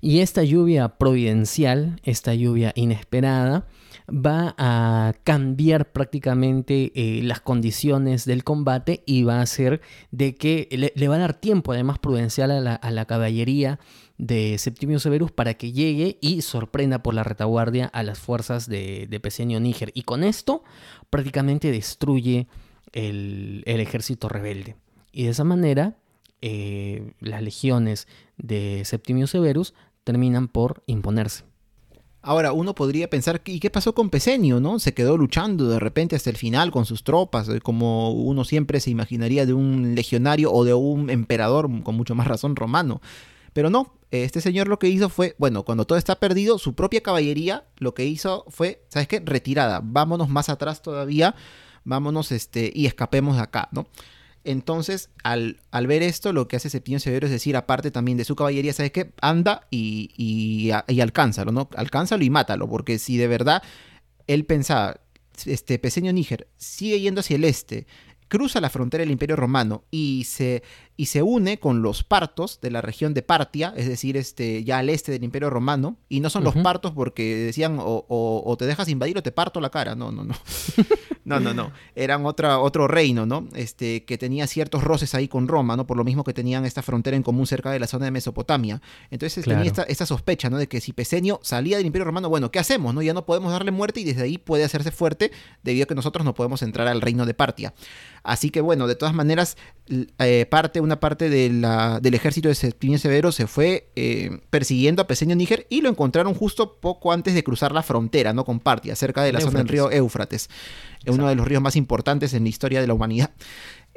Y 0.01 0.19
esta 0.19 0.43
lluvia 0.43 0.97
providencial, 0.97 1.99
esta 2.03 2.33
lluvia 2.33 2.71
inesperada, 2.75 3.67
va 4.09 4.55
a 4.57 5.13
cambiar 5.23 5.91
prácticamente 5.91 6.91
eh, 6.95 7.21
las 7.23 7.41
condiciones 7.41 8.25
del 8.25 8.43
combate 8.43 9.03
y 9.05 9.23
va 9.23 9.39
a 9.39 9.41
hacer 9.41 9.81
de 10.11 10.35
que 10.35 10.67
le, 10.71 11.07
va 11.07 11.15
a 11.15 11.19
dar 11.19 11.33
tiempo 11.33 11.73
además 11.73 11.99
prudencial 11.99 12.51
a 12.51 12.91
la, 12.91 13.05
caballería 13.05 13.79
de 14.17 14.57
Septimio 14.57 14.99
Severus 14.99 15.31
para 15.31 15.53
que 15.53 15.71
llegue 15.71 16.17
y 16.21 16.41
sorprenda 16.41 17.03
por 17.03 17.13
la 17.13 17.23
retaguardia 17.23 17.85
a 17.85 18.03
las 18.03 18.19
fuerzas 18.19 18.67
de, 18.67 19.05
de 19.09 19.19
Pesenio 19.19 19.59
Níger. 19.59 19.91
Y 19.93 20.03
con 20.03 20.23
esto 20.23 20.63
prácticamente 21.09 21.71
destruye 21.71 22.47
el, 22.93 23.63
ejército 23.65 24.29
rebelde. 24.29 24.75
Y 25.11 25.23
de 25.23 25.29
esa 25.29 25.43
manera 25.43 25.97
eh, 26.41 27.13
las 27.19 27.41
legiones 27.41 28.07
de 28.37 28.83
Septimio 28.85 29.27
Severus 29.27 29.73
terminan 30.03 30.47
por 30.47 30.83
imponerse. 30.85 31.43
Ahora, 32.21 32.51
uno 32.51 32.75
podría 32.75 33.09
pensar, 33.09 33.41
¿y 33.45 33.61
qué 33.61 33.69
pasó 33.69 33.95
con 33.95 34.09
Pesenio, 34.09 34.59
no? 34.59 34.79
Se 34.79 34.93
quedó 34.93 35.15
luchando 35.15 35.69
de 35.69 35.79
repente 35.79 36.17
hasta 36.17 36.29
el 36.29 36.35
final 36.35 36.69
con 36.69 36.85
sus 36.85 37.05
tropas, 37.05 37.47
eh, 37.47 37.61
como 37.61 38.11
uno 38.11 38.43
siempre 38.43 38.81
se 38.81 38.89
imaginaría 38.89 39.45
de 39.45 39.53
un 39.53 39.95
legionario 39.95 40.51
o 40.51 40.65
de 40.65 40.73
un 40.73 41.09
emperador, 41.09 41.69
con 41.83 41.95
mucho 41.95 42.15
más 42.15 42.27
razón, 42.27 42.57
romano. 42.57 43.01
Pero 43.53 43.69
no, 43.69 43.93
este 44.11 44.41
señor 44.41 44.67
lo 44.67 44.79
que 44.79 44.89
hizo 44.89 45.07
fue, 45.07 45.35
bueno, 45.39 45.63
cuando 45.63 45.85
todo 45.85 45.97
está 45.97 46.19
perdido, 46.19 46.59
su 46.59 46.73
propia 46.73 47.01
caballería 47.01 47.65
lo 47.77 47.93
que 47.93 48.05
hizo 48.05 48.45
fue, 48.49 48.83
¿sabes 48.89 49.07
qué? 49.07 49.21
Retirada, 49.21 49.79
vámonos 49.81 50.27
más 50.27 50.49
atrás 50.49 50.81
todavía, 50.81 51.35
vámonos 51.85 52.33
este, 52.33 52.71
y 52.75 52.85
escapemos 52.85 53.37
de 53.37 53.43
acá, 53.43 53.69
¿no? 53.71 53.87
Entonces, 54.43 55.09
al, 55.23 55.59
al, 55.71 55.87
ver 55.87 56.01
esto, 56.01 56.33
lo 56.33 56.47
que 56.47 56.55
hace 56.55 56.69
Septimio 56.69 56.99
Severo 56.99 57.27
es 57.27 57.31
decir, 57.31 57.55
aparte 57.57 57.91
también 57.91 58.17
de 58.17 58.25
su 58.25 58.35
caballería, 58.35 58.73
¿sabes 58.73 58.91
qué? 58.91 59.11
Anda 59.21 59.67
y, 59.69 60.11
y, 60.17 60.71
y 60.87 61.01
alcánzalo, 61.01 61.51
¿no? 61.51 61.69
Alcánzalo 61.75 62.23
y 62.23 62.29
mátalo, 62.29 62.69
porque 62.69 62.99
si 62.99 63.17
de 63.17 63.27
verdad 63.27 63.61
él 64.27 64.45
pensaba, 64.45 65.01
este 65.45 65.79
Peseño 65.79 66.13
Níger 66.13 66.47
sigue 66.57 66.99
yendo 66.99 67.19
hacia 67.19 67.35
el 67.35 67.43
este, 67.43 67.87
cruza 68.27 68.61
la 68.61 68.69
frontera 68.69 69.01
del 69.01 69.11
Imperio 69.11 69.35
Romano 69.35 69.83
y 69.91 70.23
se, 70.25 70.63
y 70.99 71.05
se 71.05 71.23
une 71.23 71.59
con 71.61 71.81
los 71.81 72.03
partos 72.03 72.59
de 72.61 72.71
la 72.71 72.81
región 72.81 73.13
de 73.13 73.21
Partia, 73.21 73.73
es 73.77 73.87
decir, 73.87 74.17
este, 74.17 74.65
ya 74.65 74.79
al 74.79 74.89
este 74.89 75.13
del 75.13 75.23
Imperio 75.23 75.49
Romano, 75.49 75.95
y 76.09 76.19
no 76.19 76.29
son 76.29 76.43
los 76.43 76.57
partos 76.57 76.91
porque 76.91 77.37
decían 77.37 77.77
o, 77.79 78.05
o, 78.09 78.57
te 78.57 78.65
dejas 78.65 78.89
invadir 78.89 79.17
o 79.17 79.23
te 79.23 79.31
parto 79.31 79.61
la 79.61 79.69
cara, 79.69 79.95
no, 79.95 80.11
no, 80.11 80.25
no. 80.25 80.35
no, 81.23 81.39
no, 81.39 81.53
no. 81.53 81.71
Eran 81.95 82.25
otra, 82.25 82.59
otro 82.59 82.89
reino, 82.89 83.25
¿no? 83.25 83.47
Este, 83.55 84.03
que 84.03 84.17
tenía 84.17 84.45
ciertos 84.45 84.83
roces 84.83 85.15
ahí 85.15 85.29
con 85.29 85.47
Roma, 85.47 85.77
¿no? 85.77 85.87
Por 85.87 85.95
lo 85.95 86.03
mismo 86.03 86.25
que 86.25 86.33
tenían 86.33 86.65
esta 86.65 86.81
frontera 86.81 87.15
en 87.15 87.23
común 87.23 87.47
cerca 87.47 87.71
de 87.71 87.79
la 87.79 87.87
zona 87.87 88.03
de 88.03 88.11
Mesopotamia. 88.11 88.81
Entonces 89.09 89.45
tenía 89.45 89.67
esta, 89.67 89.83
esta, 89.83 90.05
sospecha, 90.05 90.49
¿no? 90.49 90.57
De 90.57 90.67
que 90.67 90.81
si 90.81 90.91
Pesenio 90.91 91.39
salía 91.43 91.77
del 91.77 91.85
Imperio 91.85 92.03
Romano, 92.03 92.27
bueno, 92.27 92.51
¿qué 92.51 92.59
hacemos, 92.59 92.93
no? 92.93 93.01
Ya 93.01 93.13
no 93.13 93.25
podemos 93.25 93.53
darle 93.53 93.71
muerte 93.71 94.01
y 94.01 94.03
desde 94.03 94.23
ahí 94.23 94.37
puede 94.37 94.65
hacerse 94.65 94.91
fuerte 94.91 95.31
debido 95.63 95.85
a 95.85 95.87
que 95.87 95.95
nosotros 95.95 96.25
no 96.25 96.33
podemos 96.33 96.61
entrar 96.61 96.89
al 96.89 96.99
reino 96.99 97.25
de 97.25 97.33
Partia. 97.33 97.73
Así 98.21 98.49
que 98.49 98.59
bueno, 98.59 98.87
de 98.87 98.95
todas 98.95 99.15
maneras, 99.15 99.55
eh, 100.17 100.45
parte, 100.49 100.81
una 100.81 100.88
parte 100.97 101.29
de 101.29 101.49
la, 101.49 101.99
del 101.99 102.13
ejército 102.13 102.47
de 102.47 102.55
Septimio 102.55 102.97
Severo 102.97 103.31
se 103.31 103.47
fue 103.47 103.89
eh, 103.95 104.39
persiguiendo 104.49 105.01
a 105.01 105.07
Peseño 105.07 105.35
Níger 105.35 105.67
y 105.69 105.81
lo 105.81 105.89
encontraron 105.89 106.33
justo 106.33 106.77
poco 106.79 107.11
antes 107.11 107.33
de 107.33 107.43
cruzar 107.43 107.71
la 107.71 107.83
frontera, 107.83 108.33
¿no? 108.33 108.45
Con 108.45 108.59
Partia, 108.59 108.95
cerca 108.95 109.23
de 109.23 109.33
la 109.33 109.41
zona 109.41 109.59
del 109.59 109.67
río 109.67 109.91
Éufrates, 109.91 110.49
uno 111.07 111.27
de 111.27 111.35
los 111.35 111.47
ríos 111.47 111.61
más 111.61 111.75
importantes 111.75 112.33
en 112.33 112.43
la 112.43 112.49
historia 112.49 112.81
de 112.81 112.87
la 112.87 112.93
humanidad. 112.93 113.31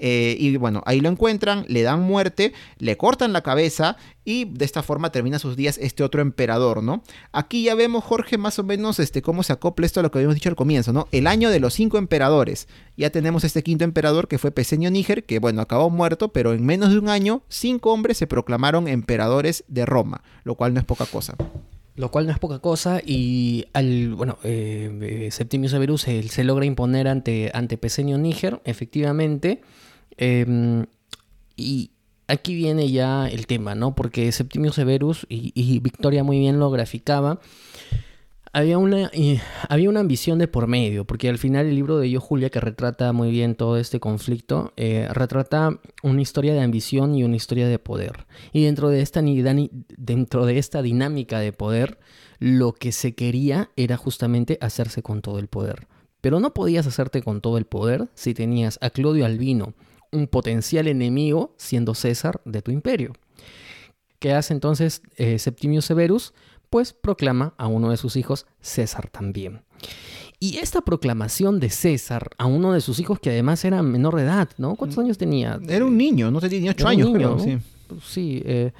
Eh, 0.04 0.36
y 0.36 0.56
bueno, 0.56 0.82
ahí 0.84 1.00
lo 1.00 1.08
encuentran, 1.08 1.64
le 1.68 1.82
dan 1.82 2.02
muerte, 2.02 2.52
le 2.78 2.96
cortan 2.96 3.32
la 3.32 3.42
cabeza 3.42 3.96
y 4.24 4.46
de 4.46 4.64
esta 4.64 4.82
forma 4.82 5.12
termina 5.12 5.38
sus 5.38 5.54
días 5.54 5.78
este 5.80 6.02
otro 6.02 6.22
emperador, 6.22 6.82
¿no? 6.82 7.04
Aquí 7.30 7.62
ya 7.62 7.76
vemos, 7.76 8.02
Jorge, 8.02 8.36
más 8.36 8.58
o 8.58 8.64
menos 8.64 8.98
este, 8.98 9.22
cómo 9.22 9.44
se 9.44 9.52
acopla 9.52 9.86
esto 9.86 10.00
a 10.00 10.02
lo 10.02 10.10
que 10.10 10.18
habíamos 10.18 10.34
dicho 10.34 10.48
al 10.48 10.56
comienzo, 10.56 10.92
¿no? 10.92 11.06
El 11.12 11.28
año 11.28 11.50
de 11.50 11.60
los 11.60 11.74
cinco 11.74 11.98
emperadores. 11.98 12.66
Ya 12.96 13.10
tenemos 13.10 13.44
este 13.44 13.62
quinto 13.62 13.84
emperador 13.84 14.26
que 14.26 14.38
fue 14.38 14.50
Peseño 14.50 14.90
Níger, 14.90 15.22
que 15.22 15.38
bueno, 15.38 15.62
acabó 15.62 15.88
muerto, 15.88 16.32
pero 16.32 16.52
en 16.52 16.66
menos 16.66 16.90
de 16.90 16.98
un 16.98 17.08
año, 17.08 17.44
cinco 17.48 17.92
hombres 17.92 18.16
se 18.16 18.26
proclamaron 18.26 18.88
emperadores 18.88 19.62
de 19.68 19.86
Roma, 19.86 20.24
lo 20.42 20.56
cual 20.56 20.74
no 20.74 20.80
es 20.80 20.84
poca 20.84 21.06
cosa. 21.06 21.36
Lo 21.94 22.10
cual 22.10 22.26
no 22.26 22.32
es 22.32 22.40
poca 22.40 22.58
cosa 22.58 23.00
y 23.06 23.66
al, 23.72 24.16
bueno, 24.16 24.38
eh, 24.42 24.90
eh, 25.02 25.28
Septimio 25.30 25.68
Severus 25.68 26.00
se, 26.00 26.24
se 26.24 26.42
logra 26.42 26.64
imponer 26.64 27.06
ante, 27.06 27.52
ante 27.54 27.78
Pesenio 27.78 28.18
Níger, 28.18 28.60
efectivamente. 28.64 29.60
Em, 30.24 30.86
y 31.56 31.90
aquí 32.28 32.54
viene 32.54 32.88
ya 32.92 33.26
el 33.26 33.48
tema, 33.48 33.74
¿no? 33.74 33.96
Porque 33.96 34.30
Septimio 34.30 34.70
Severus, 34.70 35.26
y, 35.28 35.80
Victoria 35.80 36.22
muy 36.22 36.38
bien 36.38 36.60
lo 36.60 36.70
graficaba, 36.70 37.40
había 38.52 38.78
una, 38.78 39.10
había 39.68 39.88
una 39.88 39.98
ambición 39.98 40.38
de 40.38 40.46
por 40.46 40.68
medio, 40.68 41.04
porque 41.04 41.28
al 41.28 41.38
final 41.38 41.66
el 41.66 41.74
libro 41.74 41.98
de 41.98 42.08
Yo 42.08 42.20
Julia, 42.20 42.50
que 42.50 42.60
retrata 42.60 43.12
muy 43.12 43.32
bien 43.32 43.56
todo 43.56 43.78
este 43.78 43.98
conflicto, 43.98 44.72
eh, 44.76 45.08
retrata 45.10 45.80
una 46.04 46.22
historia 46.22 46.54
de 46.54 46.60
ambición 46.60 47.16
y 47.16 47.24
una 47.24 47.34
historia 47.34 47.66
de 47.66 47.80
poder. 47.80 48.26
Y 48.52 48.62
dentro 48.62 48.90
de, 48.90 49.00
esta, 49.00 49.22
dentro 49.22 50.46
de 50.46 50.58
esta 50.58 50.82
dinámica 50.82 51.40
de 51.40 51.52
poder, 51.52 51.98
lo 52.38 52.74
que 52.74 52.92
se 52.92 53.16
quería 53.16 53.70
era 53.74 53.96
justamente 53.96 54.56
hacerse 54.60 55.02
con 55.02 55.20
todo 55.20 55.40
el 55.40 55.48
poder. 55.48 55.88
Pero 56.20 56.38
no 56.38 56.54
podías 56.54 56.86
hacerte 56.86 57.22
con 57.22 57.40
todo 57.40 57.58
el 57.58 57.64
poder 57.64 58.06
si 58.14 58.34
tenías 58.34 58.78
a 58.82 58.90
Claudio 58.90 59.26
Albino, 59.26 59.74
un 60.12 60.28
potencial 60.28 60.86
enemigo, 60.88 61.54
siendo 61.56 61.94
César 61.94 62.40
de 62.44 62.62
tu 62.62 62.70
imperio. 62.70 63.12
¿Qué 64.18 64.32
hace 64.32 64.54
entonces 64.54 65.02
eh, 65.16 65.38
Septimio 65.38 65.82
Severus? 65.82 66.32
pues 66.72 66.94
proclama 66.94 67.52
a 67.58 67.66
uno 67.66 67.90
de 67.90 67.98
sus 67.98 68.16
hijos 68.16 68.46
César 68.62 69.10
también. 69.10 69.60
Y 70.40 70.56
esta 70.56 70.80
proclamación 70.80 71.60
de 71.60 71.68
César 71.68 72.30
a 72.38 72.46
uno 72.46 72.72
de 72.72 72.80
sus 72.80 72.98
hijos, 72.98 73.20
que 73.20 73.28
además 73.28 73.62
era 73.66 73.82
menor 73.82 74.16
de 74.16 74.22
edad, 74.22 74.48
¿no? 74.56 74.74
¿Cuántos 74.74 74.98
años 74.98 75.18
tenía? 75.18 75.60
Era 75.68 75.84
un 75.84 75.98
niño, 75.98 76.30
no 76.30 76.40
tenía 76.40 76.70
ocho 76.70 76.88
años, 76.88 77.42
sí. 77.42 77.58
Sí, 78.02 78.42
eh, 78.46 78.72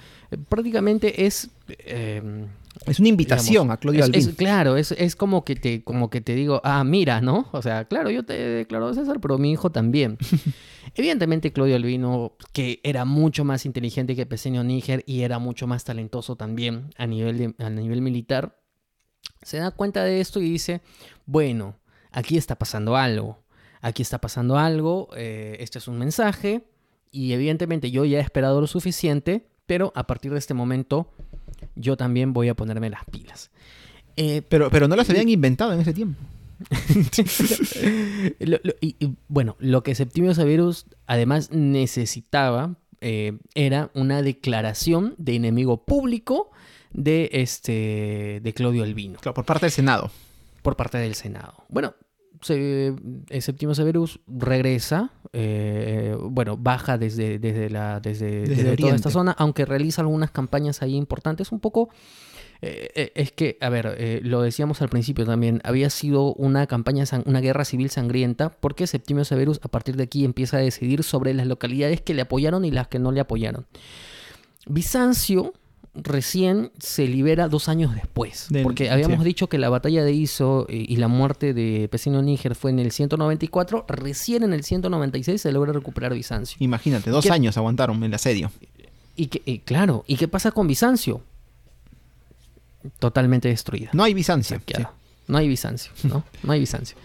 prácticamente 0.49 1.27
es... 1.27 1.51
Eh, 1.69 2.47
es 2.87 2.99
una 2.99 3.09
invitación 3.09 3.71
a 3.71 3.77
Claudio 3.77 4.05
es, 4.13 4.29
claro, 4.29 4.77
es, 4.77 4.93
es, 4.93 5.15
como, 5.15 5.45
que 5.45 5.57
te, 5.57 5.85
como 5.85 6.11
que 6.11 6.21
te 6.21 6.35
digo, 6.35 6.61
ah, 6.65 6.83
mira, 6.85 7.21
¿no? 7.21 7.49
O 7.53 7.61
sea, 7.63 7.85
claro, 7.85 8.11
yo 8.11 8.25
te 8.25 8.33
declaro 8.33 8.93
César, 8.95 9.21
pero 9.21 9.39
mi 9.39 9.53
hijo 9.53 9.71
también. 9.71 10.19
Evidentemente 10.95 11.53
Claudio 11.53 11.77
Albino, 11.77 12.33
que 12.53 12.81
era 12.83 13.05
mucho 13.05 13.45
más 13.45 13.67
inteligente 13.67 14.17
que 14.17 14.27
Peseño 14.27 14.65
Níger 14.65 15.05
y 15.07 15.23
era 15.23 15.39
mucho 15.39 15.67
más 15.67 15.85
talentoso 15.85 16.37
también 16.37 16.91
a 16.97 17.07
nivel, 17.07 17.55
a 17.59 17.71
nivel 17.71 18.01
militar, 18.01 18.59
se 19.43 19.59
da 19.59 19.71
cuenta 19.71 20.05
de 20.05 20.21
esto 20.21 20.41
y 20.41 20.51
dice, 20.51 20.81
bueno, 21.27 21.77
aquí 22.11 22.37
está 22.37 22.57
pasando 22.57 22.97
algo, 22.97 23.43
aquí 23.81 24.03
está 24.03 24.21
pasando 24.21 24.59
algo, 24.59 25.09
eh, 25.15 25.57
este 25.61 25.79
es 25.79 25.89
un 25.89 25.99
mensaje 25.99 26.65
y 27.11 27.33
evidentemente 27.33 27.91
yo 27.91 28.05
ya 28.05 28.19
he 28.19 28.23
esperado 28.23 28.61
lo 28.61 28.67
suficiente, 28.67 29.47
pero 29.67 29.93
a 29.95 30.07
partir 30.07 30.33
de 30.33 30.39
este 30.39 30.55
momento 30.55 31.13
yo 31.75 31.97
también 31.97 32.33
voy 32.33 32.49
a 32.49 32.55
ponerme 32.55 32.91
las 32.91 33.05
pilas. 33.05 33.51
Eh, 34.17 34.43
pero, 34.49 34.71
pero 34.71 34.89
no 34.89 34.97
las 34.97 35.09
habían 35.11 35.29
inventado 35.29 35.73
en 35.73 35.81
ese 35.81 35.93
tiempo. 35.93 36.21
y, 38.81 39.17
bueno, 39.29 39.57
lo 39.59 39.83
que 39.83 39.95
Septimio 39.95 40.35
Severus 40.35 40.87
además 41.07 41.51
necesitaba 41.51 42.77
eh, 43.01 43.39
era 43.55 43.91
una 43.95 44.23
declaración 44.23 45.15
de 45.19 45.35
enemigo 45.35 45.85
público 45.85 46.51
de, 46.93 47.31
este, 47.33 48.41
de 48.43 48.55
Claudio 48.55 48.85
Albino. 48.85 49.19
por 49.21 49.45
parte 49.45 49.67
del 49.67 49.73
Senado. 49.73 50.11
Por 50.63 50.77
parte 50.77 50.99
del 50.99 51.15
Senado. 51.15 51.65
Bueno, 51.69 51.95
se, 52.43 52.95
eh, 53.31 53.41
Septimio 53.41 53.75
Severus 53.75 54.21
regresa, 54.27 55.13
eh, 55.33 56.17
bueno, 56.21 56.57
baja 56.57 56.99
desde, 56.99 57.39
desde, 57.39 57.71
la, 57.71 58.01
desde, 58.01 58.43
desde 58.43 58.77
toda 58.77 58.95
esta 58.95 59.11
zona, 59.11 59.33
aunque 59.33 59.65
realiza 59.65 60.03
algunas 60.03 60.31
campañas 60.31 60.83
ahí 60.83 60.97
importantes, 60.97 61.53
un 61.53 61.61
poco 61.61 61.89
eh, 62.65 62.91
eh, 62.95 63.13
es 63.17 63.33
que, 63.33 63.59
a 63.61 63.69
ver, 63.71 63.97
eh, 63.99 64.21
lo 64.23 64.41
decíamos 64.41 64.81
al 64.83 64.89
principio 64.89 65.27
también, 65.27 65.61
había 65.65 65.91
sido 65.91 66.33
una 66.35 66.69
campaña, 66.69 67.05
una 67.25 67.41
guerra 67.41 67.65
civil 67.65 67.91
sangrienta, 67.91 68.51
porque 68.51 68.87
Septimio 68.87 69.25
Severus 69.25 69.59
a 69.65 69.69
partir 69.69 69.97
de 69.97 70.05
aquí 70.05 70.25
empieza 70.25 70.59
a 70.59 70.61
decidir 70.61 71.03
sobre 71.03 71.35
las 71.35 71.49
localidades 71.49 72.01
que 72.01 72.15
le 72.15 72.23
apoyaron 72.23 72.65
y 72.65 72.71
las 72.71 72.87
que 72.87 73.01
no 73.01 73.11
le 73.11 73.19
apoyaron. 73.19 73.67
Bizancio 74.67 75.55
recién 75.95 76.71
se 76.79 77.07
libera 77.07 77.49
dos 77.49 77.69
años 77.69 77.95
después, 77.95 78.49
porque 78.63 78.91
habíamos 78.91 79.25
dicho 79.25 79.49
que 79.49 79.59
la 79.59 79.69
batalla 79.69 80.03
de 80.05 80.13
Iso 80.13 80.67
y 80.69 80.97
la 80.97 81.09
muerte 81.09 81.53
de 81.53 81.89
Pesino 81.91 82.23
Níger 82.23 82.55
fue 82.55 82.71
en 82.71 82.79
el 82.79 82.93
194, 82.93 83.85
recién 83.89 84.43
en 84.43 84.53
el 84.55 84.65
196 84.65 85.41
se 85.41 85.53
logra 85.53 85.73
recuperar 85.73 86.15
Bizancio. 86.15 86.57
Imagínate, 86.61 87.11
dos 87.11 87.31
años 87.31 87.57
aguantaron 87.57 88.03
el 88.03 88.15
asedio. 88.15 88.51
Y, 89.15 89.27
que, 89.27 89.61
claro, 89.61 90.05
¿y 90.07 90.17
qué 90.17 90.29
pasa 90.29 90.51
con 90.53 90.67
Bizancio? 90.67 91.23
totalmente 92.99 93.49
destruida. 93.49 93.91
No 93.93 94.03
hay 94.03 94.15
Bizancio. 94.15 94.61
No 95.29 95.39
hay 95.39 95.49
Bizancio, 95.49 95.93
¿no? 96.05 96.25
No 96.43 96.53
hay 96.53 96.61
Bizancio. 96.61 96.97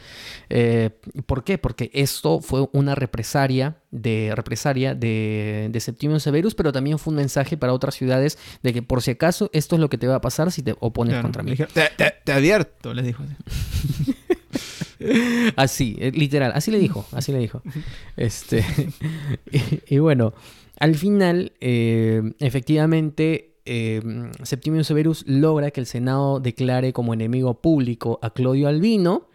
Eh, 0.49 0.89
¿Por 1.25 1.43
qué? 1.43 1.57
Porque 1.57 1.91
esto 1.93 2.39
fue 2.39 2.67
una 2.71 2.95
represaria 2.95 3.77
de, 3.91 4.31
represaria 4.35 4.95
de, 4.95 5.69
de 5.71 5.79
Septimio 5.79 6.19
Severus, 6.19 6.55
pero 6.55 6.71
también 6.71 6.99
fue 6.99 7.11
un 7.11 7.17
mensaje 7.17 7.57
para 7.57 7.73
otras 7.73 7.95
ciudades 7.95 8.37
de 8.63 8.73
que 8.73 8.81
por 8.81 9.01
si 9.01 9.11
acaso 9.11 9.49
esto 9.53 9.75
es 9.75 9.81
lo 9.81 9.89
que 9.89 9.97
te 9.97 10.07
va 10.07 10.15
a 10.15 10.21
pasar 10.21 10.51
si 10.51 10.63
te 10.63 10.75
opones 10.79 11.21
contra 11.21 11.43
mí. 11.43 11.55
te, 11.55 12.31
advierto, 12.31 12.93
les 12.93 13.05
dijo. 13.05 13.23
así, 15.55 15.95
eh, 15.99 16.11
literal, 16.11 16.51
así 16.55 16.71
le 16.71 16.79
dijo, 16.79 17.05
así 17.11 17.31
le 17.31 17.39
dijo. 17.39 17.61
Este, 18.15 18.63
y, 19.87 19.97
bueno, 19.99 20.33
al 20.79 20.95
final, 20.95 21.53
eh, 21.59 22.33
efectivamente, 22.39 23.56
eh, 23.67 24.01
Septimio 24.43 24.83
Severus 24.83 25.23
logra 25.27 25.71
que 25.71 25.81
el 25.81 25.85
Senado 25.85 26.39
declare 26.39 26.93
como 26.93 27.13
enemigo 27.13 27.61
público 27.61 28.19
a 28.21 28.29
Claudio 28.31 28.67
Albino 28.67 29.27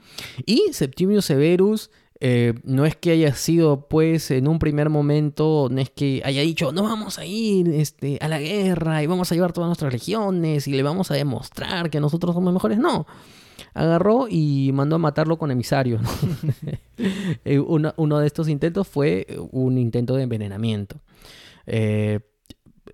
y 0.46 0.72
Septimio 0.72 1.22
Severus 1.22 1.90
eh, 2.24 2.54
no 2.62 2.86
es 2.86 2.94
que 2.94 3.10
haya 3.10 3.34
sido, 3.34 3.88
pues, 3.88 4.30
en 4.30 4.46
un 4.46 4.60
primer 4.60 4.90
momento, 4.90 5.66
no 5.72 5.80
es 5.80 5.90
que 5.90 6.22
haya 6.24 6.42
dicho, 6.42 6.70
no 6.70 6.84
vamos 6.84 7.18
a 7.18 7.26
ir 7.26 7.68
este, 7.70 8.16
a 8.20 8.28
la 8.28 8.38
guerra 8.38 9.02
y 9.02 9.08
vamos 9.08 9.32
a 9.32 9.34
llevar 9.34 9.52
todas 9.52 9.66
nuestras 9.66 9.92
legiones 9.92 10.68
y 10.68 10.72
le 10.72 10.84
vamos 10.84 11.10
a 11.10 11.14
demostrar 11.14 11.90
que 11.90 11.98
nosotros 11.98 12.32
somos 12.32 12.54
mejores. 12.54 12.78
No, 12.78 13.08
agarró 13.74 14.28
y 14.30 14.70
mandó 14.72 14.94
a 14.94 14.98
matarlo 15.00 15.36
con 15.36 15.50
emisarios. 15.50 16.00
Eh, 17.44 17.58
uno, 17.58 17.92
uno, 17.96 18.20
de 18.20 18.28
estos 18.28 18.48
intentos 18.48 18.86
fue 18.86 19.26
un 19.50 19.76
intento 19.76 20.14
de 20.14 20.22
envenenamiento. 20.22 21.00
Eh, 21.66 22.20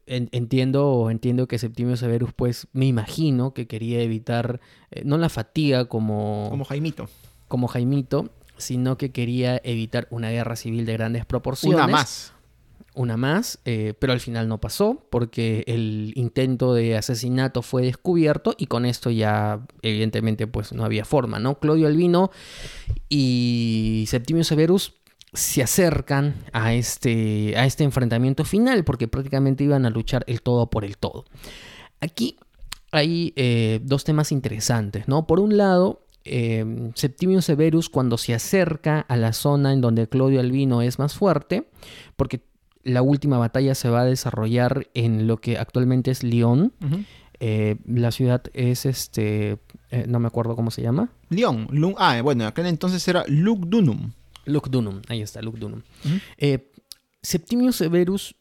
entiendo, 0.09 1.11
entiendo 1.11 1.47
que 1.47 1.59
Septimio 1.59 1.97
Severus, 1.97 2.33
pues 2.35 2.69
me 2.73 2.87
imagino 2.87 3.55
que 3.55 3.67
quería 3.67 4.01
evitar, 4.01 4.61
eh, 4.91 5.03
no 5.05 5.19
la 5.19 5.29
fatiga 5.29 5.87
como... 5.87 6.49
Como 6.51 6.65
Jaimito. 6.65 7.09
Como 7.47 7.69
Jaimito, 7.69 8.31
sino 8.57 8.99
que 8.99 9.11
quería 9.11 9.61
evitar 9.65 10.09
una 10.11 10.31
guerra 10.31 10.57
civil 10.57 10.87
de 10.87 10.93
grandes 10.95 11.25
proporciones. 11.25 11.79
Una 11.79 11.87
más. 11.87 12.33
Una 12.95 13.17
más, 13.17 13.61
eh, 13.65 13.95
pero 14.01 14.13
al 14.13 14.19
final 14.19 14.49
no 14.49 14.61
pasó 14.61 15.07
porque 15.11 15.63
el 15.69 16.13
intento 16.17 16.75
de 16.75 16.97
asesinato 16.97 17.63
fue 17.63 17.83
descubierto 17.83 18.55
y 18.59 18.67
con 18.67 18.85
esto 18.85 19.11
ya 19.11 19.61
evidentemente 19.83 20.49
pues 20.49 20.73
no 20.73 20.85
había 20.85 21.05
forma, 21.05 21.39
¿no? 21.39 21.61
Claudio 21.61 21.87
Albino 21.87 22.33
y 23.09 24.05
Septimio 24.09 24.43
Severus 24.43 24.95
se 25.39 25.63
acercan 25.63 26.35
a 26.53 26.75
este, 26.75 27.57
a 27.57 27.65
este 27.65 27.85
enfrentamiento 27.85 28.45
final, 28.45 28.85
porque 28.85 29.07
prácticamente 29.07 29.65
iban 29.65 29.87
a 29.87 29.91
luchar 29.91 30.25
el 30.27 30.43
todo 30.43 30.69
por 30.69 30.85
el 30.85 30.99
todo. 30.99 31.25
Aquí 32.01 32.37
hay 32.91 33.33
eh, 33.37 33.81
dos 33.85 34.05
temas 34.05 34.33
interesantes, 34.33 35.07
¿no? 35.07 35.27
Por 35.27 35.39
un 35.39 35.57
lado, 35.57 36.07
eh, 36.25 36.91
Septimio 36.95 37.41
Severus 37.41 37.89
cuando 37.89 38.19
se 38.19 38.35
acerca 38.35 39.01
a 39.01 39.17
la 39.17 39.33
zona 39.33 39.73
en 39.73 39.81
donde 39.81 40.09
Claudio 40.09 40.41
Albino 40.41 40.83
es 40.83 40.99
más 40.99 41.15
fuerte, 41.15 41.69
porque 42.17 42.43
la 42.83 43.03
última 43.03 43.39
batalla 43.39 43.75
se 43.77 43.91
va 43.91 44.01
a 44.01 44.05
desarrollar 44.05 44.89
en 44.95 45.29
lo 45.29 45.41
que 45.41 45.57
actualmente 45.57 46.11
es 46.11 46.25
Lyon. 46.25 46.73
Eh, 47.41 47.77
la 47.87 48.11
ciudad 48.11 48.43
es 48.55 48.87
este, 48.87 49.59
no 50.09 50.19
me 50.19 50.27
acuerdo 50.27 50.57
cómo 50.57 50.73
se 50.73 50.83
llama. 50.83 51.11
Lyon. 51.29 51.69
ah, 51.99 52.21
bueno, 52.23 52.47
aquel 52.47 52.67
entonces 52.67 53.07
era 53.07 53.25
Lugdunum. 53.29 54.11
Dunum, 54.71 55.03
ahí 55.09 55.23
está, 55.23 55.43
Luke 55.43 55.59
Dunum. 55.59 55.83
Eh, 56.37 56.73
Septimio 57.23 57.73
Severus 57.73 58.35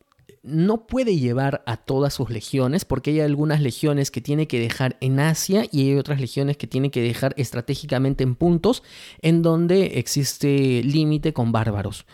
no 0.43 0.87
puede 0.87 1.17
llevar 1.17 1.61
a 1.65 1.77
todas 1.77 2.13
sus 2.13 2.29
legiones 2.29 2.85
porque 2.85 3.11
hay 3.11 3.19
algunas 3.19 3.61
legiones 3.61 4.11
que 4.11 4.21
tiene 4.21 4.47
que 4.47 4.59
dejar 4.59 4.97
en 5.01 5.19
Asia 5.19 5.65
y 5.71 5.89
hay 5.89 5.97
otras 5.97 6.21
legiones 6.21 6.57
que 6.57 6.67
tiene 6.67 6.89
que 6.89 7.01
dejar 7.01 7.33
estratégicamente 7.37 8.23
en 8.23 8.35
puntos 8.35 8.81
en 9.21 9.41
donde 9.41 9.99
existe 9.99 10.81
límite 10.83 11.33
con 11.33 11.51
bárbaros. 11.51 12.05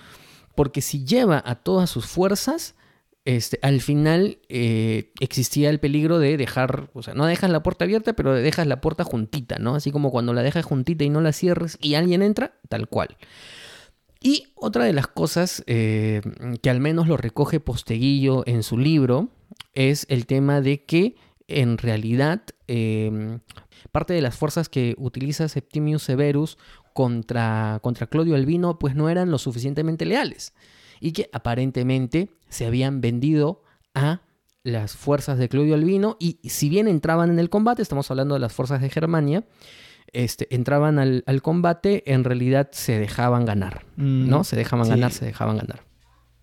Porque 0.55 0.81
si 0.81 1.05
lleva 1.05 1.41
a 1.45 1.55
todas 1.55 1.89
sus 1.89 2.05
fuerzas, 2.05 2.75
este, 3.25 3.59
al 3.61 3.81
final 3.81 4.39
eh, 4.49 5.11
existía 5.19 5.69
el 5.69 5.79
peligro 5.79 6.19
de 6.19 6.35
dejar, 6.35 6.89
o 6.93 7.03
sea, 7.03 7.13
no 7.13 7.25
dejas 7.25 7.49
la 7.49 7.63
puerta 7.63 7.85
abierta, 7.85 8.13
pero 8.13 8.33
dejas 8.33 8.67
la 8.67 8.81
puerta 8.81 9.03
juntita, 9.03 9.59
¿no? 9.59 9.75
Así 9.75 9.91
como 9.91 10.11
cuando 10.11 10.33
la 10.33 10.43
dejas 10.43 10.65
juntita 10.65 11.03
y 11.03 11.09
no 11.09 11.21
la 11.21 11.31
cierres 11.31 11.77
y 11.81 11.95
alguien 11.95 12.21
entra, 12.21 12.55
tal 12.67 12.87
cual. 12.87 13.15
Y 14.23 14.45
otra 14.55 14.85
de 14.85 14.93
las 14.93 15.07
cosas 15.07 15.63
eh, 15.67 16.21
que 16.61 16.69
al 16.69 16.79
menos 16.79 17.09
lo 17.09 17.17
recoge 17.17 17.59
Posteguillo 17.59 18.43
en 18.47 18.63
su 18.63 18.77
libro 18.77 19.27
es 19.73 20.05
el 20.09 20.25
tema 20.25 20.61
de 20.61 20.85
que 20.85 21.15
en 21.49 21.77
realidad 21.77 22.41
em, 22.67 23.41
parte 23.91 24.13
de 24.13 24.21
las 24.21 24.35
fuerzas 24.35 24.69
que 24.69 24.95
utiliza 24.97 25.49
Septimius 25.49 26.03
Severus 26.03 26.57
contra, 26.93 27.79
contra 27.83 28.07
Claudio 28.07 28.35
Albino 28.35 28.79
pues 28.79 28.95
no 28.95 29.09
eran 29.09 29.29
lo 29.29 29.37
suficientemente 29.37 30.05
leales. 30.05 30.53
Y 31.01 31.11
que 31.11 31.29
aparentemente 31.33 32.29
se 32.47 32.65
habían 32.65 33.01
vendido 33.01 33.61
a 33.93 34.21
las 34.63 34.95
fuerzas 34.95 35.37
de 35.37 35.49
Claudio 35.49 35.75
Albino 35.75 36.15
y 36.17 36.39
si 36.47 36.69
bien 36.69 36.87
entraban 36.87 37.29
en 37.29 37.39
el 37.39 37.49
combate, 37.49 37.81
estamos 37.81 38.09
hablando 38.09 38.35
de 38.35 38.39
las 38.39 38.53
fuerzas 38.53 38.79
de 38.79 38.89
Germania, 38.89 39.43
este, 40.13 40.53
entraban 40.55 40.99
al, 40.99 41.41
combate, 41.41 42.03
en 42.11 42.23
realidad 42.23 42.69
se 42.71 42.99
dejaban 42.99 43.45
ganar, 43.45 43.85
¿no? 43.97 44.39
Mm, 44.39 44.43
se 44.43 44.55
dejaban 44.55 44.87
ganar, 44.87 45.11
se 45.11 45.25
dejaban 45.25 45.57
ganar. 45.57 45.83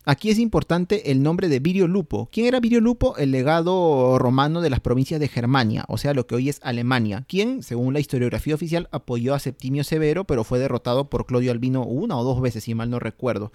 Aquí 0.05 0.31
es 0.31 0.39
importante 0.39 1.13
el 1.13 1.23
nombre 1.23 1.49
de 1.49 1.61
Virio 1.61 1.87
Lupo. 1.87 2.29
¿Quién 2.33 2.47
era 2.47 2.59
Virio 2.59 2.81
Lupo? 2.81 3.17
El 3.17 3.31
legado 3.31 4.19
romano 4.19 4.61
de 4.61 4.71
las 4.71 4.81
provincias 4.81 5.21
de 5.21 5.29
Germania, 5.29 5.85
o 5.89 5.99
sea, 5.99 6.15
lo 6.15 6.27
que 6.27 6.35
hoy 6.35 6.49
es 6.49 6.59
Alemania, 6.63 7.25
quien, 7.29 7.63
según 7.63 7.93
la 7.93 8.01
historiografía 8.01 8.55
oficial, 8.55 8.89
apoyó 8.93 9.35
a 9.35 9.39
Septimio 9.39 9.85
Severo, 9.85 10.25
pero 10.25 10.43
fue 10.43 10.59
derrotado 10.59 11.11
por 11.11 11.27
Claudio 11.27 11.53
Albino 11.53 11.85
una 11.85 12.17
o 12.17 12.25
dos 12.25 12.41
veces, 12.41 12.65
si 12.65 12.75
mal 12.75 12.91
no 12.91 12.99
recuerdo. 12.99 13.53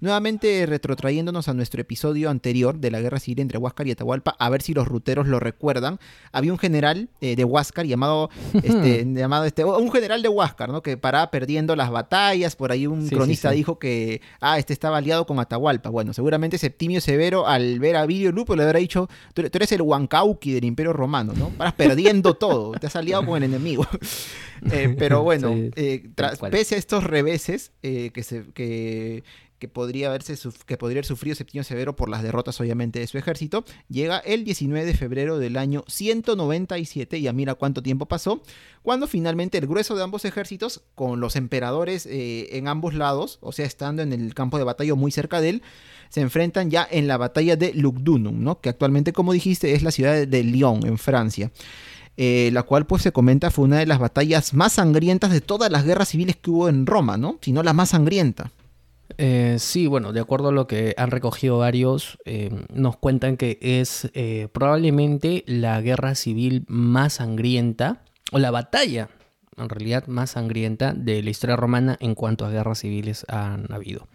Nuevamente 0.00 0.66
retrotrayéndonos 0.66 1.48
a 1.48 1.54
nuestro 1.54 1.80
episodio 1.80 2.30
anterior 2.30 2.78
de 2.78 2.90
la 2.90 3.00
guerra 3.00 3.20
civil 3.20 3.40
entre 3.40 3.58
Huáscar 3.58 3.86
y 3.86 3.92
Atahualpa, 3.92 4.34
a 4.38 4.50
ver 4.50 4.62
si 4.62 4.74
los 4.74 4.86
ruteros 4.88 5.26
lo 5.28 5.40
recuerdan. 5.40 5.98
Había 6.32 6.52
un 6.52 6.58
general 6.58 7.08
eh, 7.20 7.36
de 7.36 7.44
Huáscar 7.44 7.86
llamado, 7.86 8.30
este, 8.62 9.04
llamado 9.06 9.44
este, 9.44 9.64
un 9.64 9.90
general 9.92 10.22
de 10.22 10.28
Huáscar, 10.28 10.70
¿no? 10.70 10.82
Que 10.82 10.96
paraba 10.96 11.30
perdiendo 11.30 11.76
las 11.76 11.90
batallas. 11.90 12.56
Por 12.56 12.72
ahí 12.72 12.86
un 12.86 13.08
cronista 13.08 13.50
dijo 13.50 13.78
que, 13.78 14.20
ah, 14.40 14.58
este 14.58 14.72
estaba 14.72 14.98
aliado 14.98 15.26
con 15.26 15.38
Atahualpa. 15.38 15.90
Bueno, 15.90 16.12
seguramente 16.12 16.58
Septimio 16.58 17.00
Severo, 17.00 17.46
al 17.46 17.78
ver 17.78 17.96
a 17.96 18.06
Virio 18.06 18.32
Lupo, 18.32 18.56
le 18.56 18.64
habrá 18.64 18.80
dicho, 18.80 19.08
tú, 19.32 19.42
eres 19.42 19.72
el 19.72 19.82
Huancauqui 19.82 20.52
del 20.52 20.64
Imperio 20.64 20.92
Romano, 20.92 21.32
¿no? 21.36 21.50
Paras 21.50 21.74
perdiendo 21.74 22.34
todo, 22.34 22.72
te 22.72 22.88
has 22.88 22.96
aliado 22.96 23.24
con 23.26 23.36
el 23.36 23.44
enemigo. 23.44 23.86
Eh, 24.70 24.94
pero 24.98 25.22
bueno, 25.22 25.52
eh, 25.76 26.08
pese 26.50 26.76
a 26.76 26.78
estos 26.78 27.04
reveses 27.04 27.72
que, 27.82 28.22
se, 28.22 28.44
que 28.54 29.22
que 29.58 29.68
podría, 29.68 30.08
haberse, 30.08 30.36
que 30.66 30.76
podría 30.76 30.98
haber 30.98 31.06
sufrido 31.06 31.36
Septimio 31.36 31.64
Severo 31.64 31.96
por 31.96 32.08
las 32.08 32.22
derrotas 32.22 32.60
obviamente 32.60 32.98
de 32.98 33.06
su 33.06 33.18
ejército, 33.18 33.64
llega 33.88 34.18
el 34.18 34.44
19 34.44 34.86
de 34.86 34.94
febrero 34.94 35.38
del 35.38 35.56
año 35.56 35.84
197, 35.88 37.20
ya 37.20 37.32
mira 37.32 37.54
cuánto 37.54 37.82
tiempo 37.82 38.06
pasó, 38.06 38.42
cuando 38.82 39.06
finalmente 39.06 39.58
el 39.58 39.66
grueso 39.66 39.96
de 39.96 40.02
ambos 40.02 40.24
ejércitos, 40.24 40.82
con 40.94 41.20
los 41.20 41.36
emperadores 41.36 42.06
eh, 42.06 42.56
en 42.56 42.68
ambos 42.68 42.94
lados, 42.94 43.38
o 43.40 43.52
sea, 43.52 43.66
estando 43.66 44.02
en 44.02 44.12
el 44.12 44.34
campo 44.34 44.58
de 44.58 44.64
batalla 44.64 44.94
muy 44.94 45.10
cerca 45.10 45.40
de 45.40 45.50
él, 45.50 45.62
se 46.08 46.20
enfrentan 46.20 46.70
ya 46.70 46.86
en 46.90 47.08
la 47.08 47.16
batalla 47.16 47.56
de 47.56 47.72
Lugdunum, 47.74 48.42
¿no? 48.42 48.60
que 48.60 48.68
actualmente, 48.68 49.12
como 49.12 49.32
dijiste, 49.32 49.74
es 49.74 49.82
la 49.82 49.90
ciudad 49.90 50.26
de 50.26 50.42
Lyon, 50.44 50.86
en 50.86 50.98
Francia. 50.98 51.50
Eh, 52.16 52.50
la 52.52 52.62
cual 52.62 52.86
pues 52.86 53.02
se 53.02 53.10
comenta 53.10 53.50
fue 53.50 53.64
una 53.64 53.78
de 53.78 53.86
las 53.86 53.98
batallas 53.98 54.54
más 54.54 54.74
sangrientas 54.74 55.32
de 55.32 55.40
todas 55.40 55.70
las 55.72 55.84
guerras 55.84 56.10
civiles 56.10 56.36
que 56.36 56.50
hubo 56.50 56.68
en 56.68 56.86
Roma, 56.86 57.16
¿no? 57.16 57.38
Si 57.40 57.50
no 57.50 57.64
la 57.64 57.72
más 57.72 57.88
sangrienta. 57.88 58.52
Eh, 59.18 59.56
sí, 59.58 59.86
bueno, 59.86 60.12
de 60.12 60.20
acuerdo 60.20 60.48
a 60.48 60.52
lo 60.52 60.66
que 60.66 60.94
han 60.96 61.10
recogido 61.10 61.58
varios, 61.58 62.18
eh, 62.24 62.50
nos 62.72 62.96
cuentan 62.96 63.36
que 63.36 63.58
es 63.60 64.10
eh, 64.14 64.48
probablemente 64.52 65.44
la 65.46 65.80
guerra 65.80 66.14
civil 66.14 66.64
más 66.68 67.14
sangrienta, 67.14 68.02
o 68.32 68.38
la 68.38 68.50
batalla, 68.50 69.10
en 69.56 69.68
realidad, 69.68 70.06
más 70.08 70.30
sangrienta 70.30 70.94
de 70.94 71.22
la 71.22 71.30
historia 71.30 71.56
romana 71.56 71.96
en 72.00 72.14
cuanto 72.14 72.44
a 72.44 72.50
guerras 72.50 72.80
civiles 72.80 73.24
han 73.28 73.72
habido. 73.72 74.08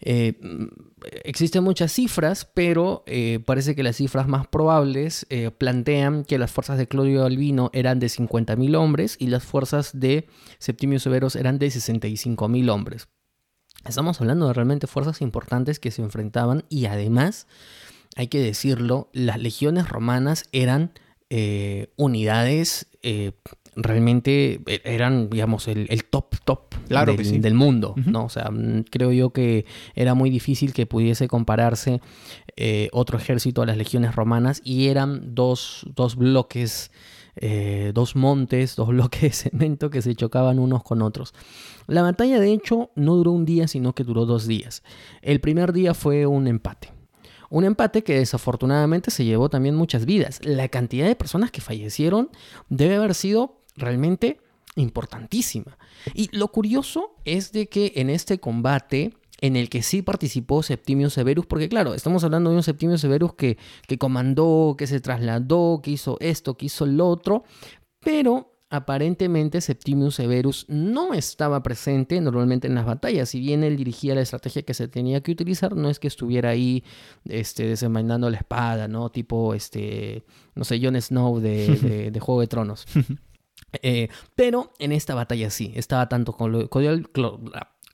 existen 0.00 1.62
muchas 1.62 1.92
cifras, 1.92 2.44
pero 2.44 3.04
parece 3.44 3.76
que 3.76 3.84
las 3.84 3.96
cifras 3.96 4.26
más 4.26 4.48
probables 4.48 5.26
plantean 5.58 6.24
que 6.24 6.38
las 6.38 6.50
fuerzas 6.50 6.78
de 6.78 6.88
Claudio 6.88 7.24
Albino 7.24 7.70
eran 7.72 8.00
de 8.00 8.08
50.000 8.08 8.76
hombres 8.76 9.16
y 9.20 9.28
las 9.28 9.44
fuerzas 9.44 9.98
de 9.98 10.26
Septimio 10.58 10.98
Severus 10.98 11.36
eran 11.36 11.60
de 11.60 11.68
65.000 11.68 12.70
hombres. 12.70 13.08
Estamos 13.84 14.20
hablando 14.20 14.48
de 14.48 14.54
realmente 14.54 14.86
fuerzas 14.86 15.20
importantes 15.20 15.78
que 15.78 15.90
se 15.90 16.02
enfrentaban 16.02 16.64
y 16.68 16.86
además, 16.86 17.46
hay 18.16 18.28
que 18.28 18.40
decirlo, 18.40 19.08
las 19.12 19.40
legiones 19.40 19.88
romanas 19.88 20.44
eran 20.52 20.92
eh, 21.30 21.88
unidades 21.96 22.86
eh, 23.02 23.32
realmente 23.76 24.60
e-, 24.66 24.80
eran, 24.84 25.28
digamos, 25.30 25.68
el, 25.68 26.04
top, 26.04 26.36
top 26.44 26.74
del, 26.88 27.54
mundo, 27.54 27.94
¿no? 28.06 28.24
O 28.24 28.28
sea, 28.28 28.50
mm, 28.50 28.84
creo 28.90 29.12
yo 29.12 29.30
que 29.30 29.66
era 29.94 30.14
muy 30.14 30.30
difícil 30.30 30.72
que 30.72 30.86
pudiese 30.86 31.28
compararse 31.28 32.00
eh, 32.56 32.88
otro 32.92 33.18
ejército 33.18 33.62
a 33.62 33.66
las 33.66 33.76
legiones 33.76 34.14
romanas 34.14 34.62
y 34.64 34.88
eran 34.88 35.34
dos, 35.34 35.86
dos 35.94 36.16
bloques 36.16 36.90
eh, 37.36 37.92
dos 37.94 38.16
montes, 38.16 38.76
dos 38.76 38.88
bloques 38.88 39.20
de 39.20 39.30
cemento 39.30 39.90
que 39.90 40.02
se 40.02 40.14
chocaban 40.14 40.58
unos 40.58 40.82
con 40.82 41.02
otros. 41.02 41.34
La 41.86 42.02
batalla 42.02 42.40
de 42.40 42.52
hecho 42.52 42.90
no 42.94 43.14
duró 43.16 43.32
un 43.32 43.44
día, 43.44 43.68
sino 43.68 43.94
que 43.94 44.04
duró 44.04 44.26
dos 44.26 44.46
días. 44.46 44.82
El 45.22 45.40
primer 45.40 45.72
día 45.72 45.94
fue 45.94 46.26
un 46.26 46.46
empate. 46.46 46.92
Un 47.48 47.64
empate 47.64 48.02
que 48.02 48.18
desafortunadamente 48.18 49.10
se 49.10 49.24
llevó 49.24 49.48
también 49.48 49.76
muchas 49.76 50.04
vidas. 50.04 50.40
La 50.42 50.68
cantidad 50.68 51.06
de 51.06 51.14
personas 51.14 51.50
que 51.50 51.60
fallecieron 51.60 52.30
debe 52.68 52.96
haber 52.96 53.14
sido 53.14 53.60
realmente 53.76 54.40
importantísima. 54.74 55.78
Y 56.14 56.34
lo 56.36 56.48
curioso 56.48 57.14
es 57.24 57.52
de 57.52 57.68
que 57.68 57.92
en 57.96 58.10
este 58.10 58.38
combate 58.38 59.14
en 59.40 59.56
el 59.56 59.68
que 59.68 59.82
sí 59.82 60.02
participó 60.02 60.62
Septimio 60.62 61.10
Severus, 61.10 61.46
porque 61.46 61.68
claro, 61.68 61.94
estamos 61.94 62.24
hablando 62.24 62.50
de 62.50 62.56
un 62.56 62.62
Septimio 62.62 62.98
Severus 62.98 63.34
que, 63.34 63.58
que 63.86 63.98
comandó, 63.98 64.74
que 64.78 64.86
se 64.86 65.00
trasladó, 65.00 65.80
que 65.82 65.92
hizo 65.92 66.16
esto, 66.20 66.56
que 66.56 66.66
hizo 66.66 66.86
lo 66.86 67.08
otro, 67.08 67.44
pero 68.00 68.56
aparentemente 68.68 69.60
Septimio 69.60 70.10
Severus 70.10 70.66
no 70.68 71.14
estaba 71.14 71.62
presente 71.62 72.20
normalmente 72.20 72.66
en 72.66 72.74
las 72.74 72.86
batallas. 72.86 73.28
Si 73.28 73.40
bien 73.40 73.62
él 73.62 73.76
dirigía 73.76 74.14
la 74.14 74.22
estrategia 74.22 74.62
que 74.62 74.74
se 74.74 74.88
tenía 74.88 75.20
que 75.20 75.32
utilizar, 75.32 75.76
no 75.76 75.88
es 75.88 75.98
que 75.98 76.08
estuviera 76.08 76.50
ahí 76.50 76.82
este, 77.24 77.66
desenvainando 77.66 78.28
la 78.28 78.38
espada, 78.38 78.88
¿no? 78.88 79.10
Tipo, 79.10 79.54
este, 79.54 80.24
no 80.54 80.64
sé, 80.64 80.80
Jon 80.82 81.00
Snow 81.00 81.40
de, 81.40 82.12
Juego 82.20 82.40
de 82.40 82.46
Tronos. 82.46 82.86
Eh, 83.82 84.08
pero 84.34 84.72
en 84.78 84.92
esta 84.92 85.14
batalla 85.14 85.50
sí, 85.50 85.72
estaba 85.74 86.08
tanto 86.08 86.32
con, 86.32 86.68
con, 86.68 87.08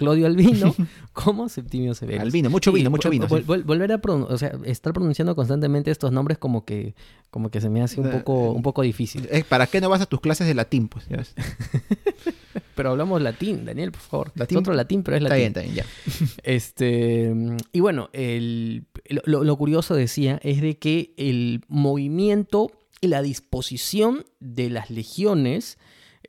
Claudio 0.02 0.26
Albino 0.26 0.74
como 1.12 1.48
Septimio 1.48 1.94
Severus. 1.94 2.22
Albino, 2.22 2.50
mucho 2.50 2.72
vino, 2.72 2.90
mucho 2.90 3.08
vino. 3.08 3.26
volver 3.28 3.92
a 3.92 4.00
o 4.04 4.38
sea, 4.38 4.52
estar 4.64 4.92
pronunciando 4.92 5.36
constantemente 5.36 5.90
estos 5.90 6.12
nombres 6.12 6.38
como 6.38 6.64
que, 6.64 6.94
como 7.30 7.50
que 7.50 7.60
se 7.60 7.70
me 7.70 7.82
hace 7.82 8.00
un 8.00 8.10
poco, 8.10 8.52
un 8.52 8.62
poco 8.62 8.82
difícil. 8.82 9.28
¿Para 9.48 9.66
qué 9.66 9.80
no 9.80 9.88
vas 9.88 10.00
a 10.00 10.06
tus 10.06 10.20
clases 10.20 10.46
de 10.46 10.54
latín? 10.54 10.88
Pues, 10.88 11.06
pero 12.74 12.90
hablamos 12.90 13.22
latín, 13.22 13.64
Daniel, 13.64 13.92
por 13.92 14.00
favor. 14.00 14.32
¿Latín? 14.34 14.58
otro 14.58 14.74
latín, 14.74 15.02
pero 15.02 15.16
es 15.16 15.22
latín. 15.22 15.46
Está 15.46 15.60
bien, 15.60 15.74
está 15.74 15.84
bien, 15.84 16.26
ya. 16.26 16.36
Este, 16.42 17.32
y 17.72 17.80
bueno, 17.80 18.10
el, 18.12 18.86
lo, 19.08 19.56
curioso 19.56 19.94
decía 19.94 20.40
es 20.42 20.60
de 20.60 20.78
que 20.78 21.14
el 21.16 21.64
movimiento 21.68 22.72
y 23.00 23.08
la 23.08 23.22
disposición 23.22 24.24
de 24.40 24.70
las 24.70 24.90
legiones 24.90 25.78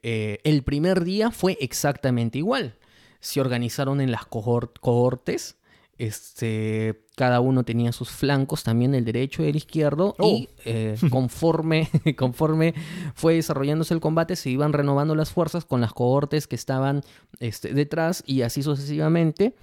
eh, 0.02 0.40
el 0.44 0.64
primer 0.64 1.04
día 1.04 1.32
fue 1.32 1.58
exactamente 1.62 2.38
igual 2.38 2.76
se 3.24 3.40
organizaron 3.40 4.02
en 4.02 4.12
las 4.12 4.26
cohortes. 4.26 5.58
Este, 5.98 7.06
cada 7.16 7.40
uno 7.40 7.64
tenía 7.64 7.94
sus 7.94 8.10
flancos, 8.10 8.64
también 8.64 8.94
el 8.94 9.06
derecho 9.06 9.44
y 9.44 9.48
el 9.48 9.56
izquierdo, 9.56 10.16
y 10.20 10.50
oh. 10.50 10.62
eh, 10.66 10.98
conforme, 11.10 11.90
conforme 12.18 12.74
fue 13.16 13.36
desarrollándose 13.36 13.94
el 13.94 14.02
combate, 14.02 14.36
se 14.36 14.50
iban 14.50 14.74
renovando 14.74 15.16
las 15.16 15.32
fuerzas 15.32 15.64
con 15.64 15.80
las 15.80 15.94
cohortes 15.94 16.48
que 16.48 16.56
estaban 16.58 17.02
este, 17.40 17.74
detrás 17.74 18.24
y 18.28 18.41
así 18.41 18.62
sucesivamente. 18.62 19.56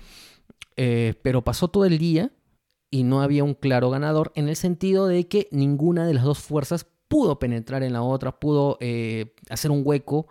Eh, 0.76 1.14
pero 1.20 1.44
pasó 1.44 1.68
todo 1.68 1.84
el 1.84 1.98
día 1.98 2.30
y 2.90 3.02
no 3.02 3.20
había 3.20 3.44
un 3.44 3.52
claro 3.52 3.90
ganador 3.90 4.32
en 4.36 4.48
el 4.48 4.56
sentido 4.56 5.06
de 5.06 5.28
que 5.28 5.48
ninguna 5.50 6.06
de 6.06 6.14
las 6.14 6.24
dos 6.24 6.38
fuerzas 6.38 6.86
pudo 7.08 7.38
penetrar 7.38 7.82
en 7.82 7.92
la 7.92 8.02
otra, 8.02 8.40
pudo 8.40 8.78
eh, 8.80 9.34
hacer 9.50 9.70
un 9.70 9.82
hueco 9.84 10.28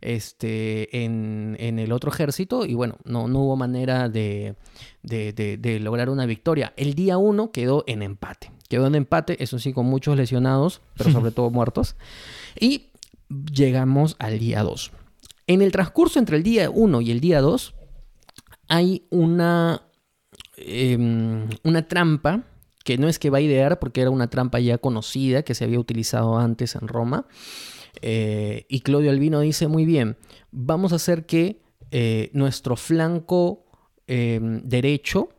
este, 0.00 1.04
en, 1.04 1.56
el 1.58 1.92
otro 1.92 2.10
ejército 2.10 2.64
y 2.66 2.74
bueno, 2.74 2.96
no, 3.04 3.28
no 3.28 3.40
hubo 3.40 3.56
manera 3.56 4.08
de, 4.08 4.56
lograr 5.80 6.10
una 6.10 6.26
victoria. 6.26 6.72
El 6.76 6.94
día 6.94 7.18
1 7.18 7.52
quedó 7.52 7.84
en 7.86 8.02
empate. 8.02 8.50
Quedó 8.68 8.86
en 8.86 8.94
empate, 8.94 9.42
eso 9.42 9.58
sí, 9.58 9.72
con 9.72 9.86
muchos 9.86 10.16
lesionados, 10.16 10.80
pero 10.96 11.10
sobre 11.12 11.32
todo 11.32 11.50
muertos. 11.50 11.96
Y 12.58 12.86
llegamos 13.28 14.16
al 14.18 14.38
día 14.38 14.62
2. 14.62 14.92
En 15.46 15.62
el 15.62 15.72
transcurso 15.72 16.18
entre 16.18 16.36
el 16.36 16.42
día 16.42 16.70
1 16.70 17.00
y 17.00 17.10
el 17.10 17.20
día 17.20 17.40
2 17.40 17.74
hay 18.68 19.06
una, 19.10 19.82
em, 20.56 21.48
una 21.64 21.88
trampa 21.88 22.44
que 22.84 22.98
no 22.98 23.08
es 23.08 23.18
que 23.18 23.30
va 23.30 23.38
a 23.38 23.42
idear 23.42 23.78
porque 23.78 24.00
era 24.00 24.10
una 24.10 24.30
trampa 24.30 24.60
ya 24.60 24.78
conocida 24.78 25.42
que 25.42 25.54
se 25.54 25.64
había 25.64 25.78
utilizado 25.78 26.38
antes 26.38 26.76
en 26.76 26.88
Roma, 26.88 27.26
eh, 28.02 28.66
y 28.68 28.80
Claudio 28.80 29.10
Albino 29.10 29.40
dice 29.40 29.68
muy 29.68 29.84
bien, 29.84 30.16
vamos 30.50 30.92
a 30.92 30.96
hacer 30.96 31.26
que 31.26 31.60
eh, 31.90 32.30
nuestro 32.32 32.76
flanco 32.76 33.64
em, 34.06 34.62
derecho 34.62 35.30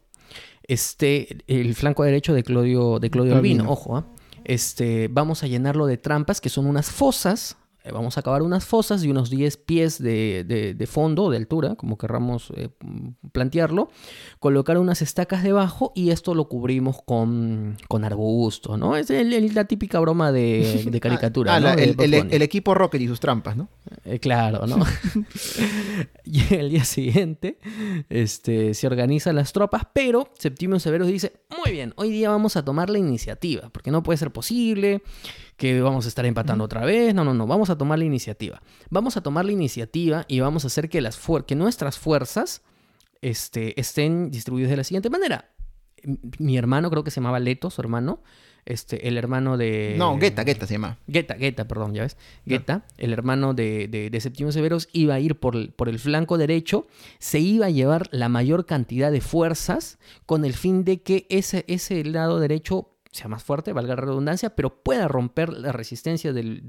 esté, 0.64 1.38
el 1.48 1.76
flanco 1.76 2.04
derecho 2.04 2.34
de 2.34 2.44
Claudio, 2.44 3.00
de 3.00 3.10
Claudio 3.10 3.36
Albino, 3.36 3.70
ojo, 3.70 3.98
¿ah? 3.98 4.06
este, 4.44 5.08
vamos 5.10 5.44
a 5.44 5.48
llenarlo 5.48 5.86
de 5.86 5.98
trampas, 5.98 6.42
que 6.42 6.50
son 6.50 6.66
unas 6.66 6.90
fosas 6.90 7.58
vamos 7.90 8.18
a 8.18 8.22
cavar 8.22 8.44
unas 8.44 8.66
fosas 8.66 9.02
de 9.02 9.10
unos 9.10 9.30
10 9.30 9.58
pies 9.58 10.02
de, 10.02 10.88
fondo, 10.90 11.30
de 11.32 11.38
altura, 11.38 11.76
como 11.76 11.98
querramos 11.98 12.52
eh, 12.56 12.70
plantearlo, 13.32 13.90
colocar 14.40 14.78
unas 14.78 15.02
estacas 15.02 15.44
debajo 15.44 15.92
y 15.96 16.12
esto 16.12 16.36
lo 16.36 16.48
cubrimos 16.48 17.02
con, 17.04 17.78
con 17.88 18.04
arbusto, 18.04 18.78
¿no? 18.78 18.96
Es 18.96 19.10
la 19.10 19.66
típica 19.66 20.00
broma 20.00 20.32
de, 20.32 21.00
caricatura. 21.02 21.56
ah, 21.56 21.60
¿no? 21.60 21.70
el, 21.70 22.42
equipo 22.42 22.74
Rocket 22.74 23.02
y 23.02 23.08
sus 23.08 23.20
trampas, 23.20 23.58
¿no? 23.58 23.70
Eh, 24.06 24.20
claro, 24.20 24.68
¿no? 24.68 24.78
y 26.26 26.54
el 26.54 26.70
día 26.70 26.86
siguiente 26.86 27.58
este, 28.10 28.74
se 28.74 28.88
organizan 28.88 29.36
las 29.36 29.54
tropas, 29.54 29.84
pero 29.94 30.30
Septimio 30.38 30.80
Severus 30.80 31.08
dice, 31.08 31.34
muy 31.64 31.72
bien, 31.72 31.94
hoy 31.96 32.12
día 32.12 32.30
vamos 32.30 32.56
a 32.56 32.64
tomar 32.64 32.90
la 32.90 33.00
iniciativa, 33.00 33.70
porque 33.70 33.92
no 33.92 34.04
puede 34.04 34.18
ser 34.18 34.32
posible 34.32 35.02
que 35.62 35.80
vamos 35.80 36.06
a 36.06 36.08
estar 36.08 36.26
empatando 36.26 36.64
otra 36.64 36.84
vez. 36.86 37.14
No, 37.14 37.24
no, 37.24 37.36
no, 37.36 37.46
vamos 37.46 37.70
a 37.70 37.78
tomar 37.78 38.00
la 38.00 38.06
iniciativa. 38.06 38.64
Vamos 38.90 39.16
a 39.16 39.22
tomar 39.22 39.46
la 39.46 39.52
iniciativa 39.52 40.26
y 40.28 40.40
vamos 40.40 40.64
a 40.64 40.68
hacer 40.68 40.90
que, 40.90 41.02
las 41.02 41.22
que 41.46 41.54
nuestras 41.54 42.00
fuerzas 42.00 42.64
este, 43.22 43.80
estén 43.80 44.32
distribuidas 44.32 44.72
de 44.72 44.78
la 44.78 44.84
siguiente 44.84 45.12
manera. 45.12 45.52
Mi 46.40 46.58
hermano, 46.58 46.90
creo 46.90 47.04
que 47.04 47.12
se 47.12 47.22
llamaba 47.22 47.40
Leto, 47.40 47.70
su 47.70 47.80
hermano, 47.80 48.24
este, 48.66 49.08
el 49.08 49.20
hermano 49.20 49.56
de... 49.56 49.94
No, 50.00 50.18
Geta, 50.18 50.44
Geta 50.44 50.66
se 50.66 50.74
llama. 50.74 50.98
Geta, 51.08 51.36
Geta, 51.36 51.68
perdón, 51.68 51.94
ya 51.94 52.02
ves. 52.02 52.18
Geta, 52.48 52.88
el 52.98 53.14
hermano 53.14 53.54
de, 53.54 53.88
de, 53.88 54.20
Septimio 54.20 54.52
Severos, 54.52 54.90
iba 54.94 55.14
a 55.14 55.20
ir 55.20 55.36
por, 55.36 55.74
por, 55.74 55.90
el 55.90 56.00
flanco 56.00 56.40
derecho, 56.40 56.88
se 57.20 57.38
iba 57.38 57.68
a 57.68 57.70
llevar 57.70 58.10
la 58.10 58.30
mayor 58.30 58.66
cantidad 58.66 59.12
de 59.12 59.22
fuerzas 59.22 60.00
con 60.26 60.44
el 60.44 60.54
fin 60.54 60.84
de 60.86 61.04
que 61.04 61.28
ese, 61.30 61.66
ese 61.68 62.04
lado 62.04 62.40
derecho 62.40 62.91
sea 63.12 63.28
más 63.28 63.44
fuerte, 63.44 63.74
valga 63.74 63.96
la 63.96 64.02
redundancia, 64.02 64.56
pero 64.56 64.82
pueda 64.82 65.08
romper 65.08 65.50
la 65.52 65.74
resistencia 65.74 66.32
del, 66.32 66.66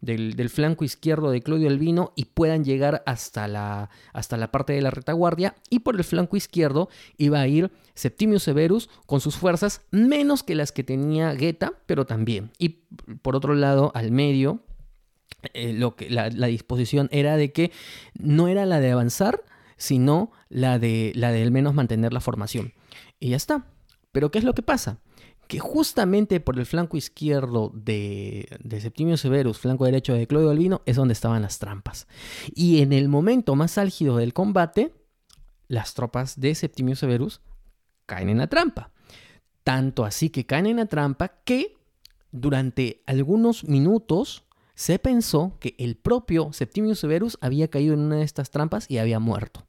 del, 0.00 0.48
flanco 0.48 0.84
izquierdo 0.84 1.30
de 1.30 1.42
Claudio 1.42 1.68
Albino 1.68 2.12
y 2.16 2.24
puedan 2.24 2.64
llegar 2.64 3.04
hasta 3.06 3.46
la, 3.46 3.88
hasta 4.12 4.36
la 4.36 4.50
parte 4.50 4.72
de 4.72 4.82
la 4.82 4.90
retaguardia. 4.90 5.54
Y 5.68 5.80
por 5.80 5.94
el 5.94 6.02
flanco 6.02 6.36
izquierdo 6.36 6.88
iba 7.18 7.40
a 7.40 7.46
ir 7.46 7.70
Septimio 7.94 8.40
Severus 8.40 8.90
con 9.06 9.20
sus 9.20 9.36
fuerzas 9.36 9.82
menos 9.92 10.42
que 10.42 10.56
las 10.56 10.72
que 10.72 10.82
tenía 10.82 11.36
Geta, 11.36 11.74
pero 11.86 12.04
también. 12.04 12.50
Y 12.58 12.80
por 13.22 13.36
otro 13.36 13.54
lado, 13.54 13.92
al 13.94 14.10
medio, 14.10 14.64
eh, 15.54 15.72
lo 15.72 15.94
que, 15.94 16.10
la, 16.10 16.30
la 16.30 16.48
disposición 16.48 17.08
era 17.12 17.36
de 17.36 17.52
que 17.52 17.70
no 18.18 18.48
era 18.48 18.66
la 18.66 18.80
de 18.80 18.90
avanzar, 18.90 19.44
sino 19.76 20.32
la 20.48 20.80
de, 20.80 21.12
la 21.14 21.30
de 21.30 21.42
al 21.42 21.52
menos 21.52 21.74
mantener 21.74 22.12
la 22.12 22.20
formación. 22.20 22.72
Y 23.20 23.30
ya 23.30 23.36
está. 23.36 23.66
Pero 24.10 24.32
¿qué 24.32 24.38
es 24.38 24.44
lo 24.44 24.54
que 24.54 24.62
pasa? 24.62 24.98
Que 25.50 25.58
justamente 25.58 26.38
por 26.38 26.60
el 26.60 26.64
flanco 26.64 26.96
izquierdo 26.96 27.72
de, 27.74 28.46
Septimio 28.80 29.16
Severus, 29.16 29.58
flanco 29.58 29.84
derecho 29.84 30.14
de 30.14 30.28
Claudio 30.28 30.50
Albino, 30.50 30.80
es 30.86 30.94
donde 30.94 31.12
estaban 31.12 31.42
las 31.42 31.58
trampas. 31.58 32.06
Y 32.54 32.82
en 32.82 32.92
el 32.92 33.08
momento 33.08 33.56
más 33.56 33.76
álgido 33.76 34.16
del 34.16 34.32
combate, 34.32 34.94
las 35.66 35.94
tropas 35.94 36.38
de 36.38 36.54
Septimio 36.54 36.94
Severus 36.94 37.40
caen 38.06 38.28
en 38.28 38.38
la 38.38 38.46
trampa. 38.46 38.92
Tanto 39.64 40.04
así 40.04 40.30
que 40.30 40.46
caen 40.46 40.66
en 40.66 40.76
la 40.76 40.86
trampa 40.86 41.40
que 41.44 41.76
durante 42.30 43.02
algunos 43.06 43.64
minutos 43.64 44.44
se 44.76 45.00
pensó 45.00 45.56
que 45.58 45.74
el 45.78 45.96
propio 45.96 46.52
Septimio 46.52 46.94
Severus 46.94 47.36
había 47.40 47.66
caído 47.66 47.94
en 47.94 48.02
una 48.02 48.18
de 48.18 48.22
estas 48.22 48.52
trampas 48.52 48.88
y 48.88 48.98
había 48.98 49.18
muerto. 49.18 49.66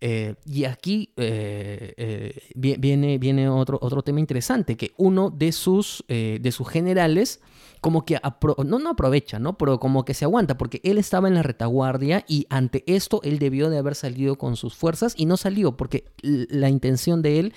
Eh, 0.00 0.36
y 0.46 0.64
aquí 0.64 1.12
eh, 1.16 1.92
eh, 1.96 2.40
viene, 2.54 3.18
viene 3.18 3.48
otro, 3.48 3.78
otro 3.82 4.02
tema 4.02 4.20
interesante, 4.20 4.76
que 4.76 4.92
uno 4.96 5.30
de 5.30 5.52
sus, 5.52 6.04
de 6.08 6.52
sus 6.52 6.68
generales 6.68 7.40
como 7.80 8.04
que 8.04 8.18
no, 8.64 8.78
no 8.78 8.90
aprovecha, 8.90 9.38
¿no? 9.38 9.56
Pero 9.56 9.78
como 9.78 10.04
que 10.04 10.14
se 10.14 10.24
aguanta, 10.24 10.58
porque 10.58 10.80
él 10.84 10.98
estaba 10.98 11.28
en 11.28 11.34
la 11.34 11.42
retaguardia 11.42 12.24
y 12.26 12.46
ante 12.50 12.82
esto 12.86 13.20
él 13.22 13.38
debió 13.38 13.70
de 13.70 13.78
haber 13.78 13.94
salido 13.94 14.36
con 14.36 14.56
sus 14.56 14.74
fuerzas 14.74 15.14
y 15.16 15.26
no 15.26 15.36
salió, 15.36 15.76
porque 15.76 16.04
la 16.22 16.68
intención 16.68 17.22
de 17.22 17.38
él 17.38 17.54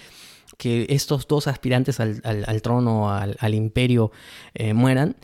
que 0.58 0.86
estos 0.90 1.28
dos 1.28 1.48
aspirantes 1.48 2.00
al, 2.00 2.62
trono, 2.62 3.10
al, 3.10 3.54
imperio, 3.56 4.12
mueran 4.76 5.16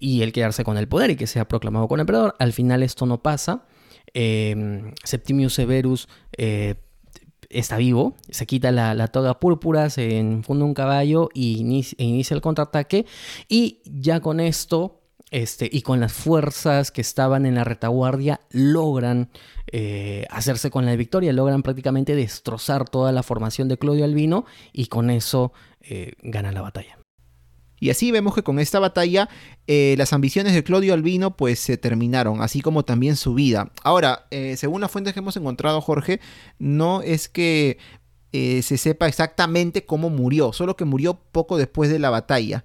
y 0.00 0.22
él 0.22 0.32
quedarse 0.32 0.64
con 0.64 0.78
el 0.78 0.88
poder 0.88 1.10
y 1.10 1.16
que 1.16 1.28
sea 1.28 1.46
proclamado 1.46 1.86
con 1.86 2.00
emperador. 2.00 2.34
Al 2.40 2.52
final 2.52 2.82
esto 2.82 3.06
no 3.06 3.22
pasa. 3.22 3.66
Em, 4.14 4.94
Septimius 5.04 5.54
Severus 5.54 6.08
eh, 6.36 6.74
está 7.48 7.76
vivo, 7.76 8.14
se 8.30 8.46
quita 8.46 8.70
la, 8.70 9.08
toga 9.08 9.38
púrpura, 9.40 9.90
se 9.90 10.18
enfunda 10.18 10.64
un 10.64 10.74
caballo 10.74 11.28
y 11.34 11.56
e 11.98 12.04
inicia, 12.04 12.34
el 12.34 12.40
contraataque. 12.40 13.06
Y 13.48 13.80
ya 13.84 14.20
con 14.20 14.40
esto, 14.40 15.00
este, 15.30 15.68
y 15.70 15.82
con 15.82 16.00
las 16.00 16.12
fuerzas 16.12 16.90
que 16.90 17.00
estaban 17.00 17.46
en 17.46 17.56
la 17.56 17.64
retaguardia, 17.64 18.40
logran 18.50 19.30
eh, 19.72 20.26
hacerse 20.30 20.70
con 20.70 20.86
la 20.86 20.96
victoria, 20.96 21.32
logran 21.32 21.62
prácticamente 21.62 22.14
destrozar 22.14 22.88
toda 22.88 23.12
la 23.12 23.22
formación 23.22 23.68
de 23.68 23.78
Claudio 23.78 24.04
Albino 24.04 24.44
y 24.72 24.86
con 24.86 25.10
eso 25.10 25.52
eh, 25.80 26.12
gana 26.22 26.52
la 26.52 26.62
batalla. 26.62 26.99
Y 27.80 27.88
así 27.88 28.12
vemos 28.12 28.34
que 28.34 28.42
con 28.42 28.58
esta 28.58 28.78
batalla 28.78 29.28
eh, 29.66 29.94
las 29.96 30.12
ambiciones 30.12 30.52
de 30.52 30.62
Claudio 30.62 30.92
Albino 30.92 31.36
pues 31.36 31.58
se 31.58 31.78
terminaron, 31.78 32.42
así 32.42 32.60
como 32.60 32.84
también 32.84 33.16
su 33.16 33.34
vida. 33.34 33.72
Ahora, 33.82 34.26
eh, 34.30 34.56
según 34.58 34.82
las 34.82 34.90
fuentes 34.90 35.14
que 35.14 35.20
hemos 35.20 35.36
encontrado, 35.36 35.80
Jorge, 35.80 36.20
no 36.58 37.00
es 37.00 37.28
que 37.28 37.78
eh, 38.32 38.60
se 38.62 38.76
sepa 38.76 39.08
exactamente 39.08 39.86
cómo 39.86 40.10
murió, 40.10 40.52
solo 40.52 40.76
que 40.76 40.84
murió 40.84 41.14
poco 41.32 41.56
después 41.56 41.90
de 41.90 41.98
la 41.98 42.10
batalla. 42.10 42.64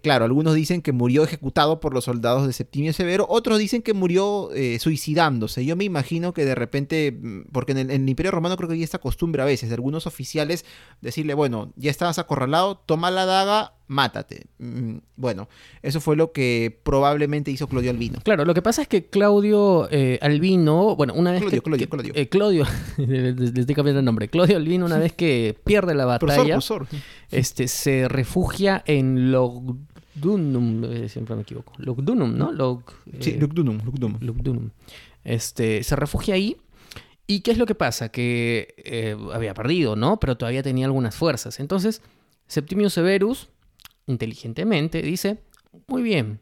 Claro, 0.00 0.24
algunos 0.24 0.54
dicen 0.54 0.80
que 0.80 0.92
murió 0.92 1.24
ejecutado 1.24 1.80
por 1.80 1.92
los 1.92 2.04
soldados 2.04 2.46
de 2.46 2.52
Septimio 2.52 2.92
Severo, 2.92 3.26
otros 3.28 3.58
dicen 3.58 3.82
que 3.82 3.94
murió 3.94 4.48
suicidándose. 4.78 5.64
Yo 5.64 5.74
me 5.74 5.82
imagino 5.82 6.32
que 6.32 6.44
de 6.44 6.54
repente, 6.54 7.10
mm, 7.10 7.46
porque 7.50 7.72
en 7.72 7.90
el, 7.90 8.08
Imperio 8.08 8.30
Romano 8.30 8.56
creo 8.56 8.68
que 8.68 8.76
hay 8.76 8.84
esta 8.84 9.00
costumbre 9.00 9.42
a 9.42 9.44
veces 9.44 9.68
de 9.68 9.74
algunos 9.74 10.06
oficiales 10.06 10.64
decirle, 11.00 11.34
bueno, 11.34 11.72
ya 11.74 11.90
estabas 11.90 12.20
acorralado, 12.20 12.76
toma 12.86 13.10
la 13.10 13.26
daga, 13.26 13.75
mátate. 13.88 14.46
Mm, 14.58 14.98
bueno, 15.16 15.48
eso 15.82 16.00
fue 16.00 16.16
lo 16.16 16.32
que 16.32 16.80
probablemente 16.82 17.50
hizo 17.50 17.68
Claudio 17.68 17.90
Albino. 17.90 18.18
Claro, 18.22 18.44
lo 18.44 18.54
que 18.54 18.62
pasa 18.62 18.82
es 18.82 18.88
que 18.88 19.06
Claudio 19.06 19.88
eh, 19.90 20.18
Albino, 20.22 20.96
bueno, 20.96 21.14
una 21.14 21.32
vez 21.32 21.44
que... 21.44 21.60
Claudio, 21.60 21.88
Claudio. 21.88 22.14
Claudio 22.30 22.64
les, 22.98 23.40
estoy 23.40 23.74
cambiando 23.74 24.00
el 24.00 24.04
nombre. 24.04 24.28
Claudio 24.28 24.56
Albino, 24.56 24.86
una 24.86 24.98
vez 24.98 25.12
que 25.12 25.56
pierde 25.64 25.94
la 25.94 26.04
batalla, 26.04 26.58
Este, 27.30 27.68
se 27.68 28.08
refugia 28.08 28.82
en 28.86 29.32
lo 29.32 29.76
Lugdunum, 30.22 30.84
eh, 30.84 31.08
siempre 31.08 31.36
me 31.36 31.42
equivoco. 31.42 31.72
Lugdunum, 31.78 32.36
¿no? 32.36 32.52
Lug, 32.52 32.82
sí, 33.20 33.30
eh, 33.30 33.38
Lugdunum, 33.38 34.70
Este, 35.24 35.82
se 35.82 35.96
refugia 35.96 36.34
ahí. 36.34 36.56
¿Y 37.26 37.40
qué 37.40 37.50
es 37.50 37.58
lo 37.58 37.66
que 37.66 37.74
pasa? 37.74 38.08
Que 38.08 38.74
eh, 38.78 39.16
había 39.32 39.52
perdido, 39.52 39.96
¿no? 39.96 40.18
Pero 40.18 40.36
todavía 40.36 40.62
tenía 40.62 40.86
algunas 40.86 41.14
fuerzas. 41.14 41.60
Entonces, 41.60 42.02
Septimio 42.46 42.88
Severus, 42.88 43.48
inteligentemente, 44.06 45.02
dice, 45.02 45.38
muy 45.86 46.02
bien, 46.02 46.40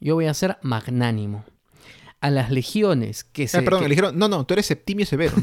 yo 0.00 0.14
voy 0.14 0.26
a 0.26 0.34
ser 0.34 0.58
magnánimo. 0.62 1.44
A 2.20 2.30
las 2.30 2.52
legiones 2.52 3.24
que 3.24 3.48
se... 3.48 3.62
perdón, 3.62 3.82
le 3.82 3.88
dijeron, 3.88 4.16
no, 4.16 4.28
no, 4.28 4.46
tú 4.46 4.54
eres 4.54 4.66
Septimio 4.66 5.04
Severus. 5.04 5.42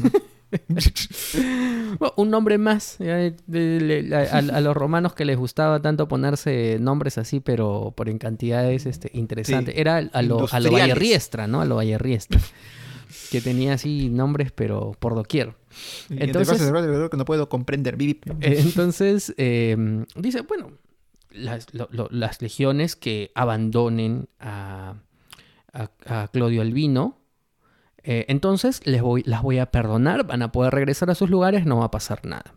¿no? 2.00 2.14
un 2.16 2.30
nombre 2.30 2.58
más. 2.58 2.98
a, 3.00 4.60
los 4.60 4.76
romanos 4.76 5.14
que 5.14 5.24
les 5.24 5.36
gustaba 5.36 5.80
tanto 5.82 6.08
ponerse 6.08 6.78
nombres 6.80 7.18
así, 7.18 7.40
pero 7.40 7.92
por 7.96 8.08
en 8.08 8.18
cantidades 8.18 8.86
este, 8.86 9.10
interesantes. 9.14 9.74
Era 9.76 9.98
a 9.98 10.22
lo, 10.22 10.46
a 10.50 10.60
lo 10.60 10.70
Riestra, 10.94 11.46
¿no? 11.46 11.60
A 11.60 11.64
lo 11.64 11.80
Riestra. 11.80 12.40
que 13.30 13.40
tenía 13.40 13.74
así 13.74 14.08
nombres, 14.08 14.52
pero 14.52 14.92
por 14.98 15.14
doquier. 15.14 15.54
Entonces, 16.10 16.60
que 17.10 17.16
no 17.16 17.24
puedo 17.24 17.48
comprender. 17.48 17.96
Entonces, 18.40 19.34
em, 19.36 20.06
dice, 20.16 20.42
bueno, 20.42 20.72
las, 21.30 21.66
las, 21.72 22.42
legiones 22.42 22.96
que 22.96 23.32
abandonen 23.34 24.28
a, 24.38 24.96
a 25.72 26.28
Claudio 26.28 26.62
Albino, 26.62 27.20
eh, 28.02 28.26
entonces 28.28 28.80
les 28.86 29.02
voy, 29.02 29.22
las 29.24 29.42
voy 29.42 29.58
a 29.58 29.70
perdonar, 29.70 30.26
van 30.26 30.42
a 30.42 30.52
poder 30.52 30.72
regresar 30.72 31.10
a 31.10 31.14
sus 31.14 31.30
lugares, 31.30 31.66
no 31.66 31.78
va 31.78 31.86
a 31.86 31.90
pasar 31.90 32.24
nada. 32.24 32.54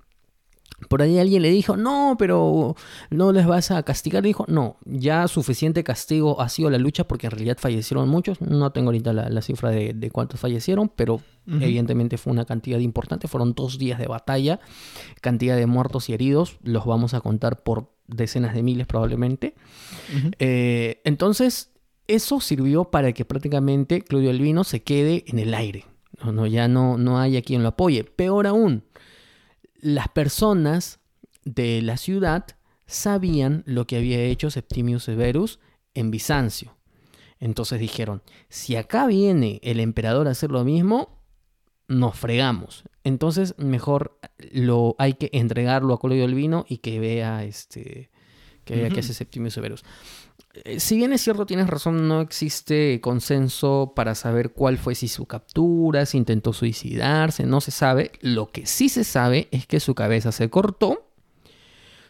Por 0.89 1.01
ahí 1.01 1.17
alguien 1.17 1.41
le 1.41 1.49
dijo, 1.49 1.77
no, 1.77 2.15
pero 2.17 2.75
no 3.09 3.31
les 3.31 3.45
vas 3.45 3.71
a 3.71 3.83
castigar. 3.83 4.23
Dijo, 4.23 4.45
no, 4.47 4.77
ya 4.85 5.27
suficiente 5.27 5.83
castigo 5.83 6.41
ha 6.41 6.49
sido 6.49 6.69
la 6.69 6.77
lucha 6.77 7.05
porque 7.05 7.27
en 7.27 7.31
realidad 7.31 7.57
fallecieron 7.59 8.09
muchos. 8.09 8.41
No 8.41 8.71
tengo 8.71 8.87
ahorita 8.89 9.13
la, 9.13 9.41
cifra 9.41 9.69
de, 9.69 10.09
cuántos 10.11 10.39
fallecieron, 10.39 10.89
pero 10.95 11.21
evidentemente 11.47 12.17
fue 12.17 12.33
una 12.33 12.45
cantidad 12.45 12.79
importante. 12.79 13.27
Fueron 13.27 13.53
dos 13.53 13.77
días 13.77 13.99
de 13.99 14.07
batalla, 14.07 14.59
cantidad 15.21 15.55
de 15.55 15.65
muertos 15.65 16.09
y 16.09 16.13
heridos. 16.13 16.57
Los 16.63 16.85
vamos 16.85 17.13
a 17.13 17.21
contar 17.21 17.63
por 17.63 17.91
decenas 18.07 18.53
de 18.53 18.63
miles 18.63 18.87
probablemente. 18.87 19.55
Eh, 20.39 21.01
entonces, 21.05 21.71
eso 22.07 22.41
sirvió 22.41 22.85
para 22.85 23.13
que 23.13 23.25
prácticamente 23.25 24.01
Claudio 24.01 24.29
Albino 24.29 24.63
se 24.63 24.83
quede 24.83 25.23
en 25.27 25.39
el 25.39 25.53
aire. 25.53 25.85
No, 26.23 26.45
ya 26.45 26.67
no, 26.67 26.97
no 26.97 27.19
haya 27.19 27.41
quien 27.41 27.63
lo 27.63 27.69
apoye. 27.69 28.03
Peor 28.03 28.47
aún, 28.47 28.83
las 29.84 30.07
personas 30.07 30.99
de 31.43 31.81
la 31.81 31.97
ciudad 31.97 32.45
sabían 32.85 33.64
lo 33.65 33.85
que 33.85 33.97
había 33.97 34.23
hecho 34.23 34.49
Septimius 34.49 35.03
Severus 35.03 35.60
en 35.93 36.10
Bizancio. 36.10 36.77
Entonces 37.39 37.81
dijeron, 37.81 38.23
si 38.47 38.77
acá 38.77 39.05
viene 39.07 39.60
el 39.61 39.81
emperador 39.81 40.27
a 40.27 40.31
hacer 40.31 40.51
lo 40.51 40.64
mismo, 40.64 41.19
nos 41.89 42.18
fregamos. 42.18 42.85
Entonces 43.03 43.55
mejor 43.57 44.18
lo 44.53 44.95
hay 44.99 45.15
que 45.15 45.30
entregarlo 45.34 45.93
a 45.93 45.99
Colodio 45.99 46.23
Albino 46.23 46.65
y 46.69 46.77
que 46.77 47.01
vea 47.01 47.43
este 47.43 48.10
que 48.64 48.77
vea 48.77 48.89
que 48.89 49.01
hace 49.01 49.14
Septimius 49.14 49.55
Severus. 49.55 49.84
Eh, 50.53 50.80
si 50.80 50.98
bien 50.98 51.14
es 51.14 51.22
cierto, 51.22 51.45
tienes 51.45 51.68
razón, 51.68 52.07
no 52.07 52.22
existe 52.22 52.99
consenso 53.02 53.94
para 53.95 54.14
saber 54.15 54.52
cuál 54.52 54.78
fue 54.78 54.95
si 54.95 55.07
su 55.07 55.26
captura, 55.26 56.06
si 56.06 56.18
intentó 56.18 56.53
suicidarse, 56.53 57.45
no 57.45 57.61
se 57.61 57.72
sabe. 57.72 58.11
Lo 58.22 58.52
que 58.52 58.65
sí 58.65 58.90
se 58.90 59.03
sabe 59.03 59.48
es 59.52 59.65
que 59.65 59.80
su 59.80 59.95
cabeza 59.95 60.32
se 60.32 60.49
cortó, 60.49 61.10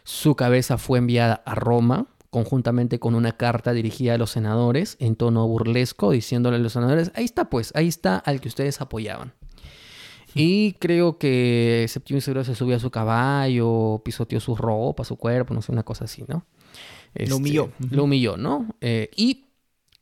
su 0.04 0.36
cabeza 0.36 0.76
fue 0.76 0.98
enviada 0.98 1.42
a 1.46 1.54
Roma 1.54 2.06
conjuntamente 2.28 2.98
con 2.98 3.14
una 3.14 3.36
carta 3.36 3.72
dirigida 3.72 4.14
a 4.14 4.18
los 4.18 4.30
senadores 4.30 4.96
en 4.98 5.14
tono 5.14 5.46
burlesco, 5.46 6.10
diciéndole 6.10 6.56
a 6.56 6.58
los 6.58 6.72
senadores, 6.72 7.12
ahí 7.14 7.24
está 7.24 7.48
pues, 7.48 7.70
ahí 7.76 7.86
está 7.86 8.18
al 8.18 8.40
que 8.40 8.48
ustedes 8.48 8.80
apoyaban. 8.80 9.32
Y 10.34 10.72
creo 10.74 11.16
que 11.16 11.86
Septimio 11.88 12.20
Severo 12.20 12.42
se 12.42 12.56
subió 12.56 12.74
a 12.74 12.80
su 12.80 12.90
caballo, 12.90 14.02
pisoteó 14.04 14.40
su 14.40 14.56
ropa, 14.56 15.04
su 15.04 15.16
cuerpo, 15.16 15.54
no 15.54 15.62
sé, 15.62 15.70
una 15.70 15.84
cosa 15.84 16.06
así, 16.06 16.24
¿no? 16.26 16.44
Lo 17.14 17.36
humilló. 17.36 17.70
Este, 17.80 17.96
lo 17.96 18.04
humilló, 18.04 18.36
¿no? 18.36 18.74
Eh, 18.80 19.10
y 19.16 19.46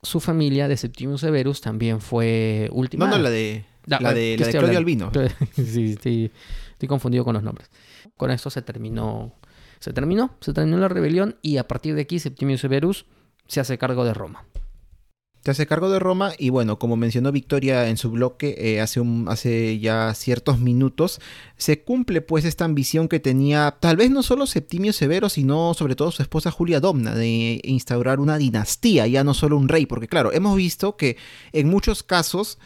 su 0.01 0.19
familia 0.19 0.67
de 0.67 0.77
Septimio 0.77 1.17
Severus 1.17 1.61
también 1.61 2.01
fue 2.01 2.69
última. 2.71 3.05
No, 3.05 3.17
no, 3.17 3.23
la 3.23 3.29
de, 3.29 3.65
la, 3.85 3.97
de, 4.13 4.37
la 4.37 4.47
de 4.47 4.51
Claudio 4.51 4.77
Albino. 4.77 5.11
sí, 5.53 5.91
estoy, 5.91 6.31
estoy 6.71 6.87
confundido 6.87 7.23
con 7.23 7.33
los 7.33 7.43
nombres. 7.43 7.69
Con 8.17 8.31
esto 8.31 8.49
se 8.49 8.61
terminó, 8.61 9.33
se 9.79 9.93
terminó, 9.93 10.35
se 10.41 10.53
terminó 10.53 10.77
la 10.77 10.87
rebelión 10.87 11.37
y 11.41 11.57
a 11.57 11.67
partir 11.67 11.95
de 11.95 12.01
aquí 12.01 12.19
Septimio 12.19 12.57
Severus 12.57 13.05
se 13.47 13.59
hace 13.59 13.77
cargo 13.77 14.05
de 14.05 14.13
Roma 14.13 14.45
se 15.43 15.51
hace 15.51 15.67
cargo 15.67 15.89
de 15.89 15.99
Roma 15.99 16.31
y 16.37 16.49
bueno, 16.49 16.79
como 16.79 16.95
mencionó 16.95 17.31
Victoria 17.33 17.89
en 17.89 17.97
su 17.97 18.11
bloque 18.11 18.55
eh, 18.57 18.79
hace, 18.79 19.01
un, 19.01 19.25
hace 19.27 19.77
ya 19.79 20.13
ciertos 20.13 20.59
minutos, 20.59 21.19
se 21.57 21.81
cumple 21.81 22.21
pues 22.21 22.45
esta 22.45 22.63
ambición 22.63 23.09
que 23.09 23.19
tenía 23.19 23.75
tal 23.81 23.97
vez 23.97 24.09
no 24.09 24.23
solo 24.23 24.47
Septimio 24.47 24.93
Severo, 24.93 25.27
sino 25.27 25.73
sobre 25.73 25.95
todo 25.95 26.11
su 26.11 26.21
esposa 26.21 26.49
Julia 26.49 26.79
Domna 26.79 27.13
de 27.13 27.59
instaurar 27.63 28.21
una 28.21 28.37
dinastía, 28.37 29.05
ya 29.07 29.25
no 29.25 29.33
solo 29.33 29.57
un 29.57 29.67
rey, 29.67 29.85
porque 29.85 30.07
claro, 30.07 30.31
hemos 30.31 30.55
visto 30.55 30.95
que 30.95 31.17
en 31.51 31.69
muchos 31.69 32.03
casos 32.03 32.57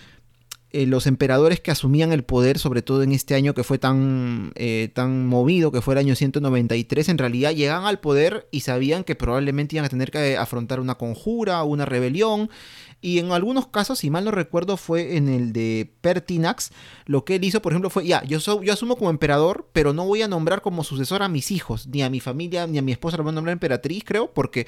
eh, 0.72 0.86
los 0.86 1.08
emperadores 1.08 1.62
que 1.62 1.72
asumían 1.72 2.12
el 2.12 2.26
poder, 2.26 2.60
sobre 2.60 2.82
todo 2.82 3.02
en 3.02 3.14
este 3.14 3.36
año 3.36 3.54
que 3.54 3.64
fue 3.64 3.78
tan, 3.78 4.52
eh, 4.56 4.90
tan 4.94 5.26
movido, 5.26 5.72
que 5.72 5.82
fue 5.82 5.94
el 5.94 6.00
año 6.00 6.14
193, 6.14 7.08
en 7.08 7.18
realidad 7.18 7.52
llegaban 7.52 7.86
al 7.86 8.00
poder 8.00 8.50
y 8.52 8.60
sabían 8.62 9.06
que 9.06 9.16
probablemente 9.16 9.78
iban 9.78 9.86
a 9.86 9.90
tener 9.90 10.12
que 10.12 10.36
afrontar 10.36 10.82
una 10.82 10.96
conjura, 10.96 11.64
una 11.64 11.86
rebelión, 11.86 12.50
y 13.00 13.20
en 13.20 13.32
algunos 13.32 13.68
casos, 13.68 14.00
si 14.00 14.10
mal 14.10 14.26
no 14.26 14.32
recuerdo, 14.32 14.76
fue 14.76 15.18
en 15.18 15.30
el 15.30 15.54
de 15.54 15.94
Pertinax, 16.02 16.72
lo 17.06 17.26
que 17.26 17.36
él 17.36 17.44
hizo, 17.44 17.62
por 17.62 17.72
ejemplo, 17.72 17.92
fue, 17.92 18.08
ya, 18.08 18.24
yo, 18.24 18.40
yo 18.40 18.74
asumo 18.74 18.96
como 18.96 19.12
emperador, 19.12 19.70
pero 19.72 19.94
no 19.94 20.06
voy 20.06 20.24
a 20.24 20.28
nombrar 20.28 20.62
como 20.62 20.84
sucesor 20.84 21.22
a 21.22 21.30
mis 21.30 21.52
hijos, 21.52 21.88
ni 21.88 22.02
a 22.02 22.10
mi 22.10 22.20
familia, 22.20 22.66
ni 22.66 22.80
a 22.80 22.82
mi 22.82 22.92
esposa, 22.92 23.18
lo 23.18 23.24
voy 23.24 23.32
a 23.32 23.36
nombrar 23.36 23.54
emperatriz, 23.54 24.04
creo, 24.04 24.34
porque 24.34 24.66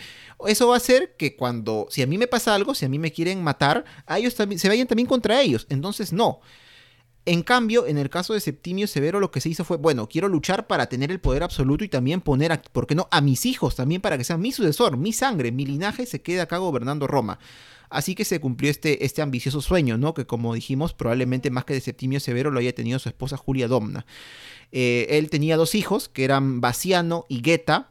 eso 0.47 0.68
va 0.68 0.76
a 0.76 0.77
hacer 0.77 1.15
que 1.18 1.35
cuando, 1.35 1.88
si 1.89 2.03
a 2.03 2.07
mí 2.07 2.19
me 2.19 2.27
pasa 2.27 2.53
algo, 2.53 2.76
si 2.76 2.85
a 2.85 2.89
mí 2.89 2.99
me 2.99 3.11
quieren 3.11 3.43
matar, 3.43 3.84
a 4.06 4.19
ellos 4.19 4.35
también, 4.35 4.60
se 4.60 4.68
vayan 4.68 4.88
también 4.88 5.07
contra 5.07 5.41
ellos. 5.41 5.65
Entonces, 5.69 6.14
no. 6.14 6.41
En 7.26 7.43
cambio, 7.43 7.85
en 7.85 7.97
el 7.97 8.10
caso 8.10 8.34
de 8.34 8.39
Septimio 8.39 8.88
Severo, 8.88 9.19
lo 9.19 9.31
que 9.31 9.41
se 9.41 9.49
hizo 9.49 9.64
fue, 9.64 9.77
bueno, 9.77 10.07
quiero 10.07 10.30
luchar 10.30 10.68
para 10.68 10.88
tener 10.88 11.11
el 11.11 11.19
poder 11.19 11.43
absoluto 11.43 11.84
y 11.84 11.89
también 11.89 12.22
poner, 12.22 12.51
a, 12.51 12.61
¿por 12.61 12.88
qué 12.88 12.95
no?, 12.95 13.07
a 13.11 13.22
mis 13.22 13.45
hijos 13.45 13.76
también 13.76 14.01
para 14.01 14.18
que 14.18 14.23
sean 14.23 14.39
mi 14.39 14.51
sucesor, 14.51 14.97
mi 14.97 15.14
sangre, 15.14 15.51
mi 15.51 15.65
linaje 15.65 16.06
se 16.06 16.22
quede 16.22 16.41
acá 16.41 16.57
gobernando 16.57 17.07
Roma. 17.07 17.39
Así 17.90 18.16
que 18.16 18.26
se 18.26 18.40
cumplió 18.40 18.70
este, 18.70 19.06
este 19.06 19.22
ambicioso 19.22 19.61
sueño, 19.61 19.98
¿no? 19.98 20.14
Que 20.14 20.26
como 20.26 20.53
dijimos, 20.53 20.94
probablemente 20.94 21.49
más 21.49 21.66
que 21.66 21.74
de 21.74 21.82
Septimio 21.82 22.20
Severo 22.20 22.52
lo 22.52 22.60
haya 22.60 22.74
tenido 22.74 22.99
su 22.99 23.10
esposa 23.10 23.38
Julia 23.38 23.68
Domna. 23.68 24.06
Eh, 24.72 25.07
él 25.10 25.30
tenía 25.30 25.57
dos 25.57 25.76
hijos, 25.76 26.10
que 26.10 26.24
eran 26.24 26.61
Baciano 26.61 27.26
y 27.30 27.41
Geta. 27.44 27.90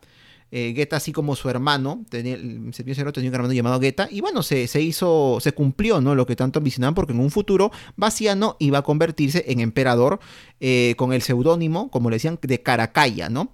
Eh, 0.51 0.73
Geta, 0.75 0.97
así 0.97 1.13
como 1.13 1.37
su 1.37 1.51
hermano, 1.51 2.05
Septimio 2.11 2.95
Severo 2.95 3.13
tenía 3.13 3.29
un 3.29 3.35
hermano 3.35 3.53
llamado 3.53 3.81
Geta, 3.81 4.09
y 4.11 4.23
bueno, 4.23 4.43
se, 4.43 4.67
se, 4.67 4.81
hizo, 4.81 5.39
se 5.41 5.53
cumplió, 5.53 6.01
¿no? 6.01 6.15
Lo 6.15 6.25
que 6.25 6.37
tanto 6.37 6.59
ambicionaban, 6.59 6.95
porque 6.95 7.13
en 7.13 7.21
un 7.21 7.31
futuro 7.31 7.71
Baciano 7.97 8.57
iba 8.59 8.79
a 8.79 8.83
convertirse 8.83 9.45
en 9.49 9.61
emperador 9.61 10.21
eh, 10.61 10.95
con 10.97 11.13
el 11.13 11.21
seudónimo, 11.21 11.91
como 11.91 12.09
le 12.09 12.17
decían, 12.17 12.39
de 12.41 12.63
Caracalla, 12.63 13.29
¿no? 13.29 13.53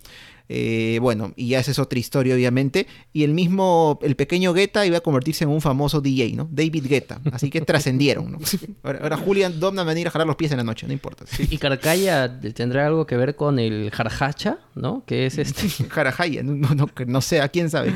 Eh, 0.49 0.99
bueno, 1.01 1.33
y 1.37 1.49
ya 1.49 1.61
esa 1.61 1.71
es 1.71 1.79
otra 1.79 1.99
historia, 1.99 2.35
obviamente. 2.35 2.87
Y 3.13 3.25
el 3.25 3.33
mismo, 3.33 3.99
el 4.03 4.15
pequeño 4.15 4.53
Guetta 4.53 4.85
iba 4.85 4.99
a 4.99 5.01
convertirse 5.01 5.45
en 5.45 5.51
un 5.51 5.61
famoso 5.61 6.01
DJ, 6.01 6.35
¿no? 6.35 6.49
David 6.51 6.87
Guetta. 6.87 7.21
Así 7.33 7.51
que 7.51 7.61
trascendieron, 7.63 8.33
¿no? 8.33 8.39
Ahora, 8.83 9.17
Julian 9.17 9.59
Domna 9.59 9.83
va 9.83 9.91
a 9.91 9.95
venir 9.95 10.09
a 10.09 10.11
jalar 10.11 10.27
los 10.27 10.37
pies 10.37 10.51
en 10.51 10.59
la 10.59 10.65
noche, 10.65 10.87
no 10.87 10.93
importa. 10.93 11.25
Y 11.39 11.57
Caracalla 11.59 12.41
tendrá 12.41 12.87
algo 12.87 13.07
que 13.07 13.17
ver 13.17 13.37
con 13.37 13.59
el 13.59 13.91
Jarjacha, 13.91 14.59
¿no? 14.75 15.03
Que 15.07 15.27
es 15.27 15.39
este. 15.39 15.69
Jarajaya, 15.89 16.43
no, 16.43 16.75
no, 16.75 16.89
no, 17.07 17.21
sé, 17.21 17.41
¿a 17.41 17.49
quién 17.49 17.71
sabe? 17.71 17.93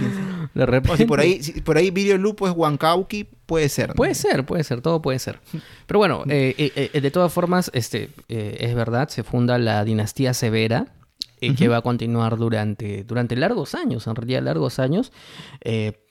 De 0.54 0.66
repente. 0.66 0.98
si 0.98 1.04
por 1.04 1.20
ahí, 1.20 1.42
si 1.42 1.60
por 1.60 1.76
ahí 1.76 1.90
Video 1.90 2.16
Lupo 2.16 2.48
es 2.48 2.54
Huancauqui, 2.54 3.28
puede 3.44 3.68
ser. 3.68 3.92
Puede 3.94 4.14
ser, 4.14 4.46
puede 4.46 4.64
ser, 4.64 4.80
todo 4.80 5.02
puede 5.02 5.18
ser. 5.18 5.40
Pero 5.86 5.98
bueno, 5.98 6.24
eh, 6.28 6.88
eh, 6.92 7.00
de 7.00 7.10
todas 7.10 7.32
formas, 7.32 7.70
este, 7.74 8.10
es 8.28 8.74
verdad, 8.74 9.08
se 9.08 9.22
funda 9.22 9.58
la 9.58 9.84
dinastía 9.84 10.32
severa 10.32 10.86
y 11.40 11.54
que 11.54 11.68
va 11.68 11.78
a 11.78 11.82
continuar 11.82 12.36
durante, 12.36 13.04
durante 13.04 13.36
largos 13.36 13.74
años, 13.74 14.06
en 14.06 14.14
realidad 14.14 14.42
largos 14.42 14.78
años. 14.78 15.12
Eh, 15.60 16.04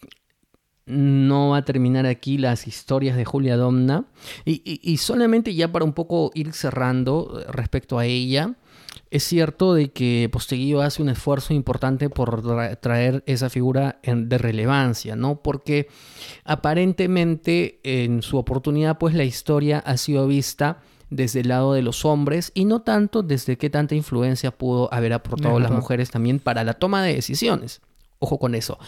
no 0.87 1.49
va 1.49 1.57
a 1.57 1.65
terminar 1.65 2.05
aquí 2.05 2.37
las 2.37 2.65
historias 2.65 3.17
de 3.17 3.25
Julia 3.25 3.57
Domna. 3.57 4.05
Y, 4.45 4.97
solamente 4.97 5.53
ya 5.53 5.71
para 5.71 5.85
un 5.85 5.93
poco 5.93 6.31
ir 6.33 6.53
cerrando 6.53 7.41
eh, 7.41 7.51
respecto 7.51 7.99
a 7.99 8.05
ella, 8.05 8.55
es 9.11 9.23
cierto 9.23 9.73
de 9.73 9.91
que 9.91 10.29
Posteguillo 10.31 10.81
hace 10.81 11.01
un 11.01 11.09
esfuerzo 11.09 11.53
importante 11.53 12.09
por 12.09 12.77
traer 12.79 13.23
esa 13.25 13.49
figura 13.49 13.99
de 14.03 14.37
relevancia, 14.37 15.15
¿no? 15.15 15.41
Porque 15.41 15.87
aparentemente 16.43 17.79
en 17.83 18.21
su 18.21 18.37
oportunidad, 18.37 18.97
pues 18.97 19.13
la 19.13 19.23
historia 19.23 19.79
ha 19.79 19.97
sido 19.97 20.27
vista 20.27 20.79
desde 21.09 21.41
el 21.41 21.49
lado 21.49 21.73
de 21.73 21.81
los 21.81 22.05
hombres 22.05 22.51
y 22.53 22.65
no 22.65 22.81
tanto 22.81 23.23
desde 23.23 23.57
qué 23.57 23.69
tanta 23.69 23.95
influencia 23.95 24.51
pudo 24.51 24.93
haber 24.93 25.13
aportado 25.13 25.59
las 25.59 25.71
mujeres 25.71 26.11
también 26.11 26.39
para 26.39 26.63
la 26.63 26.73
toma 26.73 27.03
de 27.03 27.13
decisiones. 27.13 27.81
Ojo 28.19 28.39
con 28.39 28.55
eso. 28.55 28.79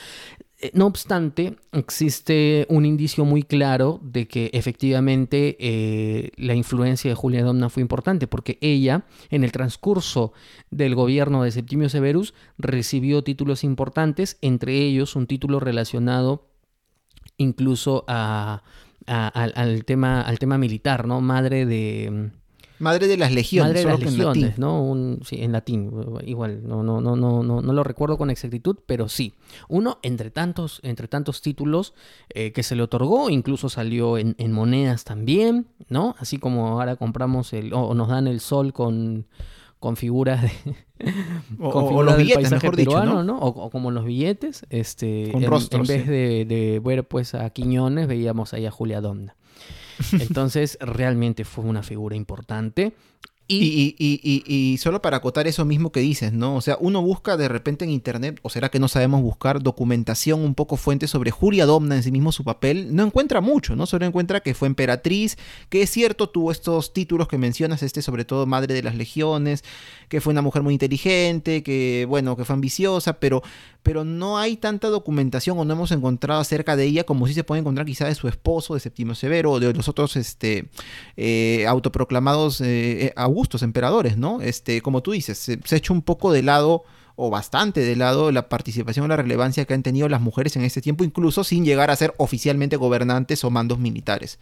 Eh, 0.61 0.71
no 0.73 0.87
obstante, 0.87 1.55
existe 1.71 2.65
un 2.69 2.85
indicio 2.85 3.23
muy 3.23 3.43
claro 3.43 3.99
de 4.03 4.27
que 4.27 4.49
efectivamente 4.53 5.55
eh, 5.59 6.31
la 6.35 6.53
influencia 6.53 7.09
de 7.09 7.15
Julia 7.15 7.43
Domna 7.43 7.69
fue 7.69 7.81
importante, 7.81 8.27
porque 8.27 8.57
ella, 8.59 9.05
en 9.29 9.43
el 9.43 9.51
transcurso 9.51 10.33
del 10.69 10.95
gobierno 10.95 11.43
de 11.43 11.51
Septimio 11.51 11.87
Severus, 11.87 12.33
recibió 12.57 13.23
títulos 13.23 13.63
importantes, 13.63 14.37
entre 14.41 14.77
ellos 14.79 15.15
un 15.15 15.27
título 15.27 15.59
relacionado 15.59 16.49
incluso 17.37 18.03
a 18.09 18.63
al, 19.09 19.85
tema, 19.85 20.21
al 20.21 20.39
tema 20.39 20.57
militar, 20.57 21.07
¿no? 21.07 21.21
Madre 21.21 21.65
de... 21.65 22.31
Madre 22.79 23.07
de 23.07 23.17
las 23.17 23.33
legiones, 23.33 23.73
Madre 23.73 23.79
de 23.81 23.85
las 23.91 23.99
legiones, 23.99 24.57
¿no? 24.57 25.17
sí, 25.25 25.43
en 25.43 25.51
latín, 25.51 25.91
igual, 26.25 26.65
no, 26.65 26.81
no, 26.81 27.01
no, 27.01 27.17
no, 27.17 27.43
no, 27.43 27.61
no 27.61 27.73
lo 27.73 27.83
recuerdo 27.83 28.17
con 28.17 28.29
exactitud, 28.29 28.77
pero 28.85 29.09
sí. 29.09 29.33
Uno 29.67 29.99
entre 30.01 30.31
tantos, 30.31 30.79
entre 30.83 31.09
tantos 31.09 31.41
títulos 31.41 31.93
eh, 32.29 32.53
que 32.53 32.63
se 32.63 32.77
le 32.77 32.83
otorgó, 32.83 33.29
incluso 33.29 33.67
salió 33.67 34.17
en, 34.17 34.33
en, 34.37 34.53
monedas 34.53 35.03
también, 35.03 35.67
¿no? 35.89 36.15
Así 36.19 36.37
como 36.37 36.67
ahora 36.69 36.95
compramos 36.95 37.51
el, 37.51 37.73
o 37.73 37.93
nos 37.95 38.07
dan 38.07 38.27
el 38.27 38.39
sol 38.39 38.71
con, 38.71 39.25
con 39.79 39.95
figuras 39.95 40.41
de 40.41 40.51
o, 41.59 42.03
los 42.03 42.17
billetes, 42.17 42.51
mejor 42.51 42.75
peruano, 42.75 43.23
¿no? 43.23 43.39
O, 43.39 43.69
como 43.69 43.91
los 43.91 44.05
billetes, 44.05 44.65
este, 44.69 45.31
en, 45.31 45.49
vez 45.87 46.07
de, 46.07 46.45
de, 46.45 46.81
ver 46.83 47.07
pues 47.07 47.33
a 47.33 47.49
Quiñones, 47.49 48.07
veíamos 48.07 48.53
ahí 48.53 48.65
a 48.65 48.71
Julia 48.71 48.99
Donda. 49.01 49.35
Entonces, 50.19 50.77
realmente 50.81 51.45
fue 51.45 51.65
una 51.65 51.83
figura 51.83 52.15
importante. 52.15 52.93
Y, 53.51 53.95
y, 53.97 54.77
solo 54.77 55.01
para 55.01 55.17
acotar 55.17 55.47
eso 55.47 55.65
mismo 55.65 55.91
que 55.91 56.01
dices, 56.01 56.33
¿no? 56.33 56.55
O 56.55 56.61
sea, 56.61 56.77
uno 56.79 57.01
busca 57.01 57.35
de 57.35 57.47
repente 57.47 57.83
en 57.83 57.89
internet, 57.89 58.39
o 58.43 58.49
será 58.49 58.69
que 58.69 58.79
no 58.79 58.87
sabemos 58.87 59.23
buscar 59.23 59.63
documentación 59.63 60.41
un 60.41 60.53
poco 60.53 60.77
fuente 60.77 61.07
sobre 61.07 61.31
Julia 61.31 61.65
Domna 61.65 61.95
en 61.95 62.03
sí 62.03 62.11
mismo 62.11 62.31
su 62.31 62.43
papel, 62.43 62.95
no 62.95 63.03
encuentra 63.03 63.41
mucho, 63.41 63.75
¿no? 63.75 63.87
Solo 63.87 64.05
encuentra 64.05 64.41
que 64.41 64.53
fue 64.53 64.67
emperatriz, 64.67 65.37
que 65.69 65.81
es 65.81 65.89
cierto, 65.89 66.29
tuvo 66.29 66.51
estos 66.51 66.93
títulos 66.93 67.27
que 67.27 67.39
mencionas, 67.39 67.81
este 67.81 68.03
sobre 68.03 68.23
todo 68.23 68.45
madre 68.45 68.75
de 68.75 68.83
las 68.83 68.93
legiones, 68.93 69.63
que 70.09 70.21
fue 70.21 70.31
una 70.31 70.41
mujer 70.41 70.63
muy 70.63 70.73
inteligente, 70.73 71.63
que 71.63 72.05
bueno, 72.09 72.35
que 72.35 72.43
fue 72.43 72.55
ambiciosa, 72.55 73.19
pero, 73.19 73.41
pero 73.83 74.03
no 74.03 74.37
hay 74.37 74.57
tanta 74.57 74.89
documentación 74.89 75.57
o 75.57 75.65
no 75.65 75.73
hemos 75.73 75.91
encontrado 75.91 76.41
acerca 76.41 76.75
de 76.75 76.85
ella 76.85 77.03
como 77.05 77.27
si 77.27 77.33
se 77.33 77.43
puede 77.43 77.61
encontrar 77.61 77.85
quizá 77.85 78.07
de 78.07 78.15
su 78.15 78.27
esposo, 78.27 78.73
de 78.73 78.79
Septimio 78.79 79.15
Severo, 79.15 79.51
o 79.53 79.59
de 79.59 79.71
los 79.71 79.87
otros 79.87 80.15
este, 80.15 80.65
eh, 81.15 81.65
autoproclamados 81.67 82.59
eh, 82.61 83.05
eh, 83.05 83.13
augustos, 83.15 83.61
emperadores, 83.61 84.17
¿no? 84.17 84.41
Este, 84.41 84.81
como 84.81 85.01
tú 85.01 85.11
dices, 85.11 85.37
se, 85.37 85.53
ha 85.53 85.75
hecho 85.75 85.93
un 85.93 86.01
poco 86.01 86.33
de 86.33 86.41
lado 86.43 86.83
o 87.15 87.29
bastante 87.29 87.81
de 87.81 87.95
lado 87.95 88.31
la 88.31 88.49
participación 88.49 89.05
o 89.05 89.07
la 89.09 89.17
relevancia 89.17 89.65
que 89.65 89.73
han 89.73 89.83
tenido 89.83 90.09
las 90.09 90.21
mujeres 90.21 90.55
en 90.55 90.63
este 90.63 90.81
tiempo, 90.81 91.03
incluso 91.03 91.43
sin 91.43 91.65
llegar 91.65 91.91
a 91.91 91.95
ser 91.95 92.15
oficialmente 92.17 92.77
gobernantes 92.77 93.43
o 93.43 93.51
mandos 93.51 93.77
militares. 93.77 94.39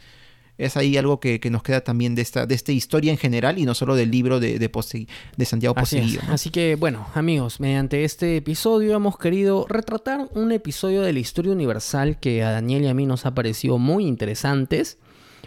Es 0.58 0.78
ahí 0.78 0.98
algo 0.98 1.20
que, 1.20 1.40
nos 1.52 1.64
queda 1.64 1.82
también 1.82 2.16
de 2.16 2.22
esta, 2.22 2.46
de 2.46 2.56
esta 2.56 2.72
historia 2.72 3.12
en 3.12 3.18
general 3.18 3.58
y 3.58 3.66
no 3.66 3.74
solo 3.74 3.96
del 3.96 4.12
libro 4.12 4.40
de, 4.40 4.60
de, 4.60 5.08
de 5.38 5.46
Santiago 5.46 5.76
Poseguillo. 5.76 6.22
Así, 6.30 6.50
que, 6.50 6.76
bueno, 6.76 7.08
amigos, 7.14 7.60
mediante 7.60 8.04
este 8.04 8.38
episodio 8.38 8.96
hemos 8.96 9.18
querido 9.18 9.66
retratar 9.70 10.30
un 10.34 10.52
episodio 10.52 11.02
de 11.02 11.14
la 11.14 11.20
historia 11.20 11.52
universal 11.52 12.20
que 12.20 12.44
a 12.44 12.52
Daniel 12.52 12.84
y 12.84 12.88
a 12.88 12.94
mí 12.94 13.06
nos 13.06 13.26
ha 13.26 13.34
parecido 13.34 13.78
muy 13.78 14.06
interesantes 14.06 14.98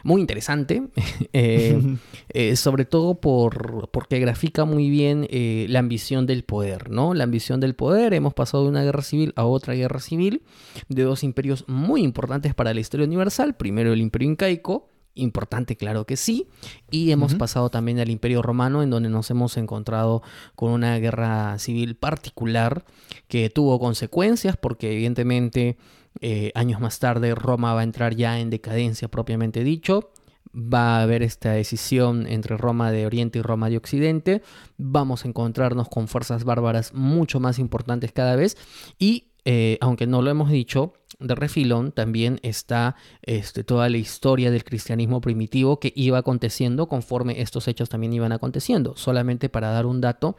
muy 0.03 0.21
interesante, 0.21 0.83
eh, 1.33 1.79
eh, 2.31 2.57
sobre 2.57 2.85
todo 2.85 3.21
por, 3.21 3.89
porque 3.91 4.19
grafica 4.19 4.65
muy 4.65 4.91
bien 4.91 5.27
eh, 5.31 5.67
la 5.69 5.79
ambición 5.79 6.27
del 6.27 6.45
poder, 6.45 6.91
¿no? 6.91 7.15
La 7.15 7.25
ambición 7.25 7.61
del 7.61 7.75
poder, 7.75 8.15
hemos 8.15 8.35
pasado 8.35 8.65
de 8.65 8.71
una 8.71 8.83
guerra 8.83 9.03
civil 9.03 9.33
a 9.37 9.45
otra 9.45 9.75
guerra 9.75 10.01
civil, 10.01 10.43
de 10.89 11.03
dos 11.03 11.25
imperios 11.25 11.65
muy 11.69 12.03
importantes 12.03 12.55
para 12.55 12.75
la 12.75 12.81
historia 12.81 13.07
universal, 13.07 13.55
primero 13.55 13.93
el 13.93 14.01
imperio 14.01 14.31
incaico, 14.31 14.89
importante, 15.15 15.77
claro 15.77 16.07
que 16.07 16.17
sí. 16.17 16.49
Y 16.91 17.11
hemos 17.11 17.35
pasado 17.35 17.71
también 17.71 17.99
al 17.99 18.11
Imperio 18.11 18.43
Romano, 18.43 18.83
en 18.83 18.91
donde 18.91 19.09
nos 19.09 19.31
hemos 19.31 19.57
encontrado 19.57 20.23
con 20.55 20.73
una 20.73 20.99
guerra 20.99 21.59
civil 21.59 21.97
particular 21.97 22.85
que 23.29 23.51
tuvo 23.51 23.79
consecuencias, 23.79 24.57
porque 24.57 24.93
evidentemente 24.93 25.77
eh, 26.21 26.51
años 26.55 26.81
más 26.81 26.99
tarde 26.99 27.35
Roma 27.35 27.75
va 27.75 27.81
a 27.81 27.85
entrar 27.85 28.15
ya 28.17 28.41
en 28.41 28.51
decadencia 28.51 29.09
propiamente 29.09 29.65
dicho. 29.65 30.11
Va 30.53 30.99
a 30.99 31.03
haber 31.03 31.23
esta 31.23 31.53
decisión 31.53 32.27
entre 32.27 32.57
Roma 32.57 32.91
de 32.91 33.07
Oriente 33.07 33.39
y 33.39 33.43
Roma 33.43 33.71
de 33.71 33.77
Occidente. 33.77 34.43
Vamos 34.79 35.25
a 35.25 35.29
encontrarnos 35.29 35.89
con 35.89 36.09
fuerzas 36.09 36.43
bárbaras 36.43 36.93
mucho 36.93 37.39
más 37.39 37.61
importantes 37.61 38.11
cada 38.11 38.35
vez. 38.35 38.57
Y 38.99 39.30
eh, 39.45 39.79
aunque 39.81 40.07
no 40.07 40.23
lo 40.23 40.31
hemos 40.31 40.51
dicho, 40.51 40.95
de 41.19 41.35
refilón 41.35 41.93
también 41.93 42.41
está 42.43 42.97
este, 43.23 43.63
toda 43.63 43.89
la 43.89 43.99
historia 43.99 44.51
del 44.51 44.65
cristianismo 44.65 45.21
primitivo 45.21 45.79
que 45.79 45.93
iba 45.95 46.19
aconteciendo 46.19 46.89
conforme 46.89 47.41
estos 47.41 47.69
hechos 47.69 47.89
también 47.89 48.13
iban 48.13 48.33
aconteciendo. 48.33 48.95
Solamente 48.97 49.49
para 49.49 49.71
dar 49.71 49.87
un 49.87 50.01
dato, 50.01 50.37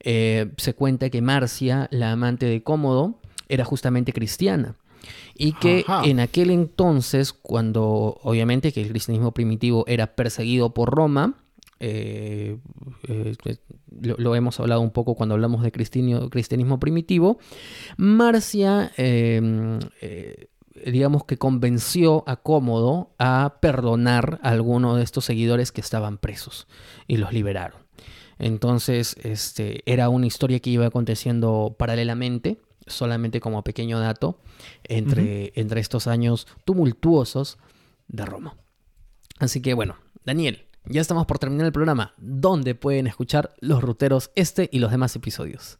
eh, 0.00 0.50
se 0.56 0.74
cuenta 0.74 1.10
que 1.10 1.20
Marcia, 1.20 1.88
la 1.90 2.12
amante 2.12 2.46
de 2.46 2.62
Cómodo, 2.62 3.20
era 3.48 3.64
justamente 3.64 4.12
cristiana. 4.12 4.76
Y 5.36 5.52
que 5.52 5.84
en 6.04 6.18
aquel 6.20 6.50
entonces, 6.50 7.34
cuando 7.34 8.18
obviamente 8.22 8.72
que 8.72 8.80
el 8.80 8.88
cristianismo 8.88 9.32
primitivo 9.32 9.84
era 9.86 10.14
perseguido 10.14 10.72
por 10.72 10.88
Roma, 10.90 11.34
eh, 11.86 12.56
eh, 13.08 13.36
lo, 14.00 14.34
hemos 14.34 14.58
hablado 14.58 14.80
un 14.80 14.90
poco 14.90 15.14
cuando 15.14 15.34
hablamos 15.34 15.62
de 15.62 15.70
cristianismo 15.70 16.80
primitivo, 16.80 17.38
Marcia, 17.98 18.90
em, 18.96 19.78
eh, 20.00 20.48
digamos 20.86 21.24
que 21.24 21.36
convenció 21.36 22.24
a 22.26 22.36
Cómodo 22.36 23.10
a 23.18 23.58
perdonar 23.60 24.40
a 24.42 24.48
alguno 24.50 24.96
de 24.96 25.04
estos 25.04 25.26
seguidores 25.26 25.72
que 25.72 25.82
estaban 25.82 26.16
presos 26.16 26.66
y 27.06 27.18
los 27.18 27.34
liberaron. 27.34 27.82
Entonces, 28.38 29.16
este, 29.22 29.82
era 29.84 30.08
una 30.08 30.26
historia 30.26 30.60
que 30.60 30.70
iba 30.70 30.86
aconteciendo 30.86 31.76
paralelamente 31.78 32.62
solamente 32.86 33.40
como 33.40 33.62
pequeño 33.62 33.98
dato, 33.98 34.40
entre, 34.84 35.52
entre 35.54 35.80
estos 35.80 36.06
años 36.06 36.46
tumultuosos 36.64 37.58
de 38.08 38.24
Roma. 38.24 38.56
Así 39.38 39.60
que 39.62 39.72
bueno, 39.72 39.96
Daniel, 40.24 40.66
ya 40.86 41.00
estamos 41.00 41.26
por 41.26 41.38
terminar 41.38 41.66
el 41.66 41.72
programa. 41.72 42.14
¿Dónde 42.18 42.74
pueden 42.74 43.06
escuchar 43.06 43.54
los 43.60 43.82
ruteros 43.82 44.30
este 44.34 44.68
y 44.72 44.78
los 44.78 44.90
demás 44.90 45.16
episodios? 45.16 45.78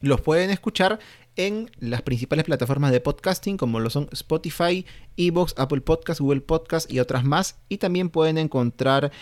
Los 0.00 0.20
pueden 0.22 0.50
escuchar 0.50 0.98
en 1.36 1.70
las 1.78 2.02
principales 2.02 2.44
plataformas 2.44 2.90
de 2.90 3.00
podcasting 3.00 3.56
como 3.56 3.80
lo 3.80 3.90
son 3.90 4.08
Spotify, 4.12 4.84
Evox, 5.16 5.54
Apple 5.58 5.82
Podcasts, 5.82 6.20
Google 6.20 6.40
Podcasts 6.40 6.92
y 6.92 7.00
otras 7.00 7.24
más. 7.24 7.58
Y 7.68 7.78
también 7.78 8.08
pueden 8.08 8.38
encontrar 8.38 9.12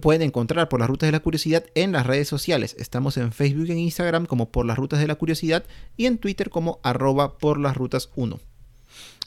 pueden 0.00 0.22
encontrar 0.22 0.68
por 0.68 0.80
las 0.80 0.88
rutas 0.88 1.08
de 1.08 1.12
la 1.12 1.20
curiosidad 1.20 1.64
en 1.74 1.92
las 1.92 2.06
redes 2.06 2.28
sociales. 2.28 2.76
Estamos 2.78 3.16
en 3.16 3.32
Facebook 3.32 3.70
en 3.70 3.78
Instagram 3.78 4.26
como 4.26 4.50
por 4.50 4.64
las 4.64 4.78
rutas 4.78 5.00
de 5.00 5.08
la 5.08 5.16
curiosidad 5.16 5.64
y 5.96 6.06
en 6.06 6.18
Twitter 6.18 6.50
como 6.50 6.78
arroba 6.82 7.38
por 7.38 7.58
las 7.58 7.76
rutas 7.76 8.10
1. 8.14 8.38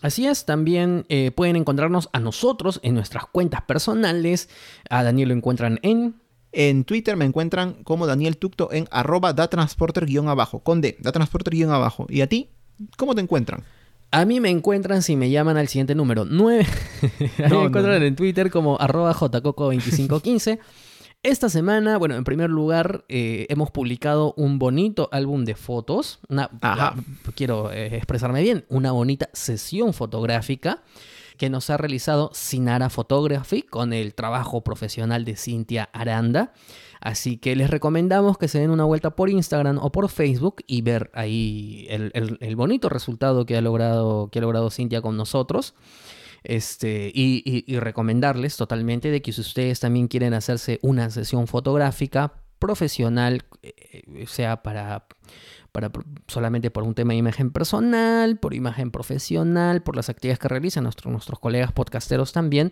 Así 0.02 0.26
es, 0.26 0.46
también 0.46 1.06
eh, 1.10 1.32
pueden 1.32 1.56
encontrarnos 1.56 2.10
a 2.12 2.20
nosotros 2.20 2.80
en 2.84 2.96
nuestras 2.96 3.26
cuentas 3.26 3.62
personales. 3.62 4.50
A 4.90 5.04
Daniel 5.04 5.30
lo 5.30 5.36
encuentran 5.36 5.80
en... 5.84 6.16
En 6.54 6.84
Twitter 6.84 7.16
me 7.16 7.24
encuentran 7.24 7.82
como 7.86 8.08
Daniel 8.08 8.36
Tucto 8.36 8.74
en 8.74 8.86
arroba 8.92 9.32
datransporter-abajo, 9.32 10.60
con 10.60 10.82
D, 10.82 10.98
datransporter-abajo. 11.00 12.08
¿Y 12.10 12.20
a 12.20 12.28
ti? 12.28 12.50
¿Cómo 12.98 13.16
te 13.16 13.22
encuentran? 13.22 13.64
A 14.12 14.26
mí 14.26 14.42
me 14.42 14.50
encuentran 14.50 15.02
si 15.02 15.16
me 15.16 15.30
llaman 15.30 15.56
al 15.56 15.70
siguiente 15.70 15.96
número 15.96 16.26
9. 16.26 16.66
a 17.46 17.48
mí 17.48 17.58
me 17.58 17.64
encuentran 17.64 18.04
en 18.04 18.18
Twitter 18.18 18.52
como 18.52 18.78
arroba 18.82 19.14
jcoco2515. 19.14 20.60
Esta 21.24 21.50
semana, 21.50 22.00
bueno, 22.00 22.16
en 22.16 22.24
primer 22.24 22.50
lugar, 22.50 23.06
eh, 23.08 23.46
hemos 23.50 23.70
publicado 23.70 24.34
un 24.38 24.58
bonito 24.58 25.08
álbum 25.12 25.46
de 25.46 25.54
fotos. 25.54 26.20
Una, 26.30 26.50
quiero 27.36 27.72
eh, 27.72 27.96
expresarme 27.96 28.42
bien, 28.42 28.66
una 28.70 28.92
bonita 28.92 29.30
sesión 29.32 29.94
fotográfica 29.94 30.82
que 31.38 31.52
nos 31.52 31.70
ha 31.70 31.78
realizado 31.78 32.32
Sinara 32.34 32.90
Photography 32.90 33.62
con 33.62 33.94
el 33.94 34.16
trabajo 34.16 34.62
profesional 34.62 35.24
de 35.24 35.36
Cintia 35.36 35.90
Aranda. 35.94 36.54
Así 37.02 37.38
que 37.38 37.56
les 37.56 37.70
recomendamos 37.70 38.40
que 38.40 38.48
se 38.48 38.60
den 38.60 38.72
una 38.72 38.86
vuelta 38.86 39.12
por 39.12 39.30
Instagram 39.30 39.78
o 39.78 39.92
por 39.92 40.10
Facebook 40.10 40.64
y 40.66 40.82
ver 40.82 41.12
ahí 41.14 41.86
el, 41.90 42.56
bonito 42.56 42.90
resultado 42.90 43.46
que 43.46 43.58
ha 43.58 43.62
logrado, 43.62 44.30
que 44.32 44.40
ha 44.40 44.42
logrado 44.42 44.72
Cintia 44.72 45.04
con 45.04 45.18
nosotros. 45.18 45.76
Este, 46.44 47.12
y, 47.14 47.78
recomendarles 47.80 48.58
totalmente 48.58 49.12
de 49.12 49.22
que 49.22 49.32
si 49.32 49.42
ustedes 49.42 49.80
también 49.80 50.08
quieren 50.08 50.34
hacerse 50.34 50.80
una 50.82 51.10
sesión 51.10 51.48
fotográfica 51.48 52.34
profesional, 52.58 53.44
eh, 53.62 54.26
sea 54.28 54.64
para, 54.64 55.06
solamente 56.28 56.72
por 56.72 56.84
un 56.84 56.96
tema 56.96 57.14
de 57.14 57.20
imagen 57.20 57.52
personal, 57.52 58.40
por 58.40 58.54
imagen 58.54 58.92
profesional, 58.92 59.84
por 59.84 59.96
las 59.96 60.10
actividades 60.10 60.40
que 60.40 60.48
realizan 60.48 60.84
nuestros 60.84 61.40
colegas 61.40 61.72
podcasteros 61.72 62.32
también, 62.32 62.72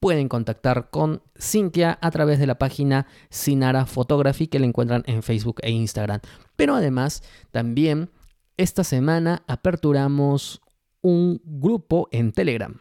pueden 0.00 0.28
contactar 0.28 0.88
con 0.90 1.22
Cintia 1.38 1.98
a 2.00 2.10
través 2.10 2.38
de 2.38 2.46
la 2.46 2.58
página 2.58 3.06
Sinara 3.28 3.84
Photography 3.84 4.46
que 4.46 4.58
la 4.58 4.66
encuentran 4.66 5.02
en 5.06 5.22
Facebook 5.22 5.60
e 5.62 5.70
Instagram. 5.70 6.20
Pero 6.56 6.74
además, 6.74 7.22
también 7.50 8.10
esta 8.56 8.82
semana 8.82 9.42
aperturamos 9.46 10.62
un 11.02 11.40
grupo 11.44 12.08
en 12.12 12.32
Telegram. 12.32 12.78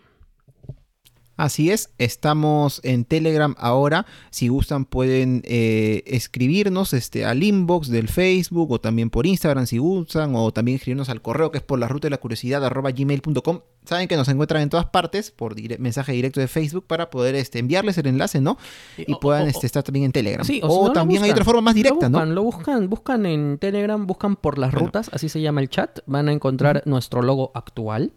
Así 1.39 1.71
es, 1.71 1.89
estamos 1.99 2.81
en 2.83 3.05
Telegram 3.05 3.55
ahora. 3.57 4.05
Si 4.29 4.49
gustan 4.49 4.83
pueden 4.83 5.41
eh, 5.45 6.03
escribirnos 6.05 6.91
este, 6.91 7.23
al 7.23 7.41
inbox 7.41 7.87
del 7.87 8.09
Facebook 8.09 8.69
o 8.73 8.81
también 8.81 9.09
por 9.09 9.25
Instagram 9.25 9.65
si 9.65 9.77
gustan 9.77 10.35
o 10.35 10.51
también 10.51 10.75
escribirnos 10.75 11.07
al 11.07 11.21
correo 11.21 11.49
que 11.49 11.59
es 11.59 11.63
por 11.63 11.79
la 11.79 11.87
ruta 11.87 12.07
de 12.07 12.09
la 12.09 12.17
curiosidad 12.17 12.65
arroba 12.65 12.91
gmail.com. 12.91 13.61
Saben 13.85 14.09
que 14.09 14.17
nos 14.17 14.27
encuentran 14.27 14.63
en 14.63 14.69
todas 14.69 14.87
partes 14.87 15.31
por 15.31 15.55
mensaje 15.79 16.11
directo 16.11 16.41
de 16.41 16.49
Facebook 16.49 16.85
para 16.85 17.09
poder 17.09 17.35
este, 17.35 17.59
enviarles 17.59 17.97
el 17.97 18.07
enlace, 18.07 18.41
¿no? 18.41 18.57
Y 18.97 19.15
puedan 19.15 19.47
este, 19.47 19.65
estar 19.65 19.81
también 19.81 20.03
en 20.07 20.11
Telegram. 20.11 20.45
o, 20.63 20.91
también 20.91 21.23
hay 21.23 21.31
otra 21.31 21.45
forma 21.45 21.61
más 21.61 21.75
directa, 21.75 22.09
¿no? 22.09 22.25
Lo 22.25 22.43
buscan, 22.43 22.89
buscan 22.89 23.25
en 23.25 23.59
Telegram, 23.59 24.05
buscan 24.05 24.35
por 24.35 24.57
las 24.57 24.73
rutas, 24.73 25.09
así 25.13 25.29
se 25.29 25.39
llama 25.39 25.61
el 25.61 25.69
chat. 25.69 25.99
Van 26.05 26.27
a 26.27 26.33
encontrar 26.33 26.83
nuestro 26.85 27.21
logo 27.21 27.51
actual. 27.55 28.11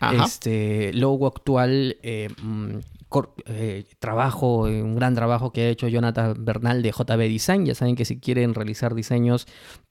Este 0.00 0.92
logo 0.94 1.26
actual, 1.26 1.98
eh, 2.02 2.28
mm, 2.42 2.78
eh, 3.46 3.84
trabajo, 3.98 4.62
un 4.62 4.94
gran 4.94 5.14
trabajo 5.14 5.52
que 5.52 5.62
ha 5.62 5.68
hecho 5.68 5.88
Jonathan 5.88 6.34
Bernal 6.38 6.82
de 6.82 6.90
JB 6.90 7.18
Design. 7.28 7.66
Ya 7.66 7.74
saben 7.74 7.96
que 7.96 8.04
si 8.04 8.20
quieren 8.20 8.54
realizar 8.54 8.94
diseños 8.94 9.46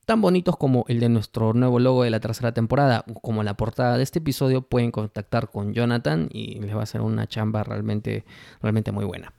tan 0.06 0.22
bonitos 0.22 0.58
como 0.58 0.86
el 0.88 1.00
de 1.00 1.10
nuestro 1.10 1.54
nuevo 1.54 1.80
logo 1.80 2.04
de 2.04 2.10
la 2.10 2.20
tercera 2.20 2.52
temporada, 2.52 3.06
como 3.22 3.44
la 3.44 3.56
portada 3.56 3.98
de 3.98 4.04
este 4.04 4.20
episodio, 4.20 4.64
pueden 4.64 4.92
contactar 4.92 5.50
con 5.50 5.74
Jonathan 5.74 6.30
y 6.32 6.60
les 6.60 6.74
va 6.76 6.80
a 6.80 6.84
hacer 6.84 7.02
una 7.02 7.28
chamba 7.28 7.64
realmente, 7.64 8.26
realmente 8.62 8.92
muy 8.92 9.06
buena. 9.06 9.34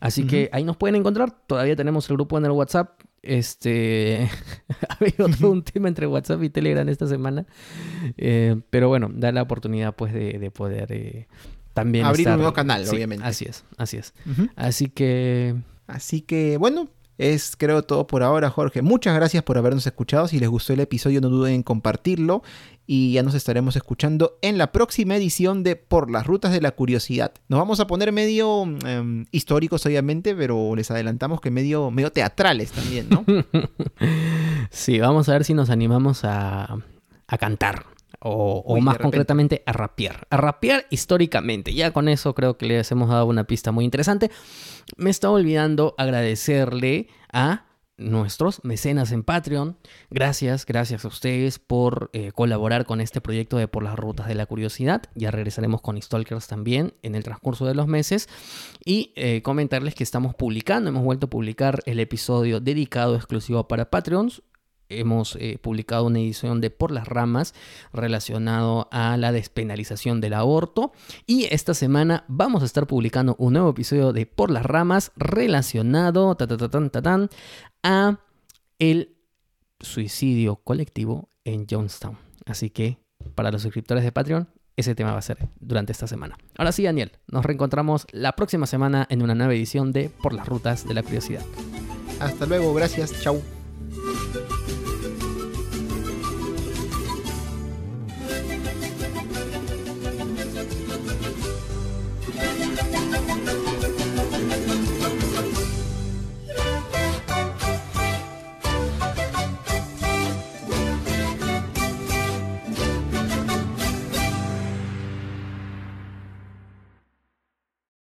Así 0.00 0.26
que 0.26 0.48
ahí 0.52 0.64
nos 0.64 0.76
pueden 0.76 0.96
encontrar. 0.96 1.30
Todavía 1.46 1.76
tenemos 1.76 2.10
el 2.10 2.16
grupo 2.16 2.38
en 2.38 2.44
el 2.44 2.50
WhatsApp. 2.50 3.00
Este 3.22 4.28
ha 4.88 4.94
habido 4.94 5.28
todo 5.28 5.50
un 5.50 5.62
tema 5.62 5.88
entre 5.88 6.06
WhatsApp 6.06 6.42
y 6.42 6.50
Telegram 6.50 6.88
esta 6.88 7.06
semana. 7.06 7.46
Eh, 8.16 8.60
pero 8.70 8.88
bueno, 8.88 9.10
da 9.12 9.30
la 9.30 9.42
oportunidad 9.42 9.94
pues 9.94 10.12
de, 10.12 10.50
poder 10.50 10.90
eh, 10.90 11.28
también 11.76 12.06
abrir 12.06 12.26
un 12.26 12.36
nuevo 12.36 12.54
canal, 12.54 12.88
obviamente. 12.88 13.24
Así 13.24 13.44
es, 13.44 13.64
así 13.76 13.98
es. 13.98 14.14
Así 14.56 14.88
que. 14.88 15.54
Así 15.86 16.22
que, 16.22 16.56
bueno, 16.56 16.88
Es 17.18 17.54
creo 17.56 17.82
todo 17.82 18.06
por 18.06 18.22
ahora, 18.22 18.48
Jorge. 18.50 18.80
Muchas 18.80 19.14
gracias 19.14 19.42
por 19.42 19.58
habernos 19.58 19.86
escuchado. 19.86 20.26
Si 20.26 20.40
les 20.40 20.48
gustó 20.48 20.72
el 20.72 20.80
episodio, 20.80 21.20
no 21.20 21.28
duden 21.28 21.54
en 21.54 21.62
compartirlo. 21.62 22.42
Y 22.86 23.12
ya 23.12 23.22
nos 23.22 23.34
estaremos 23.34 23.76
escuchando 23.76 24.38
en 24.42 24.56
la 24.58 24.72
próxima 24.72 25.16
edición 25.16 25.62
de 25.62 25.76
Por 25.76 26.10
las 26.10 26.26
Rutas 26.26 26.52
de 26.52 26.60
la 26.62 26.72
Curiosidad. 26.72 27.32
Nos 27.48 27.58
vamos 27.58 27.78
a 27.80 27.86
poner 27.86 28.10
medio 28.10 28.64
em, 28.86 29.26
históricos, 29.32 29.84
obviamente, 29.86 30.34
pero 30.34 30.74
les 30.76 30.90
adelantamos 30.90 31.40
que 31.40 31.50
medio, 31.50 31.90
medio 31.90 32.10
teatrales 32.10 32.72
también, 32.72 33.08
¿no? 33.10 33.24
sí, 34.70 34.98
vamos 34.98 35.28
a 35.28 35.32
ver 35.32 35.44
si 35.44 35.52
nos 35.52 35.68
animamos 35.68 36.24
a, 36.24 36.78
a 37.26 37.38
cantar. 37.38 37.84
O, 38.20 38.80
más 38.80 38.98
concretamente 38.98 39.62
a 39.66 39.72
rapear. 39.72 40.26
A 40.30 40.36
rapear 40.36 40.86
históricamente. 40.90 41.74
Ya 41.74 41.92
con 41.92 42.08
eso 42.08 42.34
creo 42.34 42.56
que 42.56 42.66
les 42.66 42.90
hemos 42.90 43.08
dado 43.08 43.26
una 43.26 43.44
pista 43.44 43.72
muy 43.72 43.84
interesante. 43.84 44.30
Me 44.96 45.10
está 45.10 45.30
olvidando 45.30 45.94
agradecerle 45.98 47.08
a 47.32 47.66
nuestros 47.98 48.62
mecenas 48.64 49.12
en 49.12 49.22
Patreon. 49.22 49.76
Gracias, 50.10 50.66
gracias 50.66 51.04
a 51.04 51.08
ustedes 51.08 51.58
por 51.58 52.10
eh, 52.12 52.32
colaborar 52.32 52.84
con 52.84 53.00
este 53.00 53.20
proyecto 53.20 53.56
de 53.56 53.68
Por 53.68 53.82
las 53.82 53.96
Rutas 53.96 54.28
de 54.28 54.34
la 54.34 54.46
Curiosidad. 54.46 55.04
Ya 55.14 55.30
regresaremos 55.30 55.80
con 55.80 56.00
Stalkers 56.00 56.46
también 56.46 56.94
en 57.02 57.14
el 57.14 57.24
transcurso 57.24 57.64
de 57.66 57.74
los 57.74 57.86
meses. 57.86 58.28
Y 58.84 59.12
eh, 59.16 59.42
comentarles 59.42 59.94
que 59.94 60.04
estamos 60.04 60.34
publicando, 60.34 60.90
hemos 60.90 61.04
vuelto 61.04 61.26
a 61.26 61.30
publicar 61.30 61.80
el 61.86 62.00
episodio 62.00 62.60
dedicado 62.60 63.16
exclusivo 63.16 63.66
para 63.66 63.90
Patreons 63.90 64.42
hemos 64.88 65.36
eh, 65.36 65.58
publicado 65.60 66.04
una 66.04 66.18
edición 66.18 66.60
de 66.60 66.70
Por 66.70 66.90
las 66.90 67.08
Ramas 67.08 67.54
relacionado 67.92 68.88
a 68.92 69.16
la 69.16 69.32
despenalización 69.32 70.20
del 70.20 70.34
aborto 70.34 70.92
y 71.26 71.44
esta 71.44 71.74
semana 71.74 72.24
vamos 72.28 72.62
a 72.62 72.66
estar 72.66 72.86
publicando 72.86 73.36
un 73.38 73.54
nuevo 73.54 73.70
episodio 73.70 74.12
de 74.12 74.26
Por 74.26 74.50
las 74.50 74.64
Ramas 74.64 75.12
relacionado 75.16 76.36
a 77.82 78.20
el 78.78 79.16
suicidio 79.80 80.56
colectivo 80.56 81.30
en 81.44 81.66
Jonestown. 81.68 82.18
Así 82.44 82.70
que 82.70 82.98
para 83.34 83.50
los 83.50 83.62
suscriptores 83.62 84.04
de 84.04 84.12
Patreon 84.12 84.48
ese 84.76 84.94
tema 84.94 85.12
va 85.12 85.18
a 85.18 85.22
ser 85.22 85.48
durante 85.58 85.92
esta 85.92 86.06
semana. 86.06 86.36
Ahora 86.56 86.70
sí, 86.70 86.84
Daniel, 86.84 87.12
nos 87.28 87.44
reencontramos 87.44 88.06
la 88.12 88.32
próxima 88.36 88.66
semana 88.66 89.06
en 89.08 89.22
una 89.22 89.34
nueva 89.34 89.54
edición 89.54 89.92
de 89.92 90.10
Por 90.10 90.34
las 90.34 90.46
Rutas 90.46 90.86
de 90.86 90.94
la 90.94 91.02
Curiosidad. 91.02 91.42
Hasta 92.20 92.46
luego, 92.46 92.72
gracias, 92.74 93.20
chau. 93.22 93.42